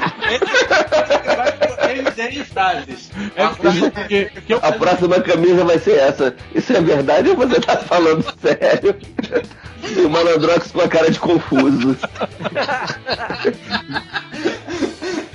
Evidente 1.90 2.44
frases. 2.44 3.10
É 3.34 3.46
porque, 3.48 4.30
porque 4.34 4.54
eu, 4.54 4.58
A 4.62 4.72
próxima 4.72 5.20
camisa 5.20 5.64
vai 5.64 5.78
ser 5.78 5.96
essa. 5.98 6.34
Isso 6.54 6.72
é 6.72 6.80
verdade 6.80 7.30
ou 7.30 7.36
você 7.36 7.60
tá 7.60 7.78
falando 7.78 8.22
sério? 8.40 8.96
E 9.82 10.00
o 10.00 10.10
Malandrox 10.10 10.70
com 10.70 10.80
a 10.82 10.88
cara 10.88 11.10
de 11.10 11.18
confuso. 11.18 11.96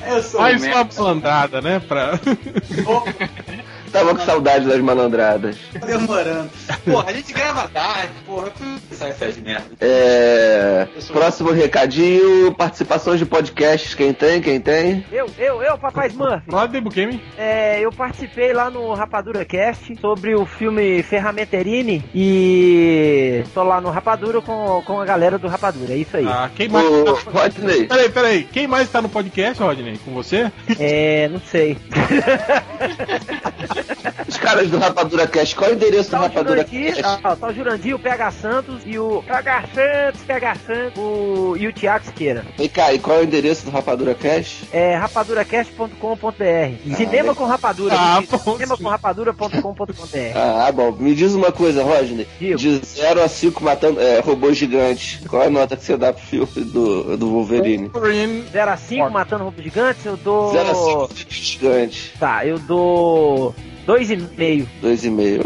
Eu 0.08 0.24
sou 0.24 0.40
mais 0.40 0.64
um 0.64 0.68
uma 0.68 0.84
malandrada, 0.86 1.62
né? 1.62 1.80
Pra... 1.80 2.20
Tava 3.92 4.16
com 4.16 4.26
saudade 4.26 4.66
das 4.68 4.80
malandradas. 4.80 5.58
demorando. 5.86 6.50
Porra, 6.86 7.10
a 7.10 7.14
gente 7.14 7.34
grava 7.34 7.68
tarde, 7.68 8.12
porra. 8.26 8.52
Sai 8.92 9.10
essas 9.12 9.38
merda. 9.38 9.66
É... 9.80 10.88
Próximo 11.12 11.52
recadinho, 11.52 12.54
participações 12.54 13.20
de 13.20 13.26
podcasts, 13.26 13.94
quem 13.96 14.14
tem, 14.14 14.42
quem 14.42 14.60
tem? 14.60 15.06
Eu, 15.12 15.28
eu, 15.38 15.62
eu, 15.62 15.78
papai 15.78 16.08
Smurf. 16.08 16.42
Lá 16.52 16.66
do 16.66 16.82
Bukemi. 16.82 17.22
É, 17.38 17.80
eu 17.80 17.92
participei 17.92 18.54
lá 18.54 18.70
no 18.70 18.94
Rapadura 18.94 19.46
Cast 19.46 19.96
sobre 20.00 20.36
o 20.36 20.46
filme 20.46 21.02
Ferramenterini 21.04 22.04
e 22.14 23.44
tô 23.54 23.64
lá 23.64 23.80
no 23.82 23.90
Rapadura 23.90 24.42
com, 24.42 24.82
com 24.86 25.00
a 25.00 25.06
galera 25.06 25.38
do 25.38 25.48
Rapadura, 25.48 25.94
é 25.94 25.98
isso 25.98 26.18
aí. 26.18 26.26
Ah, 26.28 26.50
quem 26.56 26.68
mais. 26.70 26.86
Ô, 26.86 27.04
tá- 27.04 27.32
Rodney, 27.32 27.88
Peraí, 27.88 28.10
peraí. 28.10 28.44
Quem 28.52 28.68
mais 28.68 28.90
tá 28.90 29.02
no 29.02 29.10
podcast, 29.10 29.62
Rodney? 29.62 29.98
Com 30.04 30.12
você? 30.12 30.52
É, 30.80 31.28
não 31.30 31.40
sei. 31.40 31.78
os 34.28 34.38
caras 34.38 34.70
do 34.70 34.78
Rapadura 34.78 35.28
Cast, 35.28 35.56
qual 35.56 35.70
é 35.70 35.74
o 35.74 35.76
endereço 35.76 36.10
do 36.10 36.12
Tá 36.12 36.20
o 36.20 36.22
Rapadura 36.24 36.66
Jurandir, 36.68 36.96
Cast? 36.96 37.22
ó, 37.24 37.36
tá 37.36 37.48
o 37.48 37.54
Jurandir, 37.54 37.96
o 37.96 38.00
PH 38.00 38.32
Santos 38.32 38.82
e 38.86 39.00
o 39.00 39.24
PH 39.24 39.64
Santos, 39.74 40.22
PH 40.22 40.56
Santos 40.66 40.98
o, 40.98 41.56
e 41.58 41.68
o 41.68 41.74
Thiago 41.74 42.06
Siqueira. 42.06 42.46
Vem 42.58 42.70
cá, 42.70 42.94
e 42.94 43.00
qual 43.00 43.18
é 43.18 43.22
o 43.22 43.24
endereço 43.24 43.66
do 43.66 43.72
Rapadura 43.72 44.14
Cast? 44.14 44.68
É 44.72 44.96
rapaduracast.com.br. 44.96 46.96
Cinema 46.96 47.36
com 47.36 47.46
rapadura. 47.46 47.96
Ah, 47.98 48.22
Cinema 48.22 48.78
com 48.78 48.88
rapadura.com.br. 48.88 49.94
Ah, 50.36 50.72
bom. 50.72 50.92
Me 50.94 51.16
diz 51.16 51.34
uma 51.34 51.52
coisa, 51.52 51.84
Rodney. 51.84 52.28
Digo. 52.40 52.58
De 52.58 52.78
0 52.86 53.24
a 53.24 53.28
5 53.28 53.64
matando 53.64 54.00
é, 54.00 54.20
robôs 54.20 54.58
gigantes. 54.58 55.20
Qual 55.28 55.42
é 55.44 55.48
a 55.48 55.50
nota 55.50 55.76
que 55.76 55.84
você 55.84 55.98
dá 55.98 56.14
pro 56.14 56.24
filme 56.24 56.48
do, 56.56 57.18
do 57.18 57.30
Wolverine? 57.30 57.92
0 58.52 58.72
a 58.72 58.78
5 58.78 59.10
matando 59.10 59.44
roubo 59.44 59.62
gigantes, 59.62 60.06
eu 60.06 60.18
dou. 60.18 60.52
0 60.52 60.72
a 60.72 60.76
5 60.76 61.10
gigantes. 61.30 62.12
Tá, 62.20 62.46
eu 62.46 62.60
dou 62.60 63.56
2,5. 63.88 64.68
2,5. 64.84 65.46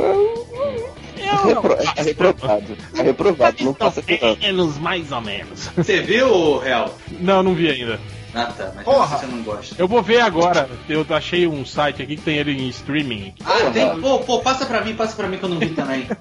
É, 1.18 1.48
repro- 1.48 1.78
é 1.96 2.02
reprovado. 2.04 2.78
É 2.98 3.02
reprovado. 3.04 3.64
Não 3.64 3.74
passa 3.74 4.00
aqui 4.02 4.20
não. 4.22 4.36
Menos, 4.36 4.78
mais 4.78 5.12
ou 5.12 5.22
menos. 5.22 5.70
Você 5.78 6.02
viu, 6.02 6.58
Real? 6.58 6.98
Não, 7.20 7.42
não 7.44 7.54
vi 7.54 7.70
ainda. 7.70 8.00
Ah, 8.34 8.45
tá. 8.45 8.72
Mas 8.76 8.86
Porra. 8.86 9.18
você 9.18 9.26
não 9.26 9.41
gosta. 9.44 9.76
Eu 9.78 9.88
vou 9.88 10.02
ver 10.02 10.22
agora. 10.22 10.70
Eu 10.88 11.06
achei 11.10 11.48
um 11.48 11.66
site 11.66 12.02
aqui 12.02 12.16
que 12.16 12.22
tem 12.22 12.38
ele 12.38 12.52
em 12.52 12.70
streaming. 12.70 13.34
Ah, 13.45 13.70
tem. 13.72 13.99
Pô, 13.99 14.20
pô, 14.20 14.40
passa 14.40 14.66
pra 14.66 14.82
mim, 14.82 14.95
passa 14.95 15.16
pra 15.16 15.28
mim 15.28 15.38
que 15.38 15.44
eu 15.44 15.49
não 15.49 15.60
vi 15.60 15.70
também. 15.70 16.08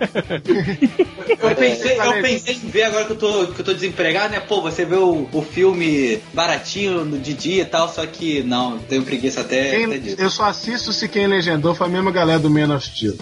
eu, 1.28 1.54
pensei, 1.56 1.98
eu 1.98 2.22
pensei 2.22 2.54
em 2.54 2.68
ver 2.68 2.84
agora 2.84 3.04
que 3.04 3.12
eu 3.12 3.16
tô, 3.16 3.46
que 3.48 3.60
eu 3.60 3.64
tô 3.64 3.72
desempregado, 3.74 4.32
né? 4.32 4.40
Pô, 4.40 4.60
você 4.60 4.84
vê 4.84 4.96
o, 4.96 5.28
o 5.32 5.42
filme 5.42 6.20
baratinho 6.32 7.04
no 7.04 7.18
de 7.18 7.34
dia 7.34 7.62
e 7.62 7.66
tal, 7.66 7.88
só 7.88 8.04
que 8.06 8.42
não, 8.42 8.78
tenho 8.78 9.02
preguiça 9.02 9.40
até, 9.42 9.68
até 9.68 9.78
Quem- 9.86 10.00
disso. 10.00 10.16
eu 10.18 10.30
só 10.30 10.44
assisto 10.44 10.92
se 10.92 11.08
quem 11.08 11.26
legendou 11.26 11.74
foi 11.74 11.86
a 11.86 11.90
mesma 11.90 12.10
galera 12.10 12.38
do 12.38 12.50
Man 12.50 12.74
of 12.74 12.84
Steel. 12.86 13.14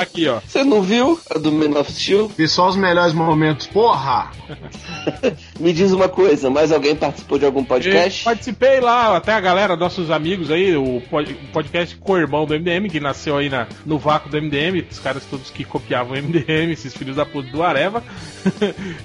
Aqui, 0.00 0.28
ó. 0.28 0.40
Você 0.46 0.62
não 0.64 0.82
viu 0.82 1.20
a 1.30 1.38
do 1.38 1.50
Man 1.52 1.78
of 1.78 1.90
Steel? 1.92 2.30
Vi 2.36 2.46
só 2.48 2.68
os 2.68 2.76
melhores 2.76 3.12
momentos. 3.12 3.66
Porra! 3.66 4.30
Me 5.58 5.72
diz 5.72 5.92
uma 5.92 6.08
coisa, 6.08 6.48
mais 6.50 6.70
alguém 6.72 6.94
participou 6.94 7.38
de 7.38 7.44
algum 7.46 7.64
podcast? 7.64 8.24
Participei 8.36 8.80
lá, 8.80 9.16
até 9.16 9.32
a 9.32 9.40
galera, 9.40 9.74
nossos 9.76 10.10
amigos 10.10 10.50
aí, 10.50 10.76
o 10.76 11.00
pod- 11.10 11.32
o 11.32 11.52
podcast 11.52 11.96
co-irmão 11.96 12.44
do 12.44 12.54
MDM, 12.54 12.88
que 12.90 13.00
nasceu 13.00 13.36
aí 13.36 13.48
na, 13.48 13.66
no 13.84 13.98
vácuo 13.98 14.28
do 14.30 14.36
MDM, 14.40 14.84
os 14.90 14.98
caras 14.98 15.24
todos 15.24 15.50
que 15.50 15.64
copiavam 15.64 16.12
o 16.16 16.22
MDM, 16.22 16.70
esses 16.72 16.94
filhos 16.94 17.16
da 17.16 17.24
puta 17.24 17.50
do 17.50 17.62
Areva. 17.62 18.02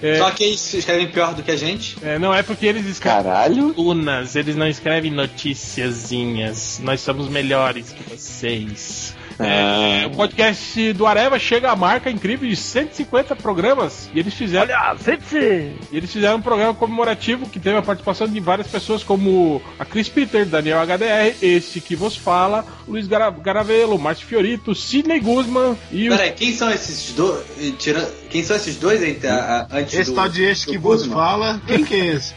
É, 0.01 0.17
Só 0.17 0.29
que 0.31 0.43
eles 0.43 0.73
escrevem 0.73 1.07
pior 1.07 1.33
do 1.33 1.41
que 1.43 1.51
a 1.51 1.55
gente. 1.55 1.97
é, 2.03 2.17
não 2.19 2.33
é 2.33 2.41
porque 2.43 2.65
eles 2.65 2.85
escrevem 2.85 3.23
Caralho. 3.23 3.73
colunas, 3.73 4.35
eles 4.35 4.55
não 4.55 4.67
escrevem 4.67 5.11
noticiazinhas. 5.11 6.79
Nós 6.83 7.01
somos 7.01 7.27
melhores 7.27 7.91
que 7.91 8.03
vocês. 8.15 9.15
É, 9.39 10.05
o 10.07 10.11
podcast 10.11 10.93
do 10.93 11.05
Areva 11.07 11.39
chega 11.39 11.71
à 11.71 11.75
marca 11.75 12.09
incrível 12.11 12.47
de 12.47 12.55
150 12.55 13.35
programas 13.35 14.09
e 14.13 14.19
eles 14.19 14.33
fizeram 14.33 14.73
Olha, 14.73 14.95
gente! 15.03 15.35
E 15.35 15.97
eles 15.97 16.11
fizeram 16.11 16.37
um 16.37 16.41
programa 16.41 16.73
comemorativo 16.73 17.47
que 17.49 17.59
teve 17.59 17.77
a 17.77 17.81
participação 17.81 18.27
de 18.27 18.39
várias 18.39 18.67
pessoas, 18.67 19.03
como 19.03 19.61
a 19.79 19.85
Chris 19.85 20.09
Peter, 20.09 20.45
Daniel 20.45 20.79
HDR, 20.85 21.35
este 21.41 21.81
que 21.81 21.95
vos 21.95 22.15
fala, 22.15 22.65
Luiz 22.87 23.07
Gara- 23.07 23.29
Garavelo, 23.31 23.97
Márcio 23.97 24.27
Fiorito, 24.27 24.75
Sidney 24.75 25.19
Guzman 25.19 25.75
e 25.91 26.09
o. 26.09 26.15
Peraí, 26.15 26.31
quem 26.31 26.53
são 26.53 26.69
esses 26.71 27.13
dois? 27.13 27.43
Tira... 27.79 28.09
Quem 28.29 28.43
são 28.43 28.55
esses 28.55 28.75
dois 28.77 29.01
aí, 29.01 29.19
a- 29.27 29.67
a- 29.71 29.77
antes 29.79 29.93
Esse 29.93 30.11
do, 30.11 30.15
tal 30.15 30.29
de 30.29 30.43
este 30.43 30.67
que 30.67 30.77
vos 30.77 31.01
Guzman? 31.01 31.15
fala, 31.15 31.61
quem 31.67 31.83
que 31.83 31.95
é 31.95 32.05
esse? 32.15 32.33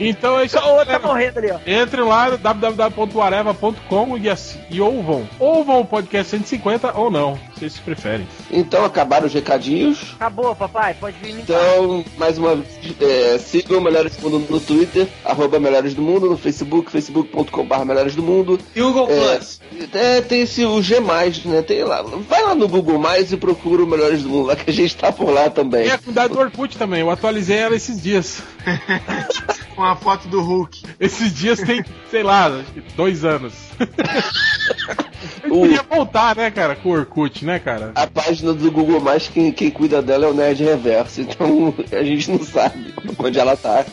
Então 0.09 0.39
é 0.39 0.45
isso. 0.45 0.57
Tá 0.87 0.99
morrendo 0.99 1.39
ali, 1.39 1.51
ó. 1.51 1.59
Entrem 1.67 2.05
lá 2.05 2.31
www.areva.com 2.37 4.19
e, 4.19 4.29
ass- 4.29 4.59
e 4.71 4.81
ouvam. 4.81 5.29
Ouvam 5.39 5.81
o 5.81 5.85
podcast 5.85 6.31
150 6.31 6.99
ou 6.99 7.11
não, 7.11 7.39
vocês 7.63 7.79
preferem. 7.79 8.27
Então 8.51 8.85
acabaram 8.85 9.27
os 9.27 9.33
recadinhos. 9.33 10.15
Acabou, 10.15 10.55
papai, 10.55 10.95
pode 10.95 11.17
vir 11.19 11.33
limpar. 11.33 11.43
Então, 11.43 12.05
mais 12.17 12.39
uma 12.39 12.57
vez, 12.57 12.69
é, 13.01 13.39
sigam 13.39 13.79
o 13.79 13.81
Melhores 13.81 14.17
do 14.17 14.31
Mundo 14.31 14.47
no 14.51 14.61
Twitter, 14.61 15.07
arroba 15.25 15.61
Melhores 15.61 15.95
do 15.95 16.03
Mundo, 16.03 16.29
no 16.31 16.37
Facebook, 16.37 16.91
facebook.com.br 16.91 17.85
Melhores 17.85 18.15
do 18.15 18.23
Mundo. 18.23 18.59
E 18.75 18.83
o 18.83 18.93
Google 18.93 19.09
É, 19.11 19.37
Plus? 19.37 19.61
É, 19.93 20.21
tem 20.21 20.43
esse 20.43 20.65
o 20.65 20.83
G, 20.83 21.01
né? 21.01 21.63
Tem 21.63 21.85
lá. 21.85 22.03
Vai 22.03 22.43
lá 22.43 22.55
no 22.55 22.69
Google 22.69 22.99
Mais 22.99 23.33
e 23.33 23.37
procura 23.37 23.83
o 23.83 23.87
Melhores 23.87 24.23
do 24.23 24.29
Mundo, 24.29 24.47
lá 24.47 24.57
que 24.57 24.71
a 24.71 24.73
gente 24.75 24.97
tá 24.97 25.13
por 25.13 25.31
lá 25.31 25.49
também. 25.51 25.87
E 25.87 25.91
a 25.91 25.99
comunidade 25.99 26.33
do 26.33 26.41
Orkut 26.41 26.77
também, 26.77 27.01
eu 27.01 27.11
atualizei 27.11 27.59
ela 27.59 27.77
esses 27.77 28.01
dias. 28.03 28.43
Com 29.75 29.85
a 29.85 29.97
foto 29.97 30.29
do 30.29 30.43
Hulk. 30.43 30.83
Esses 31.01 31.35
dias 31.35 31.59
tem, 31.61 31.83
sei 32.11 32.23
lá, 32.23 32.63
dois 32.95 33.25
anos. 33.25 33.55
O- 35.53 35.63
queria 35.63 35.83
voltar, 35.83 36.35
né, 36.37 36.51
cara, 36.51 36.75
com 36.77 36.89
o 36.89 36.93
Orkut, 36.93 37.45
né, 37.45 37.59
cara? 37.59 37.93
A 37.95 38.07
página 38.07 38.53
do 38.55 38.71
Google 38.71 39.01
Mais, 39.01 39.29
quem, 39.29 39.53
quem 39.53 39.71
cuida 39.71 40.01
dela 40.01 40.27
é 40.27 40.29
o 40.29 40.35
Nerd 40.35 40.63
Reverso, 40.65 41.21
então 41.21 41.75
a 41.93 42.03
gente 42.03 42.31
não 42.31 42.43
sabe 42.43 42.95
onde 43.19 43.39
ela 43.39 43.57
tá. 43.57 43.85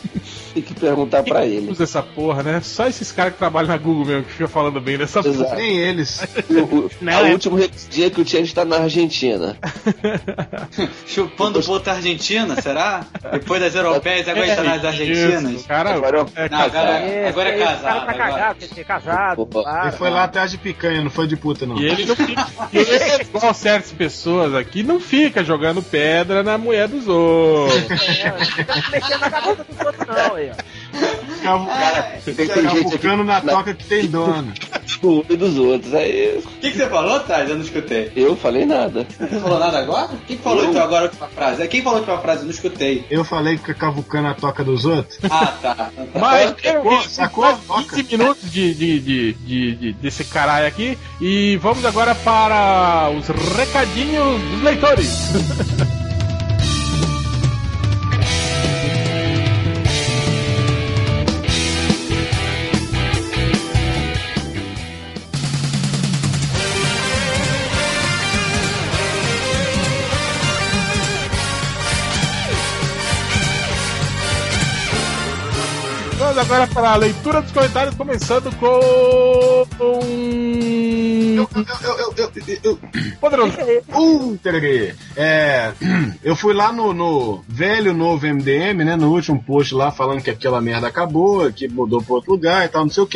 Tem 0.60 0.74
que 0.74 0.74
perguntar 0.80 1.22
pra 1.22 1.46
ele. 1.46 1.70
Usa 1.70 1.84
essa 1.84 2.02
porra, 2.02 2.42
né? 2.42 2.60
Só 2.62 2.86
esses 2.86 3.10
caras 3.12 3.32
que 3.32 3.38
trabalham 3.38 3.68
na 3.68 3.76
Google 3.78 4.04
mesmo 4.04 4.24
que 4.24 4.32
ficam 4.32 4.48
falando 4.48 4.80
bem 4.80 4.98
dessa 4.98 5.22
porra. 5.22 5.34
Exato. 5.34 5.54
Nem 5.56 5.76
eles. 5.78 6.20
O, 6.50 6.76
o, 6.76 6.90
Não, 7.00 7.12
é- 7.26 7.32
último 7.32 7.58
dia 7.88 8.10
que 8.10 8.20
o 8.20 8.26
Change 8.28 8.54
tá 8.54 8.64
na 8.64 8.76
Argentina. 8.78 9.56
Chupando 11.06 11.62
puta 11.62 11.92
argentina, 11.92 12.60
será? 12.60 13.04
Depois 13.32 13.60
das 13.60 13.74
europeias, 13.74 14.28
agora 14.28 14.46
está 14.46 14.62
nas 14.62 14.84
argentinas. 14.84 15.50
Isso, 15.52 15.66
cara, 15.68 15.90
Agora 15.94 16.26
é, 16.36 16.48
Não, 16.48 16.58
agora, 16.60 17.06
Esse- 17.06 17.28
agora 17.28 17.48
é 17.48 17.58
casado. 17.58 17.82
cara 17.82 18.00
tá 18.04 18.12
agora. 18.12 18.32
cagado, 18.32 18.58
quer 18.58 18.66
ser 18.74 18.84
casado. 18.84 19.46
Para. 19.46 19.82
Ele 19.88 19.92
foi 19.96 20.10
lá 20.10 20.24
atrás 20.24 20.50
de 20.50 20.58
picanha, 20.58 21.02
não 21.02 21.10
foi 21.10 21.26
de 21.26 21.36
puta, 21.36 21.66
não. 21.66 21.78
E 21.78 21.86
ele 21.86 22.04
não 22.04 22.16
fica. 22.16 22.46
ele, 22.72 23.22
igual 23.22 23.54
certas 23.54 23.92
pessoas 23.92 24.54
aqui, 24.54 24.82
não 24.82 25.00
fica 25.00 25.42
jogando 25.44 25.82
pedra 25.82 26.42
na 26.42 26.56
mulher 26.58 26.88
dos 26.88 27.06
outros. 27.08 27.90
É, 27.90 28.30
não 28.30 28.44
fica 28.44 28.74
mexendo 28.90 29.20
na 29.20 29.30
cabeça 29.30 29.64
dos 29.64 29.86
outros, 29.86 30.06
não, 30.06 30.34
aí, 30.36 30.49
ó. 30.50 30.80
Cavu- 31.42 31.68
Tem, 32.24 32.34
tem 32.34 32.46
gente 32.46 32.66
aqui 32.66 32.84
Cavucando 32.84 33.24
na 33.24 33.40
toca 33.40 33.72
que 33.74 33.84
tem 33.84 34.06
dono. 34.06 34.52
no 35.02 35.18
olho 35.20 35.36
dos 35.38 35.56
outros. 35.56 35.94
Aí 35.94 36.36
O 36.38 36.42
que, 36.60 36.70
que 36.72 36.76
você 36.76 36.86
falou, 36.88 37.18
Thales? 37.20 37.48
Eu 37.50 37.56
não 37.56 37.64
escutei. 37.64 38.12
eu 38.14 38.36
falei 38.36 38.66
nada. 38.66 39.06
Você 39.08 39.34
não 39.34 39.40
falou 39.40 39.58
nada 39.58 39.78
agora? 39.78 40.10
Quem 40.26 40.36
falou 40.36 40.64
Eu. 40.64 40.70
então 40.70 40.82
agora 40.82 41.02
a 41.02 41.08
última 41.08 41.28
frase? 41.28 41.66
Quem 41.68 41.82
falou 41.82 41.96
a 41.98 42.00
última 42.00 42.18
frase? 42.18 42.40
Eu 42.40 42.44
não 42.44 42.50
escutei. 42.50 43.04
Eu 43.10 43.24
falei 43.24 43.56
que 43.56 43.72
cavucando 43.72 44.28
a 44.28 44.34
toca 44.34 44.62
dos 44.62 44.84
outros. 44.84 45.18
Ah, 45.30 45.46
tá. 45.62 45.90
Mas 46.14 46.54
Sacou? 46.60 47.02
Sacou? 47.02 47.44
quase 47.66 47.88
15 47.88 48.16
minutos 48.18 48.52
de, 48.52 48.74
de, 48.74 49.00
de, 49.00 49.32
de- 49.32 49.74
de- 49.76 49.92
desse 49.94 50.24
caralho 50.24 50.66
aqui. 50.66 50.98
E 51.20 51.56
vamos 51.62 51.84
agora 51.86 52.14
para 52.14 53.10
os 53.10 53.26
recadinhos 53.56 54.42
dos 54.42 54.62
leitores. 54.62 55.30
agora 76.50 76.66
para 76.66 76.90
a 76.90 76.96
leitura 76.96 77.40
dos 77.40 77.52
comentários, 77.52 77.94
começando 77.94 78.52
com. 78.56 78.66
Eu, 81.36 81.48
eu, 81.54 81.64
eu, 81.80 82.14
eu, 82.16 82.32
eu, 82.34 82.58
eu, 82.64 82.78
Poderoso. 83.20 83.52
Uh. 83.94 84.36
É, 85.16 85.72
eu 86.24 86.34
fui 86.34 86.52
lá 86.52 86.72
no, 86.72 86.92
no 86.92 87.44
velho 87.48 87.94
novo 87.94 88.26
MDM, 88.26 88.84
né? 88.84 88.96
No 88.96 89.12
último 89.12 89.40
post 89.40 89.72
lá 89.74 89.92
falando 89.92 90.22
que 90.22 90.30
aquela 90.30 90.60
merda 90.60 90.88
acabou, 90.88 91.52
que 91.52 91.68
mudou 91.68 92.02
para 92.02 92.14
outro 92.14 92.32
lugar 92.32 92.64
e 92.64 92.68
tal, 92.68 92.82
não 92.82 92.90
sei 92.90 93.04
o 93.04 93.06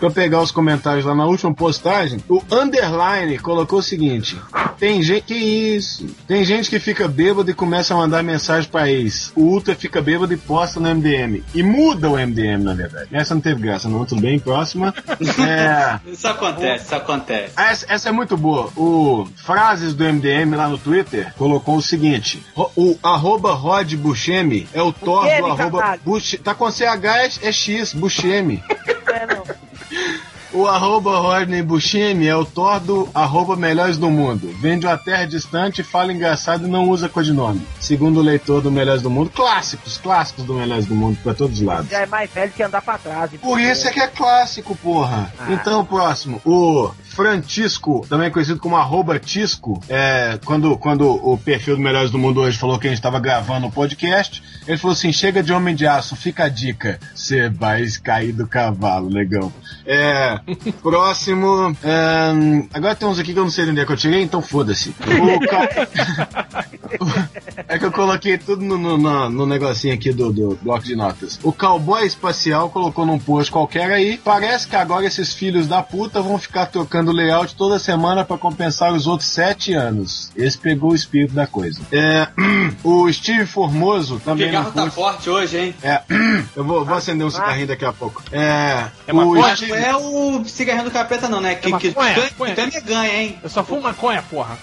que. 0.00 0.06
Pra 0.06 0.08
eu 0.08 0.12
pegar 0.12 0.40
os 0.40 0.50
comentários 0.50 1.04
lá 1.04 1.14
na 1.14 1.26
última 1.26 1.52
postagem, 1.52 2.20
o 2.28 2.42
underline 2.50 3.38
colocou 3.38 3.80
o 3.80 3.82
seguinte: 3.82 4.40
tem 4.78 5.02
gente 5.02 5.24
que 5.24 5.34
isso, 5.34 6.06
tem 6.26 6.42
gente 6.42 6.70
que 6.70 6.80
fica 6.80 7.06
bêbado 7.06 7.50
e 7.50 7.54
começa 7.54 7.92
a 7.92 7.96
mandar 7.96 8.22
mensagem 8.22 8.68
pra 8.70 8.88
ex. 8.88 9.30
O 9.36 9.42
Ultra 9.42 9.74
fica 9.74 10.00
bêbado 10.00 10.32
e 10.32 10.36
posta 10.36 10.80
no 10.80 10.88
MDM. 10.88 11.44
E 11.54 11.62
muda 11.62 12.08
o 12.08 12.16
MDM, 12.16 12.62
na 12.62 12.72
verdade. 12.72 13.08
Essa 13.12 13.34
não 13.34 13.42
teve 13.42 13.60
graça, 13.60 13.88
não. 13.88 14.04
Tudo 14.06 14.22
bem, 14.22 14.38
próxima. 14.38 14.94
É. 15.40 15.98
Isso 16.10 16.26
acontece, 16.26 16.84
isso 16.84 16.94
acontece. 16.94 17.52
Essa, 17.56 17.86
essa 17.88 18.08
é 18.08 18.12
muito 18.12 18.36
boa. 18.36 18.70
O 18.76 19.26
Frases 19.36 19.94
do 19.94 20.04
MDM 20.04 20.54
lá 20.54 20.68
no 20.68 20.78
Twitter 20.78 21.32
colocou 21.36 21.76
o 21.76 21.82
seguinte: 21.82 22.44
o 22.54 22.96
arroba 23.02 23.52
Rod 23.52 23.92
Buscemi 23.94 24.68
é 24.72 24.82
o 24.82 24.92
Thor 24.92 25.24
do 25.24 25.46
arroba. 25.46 25.98
Bush, 26.04 26.38
tá 26.42 26.54
com 26.54 26.70
CH 26.70 27.40
é, 27.42 27.48
é 27.48 27.52
X, 27.52 27.92
Buscemi. 27.92 28.62
É, 29.10 29.26
não. 29.26 29.42
O 30.52 30.66
arroba 30.66 31.16
Rodney 31.16 31.62
Buscemi 31.62 32.26
é 32.26 32.34
o 32.34 32.44
Thor 32.44 32.80
do 32.80 33.08
arroba 33.14 33.54
Melhores 33.54 33.96
do 33.96 34.10
Mundo. 34.10 34.52
Vem 34.60 34.80
de 34.80 34.86
uma 34.86 34.98
terra 34.98 35.24
distante, 35.24 35.84
fala 35.84 36.12
engraçado 36.12 36.66
e 36.66 36.70
não 36.70 36.88
usa 36.88 37.08
codinome. 37.08 37.64
Segundo 37.78 38.18
o 38.18 38.22
leitor 38.22 38.60
do 38.60 38.70
Melhores 38.70 39.00
do 39.00 39.08
Mundo, 39.08 39.30
clássicos, 39.30 39.96
clássicos 39.98 40.44
do 40.44 40.54
Melhores 40.54 40.86
do 40.86 40.94
Mundo 40.94 41.18
pra 41.22 41.34
todos 41.34 41.60
os 41.60 41.64
lados. 41.64 41.88
Já 41.88 42.00
é 42.00 42.06
mais 42.06 42.28
velho 42.32 42.50
que 42.50 42.64
andar 42.64 42.82
pra 42.82 42.98
trás. 42.98 43.30
Por 43.40 43.60
isso 43.60 43.86
é 43.86 43.92
que 43.92 44.00
é 44.00 44.08
clássico, 44.08 44.74
porra. 44.74 45.32
Ah. 45.38 45.52
Então, 45.52 45.84
próximo. 45.84 46.40
O 46.44 46.90
Francisco, 47.04 48.04
também 48.08 48.28
conhecido 48.30 48.58
como 48.58 48.76
arroba 48.76 49.20
Tisco, 49.20 49.80
é, 49.88 50.36
quando, 50.44 50.76
quando 50.78 51.08
o 51.08 51.38
perfil 51.38 51.76
do 51.76 51.82
Melhores 51.82 52.10
do 52.10 52.18
Mundo 52.18 52.40
hoje 52.40 52.58
falou 52.58 52.76
que 52.76 52.88
a 52.88 52.90
gente 52.90 52.98
estava 52.98 53.20
gravando 53.20 53.68
o 53.68 53.72
podcast, 53.72 54.42
ele 54.70 54.78
falou 54.78 54.92
assim, 54.94 55.12
chega 55.12 55.42
de 55.42 55.52
Homem 55.52 55.74
de 55.74 55.86
Aço, 55.86 56.14
fica 56.16 56.44
a 56.44 56.48
dica. 56.48 56.98
Você 57.14 57.48
vai 57.48 57.84
cair 58.02 58.32
do 58.32 58.46
cavalo, 58.46 59.08
legal. 59.08 59.52
É, 59.86 60.38
próximo. 60.82 61.76
é, 61.82 62.30
agora 62.72 62.94
tem 62.94 63.08
uns 63.08 63.18
aqui 63.18 63.32
que 63.32 63.38
eu 63.38 63.44
não 63.44 63.50
sei 63.50 63.64
de 63.64 63.70
onde 63.72 63.80
é 63.80 63.84
que 63.86 63.92
eu 63.92 63.96
tirei, 63.96 64.22
então 64.22 64.40
foda-se. 64.42 64.92
Ca- 64.92 66.60
É 67.68 67.78
que 67.78 67.84
eu 67.84 67.92
coloquei 67.92 68.36
tudo 68.36 68.64
no, 68.64 68.76
no, 68.76 68.98
no- 68.98 69.30
no 69.30 69.46
negocinho 69.46 69.94
aqui 69.94 70.12
do, 70.12 70.32
do 70.32 70.58
bloco 70.60 70.84
de 70.84 70.96
notas. 70.96 71.38
O 71.42 71.52
cowboy 71.52 72.04
espacial 72.04 72.68
colocou 72.70 73.06
num 73.06 73.18
post 73.18 73.50
qualquer 73.52 73.90
aí. 73.92 74.18
Parece 74.24 74.66
que 74.66 74.74
agora 74.74 75.06
esses 75.06 75.32
filhos 75.32 75.66
da 75.68 75.80
puta 75.82 76.20
vão 76.20 76.36
ficar 76.38 76.66
trocando 76.66 77.12
layout 77.12 77.54
toda 77.54 77.78
semana 77.78 78.24
pra 78.24 78.36
compensar 78.36 78.92
os 78.92 79.06
outros 79.06 79.28
sete 79.28 79.72
anos. 79.72 80.32
Esse 80.36 80.58
pegou 80.58 80.90
o 80.90 80.94
espírito 80.94 81.32
da 81.32 81.46
coisa. 81.46 81.80
É, 81.92 82.26
o 82.82 83.10
Steve 83.12 83.46
Formoso 83.46 84.20
também. 84.24 84.46
cigarro 84.48 84.59
tá 84.64 84.90
forte 84.90 85.28
hoje, 85.30 85.58
hein? 85.58 85.74
É, 85.82 86.02
eu 86.56 86.64
vou, 86.64 86.84
vou 86.84 86.94
acender 86.96 87.26
um 87.26 87.30
cigarrinho 87.30 87.66
daqui 87.66 87.84
a 87.84 87.92
pouco. 87.92 88.22
É, 88.32 88.86
É? 89.06 89.12
Mas 89.12 89.26
não 89.26 89.74
é 89.76 89.96
o 89.96 90.44
cigarrinho 90.44 90.84
do 90.84 90.90
capeta, 90.90 91.28
não, 91.28 91.40
né? 91.40 91.54
Que, 91.54 91.72
É 91.72 91.78
que, 91.78 91.88
maconha, 91.90 92.14
tu, 92.14 92.20
é- 92.20 92.24
maconha. 92.24 92.54
tu 92.54 92.60
é 92.60 92.66
meganha, 92.66 93.22
hein? 93.22 93.38
Eu 93.42 93.48
só 93.50 93.64
fumo 93.64 93.82
maconha, 93.82 94.22
porra. 94.22 94.56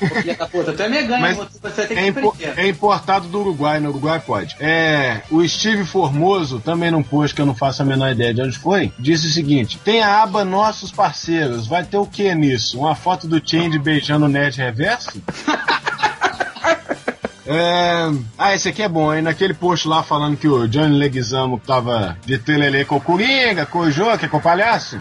Puta, 0.52 0.74
tu 0.74 0.82
é 0.84 0.90
meganha, 0.90 1.22
Mas 1.22 1.38
você 1.62 1.86
tem 1.86 1.98
É, 1.98 2.02
que 2.04 2.08
impo- 2.20 2.30
aprender. 2.30 2.60
é 2.60 2.68
importado 2.68 3.28
do 3.28 3.40
Uruguai, 3.40 3.80
no 3.80 3.90
Uruguai 3.90 4.20
pode. 4.20 4.56
É, 4.60 5.22
o 5.30 5.46
Steve 5.48 5.86
Formoso, 5.86 6.60
também 6.60 6.92
num 6.92 7.04
post 7.04 7.36
que 7.36 7.42
eu 7.42 7.46
não 7.46 7.56
faço 7.56 7.82
a 7.82 7.86
menor 7.86 8.12
ideia 8.12 8.34
de 8.34 8.42
onde 8.42 8.58
foi, 8.58 8.92
disse 9.00 9.28
o 9.28 9.30
seguinte: 9.32 9.78
tem 9.84 10.02
a 10.02 10.22
aba 10.24 10.44
Nossos 10.46 10.92
Parceiros, 10.92 11.68
vai 11.68 11.84
ter 11.84 11.98
o 11.98 12.06
que 12.06 12.34
nisso? 12.36 12.80
Uma 12.80 12.96
foto 12.96 13.28
do 13.28 13.42
Change 13.44 13.78
beijando 13.80 14.26
o 14.26 14.30
Nerd 14.30 14.58
Reverso? 14.58 15.22
É... 17.48 18.12
Ah, 18.38 18.54
esse 18.54 18.68
aqui 18.68 18.84
é 18.84 18.90
bom, 18.90 19.14
hein? 19.14 19.22
Naquele 19.22 19.54
post 19.54 19.88
lá 19.88 20.04
falando 20.04 20.38
que 20.38 20.48
o 20.48 20.68
Johnny 20.68 20.98
Leguizamo 20.98 21.60
tava 21.66 22.18
de 22.26 22.38
telele 22.38 22.84
com 22.84 22.98
o 22.98 23.02
Coringa, 23.02 23.66
com 23.66 23.80
o 23.80 23.92
Joker, 23.92 24.30
com 24.30 24.38
o 24.38 24.42
palhaço. 24.42 25.00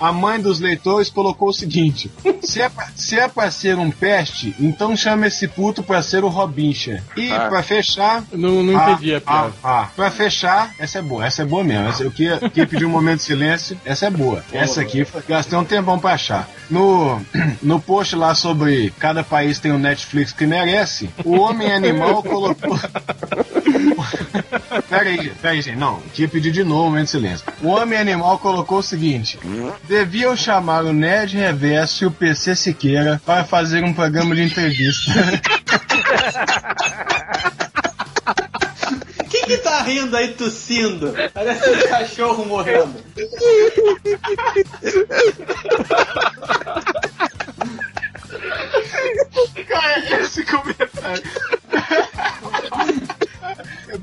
A 0.00 0.12
mãe 0.12 0.40
dos 0.40 0.60
leitores 0.60 1.08
colocou 1.10 1.48
o 1.48 1.52
seguinte: 1.52 2.10
se 2.42 2.60
é, 2.60 2.68
pra, 2.68 2.88
se 2.96 3.18
é 3.18 3.28
pra 3.28 3.50
ser 3.50 3.76
um 3.78 3.90
peste, 3.90 4.54
então 4.58 4.96
chama 4.96 5.26
esse 5.26 5.46
puto 5.48 5.82
pra 5.82 6.02
ser 6.02 6.24
o 6.24 6.28
Robincha. 6.28 7.02
E 7.16 7.30
Ah. 7.30 7.48
pra 7.48 7.62
fechar. 7.62 8.22
Não, 8.32 8.62
não 8.62 8.72
entendi 8.72 9.14
a 9.14 9.20
piada. 9.20 9.52
Ah, 9.62 9.82
ah. 9.82 9.88
Pra 9.94 10.10
fechar, 10.10 10.72
essa 10.78 10.98
é 10.98 11.02
boa, 11.02 11.24
essa 11.26 11.42
é 11.42 11.44
boa 11.44 11.62
mesmo. 11.64 11.88
Essa, 11.88 12.02
eu 12.02 12.10
queria, 12.10 12.38
queria 12.38 12.66
pedir 12.66 12.84
um 12.84 12.90
momento 12.90 13.18
de 13.18 13.24
silêncio, 13.24 13.78
essa 13.84 14.06
é 14.06 14.10
boa. 14.10 14.44
Essa 14.52 14.80
aqui, 14.80 15.04
foi- 15.04 15.22
gastei 15.28 15.58
um 15.58 15.64
tempão 15.64 15.98
pra 15.98 16.12
achar. 16.12 16.48
No, 16.70 17.20
no 17.62 17.80
post 17.80 18.16
lá 18.16 18.34
sobre 18.34 18.92
cada 18.98 19.22
país 19.22 19.58
tem 19.58 19.70
um 19.72 19.78
Netflix 19.78 20.32
que 20.32 20.46
merece, 20.46 21.08
o 21.24 21.38
Homem 21.38 21.70
Animal 21.72 22.22
colocou. 22.22 22.78
Peraí, 24.88 25.30
peraí, 25.40 25.62
gente. 25.62 25.76
Não, 25.76 26.00
queria 26.12 26.28
pedir 26.28 26.50
de 26.50 26.64
novo 26.64 26.82
um 26.82 26.86
momento 26.86 27.04
de 27.06 27.10
silêncio. 27.10 27.46
O 27.62 27.68
Homem 27.68 27.98
Animal 27.98 28.38
colocou 28.38 28.78
o 28.78 28.82
seguinte: 28.82 29.38
deviam 29.84 30.36
chamar 30.36 30.84
o 30.84 30.92
Nerd 30.92 31.36
Reverso 31.36 32.04
e 32.04 32.06
o 32.06 32.10
PC 32.10 32.54
Siqueira 32.54 33.20
para 33.24 33.44
fazer 33.44 33.84
um 33.84 33.92
programa 33.92 34.34
de 34.34 34.42
entrevista. 34.42 35.12
Quem 39.30 39.42
que 39.44 39.56
tá 39.58 39.82
rindo 39.82 40.16
aí, 40.16 40.28
tossindo? 40.28 41.14
Parece 41.32 41.68
um 41.68 41.88
cachorro 41.88 42.44
morrendo. 42.46 42.94
Cara, 49.68 50.20
esse 50.20 50.44
comentário. 50.44 51.22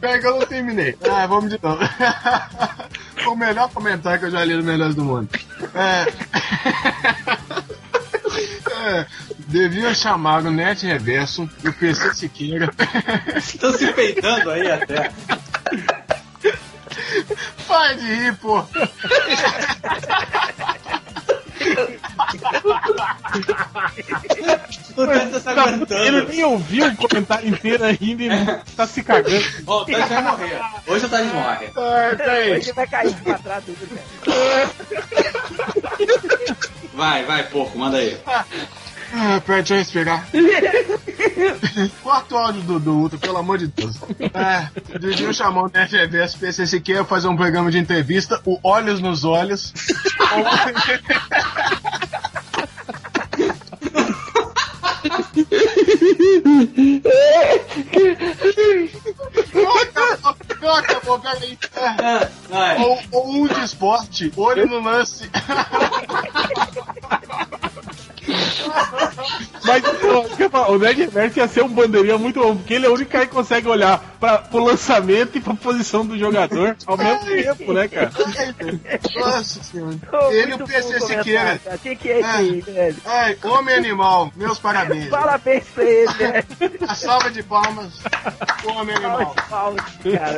Que 0.01 0.27
eu 0.27 0.39
não 0.39 0.45
terminei. 0.45 0.97
Ah, 1.09 1.27
vamos 1.27 1.49
de 1.51 1.59
novo. 1.61 1.81
Foi 3.23 3.33
o 3.33 3.35
melhor 3.35 3.69
comentário 3.69 4.19
que 4.19 4.25
eu 4.25 4.31
já 4.31 4.43
li 4.43 4.55
no 4.55 4.63
Melhores 4.63 4.95
do 4.95 5.03
Mundo. 5.03 5.29
É. 5.75 6.05
É, 8.83 9.05
deviam 9.47 9.93
chamar 9.93 10.43
o 10.43 10.49
Net 10.49 10.87
Reverso 10.87 11.47
e 11.63 11.67
o 11.67 11.73
PC 11.73 12.15
Siqueira. 12.15 12.71
Estão 13.35 13.71
se 13.73 13.91
peidando 13.93 14.49
aí 14.49 14.71
até. 14.71 15.11
Para 17.67 17.93
de 17.93 18.07
rir, 18.07 18.35
pô. 18.37 18.65
O 24.97 25.07
Tessa 25.07 25.39
tá 25.39 25.51
Ele 25.51 25.59
aguentando. 25.61 26.27
nem 26.27 26.43
ouviu 26.43 26.85
o 26.87 26.95
comentário 26.97 27.47
inteiro 27.49 27.83
ainda 27.85 28.23
e 28.23 28.29
tá 28.75 28.85
se 28.85 29.01
cagando. 29.01 29.45
Ó, 29.65 29.81
o 29.81 29.85
Tess 29.85 30.09
vai 30.09 30.21
morrer. 30.21 30.59
Hoje 30.87 31.05
o 31.05 31.09
Tess 31.09 31.33
morre. 31.33 31.67
Ai, 31.77 32.15
peraí. 32.17 32.49
Ele 32.51 32.73
vai 32.73 32.87
cair 32.87 33.15
pra 33.15 33.37
trás 33.39 33.63
tudo, 33.63 33.87
cara. 34.25 34.69
Vai, 36.93 37.23
vai, 37.23 37.43
porco, 37.47 37.77
manda 37.77 37.97
aí. 37.97 38.17
Ah, 39.13 39.41
pera, 39.45 39.61
deixa 39.61 39.73
eu 39.73 39.77
respirar. 39.79 40.25
Corta 42.01 42.35
o 42.35 42.37
áudio 42.37 42.61
do, 42.61 42.79
do 42.79 42.93
Ultra, 42.93 43.19
pelo 43.19 43.37
amor 43.37 43.57
de 43.57 43.67
Deus. 43.67 43.97
É, 44.33 44.69
deviam 44.99 45.33
chamar 45.33 45.63
o 45.63 45.67
NFVS 45.67 46.35
PC 46.35 46.67
Siqueira 46.67 47.03
fazer 47.03 47.27
um 47.27 47.35
programa 47.35 47.69
de 47.69 47.77
entrevista, 47.77 48.39
o 48.45 48.57
Olhos 48.63 49.01
nos 49.01 49.25
Olhos. 49.25 49.73
Corta, 60.59 60.99
pô, 61.03 61.19
peraí. 61.19 61.57
É. 61.75 62.81
Ou, 62.81 62.99
ou 63.11 63.33
um 63.33 63.47
de 63.47 63.63
esporte, 63.63 64.31
olho 64.37 64.67
no 64.67 64.79
lance. 64.79 65.29
Mas 69.63 69.83
ó, 70.03 70.35
quer 70.35 70.49
falar, 70.49 70.69
o 70.71 70.79
Nerd 70.79 71.01
Reverso 71.01 71.39
ia 71.39 71.47
ser 71.47 71.63
um 71.63 71.69
bandeirinha 71.69 72.17
muito 72.17 72.39
bom, 72.41 72.55
porque 72.57 72.73
ele 72.73 72.85
é 72.85 72.89
o 72.89 72.93
único 72.93 73.11
cara 73.11 73.25
que 73.25 73.33
consegue 73.33 73.67
olhar 73.67 73.99
pra, 74.19 74.39
pro 74.39 74.63
lançamento 74.63 75.37
e 75.37 75.41
pra 75.41 75.53
posição 75.53 76.05
do 76.05 76.17
jogador 76.17 76.75
ao 76.85 76.97
mesmo 76.97 77.25
tempo, 77.25 77.73
né, 77.73 77.87
cara? 77.87 78.11
Nossa 79.15 79.63
senhora. 79.63 79.95
Oh, 80.11 80.31
Ele 80.31 80.51
e 80.51 80.55
o 80.55 80.65
PC 80.65 80.99
Siqueira. 80.99 81.23
comentário, 81.23 81.59
cara. 81.61 81.77
Quem 81.77 81.95
que 81.95 82.09
é 82.09 82.19
esse 82.19 82.29
aí, 82.29 82.61
velho? 82.61 82.97
Ai, 83.05 83.37
homem 83.43 83.75
animal, 83.75 84.31
meus 84.35 84.59
parabéns. 84.59 85.09
Parabéns 85.09 85.63
pra 85.73 85.83
ele, 85.83 86.13
velho. 86.17 86.45
A 86.87 86.95
salva 86.95 87.29
de 87.29 87.43
palmas, 87.43 87.93
homem 88.65 88.95
animal. 88.95 89.35
Palmas, 89.49 89.83
cara. 90.03 90.37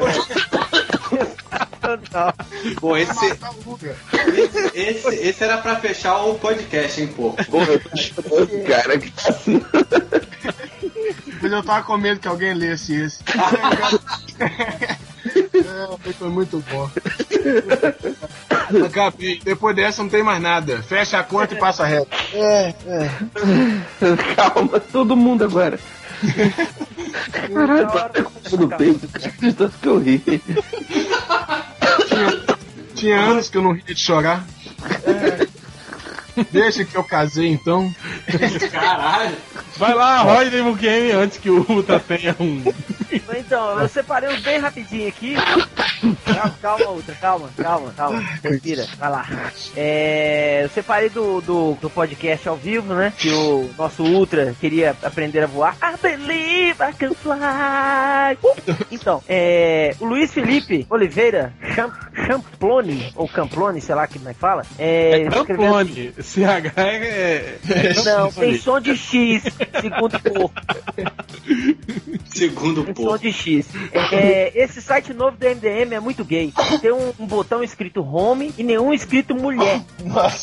Não. 1.97 2.33
Pô, 2.75 2.97
esse, 2.97 3.25
o 3.65 3.79
esse, 4.33 4.71
esse, 4.73 5.15
esse 5.15 5.43
era 5.43 5.57
pra 5.57 5.75
fechar 5.77 6.17
o 6.23 6.35
podcast, 6.35 7.01
hein, 7.01 7.07
porco. 7.07 7.43
Porra, 7.45 7.73
eu 7.73 7.79
tô 7.79 7.97
chorando, 7.97 8.63
cara. 8.67 8.97
Que 8.97 9.11
tá 9.11 9.29
assim. 9.29 9.61
Mas 11.41 11.51
eu 11.51 11.63
tava 11.63 11.83
com 11.83 11.97
medo 11.97 12.19
que 12.19 12.27
alguém 12.27 12.53
lesse 12.53 12.95
esse. 12.95 13.23
É, 15.53 16.13
foi 16.13 16.29
muito 16.29 16.63
bom. 16.71 16.89
Acabei. 18.85 19.39
Depois 19.43 19.75
dessa 19.75 20.01
não 20.03 20.09
tem 20.09 20.23
mais 20.23 20.41
nada. 20.41 20.81
Fecha 20.83 21.19
a 21.19 21.23
conta 21.23 21.53
e 21.53 21.57
passa 21.57 21.85
reto. 21.85 22.07
É, 22.33 22.73
é. 22.87 23.09
Calma, 24.35 24.79
todo 24.79 25.15
mundo 25.15 25.43
agora. 25.43 25.79
Caralho, 27.31 27.87
tá 27.87 28.11
no 28.57 28.69
peito, 28.69 29.07
cara. 29.07 29.53
Tanto 29.53 29.77
que 29.79 29.87
eu 29.87 29.99
ri. 29.99 30.23
Tinha 33.03 33.19
anos 33.19 33.49
que 33.49 33.57
eu 33.57 33.61
não 33.61 33.73
ria 33.73 33.83
de 33.83 33.99
chorar. 33.99 34.47
Deixa 36.51 36.83
que 36.85 36.95
eu 36.95 37.03
casei 37.03 37.47
então. 37.47 37.93
Caralho. 38.71 39.35
Vai 39.77 39.93
lá, 39.93 40.21
Rodney 40.21 40.61
Mukemi, 40.61 41.11
antes 41.11 41.37
que 41.37 41.49
o 41.49 41.65
Ultra 41.67 41.99
tenha 41.99 42.35
um. 42.39 42.63
Então, 43.37 43.79
eu 43.79 43.87
separei 43.87 44.29
uns 44.29 44.41
bem 44.41 44.59
rapidinho 44.59 45.07
aqui. 45.07 45.35
Calma, 46.25 46.55
calma, 46.61 46.89
Ultra, 46.89 47.15
calma, 47.15 47.49
calma, 47.57 47.93
calma. 47.95 48.19
Respira, 48.43 48.85
vai 48.99 49.09
lá. 49.09 49.25
É, 49.75 50.61
eu 50.63 50.69
separei 50.69 51.09
do, 51.09 51.41
do, 51.41 51.73
do 51.81 51.89
podcast 51.89 52.47
ao 52.47 52.55
vivo, 52.55 52.93
né? 52.93 53.13
Que 53.17 53.29
o 53.31 53.69
nosso 53.77 54.03
Ultra 54.03 54.55
queria 54.59 54.95
aprender 55.03 55.43
a 55.43 55.47
voar. 55.47 55.75
I 55.81 55.95
believe 56.01 56.75
I 56.81 56.93
can 56.97 57.13
fly. 57.13 58.37
Uh! 58.43 58.75
Então, 58.91 59.23
é, 59.27 59.95
o 59.99 60.05
Luiz 60.05 60.31
Felipe 60.31 60.85
Oliveira 60.89 61.53
Champ, 61.75 61.93
Champlone, 62.27 63.11
ou 63.15 63.27
Camplone, 63.27 63.81
sei 63.81 63.95
lá 63.95 64.07
como 64.07 64.29
é 64.29 64.33
que 64.33 64.39
fala. 64.39 64.63
É, 64.77 65.21
É 65.23 65.29
Camplone. 65.29 66.13
CH 66.23 66.73
é. 66.77 67.57
é 67.69 68.03
Não, 68.05 68.31
tem 68.31 68.57
som 68.57 68.79
de 68.79 68.95
X, 68.95 69.43
segundo 69.81 70.15
o 70.15 70.19
povo. 70.21 70.51
Segundo 72.25 72.83
Tem 72.83 72.93
povo. 72.93 73.09
som 73.11 73.17
de 73.17 73.31
X. 73.31 73.67
É, 74.11 74.51
esse 74.55 74.81
site 74.81 75.13
novo 75.13 75.37
do 75.37 75.45
MDM 75.47 75.93
é 75.93 75.99
muito 75.99 76.23
gay. 76.25 76.51
Tem 76.81 76.91
um, 76.91 77.13
um 77.19 77.27
botão 77.27 77.63
escrito 77.63 78.01
home 78.01 78.53
e 78.57 78.63
nenhum 78.63 78.93
escrito 78.93 79.35
mulher. 79.35 79.81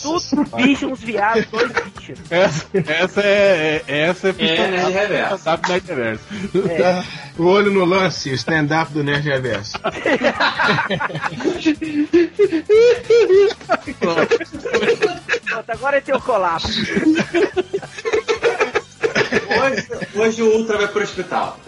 Tudo 0.03 0.45
bicho, 0.57 0.87
uns 0.87 1.01
viados, 1.01 1.47
dois 1.47 1.71
bichos. 1.73 2.19
Essa, 2.31 2.67
essa 2.87 3.21
é. 3.23 3.83
é- 3.89 4.01
Essa 4.11 4.29
é. 4.29 4.35
É, 4.39 4.71
Nerd 4.71 4.93
Reverso. 4.93 5.45
Nerd 5.69 5.87
Reverso. 5.87 6.25
É. 6.69 7.05
O 7.39 7.45
olho 7.47 7.71
no 7.71 7.85
lance, 7.85 8.31
o 8.31 8.35
stand-up 8.35 8.93
do 8.93 9.03
Nerd 9.03 9.27
Reverso. 9.29 9.79
Pronto, 13.99 14.29
agora 15.69 16.01
tem 16.01 16.15
o 16.15 16.21
colapso. 16.21 16.69
Hoje, 19.51 19.89
hoje 20.15 20.43
o 20.43 20.59
Ultra 20.59 20.79
vai 20.79 20.89
pro 20.89 21.03
hospital. 21.03 21.59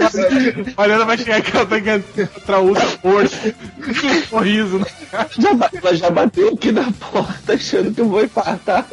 Mariana 0.77 1.05
vai 1.05 1.19
chegar 1.19 1.37
aqui, 1.37 1.57
ela 1.57 1.67
tá 1.67 1.77
contra 1.81 2.59
o 2.61 2.69
Ultra 2.69 2.87
um 3.13 4.23
sorriso, 4.25 4.79
né? 4.79 4.87
Já, 5.39 5.51
ela 5.73 5.95
já 5.95 6.11
bateu 6.11 6.49
aqui 6.55 6.73
na 6.73 6.91
porta 6.93 7.55
achando 7.55 7.93
que 7.95 8.01
eu 8.01 8.09
vou 8.09 8.25
infartar. 8.25 8.87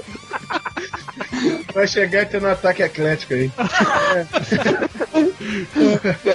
Vai 1.74 1.88
chegar 1.88 2.26
tendo 2.26 2.48
um 2.48 2.52
ataque 2.52 2.84
atlético 2.84 3.34
aí. 3.34 3.52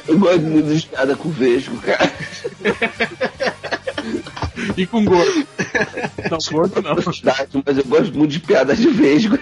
Eu 0.09 0.19
gosto 0.19 0.41
muito 0.41 0.75
de 0.75 0.87
piada 0.87 1.17
com 1.17 1.31
vesgo, 1.31 1.77
cara. 1.79 2.13
E 4.77 4.87
com 4.87 5.05
gordo. 5.05 5.47
Não, 6.31 6.39
gordo 6.51 6.83
não. 6.83 6.95
Verdade, 6.95 7.63
Mas 7.65 7.79
eu 7.79 7.85
gosto 7.85 8.17
muito 8.17 8.31
de 8.31 8.41
piadas 8.41 8.79
de 8.79 8.89
vesgo. 8.89 9.39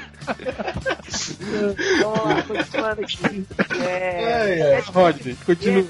Lá, 2.03 2.43
continuando 2.43 3.01
aqui. 3.03 3.47
É, 3.83 4.83
Rodney, 4.87 5.37
continua. 5.45 5.85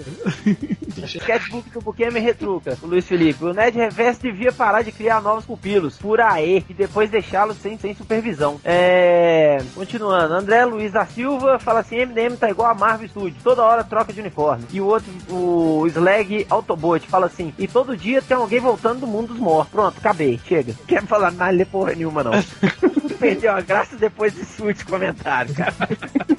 Sketchbook 1.06 1.70
do 1.70 1.80
Buquê 1.80 2.10
me 2.10 2.20
retruca. 2.20 2.76
O 2.82 2.86
Luiz 2.86 3.06
Felipe. 3.06 3.44
O 3.44 3.52
Ned 3.52 3.76
Reverso 3.76 4.22
devia 4.22 4.52
parar 4.52 4.82
de 4.82 4.92
criar 4.92 5.20
novos 5.20 5.44
pupilos. 5.44 5.96
Por 5.98 6.20
AE. 6.20 6.64
E 6.68 6.74
depois 6.74 7.10
deixá-los 7.10 7.56
sem, 7.58 7.78
sem 7.78 7.94
supervisão. 7.94 8.60
É. 8.64 9.62
Continuando. 9.74 10.34
André 10.34 10.64
Luiz 10.64 10.92
da 10.92 11.06
Silva 11.06 11.58
fala 11.58 11.80
assim: 11.80 12.04
MDM 12.04 12.36
tá 12.36 12.50
igual 12.50 12.70
a 12.70 12.74
Marvel 12.74 13.08
Studios. 13.08 13.42
Toda 13.42 13.62
hora 13.62 13.84
troca 13.84 14.12
de 14.12 14.20
uniforme. 14.20 14.64
E 14.72 14.80
o 14.80 14.86
outro, 14.86 15.10
o 15.28 15.86
Slag 15.88 16.46
Autobot, 16.48 17.06
fala 17.06 17.26
assim: 17.26 17.52
E 17.58 17.66
todo 17.66 17.96
dia 17.96 18.22
tem 18.22 18.36
alguém 18.36 18.60
voltando 18.60 19.00
do 19.00 19.06
mundo 19.06 19.21
dos 19.26 19.38
mortos. 19.38 19.72
Pronto, 19.72 19.98
acabei. 19.98 20.40
Chega. 20.46 20.74
Não 20.78 20.86
quero 20.86 21.06
falar 21.06 21.30
nada 21.32 21.56
de 21.56 21.64
porra 21.64 21.94
nenhuma, 21.94 22.22
não. 22.22 22.32
Perdeu 23.18 23.52
a 23.52 23.60
graça 23.60 23.96
depois 23.96 24.32
desse 24.32 24.60
último 24.60 24.90
comentário, 24.90 25.54
cara. 25.54 25.74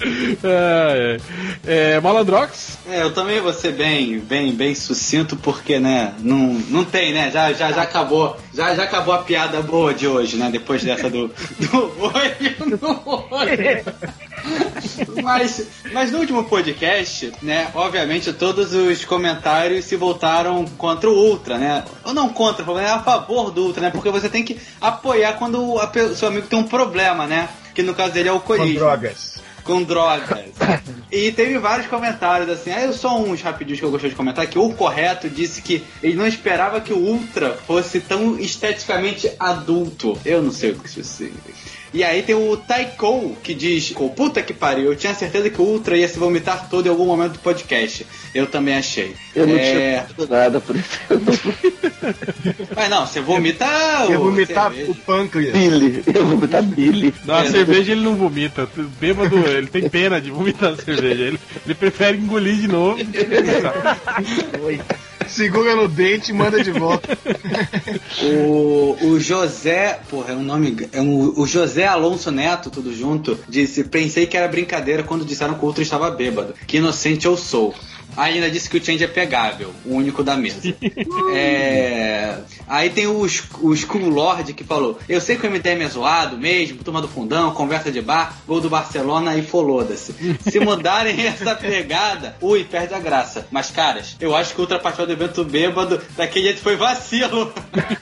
É, 0.43 1.17
é, 1.65 1.91
é, 1.93 1.99
Malandrox? 2.01 2.77
É, 2.89 3.03
eu 3.03 3.13
também 3.13 3.39
vou 3.39 3.53
ser 3.53 3.71
bem, 3.71 4.19
bem, 4.19 4.53
bem 4.53 4.75
sucinto, 4.75 5.37
porque, 5.37 5.79
né, 5.79 6.13
não, 6.19 6.37
não 6.69 6.83
tem, 6.83 7.13
né? 7.13 7.31
Já, 7.31 7.53
já, 7.53 7.71
já 7.71 7.83
acabou. 7.83 8.37
Já, 8.53 8.75
já 8.75 8.83
acabou 8.83 9.13
a 9.13 9.19
piada 9.19 9.61
boa 9.61 9.93
de 9.93 10.05
hoje, 10.05 10.35
né? 10.35 10.49
Depois 10.51 10.83
dessa 10.83 11.09
do, 11.09 11.27
do 11.27 11.77
olho 12.01 12.79
no 12.81 13.27
olho. 13.31 13.85
Mas, 15.23 15.67
mas 15.91 16.11
no 16.11 16.19
último 16.19 16.43
podcast, 16.45 17.31
né, 17.41 17.69
obviamente 17.73 18.31
todos 18.33 18.73
os 18.73 19.05
comentários 19.05 19.85
se 19.85 19.95
voltaram 19.95 20.65
contra 20.77 21.09
o 21.09 21.13
Ultra, 21.13 21.57
né? 21.57 21.83
Ou 22.03 22.13
não 22.13 22.29
contra, 22.29 22.65
é 22.81 22.89
a 22.89 22.99
favor 22.99 23.51
do 23.51 23.63
Ultra, 23.63 23.81
né? 23.83 23.89
Porque 23.89 24.09
você 24.09 24.27
tem 24.29 24.43
que 24.43 24.59
apoiar 24.81 25.33
quando 25.33 25.79
pe- 25.87 26.13
seu 26.15 26.27
amigo 26.27 26.47
tem 26.47 26.59
um 26.59 26.63
problema, 26.63 27.25
né? 27.27 27.49
Que 27.73 27.81
no 27.81 27.93
caso 27.93 28.13
dele 28.13 28.29
é 28.29 28.31
o 28.31 28.39
Com 28.39 28.53
alcoolismo 28.53 28.79
drogas. 28.79 29.41
com 29.63 29.81
drogas. 29.83 30.45
e 31.11 31.31
teve 31.31 31.57
vários 31.57 31.87
comentários 31.87 32.49
assim. 32.49 32.71
Aí 32.71 32.83
eu 32.85 32.93
só 32.93 33.17
uns 33.17 33.41
rapidinhos 33.41 33.79
que 33.79 33.85
eu 33.85 33.91
gostaria 33.91 34.11
de 34.11 34.15
comentar 34.17 34.45
que 34.47 34.59
o 34.59 34.73
correto 34.73 35.29
disse 35.29 35.61
que 35.61 35.83
ele 36.01 36.15
não 36.15 36.27
esperava 36.27 36.81
que 36.81 36.91
o 36.93 36.97
Ultra 36.97 37.57
fosse 37.65 37.99
tão 38.01 38.37
esteticamente 38.39 39.31
adulto. 39.39 40.19
Eu 40.25 40.41
não 40.41 40.51
sei 40.51 40.71
o 40.71 40.75
que 40.79 40.87
isso 40.87 41.03
significa. 41.03 41.62
E 41.93 42.03
aí 42.03 42.23
tem 42.23 42.33
o 42.33 42.57
Taiko 42.57 43.35
que 43.43 43.53
diz: 43.53 43.91
"Pô, 43.91 44.09
puta 44.09 44.41
que 44.41 44.53
pariu, 44.53 44.85
eu 44.85 44.95
tinha 44.95 45.13
certeza 45.13 45.49
que 45.49 45.61
o 45.61 45.65
Ultra 45.65 45.95
ia 45.97 46.07
se 46.07 46.17
vomitar 46.17 46.67
todo 46.69 46.87
em 46.87 46.89
algum 46.89 47.05
momento 47.05 47.33
do 47.33 47.39
podcast. 47.39 48.05
Eu 48.33 48.47
também 48.47 48.75
achei. 48.75 49.13
Eu 49.35 49.45
não 49.45 49.55
É, 49.55 50.05
tinha 50.15 50.27
nada, 50.27 50.59
por 50.59 50.75
isso 50.75 50.89
eu 51.09 51.19
não 51.19 51.33
Mas 52.75 52.89
não, 52.89 53.05
você 53.05 53.21
vomita. 53.21 53.65
Ia 54.09 54.19
o 54.19 54.23
vomitar 54.23 54.71
cerveja. 54.71 54.91
o 54.91 54.95
pâncreas. 54.95 55.53
Billy. 55.53 56.03
Eu 56.13 56.25
vou 56.25 56.37
botar 56.37 56.61
Billy. 56.63 57.13
Na 57.25 57.43
É. 57.45 57.51
cerveja 57.51 57.91
ele 57.91 58.01
não 58.01 58.15
vomita. 58.15 58.67
Bêbado, 58.99 59.37
ele 59.47 59.67
tem 59.67 59.87
pena 59.89 60.19
de 60.19 60.31
vomitar 60.31 60.73
a 60.73 60.75
cerveja. 60.77 61.23
Ele, 61.23 61.39
ele 61.65 61.75
prefere 61.75 62.17
engolir 62.17 62.55
de 62.55 62.67
novo. 62.67 62.97
Segura 65.29 65.75
no 65.75 65.87
dente 65.87 66.31
e 66.31 66.33
manda 66.33 66.63
de 66.63 66.71
volta. 66.71 67.17
O, 68.21 68.97
o 69.07 69.19
José, 69.19 69.99
porra, 70.09 70.33
é 70.33 70.35
um 70.35 70.43
nome. 70.43 70.87
É 70.91 71.01
um, 71.01 71.39
o 71.39 71.45
José 71.45 71.85
Alonso 71.85 72.31
Neto, 72.31 72.69
tudo 72.69 72.93
junto, 72.93 73.37
disse: 73.47 73.83
Pensei 73.83 74.25
que 74.25 74.37
era 74.37 74.47
brincadeira 74.47 75.03
quando 75.03 75.25
disseram 75.25 75.55
que 75.55 75.63
o 75.63 75.67
outro 75.67 75.81
estava 75.81 76.09
bêbado. 76.11 76.53
Que 76.67 76.77
inocente 76.77 77.25
eu 77.25 77.37
sou. 77.37 77.73
Aí 78.15 78.35
ainda 78.35 78.49
disse 78.49 78.69
que 78.69 78.77
o 78.77 78.83
Change 78.83 79.03
é 79.03 79.07
pegável, 79.07 79.73
o 79.85 79.95
único 79.95 80.23
da 80.23 80.35
mesa. 80.35 80.61
É, 81.35 82.37
Aí 82.67 82.89
tem 82.89 83.07
o, 83.07 83.27
o 83.61 83.73
Skull 83.73 84.09
Lord 84.09 84.53
que 84.53 84.63
falou: 84.63 84.97
Eu 85.07 85.19
sei 85.19 85.35
que 85.35 85.45
o 85.45 85.51
MDM 85.51 85.83
é 85.83 85.87
zoado 85.87 86.37
mesmo, 86.37 86.83
turma 86.83 87.01
do 87.01 87.07
fundão, 87.07 87.53
conversa 87.53 87.91
de 87.91 88.01
bar, 88.01 88.37
gol 88.47 88.61
do 88.61 88.69
Barcelona 88.69 89.35
e 89.35 89.43
foloda-se. 89.43 90.15
Se 90.49 90.59
mudarem 90.59 91.19
essa 91.25 91.55
pegada, 91.55 92.35
ui, 92.41 92.63
perde 92.63 92.93
a 92.93 92.99
graça. 92.99 93.47
Mas, 93.51 93.69
caras, 93.69 94.15
eu 94.19 94.35
acho 94.35 94.53
que 94.53 94.59
o 94.59 94.61
Ultra 94.61 94.79
participou 94.79 95.07
do 95.07 95.13
evento 95.13 95.43
bêbado 95.43 96.01
daquele 96.15 96.45
jeito 96.45 96.61
foi 96.61 96.75
vacilo. 96.75 97.53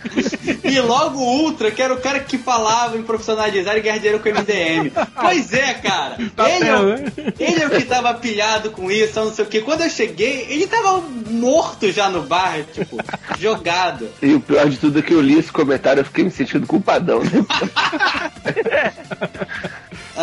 e 0.63 0.79
logo 0.79 1.19
o 1.19 1.43
Ultra, 1.43 1.71
que 1.71 1.81
era 1.81 1.93
o 1.93 1.99
cara 1.99 2.19
que 2.19 2.37
falava 2.37 2.97
em 2.97 3.03
profissionalizar 3.03 3.75
e 3.77 3.81
ganhar 3.81 3.97
dinheiro 3.97 4.19
com 4.19 4.29
o 4.29 4.31
MDM. 4.31 4.91
Pois 5.19 5.53
é, 5.53 5.73
cara. 5.75 6.17
Tá 6.35 6.49
ele, 6.49 6.69
é 6.69 7.23
ele 7.39 7.63
é 7.63 7.67
o 7.67 7.69
que 7.69 7.83
tava 7.83 8.13
pilhado 8.13 8.71
com 8.71 8.91
isso, 8.91 9.19
não 9.19 9.33
sei 9.33 9.45
o 9.45 9.47
que. 9.47 9.61
Quando 9.61 9.81
eu 9.81 9.89
cheguei, 10.05 10.47
ele 10.49 10.65
tava 10.67 10.99
morto 11.29 11.91
já 11.91 12.09
no 12.09 12.23
bar, 12.23 12.63
tipo, 12.73 12.97
jogado. 13.39 14.09
E 14.21 14.33
o 14.33 14.39
pior 14.39 14.67
de 14.67 14.77
tudo 14.77 14.97
é 14.99 15.01
que 15.01 15.13
eu 15.13 15.21
li 15.21 15.37
esse 15.37 15.51
comentário 15.51 16.01
eu 16.01 16.05
fiquei 16.05 16.23
me 16.23 16.31
sentindo 16.31 16.65
culpadão. 16.65 17.19
Né? 17.23 17.31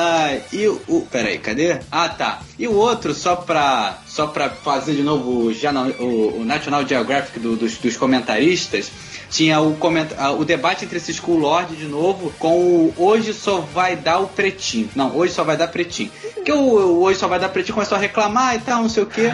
Ah, 0.01 0.37
e 0.53 0.69
o, 0.69 0.81
o. 0.87 1.07
Peraí, 1.11 1.39
cadê? 1.39 1.79
Ah, 1.91 2.09
tá. 2.11 2.41
E 2.59 2.69
o 2.69 2.75
outro, 2.75 3.15
só 3.15 3.35
pra. 3.37 3.99
Só 4.07 4.27
pra 4.27 4.51
fazer 4.51 4.95
de 4.95 5.03
novo 5.03 5.49
o, 5.49 5.51
o, 5.51 6.41
o 6.41 6.45
National 6.45 6.87
Geographic 6.87 7.41
do- 7.41 7.57
dos, 7.57 7.79
dos 7.79 7.97
comentaristas. 7.97 8.91
Tinha 9.31 9.61
o, 9.61 9.75
coment, 9.77 10.09
o 10.39 10.45
debate 10.45 10.85
entre 10.85 10.99
esse 10.99 11.11
Skull 11.13 11.39
Lord 11.39 11.77
de 11.77 11.87
novo 11.87 12.33
com 12.39 12.59
o 12.59 12.95
Hoje 12.97 13.33
só 13.33 13.61
vai 13.61 13.97
dar 13.97 14.19
o 14.21 14.27
pretinho. 14.27 14.89
Não, 14.95 15.17
hoje 15.17 15.33
só 15.33 15.45
vai 15.45 15.57
dar 15.57 15.69
pretinho. 15.69 16.11
Que 16.45 16.53
o, 16.53 17.03
Hoje 17.03 17.19
só 17.19 17.29
vai 17.29 17.39
dar 17.39 17.49
pretinho 17.49 17.75
começou 17.75 17.97
a 17.97 18.01
reclamar 18.01 18.57
e 18.57 18.59
tal, 18.61 18.83
não 18.83 18.89
sei 18.89 19.03
o 19.03 19.07
que. 19.07 19.29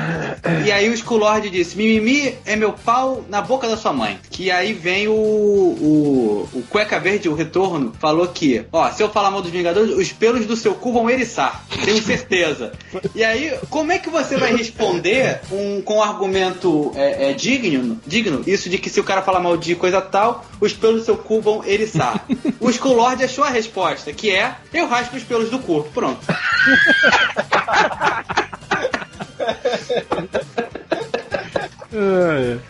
E 0.67 0.73
aí 0.73 0.89
o 0.89 0.95
Skull 0.95 1.19
Lord 1.19 1.51
disse: 1.51 1.77
Mimimi 1.77 2.37
é 2.45 2.57
meu 2.57 2.73
pau 2.73 3.25
na 3.29 3.41
boca 3.41 3.69
da 3.69 3.77
sua 3.77 3.93
mãe. 3.93 4.19
Que 4.31 4.51
aí 4.51 4.73
vem 4.73 5.09
o, 5.09 5.13
o, 5.13 6.49
o 6.53 6.63
Cueca 6.69 6.99
Verde, 6.99 7.29
o 7.29 7.35
retorno, 7.35 7.93
falou 7.99 8.27
que, 8.29 8.65
ó, 8.73 8.91
se 8.91 9.03
eu 9.03 9.09
falar 9.09 9.31
mal 9.31 9.43
dos 9.43 9.51
Vingadores, 9.51 9.95
os 9.95 10.13
pelos 10.13 10.47
do 10.47 10.57
seu 10.57 10.75
cu 10.75 10.93
vão 10.93 11.09
eriçar. 11.09 11.65
Tenho 11.85 12.03
certeza. 12.03 12.73
E 13.15 13.23
aí, 13.23 13.57
como 13.71 13.93
é 13.93 13.99
que 13.99 14.11
você 14.11 14.37
vai 14.37 14.55
responder 14.57 15.41
um, 15.51 15.81
com 15.83 15.99
um 15.99 16.03
argumento 16.03 16.93
é, 16.97 17.31
é, 17.31 17.33
digno, 17.33 18.01
digno? 18.07 18.43
Isso 18.47 18.69
de 18.69 18.79
que 18.79 18.91
se 18.91 19.01
o 19.01 19.05
cara 19.05 19.23
falar 19.23 19.41
mal 19.41 19.57
de 19.57 19.75
coisa 19.85 20.01
tal, 20.01 20.47
os 20.63 20.73
pelos 20.73 21.01
do 21.01 21.05
seu 21.05 21.17
cu 21.19 21.43
vão 21.43 21.63
eriçar. 21.63 22.25
o 22.59 22.71
Skull 22.71 22.95
Lord 22.95 23.23
achou 23.23 23.45
a 23.45 23.51
resposta, 23.51 24.15
que 24.15 24.31
é 24.31 24.55
eu 24.73 24.87
raspo 24.87 25.15
os 25.15 25.23
pelos 25.23 25.51
do 25.51 25.59
cu. 25.59 25.85
Pronto. 25.93 26.25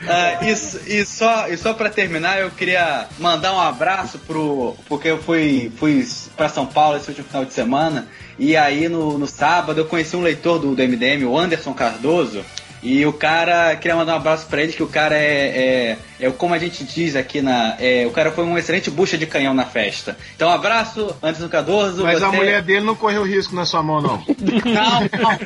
Ah, 0.08 0.42
e, 0.42 0.50
e 0.50 1.06
só, 1.06 1.46
e 1.46 1.56
só 1.56 1.72
para 1.72 1.88
terminar, 1.88 2.40
eu 2.40 2.50
queria 2.50 3.06
mandar 3.20 3.54
um 3.54 3.60
abraço 3.60 4.18
pro. 4.18 4.74
Porque 4.88 5.06
eu 5.06 5.22
fui, 5.22 5.70
fui 5.76 6.04
para 6.36 6.48
São 6.48 6.66
Paulo 6.66 6.96
esse 6.96 7.10
último 7.10 7.28
final 7.28 7.44
de 7.44 7.54
semana. 7.54 8.08
E 8.36 8.56
aí 8.56 8.88
no, 8.88 9.16
no 9.16 9.28
sábado 9.28 9.80
eu 9.80 9.84
conheci 9.84 10.16
um 10.16 10.22
leitor 10.22 10.58
do, 10.58 10.74
do 10.74 10.82
MDM, 10.82 11.24
o 11.26 11.38
Anderson 11.38 11.74
Cardoso. 11.74 12.44
E 12.84 13.04
o 13.06 13.12
cara, 13.14 13.74
queria 13.76 13.96
mandar 13.96 14.12
um 14.12 14.16
abraço 14.18 14.46
pra 14.46 14.62
ele, 14.62 14.72
que 14.74 14.82
o 14.82 14.86
cara 14.86 15.16
é, 15.16 15.96
é, 16.20 16.26
é 16.26 16.30
como 16.30 16.52
a 16.52 16.58
gente 16.58 16.84
diz 16.84 17.16
aqui 17.16 17.40
na. 17.40 17.76
É, 17.80 18.04
o 18.06 18.10
cara 18.10 18.30
foi 18.30 18.44
um 18.44 18.58
excelente 18.58 18.90
bucha 18.90 19.16
de 19.16 19.26
canhão 19.26 19.54
na 19.54 19.64
festa. 19.64 20.16
Então, 20.36 20.50
um 20.50 20.52
abraço, 20.52 21.16
Anderson 21.22 21.48
Cardoso. 21.48 22.02
Mas 22.02 22.18
você... 22.18 22.24
a 22.26 22.30
mulher 22.32 22.60
dele 22.62 22.84
não 22.84 22.94
correu 22.94 23.22
risco 23.24 23.54
na 23.54 23.64
sua 23.64 23.82
mão, 23.82 24.02
não. 24.02 24.22
Não, 24.64 25.00
não, 25.00 25.38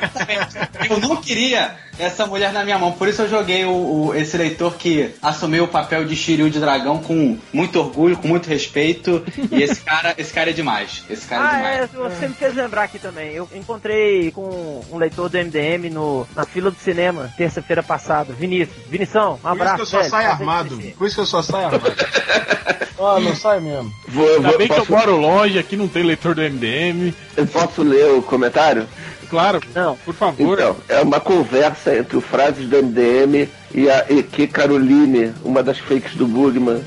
eu 0.89 0.99
não 0.99 1.15
queria 1.17 1.75
essa 1.97 2.25
mulher 2.25 2.51
na 2.53 2.63
minha 2.63 2.77
mão, 2.79 2.93
por 2.93 3.07
isso 3.07 3.21
eu 3.23 3.29
joguei 3.29 3.65
o, 3.65 3.71
o- 4.07 4.15
esse 4.15 4.37
leitor 4.37 4.75
que 4.75 5.11
assumiu 5.21 5.65
o 5.65 5.67
papel 5.67 6.05
de 6.05 6.15
Shiryu 6.15 6.49
de 6.49 6.59
dragão 6.59 6.99
com 6.99 7.37
muito 7.51 7.77
orgulho, 7.79 8.15
com 8.17 8.27
muito 8.27 8.47
respeito. 8.49 9.23
E 9.51 9.61
esse 9.61 9.81
cara, 9.81 10.13
esse 10.17 10.33
cara 10.33 10.49
é 10.49 10.53
demais. 10.53 11.03
Esse 11.09 11.27
cara 11.27 11.43
é 11.43 11.47
Ah, 11.47 11.57
demais. 11.57 11.77
é, 11.77 12.09
você 12.17 12.27
me 12.27 12.33
fez 12.33 12.55
lembrar 12.55 12.83
aqui 12.83 12.99
também. 12.99 13.31
Eu 13.33 13.47
encontrei 13.53 14.31
com 14.31 14.81
um 14.91 14.97
leitor 14.97 15.29
do 15.29 15.37
MDM 15.37 15.89
no, 15.91 16.25
na 16.35 16.45
fila 16.45 16.71
do 16.71 16.77
cinema, 16.79 17.28
terça-feira 17.37 17.81
passada. 17.83 18.33
Vinícius. 18.33 18.77
Vinição, 18.89 19.33
um 19.33 19.37
Por 19.37 19.39
isso 19.39 19.47
abraço. 19.61 19.75
que 19.75 19.81
eu 19.81 19.85
só 19.85 20.03
saio 20.03 20.29
armado. 20.29 20.79
Por 20.97 21.05
isso 21.07 21.15
que 21.15 21.21
eu 21.21 21.25
só 21.25 21.41
saio 21.41 21.65
armado. 21.67 21.93
Ah, 23.01 23.17
não 23.17 23.33
sai 23.33 23.61
mesmo. 23.61 23.89
Vou, 24.09 24.27
Ainda 24.27 24.49
vou- 24.49 24.57
bem 24.57 24.67
que 24.67 24.73
eu 24.73 24.85
posso, 24.85 24.91
moro 24.91 25.15
longe, 25.15 25.57
aqui 25.57 25.77
não 25.77 25.87
tem 25.87 26.03
leitor 26.03 26.35
do 26.35 26.41
MDM. 26.41 27.13
eu 27.37 27.47
posso 27.47 27.81
ler 27.81 28.11
o 28.11 28.21
comentário? 28.21 28.85
Claro, 29.29 29.61
Não. 29.73 29.95
por 30.03 30.13
favor. 30.13 30.59
Então, 30.59 30.75
é 30.89 30.99
uma 31.01 31.21
conversa 31.21 31.95
entre 31.97 32.17
o 32.17 32.21
Frases 32.21 32.67
do 32.67 32.75
MDM 32.75 33.47
e 33.73 33.89
a 33.89 34.05
EQ 34.09 34.47
Caroline, 34.47 35.33
uma 35.45 35.63
das 35.63 35.79
fakes 35.79 36.13
do 36.15 36.27
Bugman, 36.27 36.83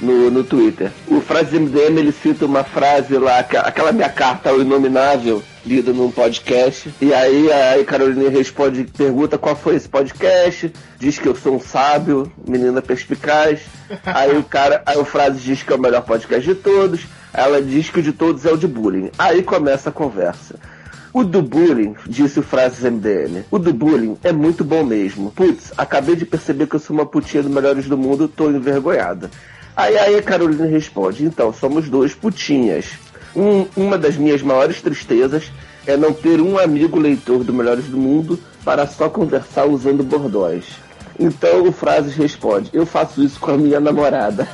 no, 0.00 0.30
no 0.30 0.42
Twitter. 0.44 0.90
O 1.06 1.20
Frases 1.20 1.50
do 1.50 1.60
MDM, 1.60 1.98
ele 1.98 2.12
cita 2.12 2.46
uma 2.46 2.64
frase 2.64 3.18
lá, 3.18 3.42
que- 3.42 3.58
aquela 3.58 3.92
minha 3.92 4.08
carta 4.08 4.48
ao 4.48 4.62
inominável, 4.62 5.42
lida 5.64 5.92
num 5.92 6.10
podcast, 6.10 6.92
e 7.00 7.12
aí 7.12 7.50
a. 7.52 7.84
Caroline 7.84 8.28
responde, 8.28 8.84
pergunta 8.84 9.36
qual 9.36 9.56
foi 9.56 9.74
esse 9.74 9.88
podcast, 9.88 10.72
diz 10.98 11.18
que 11.18 11.26
eu 11.26 11.34
sou 11.34 11.56
um 11.56 11.60
sábio, 11.60 12.30
menina 12.46 12.80
perspicaz, 12.80 13.60
aí 14.04 14.36
o 14.36 14.44
cara, 14.44 14.82
aí 14.86 14.96
o 14.96 15.04
Frases 15.04 15.42
diz 15.42 15.62
que 15.62 15.72
é 15.72 15.76
o 15.76 15.80
melhor 15.80 16.02
podcast 16.02 16.48
de 16.48 16.54
todos, 16.54 17.00
ela 17.32 17.60
diz 17.60 17.90
que 17.90 18.00
o 18.00 18.02
de 18.02 18.12
todos 18.12 18.44
é 18.44 18.52
o 18.52 18.56
de 18.56 18.66
bullying. 18.66 19.10
Aí 19.18 19.42
começa 19.42 19.90
a 19.90 19.92
conversa. 19.92 20.56
O 21.12 21.24
do 21.24 21.42
bullying, 21.42 21.96
disse 22.06 22.38
o 22.38 22.42
Frases 22.42 22.84
MDM, 22.84 23.44
o 23.50 23.58
do 23.58 23.72
bullying 23.72 24.16
é 24.22 24.30
muito 24.30 24.62
bom 24.62 24.84
mesmo. 24.84 25.32
Putz, 25.32 25.72
acabei 25.76 26.14
de 26.14 26.24
perceber 26.24 26.68
que 26.68 26.76
eu 26.76 26.80
sou 26.80 26.94
uma 26.94 27.04
putinha 27.04 27.42
do 27.42 27.50
Melhores 27.50 27.86
do 27.86 27.98
Mundo, 27.98 28.28
tô 28.28 28.48
envergonhada. 28.48 29.28
Aí 29.76 29.98
aí 29.98 30.16
a 30.16 30.22
Carolina 30.22 30.66
responde, 30.66 31.24
então, 31.24 31.52
somos 31.52 31.88
dois 31.88 32.14
putinhas. 32.14 32.86
Um- 33.34 33.66
uma 33.76 33.96
das 33.98 34.16
minhas 34.16 34.42
maiores 34.42 34.80
tristezas 34.82 35.50
é 35.86 35.96
não 35.96 36.12
ter 36.12 36.40
um 36.40 36.58
amigo 36.58 36.98
leitor 36.98 37.42
do 37.44 37.52
Melhores 37.52 37.86
do 37.86 37.96
Mundo 37.96 38.38
para 38.64 38.86
só 38.86 39.08
conversar 39.08 39.66
usando 39.66 40.02
bordões. 40.02 40.64
Então 41.18 41.64
o 41.66 41.72
Frases 41.72 42.14
responde, 42.14 42.70
eu 42.72 42.86
faço 42.86 43.22
isso 43.22 43.38
com 43.38 43.50
a 43.50 43.56
minha 43.58 43.78
namorada. 43.78 44.48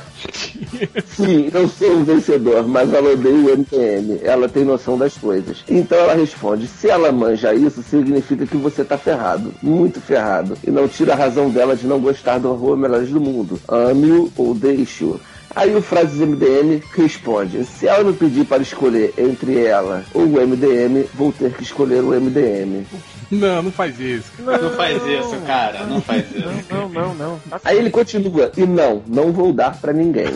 Sim, 1.07 1.49
eu 1.53 1.67
sou 1.69 1.91
um 1.93 2.03
vencedor, 2.03 2.67
mas 2.67 2.93
ela 2.93 3.11
odeia 3.13 3.35
o 3.35 3.49
MTM. 3.57 4.19
Ela 4.21 4.49
tem 4.49 4.65
noção 4.65 4.97
das 4.97 5.15
coisas. 5.17 5.63
Então 5.69 5.97
ela 5.97 6.13
responde: 6.13 6.67
se 6.67 6.89
ela 6.89 7.11
manja 7.11 7.53
isso, 7.53 7.81
significa 7.83 8.45
que 8.45 8.57
você 8.57 8.83
tá 8.83 8.97
ferrado. 8.97 9.53
Muito 9.61 10.01
ferrado. 10.01 10.57
E 10.65 10.69
não 10.71 10.87
tira 10.87 11.13
a 11.13 11.15
razão 11.15 11.49
dela 11.49 11.75
de 11.75 11.87
não 11.87 11.99
gostar 11.99 12.37
do 12.39 12.49
horror 12.49 12.75
Melhores 12.75 13.09
do 13.09 13.21
Mundo. 13.21 13.59
Ame-o 13.67 14.31
ou 14.35 14.53
deixe-o. 14.53 15.19
Aí 15.57 15.75
o 15.75 15.81
Frases 15.81 16.19
MDM 16.19 16.83
responde: 16.95 17.65
se 17.65 17.87
ela 17.87 18.03
me 18.03 18.13
pedir 18.13 18.45
para 18.45 18.61
escolher 18.61 19.11
entre 19.17 19.65
ela 19.65 20.05
ou 20.13 20.21
o 20.23 20.47
MDM, 20.47 21.07
vou 21.15 21.33
ter 21.33 21.51
que 21.51 21.63
escolher 21.63 22.03
o 22.03 22.09
MDM. 22.09 22.85
Não, 23.37 23.61
não 23.61 23.71
faz 23.71 23.99
isso. 23.99 24.31
Não 24.39 24.69
faz 24.71 25.03
isso, 25.05 25.35
cara. 25.45 25.83
Não 25.85 26.01
faz 26.01 26.25
isso. 26.31 26.47
Não, 26.71 26.87
não, 26.89 27.13
não. 27.15 27.41
Aí 27.63 27.77
ele 27.77 27.89
continua: 27.89 28.51
e 28.55 28.65
não, 28.65 29.03
não 29.05 29.31
vou 29.33 29.51
dar 29.51 29.77
pra 29.79 29.91
ninguém. 29.91 30.33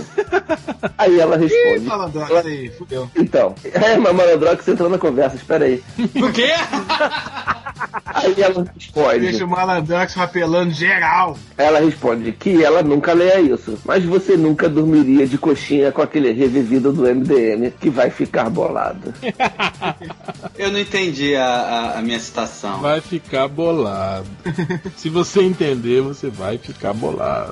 Aí 0.97 1.19
ela 1.19 1.37
Ih, 1.37 1.47
responde: 1.47 1.85
malandrox 1.87 2.45
aí, 2.45 2.69
fudeu. 2.71 3.09
então, 3.15 3.55
é, 3.63 3.97
mas 3.97 4.13
Malandrox 4.15 4.67
entrou 4.67 4.89
na 4.89 4.97
conversa, 4.97 5.35
espera 5.35 5.65
aí. 5.65 5.81
O 6.15 6.31
quê? 6.31 6.51
Aí 8.05 8.35
ela 8.41 8.65
responde. 8.75 9.19
Deixa 9.19 9.45
o 9.45 9.47
malandrox 9.47 10.13
rapelando 10.13 10.71
geral. 10.71 11.37
Ela 11.57 11.79
responde 11.79 12.31
que 12.31 12.63
ela 12.63 12.81
nunca 12.83 13.13
leia 13.13 13.39
isso, 13.39 13.77
mas 13.85 14.03
você 14.03 14.35
nunca 14.35 14.67
dormiria 14.67 15.25
de 15.25 15.37
coxinha 15.37 15.91
com 15.91 16.01
aquele 16.01 16.31
revivido 16.31 16.91
do 16.91 17.03
MDM 17.03 17.71
que 17.79 17.89
vai 17.89 18.09
ficar 18.09 18.49
bolado. 18.49 19.13
Eu 20.57 20.71
não 20.71 20.79
entendi 20.79 21.35
a, 21.35 21.45
a, 21.45 21.99
a 21.99 22.01
minha 22.01 22.19
citação. 22.19 22.80
Vai 22.81 22.99
ficar 23.01 23.47
bolado. 23.47 24.27
Se 24.97 25.09
você 25.09 25.41
entender, 25.43 26.01
você 26.01 26.29
vai 26.29 26.57
ficar 26.57 26.93
bolado. 26.93 27.51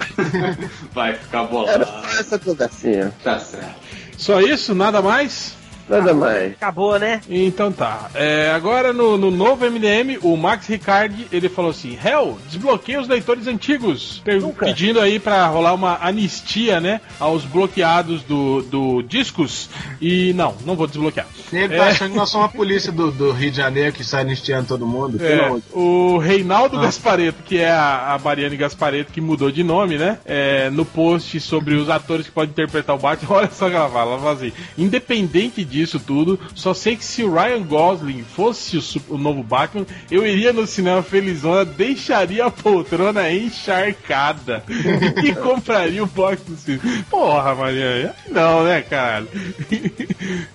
Vai 0.93 1.14
ficar 1.14 1.39
Era 1.39 1.47
bolado. 1.47 1.85
só 1.85 2.19
essa 2.19 2.39
conversinha, 2.39 3.14
Tá 3.23 3.39
certo. 3.39 3.76
Só 4.18 4.41
isso? 4.41 4.76
Nada 4.76 5.01
mais? 5.01 5.53
Nada 5.90 6.14
mais. 6.14 6.52
Acabou, 6.53 6.98
né? 6.99 7.22
Então 7.30 7.72
tá. 7.72 8.10
É, 8.14 8.52
agora 8.56 8.94
no, 8.94 9.18
no 9.18 9.32
novo 9.32 9.66
MDM, 9.70 10.18
o 10.22 10.36
Max 10.38 10.68
Ricardi 10.68 11.28
ele 11.32 11.49
falou 11.49 11.72
assim: 11.72 11.98
Hell, 12.03 12.38
desbloqueia 12.48 12.99
os 13.02 13.07
leitores 13.07 13.48
antigos. 13.48 14.22
Per- 14.24 14.40
Nunca. 14.41 14.66
Pedindo 14.66 14.99
aí 14.99 15.20
pra 15.20 15.45
rolar 15.48 15.74
uma 15.74 15.98
anistia, 16.02 16.80
né? 16.80 17.02
Aos 17.20 17.44
bloqueados 17.45 18.22
do, 18.24 18.61
do 18.64 19.02
discos. 19.02 19.70
E 20.02 20.34
não, 20.34 20.56
não 20.66 20.76
vou 20.76 20.88
desbloquear. 20.88 21.28
Ele 21.52 21.74
É. 21.74 21.78
tá 21.78 21.88
achando 21.88 22.11
que 22.11 22.18
nós 22.18 22.30
somos 22.30 22.45
a 22.48 22.49
polícia 22.49 22.91
do, 22.91 23.11
do 23.11 23.32
Rio 23.32 23.52
de 23.52 23.57
Janeiro 23.57 23.94
que 23.94 24.03
sai 24.03 24.22
anistiando 24.22 24.68
todo 24.68 24.86
mundo. 24.86 25.18
É, 25.24 25.52
o 25.74 26.18
Reinaldo 26.18 26.78
Ah. 26.78 26.82
Gaspareto, 26.84 27.44
que 27.44 27.57
é 27.57 27.72
a, 27.72 28.14
a 28.14 28.20
Mariane 28.20 28.56
Gaspareto, 28.56 29.11
que 29.11 29.22
mudou 29.22 29.52
de 29.52 29.64
nome, 29.64 29.98
né? 29.98 30.20
É, 30.26 30.70
no 30.70 30.86
post 30.86 31.40
sobre 31.40 31.76
os 31.76 31.90
atores 31.90 32.26
que 32.28 32.32
podem 32.32 32.52
interpretar 32.52 32.95
o 32.95 32.99
Batman, 32.99 33.36
olha 33.38 33.49
só 33.52 33.70
que 33.70 33.76
ela 33.76 33.90
fala, 33.90 34.11
ela 34.11 34.20
fala 34.20 34.34
assim, 34.34 34.52
independente 34.78 35.64
disso 35.64 35.78
tudo, 35.88 36.39
só 36.56 36.73
sei 36.73 36.95
que 36.95 37.06
se 37.06 37.23
o 37.23 37.34
Ryan 37.34 37.64
Gosling 37.64 38.23
fosse 38.23 38.77
o, 38.77 38.84
o 39.10 39.18
novo 39.18 39.43
Batman, 39.43 39.85
eu 40.10 40.26
iria 40.26 40.51
no 40.51 40.65
cinema 40.65 41.03
felizona, 41.03 41.64
deixaria 41.64 42.45
a 42.45 42.51
poltrona 42.51 43.31
encharcada 43.31 44.64
e 45.23 45.34
compraria 45.35 46.03
o 46.03 46.07
box 46.07 46.43
do 46.43 46.57
cinema. 46.57 47.06
Porra, 47.10 47.56
Mariane, 47.56 48.10
não, 48.30 48.64
né, 48.64 48.81
cara? 48.81 49.27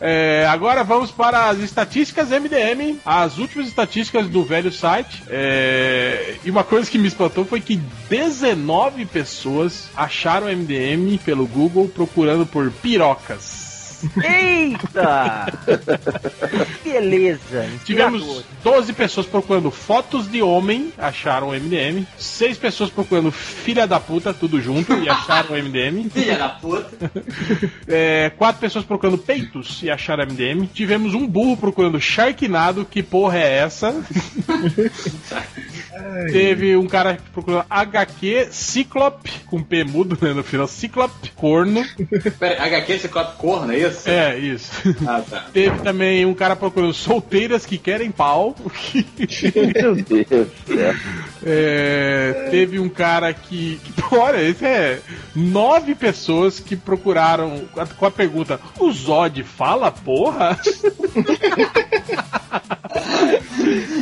É, 0.01 0.46
agora 0.48 0.84
vamos 0.84 1.10
para 1.10 1.48
as 1.48 1.59
estatísticas 1.59 2.28
MDM, 2.28 2.98
as 3.05 3.38
últimas 3.38 3.68
estatísticas 3.68 4.28
do 4.28 4.44
velho 4.44 4.70
site. 4.70 5.22
É, 5.28 6.36
e 6.44 6.51
uma 6.51 6.64
coisa 6.64 6.90
que 6.90 6.98
me 6.98 7.09
espantou 7.09 7.44
foi 7.44 7.60
que 7.60 7.80
19 8.09 9.06
pessoas 9.06 9.88
acharam 9.96 10.46
MDM 10.46 11.18
pelo 11.24 11.46
Google 11.46 11.88
procurando 11.88 12.44
por 12.44 12.70
pirocas. 12.70 13.63
Eita! 14.22 15.46
Beleza. 16.84 17.68
Tivemos 17.84 18.22
inspirador. 18.22 18.44
12 18.62 18.92
pessoas 18.92 19.26
procurando 19.26 19.70
fotos 19.70 20.30
de 20.30 20.42
homem, 20.42 20.92
acharam 20.98 21.48
o 21.48 21.52
MDM. 21.52 22.06
6 22.16 22.58
pessoas 22.58 22.90
procurando 22.90 23.30
filha 23.30 23.86
da 23.86 24.00
puta, 24.00 24.32
tudo 24.32 24.60
junto, 24.60 24.94
e 24.94 25.08
acharam 25.08 25.50
o 25.50 25.62
MDM. 25.62 26.08
Filha 26.14 26.38
da 26.38 26.48
puta. 26.48 27.10
É, 27.86 28.30
quatro 28.30 28.60
pessoas 28.60 28.84
procurando 28.84 29.18
peitos 29.18 29.82
e 29.82 29.90
acharam 29.90 30.26
MDM. 30.26 30.66
Tivemos 30.72 31.14
um 31.14 31.26
burro 31.26 31.56
procurando 31.56 32.00
Sharknado, 32.00 32.84
que 32.84 33.02
porra 33.02 33.38
é 33.38 33.58
essa? 33.58 33.94
Teve 36.32 36.76
um 36.76 36.86
cara 36.86 37.18
procurando 37.32 37.64
HQ 37.68 38.48
Ciclope, 38.50 39.30
com 39.46 39.62
P 39.62 39.84
mudo 39.84 40.18
né, 40.20 40.32
no 40.32 40.42
final, 40.42 40.66
Ciclope, 40.66 41.30
corno. 41.36 41.84
Pera, 42.38 42.62
aí, 42.62 42.74
HQ 42.74 43.08
copo 43.08 43.36
corno, 43.36 43.72
é 43.72 43.78
isso? 43.78 43.84
É, 44.06 44.39
isso. 44.39 44.70
Ah, 45.06 45.23
tá. 45.28 45.47
Teve 45.52 45.81
também 45.81 46.24
um 46.24 46.35
cara 46.35 46.56
procurando 46.56 46.94
solteiras 46.94 47.66
que 47.66 47.78
querem 47.78 48.11
pau. 48.11 48.55
Meu 49.74 49.97
Deus. 49.97 50.48
É, 51.44 52.48
teve 52.51 52.78
um 52.78 52.89
cara 52.89 53.32
que. 53.32 53.81
que 53.82 53.93
olha, 54.15 54.43
esse 54.43 54.65
é. 54.65 55.01
Nove 55.35 55.94
pessoas 55.94 56.61
que 56.61 56.77
procuraram 56.77 57.62
com 57.98 58.06
a 58.06 58.11
pergunta: 58.11 58.61
O 58.78 58.90
Zod 58.93 59.43
fala 59.43 59.90
porra? 59.90 60.59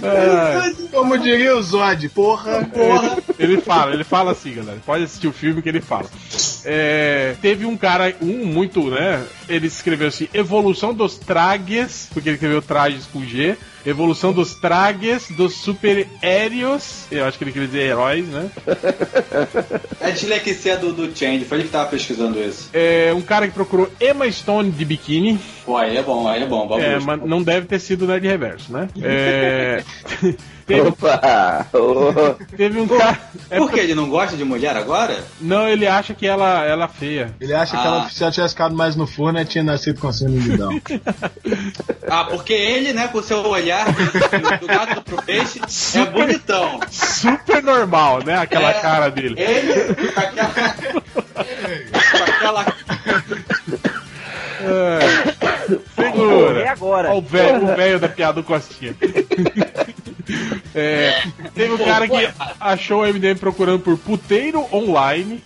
É. 0.03 0.73
Como 0.91 1.17
diria 1.19 1.57
o 1.57 1.63
Zod, 1.63 2.09
porra. 2.09 2.69
ele, 3.39 3.53
ele 3.53 3.61
fala, 3.61 3.95
ele 3.95 4.05
fala 4.05 4.33
assim, 4.33 4.55
galera. 4.55 4.79
Pode 4.85 5.05
assistir 5.05 5.29
o 5.29 5.33
filme 5.33 5.63
que 5.63 5.69
ele 5.69 5.81
fala. 5.81 6.07
É, 6.65 7.35
teve 7.41 7.67
um 7.67 7.77
cara, 7.77 8.15
um 8.21 8.45
muito, 8.45 8.91
né? 8.91 9.25
Ele 9.49 9.67
escreveu 9.67 10.09
assim: 10.09 10.29
Evolução 10.33 10.93
dos 10.93 11.17
Trages, 11.17 12.09
porque 12.13 12.29
ele 12.29 12.37
escreveu 12.37 12.63
trajes 12.63 13.07
com 13.07 13.25
G. 13.25 13.57
Evolução 13.85 14.33
dos 14.33 14.55
Trages, 14.55 15.29
dos 15.31 15.55
super 15.55 16.07
aéreos. 16.23 17.07
Eu 17.11 17.25
acho 17.25 17.37
que 17.37 17.45
ele 17.45 17.53
queria 17.53 17.69
dizer 17.69 17.81
heróis, 17.81 18.27
né? 18.29 18.51
É 20.01 20.11
dislexia 20.11 20.77
do, 20.77 20.93
do 20.93 21.17
Change, 21.17 21.45
foi 21.45 21.59
ele 21.59 21.65
que 21.65 21.73
tava 21.73 21.89
pesquisando 21.91 22.39
isso. 22.41 22.71
É, 22.73 23.13
um 23.15 23.23
cara 23.23 23.47
que 23.49 23.55
procurou 23.55 23.91
Emma 24.01 24.31
Stone 24.31 24.71
de 24.71 24.85
biquíni. 24.85 25.39
Pô, 25.65 25.77
aí 25.77 25.97
é 25.97 26.03
bom, 26.03 26.29
aí 26.29 26.43
é 26.43 26.47
bom. 26.47 26.69
É, 26.81 26.99
mas 27.01 27.21
não 27.25 27.43
deve 27.43 27.67
ter 27.67 27.79
sido 27.79 28.07
Nerd 28.07 28.27
Reverso, 28.27 28.73
né? 28.73 28.89
É, 29.01 29.85
teve, 30.67 30.89
Opa! 30.89 31.67
Teve 32.57 32.81
um 32.81 32.89
cara. 32.89 33.19
é 33.51 33.59
Por 33.59 33.71
que 33.71 33.81
ele 33.81 33.95
não 33.95 34.09
gosta 34.09 34.37
de 34.37 34.45
mulher 34.45 34.77
agora? 34.77 35.23
Não, 35.41 35.69
ele 35.69 35.87
acha 35.87 36.15
que 36.15 36.27
ela, 36.27 36.65
ela 36.65 36.85
é 36.85 36.89
feia. 36.89 37.35
Ele 37.41 37.53
acha 37.55 37.73
que 37.77 37.83
Ah. 37.83 37.87
ela, 37.87 38.09
se 38.09 38.23
ela 38.23 38.33
tivesse 38.33 38.55
ficado 38.55 38.75
mais 38.75 38.97
no 38.97 39.07
forno, 39.07 39.39
ela 39.39 39.47
tinha 39.47 39.65
nascido 39.65 40.01
com 40.01 40.09
a 40.09 40.13
senilidão. 40.13 40.71
Ah, 42.15 42.25
porque 42.25 42.53
ele, 42.53 42.93
né, 42.93 43.09
com 43.09 43.19
o 43.19 43.23
seu 43.23 43.39
olhar 43.47 43.87
do, 43.87 44.59
do 44.61 44.67
gato 44.67 45.01
pro 45.03 45.23
peixe, 45.23 45.59
é 45.97 46.05
bonitão. 46.05 46.79
Super 46.91 47.63
normal, 47.63 48.23
né? 48.23 48.37
Aquela 48.37 48.71
É. 48.71 48.75
cara 48.81 49.09
dele. 49.11 49.35
Ele, 49.41 49.95
com 50.13 50.21
aquela. 50.21 50.53
com 52.13 52.23
aquela. 52.33 52.67
É. 54.61 55.32
É 55.97 56.03
Segura. 56.03 56.71
agora. 56.71 57.11
Ó, 57.13 57.19
o 57.19 57.23
velho 57.23 57.65
o 57.65 57.77
velho 57.77 57.99
da 58.01 58.09
piada 58.09 58.41
do 58.41 58.45
Costinha. 58.45 58.95
É, 60.75 61.25
teve 61.55 61.73
um 61.75 61.79
cara 61.79 62.09
que 62.09 62.29
achou 62.61 63.03
o 63.03 63.07
MDM 63.07 63.37
procurando 63.39 63.81
por 63.81 63.99
puteiro 63.99 64.65
online. 64.73 65.43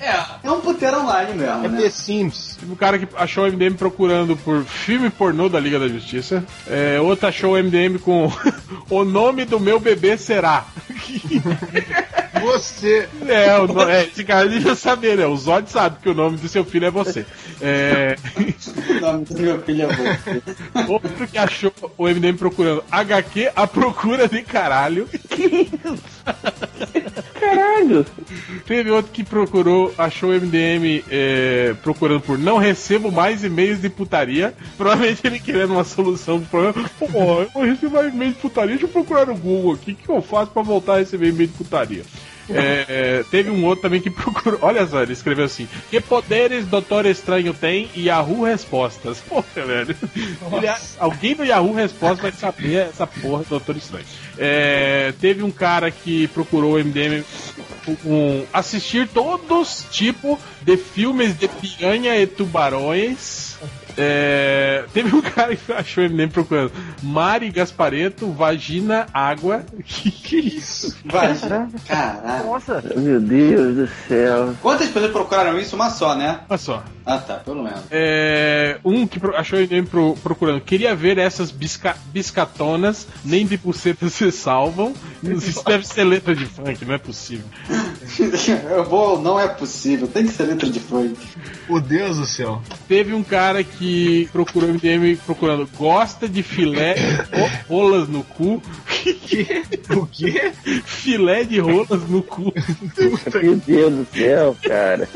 É, 0.00 0.46
é 0.46 0.50
um 0.50 0.60
puteiro 0.60 1.00
online 1.00 1.34
mesmo, 1.34 1.64
É 1.64 1.68
né? 1.68 1.80
The 1.80 1.90
Sims. 1.90 2.56
Teve 2.60 2.72
um 2.72 2.76
cara 2.76 2.98
que 2.98 3.08
achou 3.16 3.44
o 3.44 3.46
MDM 3.50 3.74
procurando 3.76 4.36
por 4.36 4.64
filme 4.64 5.08
pornô 5.10 5.48
da 5.48 5.58
Liga 5.60 5.78
da 5.78 5.88
Justiça. 5.88 6.44
É, 6.68 7.00
outro 7.00 7.26
achou 7.28 7.54
o 7.54 7.62
MDM 7.62 7.98
com 7.98 8.30
o 8.90 9.04
nome 9.04 9.44
do 9.44 9.58
meu 9.60 9.78
bebê 9.80 10.18
será. 10.18 10.66
Você. 12.42 13.08
É, 13.26 13.58
o 13.58 13.66
no- 13.66 13.88
é, 13.88 14.04
esse 14.04 14.22
cara 14.22 14.46
devia 14.48 14.74
saber, 14.74 15.16
né? 15.16 15.26
O 15.26 15.36
Zod 15.36 15.70
sabe 15.70 15.96
que 16.02 16.08
o 16.08 16.14
nome 16.14 16.36
do 16.36 16.46
seu 16.48 16.64
filho 16.64 16.86
é 16.86 16.90
você. 16.90 17.24
É, 17.62 18.14
O 18.76 19.00
nome 19.00 19.24
do 19.24 19.40
meu 19.40 19.62
filho 19.62 19.82
é 19.82 19.96
bom. 19.96 20.92
outro 20.92 21.26
que 21.26 21.38
achou 21.38 21.72
o 21.96 22.04
MDM 22.04 22.36
procurando 22.36 22.84
HQ 22.90 23.50
a 23.54 23.66
procura 23.66 24.28
de 24.28 24.42
caralho. 24.42 25.08
Caralho! 27.38 28.06
Teve 28.66 28.90
outro 28.90 29.12
que 29.12 29.22
procurou, 29.22 29.94
achou 29.96 30.30
o 30.30 30.34
MDM 30.34 31.04
é, 31.10 31.74
procurando 31.82 32.20
por 32.20 32.38
não 32.38 32.56
recebo 32.56 33.10
mais 33.12 33.44
e-mails 33.44 33.80
de 33.80 33.88
putaria. 33.88 34.54
Provavelmente 34.76 35.26
ele 35.26 35.38
querendo 35.38 35.72
uma 35.72 35.84
solução 35.84 36.40
pro 36.40 36.72
problema. 36.72 36.90
Pô, 36.98 37.60
eu 37.60 37.66
recebo 37.66 37.94
mais 37.94 38.12
e-mail 38.12 38.32
de 38.32 38.38
putaria, 38.38 38.70
deixa 38.70 38.86
eu 38.86 38.90
procurar 38.90 39.26
no 39.26 39.36
Google 39.36 39.74
aqui. 39.74 39.92
O 39.92 39.96
que 39.96 40.08
eu 40.08 40.22
faço 40.22 40.50
pra 40.50 40.62
voltar 40.62 40.94
a 40.94 40.98
receber 40.98 41.28
e-mail 41.28 41.48
de 41.48 41.54
putaria? 41.54 42.04
É, 42.48 42.86
é, 42.88 43.24
teve 43.30 43.50
um 43.50 43.64
outro 43.64 43.82
também 43.82 44.00
que 44.00 44.10
procurou. 44.10 44.58
Olha 44.62 44.86
só, 44.86 45.02
ele 45.02 45.12
escreveu 45.12 45.44
assim: 45.46 45.68
Que 45.90 46.00
poderes 46.00 46.66
Doutor 46.66 47.06
Estranho 47.06 47.52
tem? 47.52 47.90
Yahoo 47.96 48.44
Respostas. 48.44 49.18
Poxa, 49.28 49.64
velho. 49.64 49.96
Ele- 50.52 50.70
alguém 50.98 51.34
do 51.34 51.44
Yahoo 51.44 51.72
Respostas 51.74 52.20
vai 52.20 52.32
saber 52.32 52.88
essa 52.88 53.06
porra 53.06 53.42
do 53.44 53.48
Doutor 53.50 53.76
Estranho. 53.76 54.04
É, 54.38 55.12
teve 55.20 55.42
um 55.42 55.50
cara 55.50 55.90
que 55.90 56.28
procurou 56.28 56.74
o 56.74 56.78
MDM 56.78 57.24
um, 58.04 58.44
assistir 58.52 59.08
todos 59.08 59.86
tipo 59.90 60.38
de 60.62 60.76
filmes 60.76 61.36
de 61.38 61.48
piranha 61.48 62.16
e 62.16 62.26
tubarões. 62.26 63.56
É, 63.98 64.84
teve 64.92 65.14
um 65.14 65.22
cara 65.22 65.56
que 65.56 65.72
achou 65.72 66.04
o 66.04 66.10
MDM 66.10 66.28
procurando 66.30 66.70
Mari 67.02 67.50
Gaspareto, 67.50 68.30
vagina, 68.30 69.06
água. 69.12 69.64
Que 69.86 70.10
que 70.10 70.36
é 70.36 70.40
isso? 70.40 70.96
Vai, 71.04 71.34
caralho. 71.86 72.46
Nossa, 72.46 72.82
Meu 72.96 73.20
Deus 73.20 73.76
do 73.76 73.88
céu. 74.08 74.54
Quantas 74.60 74.88
pessoas 74.88 75.12
procuraram 75.12 75.58
isso? 75.58 75.76
Uma 75.76 75.90
só, 75.90 76.14
né? 76.14 76.40
Olha 76.48 76.58
só. 76.58 76.82
Ah, 77.08 77.18
tá, 77.18 77.34
pelo 77.36 77.62
menos. 77.62 77.82
É, 77.88 78.80
um 78.84 79.06
que 79.06 79.20
achou 79.36 79.60
o 79.60 79.62
MDM 79.62 79.86
pro- 79.86 80.16
procurando. 80.22 80.60
Queria 80.60 80.92
ver 80.92 81.18
essas 81.18 81.52
bisca- 81.52 81.96
biscatonas, 82.12 83.06
nem 83.24 83.46
de 83.46 83.56
buceta 83.56 84.08
se 84.08 84.32
salvam. 84.32 84.92
Isso 85.22 85.62
deve 85.64 85.86
ser 85.86 86.02
letra 86.02 86.34
de 86.34 86.44
funk, 86.46 86.84
não 86.84 86.94
é 86.94 86.98
possível. 86.98 87.44
Eu 88.70 88.84
vou, 88.84 89.20
não 89.22 89.38
é 89.38 89.46
possível, 89.46 90.08
tem 90.08 90.26
que 90.26 90.32
ser 90.32 90.44
letra 90.44 90.68
de 90.68 90.80
funk. 90.80 91.16
Meu 91.68 91.80
Deus 91.80 92.16
do 92.18 92.26
céu. 92.26 92.60
Teve 92.88 93.14
um 93.14 93.22
cara 93.22 93.62
que 93.62 94.28
procurou 94.32 94.68
MDM 94.70 95.16
procurando 95.24 95.68
gosta 95.76 96.28
de 96.28 96.42
filé 96.42 96.94
ro- 97.32 97.50
rolas 97.68 98.08
no 98.08 98.24
cu. 98.24 98.60
O 99.96 100.06
quê? 100.06 100.52
filé 100.84 101.44
de 101.44 101.60
rolas 101.60 102.08
no 102.08 102.22
cu. 102.22 102.52
Meu 103.40 103.56
Deus 103.56 103.94
do 103.94 104.06
céu, 104.12 104.56
cara. 104.62 105.08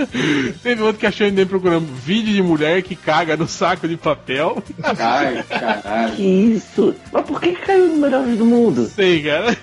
Teve 0.62 0.82
outro 0.82 1.00
que 1.00 1.06
achou 1.06 1.26
MDM 1.26 1.46
procurando 1.48 1.79
vídeo 1.84 2.32
de 2.32 2.42
mulher 2.42 2.82
que 2.82 2.94
caga 2.94 3.36
no 3.36 3.48
saco 3.48 3.88
de 3.88 3.96
papel. 3.96 4.62
Ai, 4.82 5.42
caralho. 5.48 6.14
Que 6.14 6.22
isso? 6.22 6.94
Mas 7.12 7.24
por 7.24 7.40
que 7.40 7.52
caiu 7.52 7.88
no 7.88 7.96
Melhores 7.96 8.36
do 8.36 8.44
Mundo? 8.44 8.86
Sei, 8.86 9.22
cara. 9.22 9.56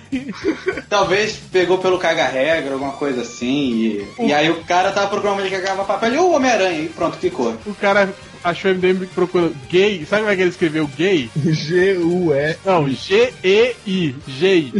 Talvez 0.89 1.37
pegou 1.51 1.77
pelo 1.77 1.97
caga-regra, 1.97 2.73
alguma 2.73 2.93
coisa 2.93 3.21
assim. 3.21 4.05
E, 4.19 4.27
e 4.27 4.33
aí 4.33 4.49
o 4.49 4.63
cara 4.63 4.91
tava 4.91 5.07
procurando 5.07 5.41
onde 5.41 5.49
cagava 5.49 5.83
papel 5.83 6.13
e 6.13 6.17
o 6.17 6.31
Homem-Aranha, 6.31 6.81
e 6.81 6.89
pronto, 6.89 7.17
ficou. 7.17 7.55
O 7.65 7.75
cara 7.75 8.13
achou 8.43 8.73
MDM 8.73 9.05
procurando 9.13 9.55
gay. 9.69 10.05
Sabe 10.05 10.21
como 10.21 10.31
é 10.31 10.35
que 10.35 10.41
ele 10.41 10.49
escreveu 10.49 10.87
gay? 10.87 11.29
G-U-E. 11.35 12.57
Não, 12.65 12.89
G-E-I. 12.89 14.15
Gay. 14.39 14.73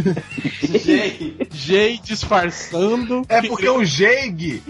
Gente, 0.62 1.36
Gay 1.68 2.00
disfarçando. 2.02 3.24
É 3.28 3.42
porque 3.42 3.68
o 3.68 3.84
Jeig. 3.84 4.62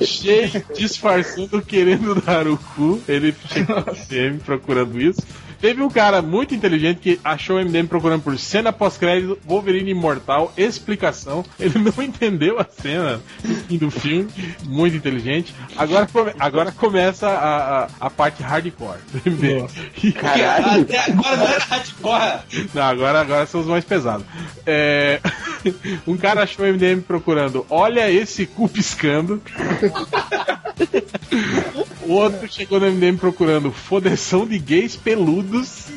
Gay 0.00 0.64
disfarçando 0.76 1.62
querendo 1.62 2.14
dar 2.20 2.46
o 2.46 2.56
cu. 2.56 3.00
Ele 3.08 3.34
chegou 3.52 3.76
no 3.76 3.92
MDM 3.92 4.38
procurando 4.44 5.00
isso. 5.00 5.22
Teve 5.60 5.82
um 5.82 5.88
cara 5.90 6.22
muito 6.22 6.54
inteligente 6.54 6.98
que 7.00 7.20
achou 7.24 7.56
o 7.56 7.64
MDM 7.64 7.86
procurando 7.88 8.22
por 8.22 8.38
cena 8.38 8.72
pós-crédito, 8.72 9.38
Wolverine 9.44 9.90
imortal, 9.90 10.52
explicação. 10.56 11.44
Ele 11.58 11.78
não 11.78 11.92
entendeu 12.02 12.58
a 12.60 12.64
cena 12.64 13.20
no 13.42 13.54
fim 13.56 13.78
do 13.78 13.90
filme, 13.90 14.28
muito 14.64 14.96
inteligente. 14.96 15.54
Agora, 15.76 16.06
come- 16.06 16.32
agora 16.38 16.70
começa 16.72 17.28
a, 17.28 17.84
a, 17.84 17.88
a 18.00 18.10
parte 18.10 18.42
hardcore 18.42 18.98
do 19.12 19.30
MDM. 19.30 19.66
Caralho. 20.14 20.82
até 20.82 20.98
agora 21.10 21.36
não 21.36 21.46
era 21.48 21.64
hardcore. 21.64 22.68
Não, 22.74 22.82
agora, 22.82 23.20
agora 23.20 23.46
são 23.46 23.60
os 23.60 23.66
mais 23.66 23.84
pesados. 23.84 24.24
É, 24.64 25.20
um 26.06 26.16
cara 26.16 26.42
achou 26.44 26.64
o 26.64 26.68
MDM 26.72 27.00
procurando, 27.00 27.66
olha 27.68 28.10
esse 28.10 28.46
cu 28.46 28.68
piscando. 28.68 29.42
O 32.02 32.12
outro 32.12 32.50
chegou 32.50 32.80
no 32.80 32.90
MDM 32.90 33.16
procurando 33.18 33.70
fodeção 33.72 34.46
de 34.46 34.58
gays 34.58 34.96
peludos. 35.48 35.88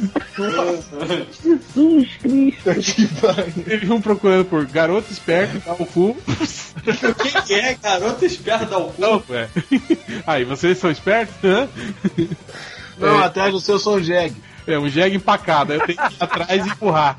Jesus 1.43 2.09
Cristo. 2.17 3.63
Teve 3.65 3.91
um 3.91 4.01
procurando 4.01 4.45
por 4.45 4.65
garoto 4.65 5.11
esperto, 5.11 5.61
dá 5.65 5.73
o 5.73 5.85
cu. 5.85 6.09
O 6.09 7.15
que, 7.15 7.41
que 7.43 7.53
é 7.53 7.73
garoto 7.75 8.25
esperto 8.25 8.65
dar 8.65 8.77
o 8.77 8.91
cu? 8.91 9.01
Não, 9.01 9.23
é. 9.29 9.47
Aí, 10.25 10.43
vocês 10.43 10.77
são 10.77 10.89
espertos? 10.89 11.35
Hã? 11.43 11.67
Não, 12.97 13.19
atrás 13.19 13.51
do 13.51 13.59
seu 13.59 13.79
sou 13.79 13.95
o 13.95 14.03
Jeg. 14.03 14.35
É 14.67 14.77
um 14.77 14.87
jegue 14.87 15.15
empacado, 15.15 15.73
aí 15.73 15.79
eu 15.79 15.85
tenho 15.87 15.97
que 15.97 16.13
ir 16.13 16.17
atrás 16.19 16.65
e 16.65 16.69
empurrar. 16.69 17.17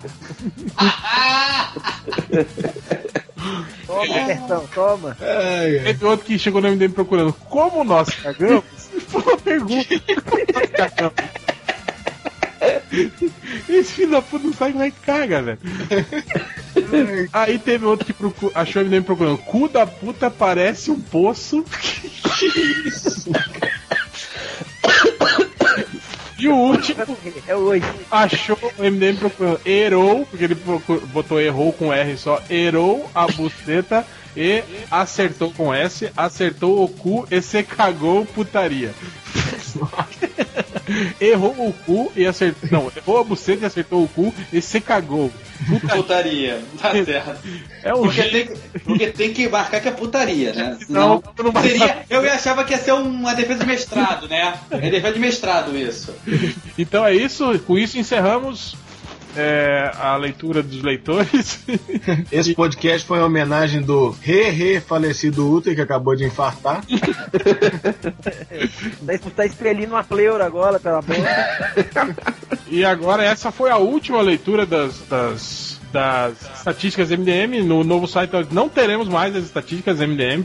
toma, 3.87 4.27
Bertão, 4.27 4.67
toma. 4.73 5.17
Teve 5.85 6.05
outro 6.05 6.25
que 6.25 6.39
chegou 6.39 6.61
no 6.61 6.71
MDM 6.71 6.93
procurando 6.93 7.33
como 7.33 7.83
nós 7.83 8.11
cagamos? 8.11 8.65
Foi 9.09 9.23
uma 9.23 9.37
pergunta. 9.39 9.89
Esse 13.69 13.93
filho 13.93 14.11
da 14.11 14.23
puta 14.23 14.69
não 14.69 14.83
é 14.83 14.91
que 14.91 15.01
caga, 15.01 15.43
velho. 15.43 15.59
Aí 17.33 17.59
teve 17.59 17.85
outro 17.87 18.05
que 18.07 18.13
procu- 18.13 18.53
achou 18.55 18.83
o 18.83 18.85
MDM 18.85 19.03
procurando. 19.03 19.39
Cu 19.39 19.69
da 19.69 19.87
puta 19.87 20.31
parece 20.31 20.91
um 20.91 21.01
poço. 21.01 21.65
E 26.39 26.49
o 26.49 26.57
último 26.57 27.17
É 27.47 27.55
hoje. 27.55 27.85
achou 28.11 28.59
o 28.77 28.83
MDM 28.83 29.17
procurando 29.17 29.61
erou, 29.65 30.27
porque 30.27 30.43
ele 30.45 30.57
botou 30.57 31.41
errou 31.41 31.73
com 31.73 31.93
R 31.93 32.17
só, 32.17 32.43
erou 32.51 33.09
a 33.15 33.29
buceta 33.29 34.05
e 34.37 34.65
acertou 34.91 35.53
com 35.53 35.73
S, 35.73 36.11
acertou 36.17 36.83
o 36.83 36.89
cu 36.89 37.29
e 37.31 37.41
se 37.41 37.63
cagou 37.63 38.27
putaria. 38.27 38.93
Errou 41.21 41.69
o 41.69 41.73
cu 41.87 42.13
e 42.17 42.27
acertou. 42.27 42.69
Não, 42.71 42.93
errou 42.97 43.21
a 43.21 43.25
buceta 43.25 43.65
e 43.65 43.67
acertou 43.67 44.03
o 44.05 44.09
cu 44.09 44.35
e 44.53 44.61
se 44.61 44.81
cagou. 44.81 45.31
Putaria, 45.95 46.61
tá 46.81 46.91
certo. 47.05 47.39
É 47.85 47.95
um 47.95 48.03
Porque 48.03 48.23
tem, 48.23 48.47
que- 48.47 48.79
porque 48.81 49.07
tem 49.09 49.33
que 49.33 49.49
marcar 49.49 49.81
que 49.81 49.89
é 49.89 49.93
putaria, 49.93 50.53
né? 50.53 50.77
Não, 50.89 51.23
Senão, 51.23 51.23
não 51.45 51.53
vai 51.53 51.63
seria, 51.69 51.99
eu 52.11 52.21
achava 52.31 52.65
que 52.65 52.73
ia 52.73 52.79
ser 52.79 52.93
uma 52.93 53.35
defesa 53.35 53.61
de 53.61 53.67
mestrado, 53.67 54.29
né? 54.29 54.55
É 54.71 54.91
defesa 54.91 55.13
de 55.13 55.21
mestrado 55.21 55.77
isso. 55.77 56.13
Então 56.77 57.05
é 57.07 57.15
isso, 57.15 57.59
com 57.61 57.79
isso 57.79 57.99
encerramos 57.99 58.77
é, 59.37 59.91
a 59.99 60.17
leitura 60.17 60.63
dos 60.63 60.83
leitores. 60.83 61.65
Esse 62.31 62.55
podcast 62.55 63.07
foi 63.07 63.19
uma 63.19 63.27
homenagem 63.27 63.83
do 63.83 64.11
re-re 64.11 64.81
falecido 64.81 65.51
Uther, 65.51 65.75
que 65.75 65.81
acabou 65.81 66.15
de 66.15 66.25
infartar. 66.25 66.83
Tá, 69.07 69.31
tá 69.37 69.47
expelindo 69.47 69.93
uma 69.93 70.05
pleura 70.05 70.45
agora 70.47 70.79
pela 70.79 71.01
boca. 71.03 72.17
E 72.69 72.85
agora 72.85 73.25
essa 73.25 73.51
foi 73.51 73.71
a 73.71 73.77
última 73.77 74.21
leitura 74.21 74.65
das, 74.65 75.01
das, 75.09 75.81
das 75.93 76.35
estatísticas 76.57 77.11
MDM. 77.11 77.63
No 77.65 77.85
novo 77.85 78.09
site 78.09 78.33
não 78.51 78.69
teremos 78.69 79.09
mais 79.09 79.37
as 79.37 79.45
estatísticas 79.45 80.01
MDM. 80.01 80.45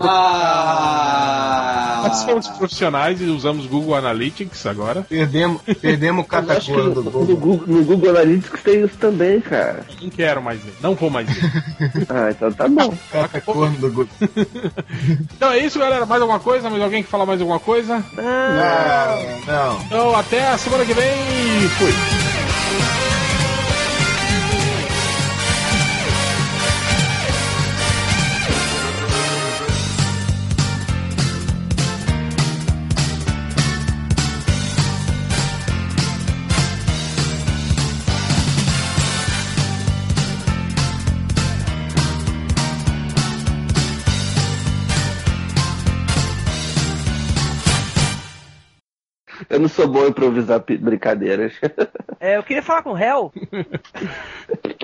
Ah! 0.00 2.02
Nós 2.06 2.18
somos 2.18 2.48
profissionais 2.48 3.20
e 3.20 3.24
usamos 3.24 3.66
Google 3.66 3.94
Analytics 3.94 4.66
agora. 4.66 5.02
Perdemos, 5.02 5.62
perdemos 5.80 6.26
o 6.30 6.36
acho 6.36 6.46
que 6.46 6.46
catacoro 6.46 6.94
no, 6.94 7.02
do 7.02 7.10
Google. 7.10 7.36
Google, 7.36 7.66
no 7.66 7.84
Google 7.84 8.10
Analytics 8.10 8.62
tem 8.62 8.84
isso 8.84 8.96
também, 8.98 9.40
cara. 9.40 9.84
Não 10.00 10.10
quero 10.10 10.42
mais 10.42 10.60
ver, 10.60 10.74
não 10.82 10.94
vou 10.94 11.10
mais 11.10 11.26
ver. 11.28 11.52
Ah, 12.08 12.30
então 12.30 12.52
tá 12.52 12.68
bom. 12.68 12.94
Catacorno 13.10 13.76
do 13.78 13.88
Google. 13.88 14.08
Então 15.36 15.50
é 15.50 15.58
isso, 15.58 15.78
galera. 15.78 16.04
Mais 16.06 16.20
alguma 16.20 16.40
coisa? 16.40 16.68
Mais 16.68 16.82
alguém 16.82 17.02
que 17.02 17.08
falar 17.08 17.26
mais 17.26 17.40
alguma 17.40 17.58
coisa? 17.58 18.04
Não, 18.12 19.46
não. 19.46 19.80
Então 19.84 20.16
até 20.16 20.48
a 20.48 20.58
semana 20.58 20.84
que 20.84 20.92
vem. 20.92 21.68
Fui. 21.78 21.92
Eu 49.54 49.60
não 49.60 49.68
sou 49.68 49.86
bom 49.86 50.04
em 50.04 50.08
improvisar 50.08 50.60
brincadeiras. 50.60 51.52
É, 52.20 52.38
eu 52.38 52.42
queria 52.42 52.62
falar 52.62 52.82
com 52.82 52.90
o 52.90 52.94
réu. 52.94 53.30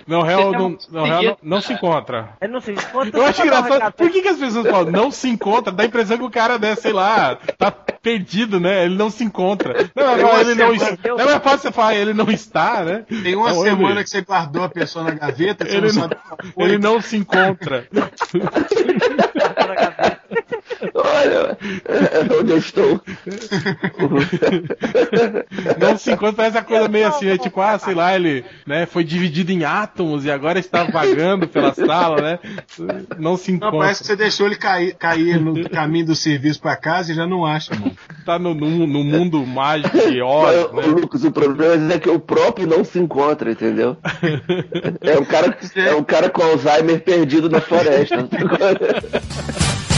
Não, 0.06 0.20
réu 0.20 0.52
não, 0.52 0.76
não, 0.90 1.04
réu 1.04 1.22
não, 1.22 1.36
não 1.42 1.60
se 1.62 1.72
encontra. 1.72 2.34
Ele 2.38 2.52
não 2.52 2.60
se 2.60 2.74
conta. 2.74 3.16
Eu 3.16 3.24
acho 3.24 3.42
engraçado. 3.42 3.92
Por 3.92 4.10
que, 4.10 4.20
que 4.20 4.28
as 4.28 4.36
pessoas 4.36 4.66
falam 4.66 4.90
não 4.90 5.10
se 5.10 5.26
encontra? 5.26 5.72
Dá 5.72 5.84
a 5.84 5.86
impressão 5.86 6.18
que 6.18 6.24
o 6.24 6.30
cara, 6.30 6.58
né, 6.58 6.74
sei 6.74 6.92
lá, 6.92 7.38
tá 7.56 7.70
perdido, 7.70 8.60
né? 8.60 8.84
Ele 8.84 8.94
não 8.94 9.08
se 9.08 9.24
encontra. 9.24 9.90
Não, 9.94 10.18
uma 10.18 10.40
ele 10.42 10.54
não 10.54 10.74
está. 10.74 10.98
Não 11.02 11.30
é 11.30 11.40
fácil 11.40 11.60
você 11.60 11.72
falar, 11.72 11.94
ele 11.94 12.12
não 12.12 12.30
está, 12.30 12.84
né? 12.84 13.06
Tem 13.22 13.34
uma 13.34 13.54
semana 13.54 13.92
ele- 13.92 14.04
que 14.04 14.10
você 14.10 14.20
guardou 14.20 14.62
a 14.62 14.68
pessoa 14.68 15.06
na 15.06 15.12
gaveta, 15.12 15.64
você 15.64 15.76
Ele 15.78 15.92
não 15.92 16.08
não, 16.08 16.66
ele 16.66 16.78
não 16.78 17.00
se 17.00 17.16
encontra. 17.16 17.88
Olha, 20.94 21.58
é 21.86 22.34
onde 22.40 22.52
eu 22.52 22.58
estou. 22.58 23.00
Não 25.80 25.96
se 25.98 26.12
encontra, 26.12 26.32
parece 26.34 26.58
a 26.58 26.62
coisa 26.62 26.88
meio 26.88 27.08
assim, 27.08 27.26
né? 27.26 27.38
Tipo, 27.38 27.60
ah, 27.60 27.78
sei 27.78 27.94
lá, 27.94 28.14
ele 28.14 28.44
né, 28.66 28.86
foi 28.86 29.04
dividido 29.04 29.52
em 29.52 29.64
átomos 29.64 30.24
e 30.24 30.30
agora 30.30 30.58
está 30.58 30.84
vagando 30.84 31.48
pela 31.48 31.74
sala, 31.74 32.20
né? 32.20 32.38
Não 33.18 33.36
se 33.36 33.50
Não, 33.52 33.58
encontra. 33.58 33.78
parece 33.78 34.00
que 34.00 34.06
você 34.06 34.16
deixou 34.16 34.46
ele 34.46 34.56
cair, 34.56 34.94
cair 34.94 35.40
no 35.40 35.68
caminho 35.68 36.06
do 36.06 36.16
serviço 36.16 36.60
pra 36.60 36.76
casa 36.76 37.12
e 37.12 37.14
já 37.14 37.26
não 37.26 37.44
acha, 37.44 37.74
mano. 37.74 37.96
Tá 38.24 38.38
no, 38.38 38.54
no, 38.54 38.86
no 38.86 39.04
mundo 39.04 39.44
mágico 39.46 39.96
Oz, 40.24 40.70
Mas, 40.72 40.86
né? 40.86 40.92
Lucas, 40.92 41.24
o 41.24 41.30
problema 41.32 41.92
é 41.92 41.98
que 41.98 42.08
o 42.08 42.18
próprio 42.20 42.66
não 42.66 42.84
se 42.84 42.98
encontra, 42.98 43.50
entendeu? 43.50 43.96
É 45.00 45.18
um 45.18 45.24
cara, 45.24 45.56
é 45.76 45.94
um 45.94 46.04
cara 46.04 46.30
com 46.30 46.42
Alzheimer 46.42 47.00
perdido 47.02 47.48
na 47.48 47.60
floresta. 47.60 48.28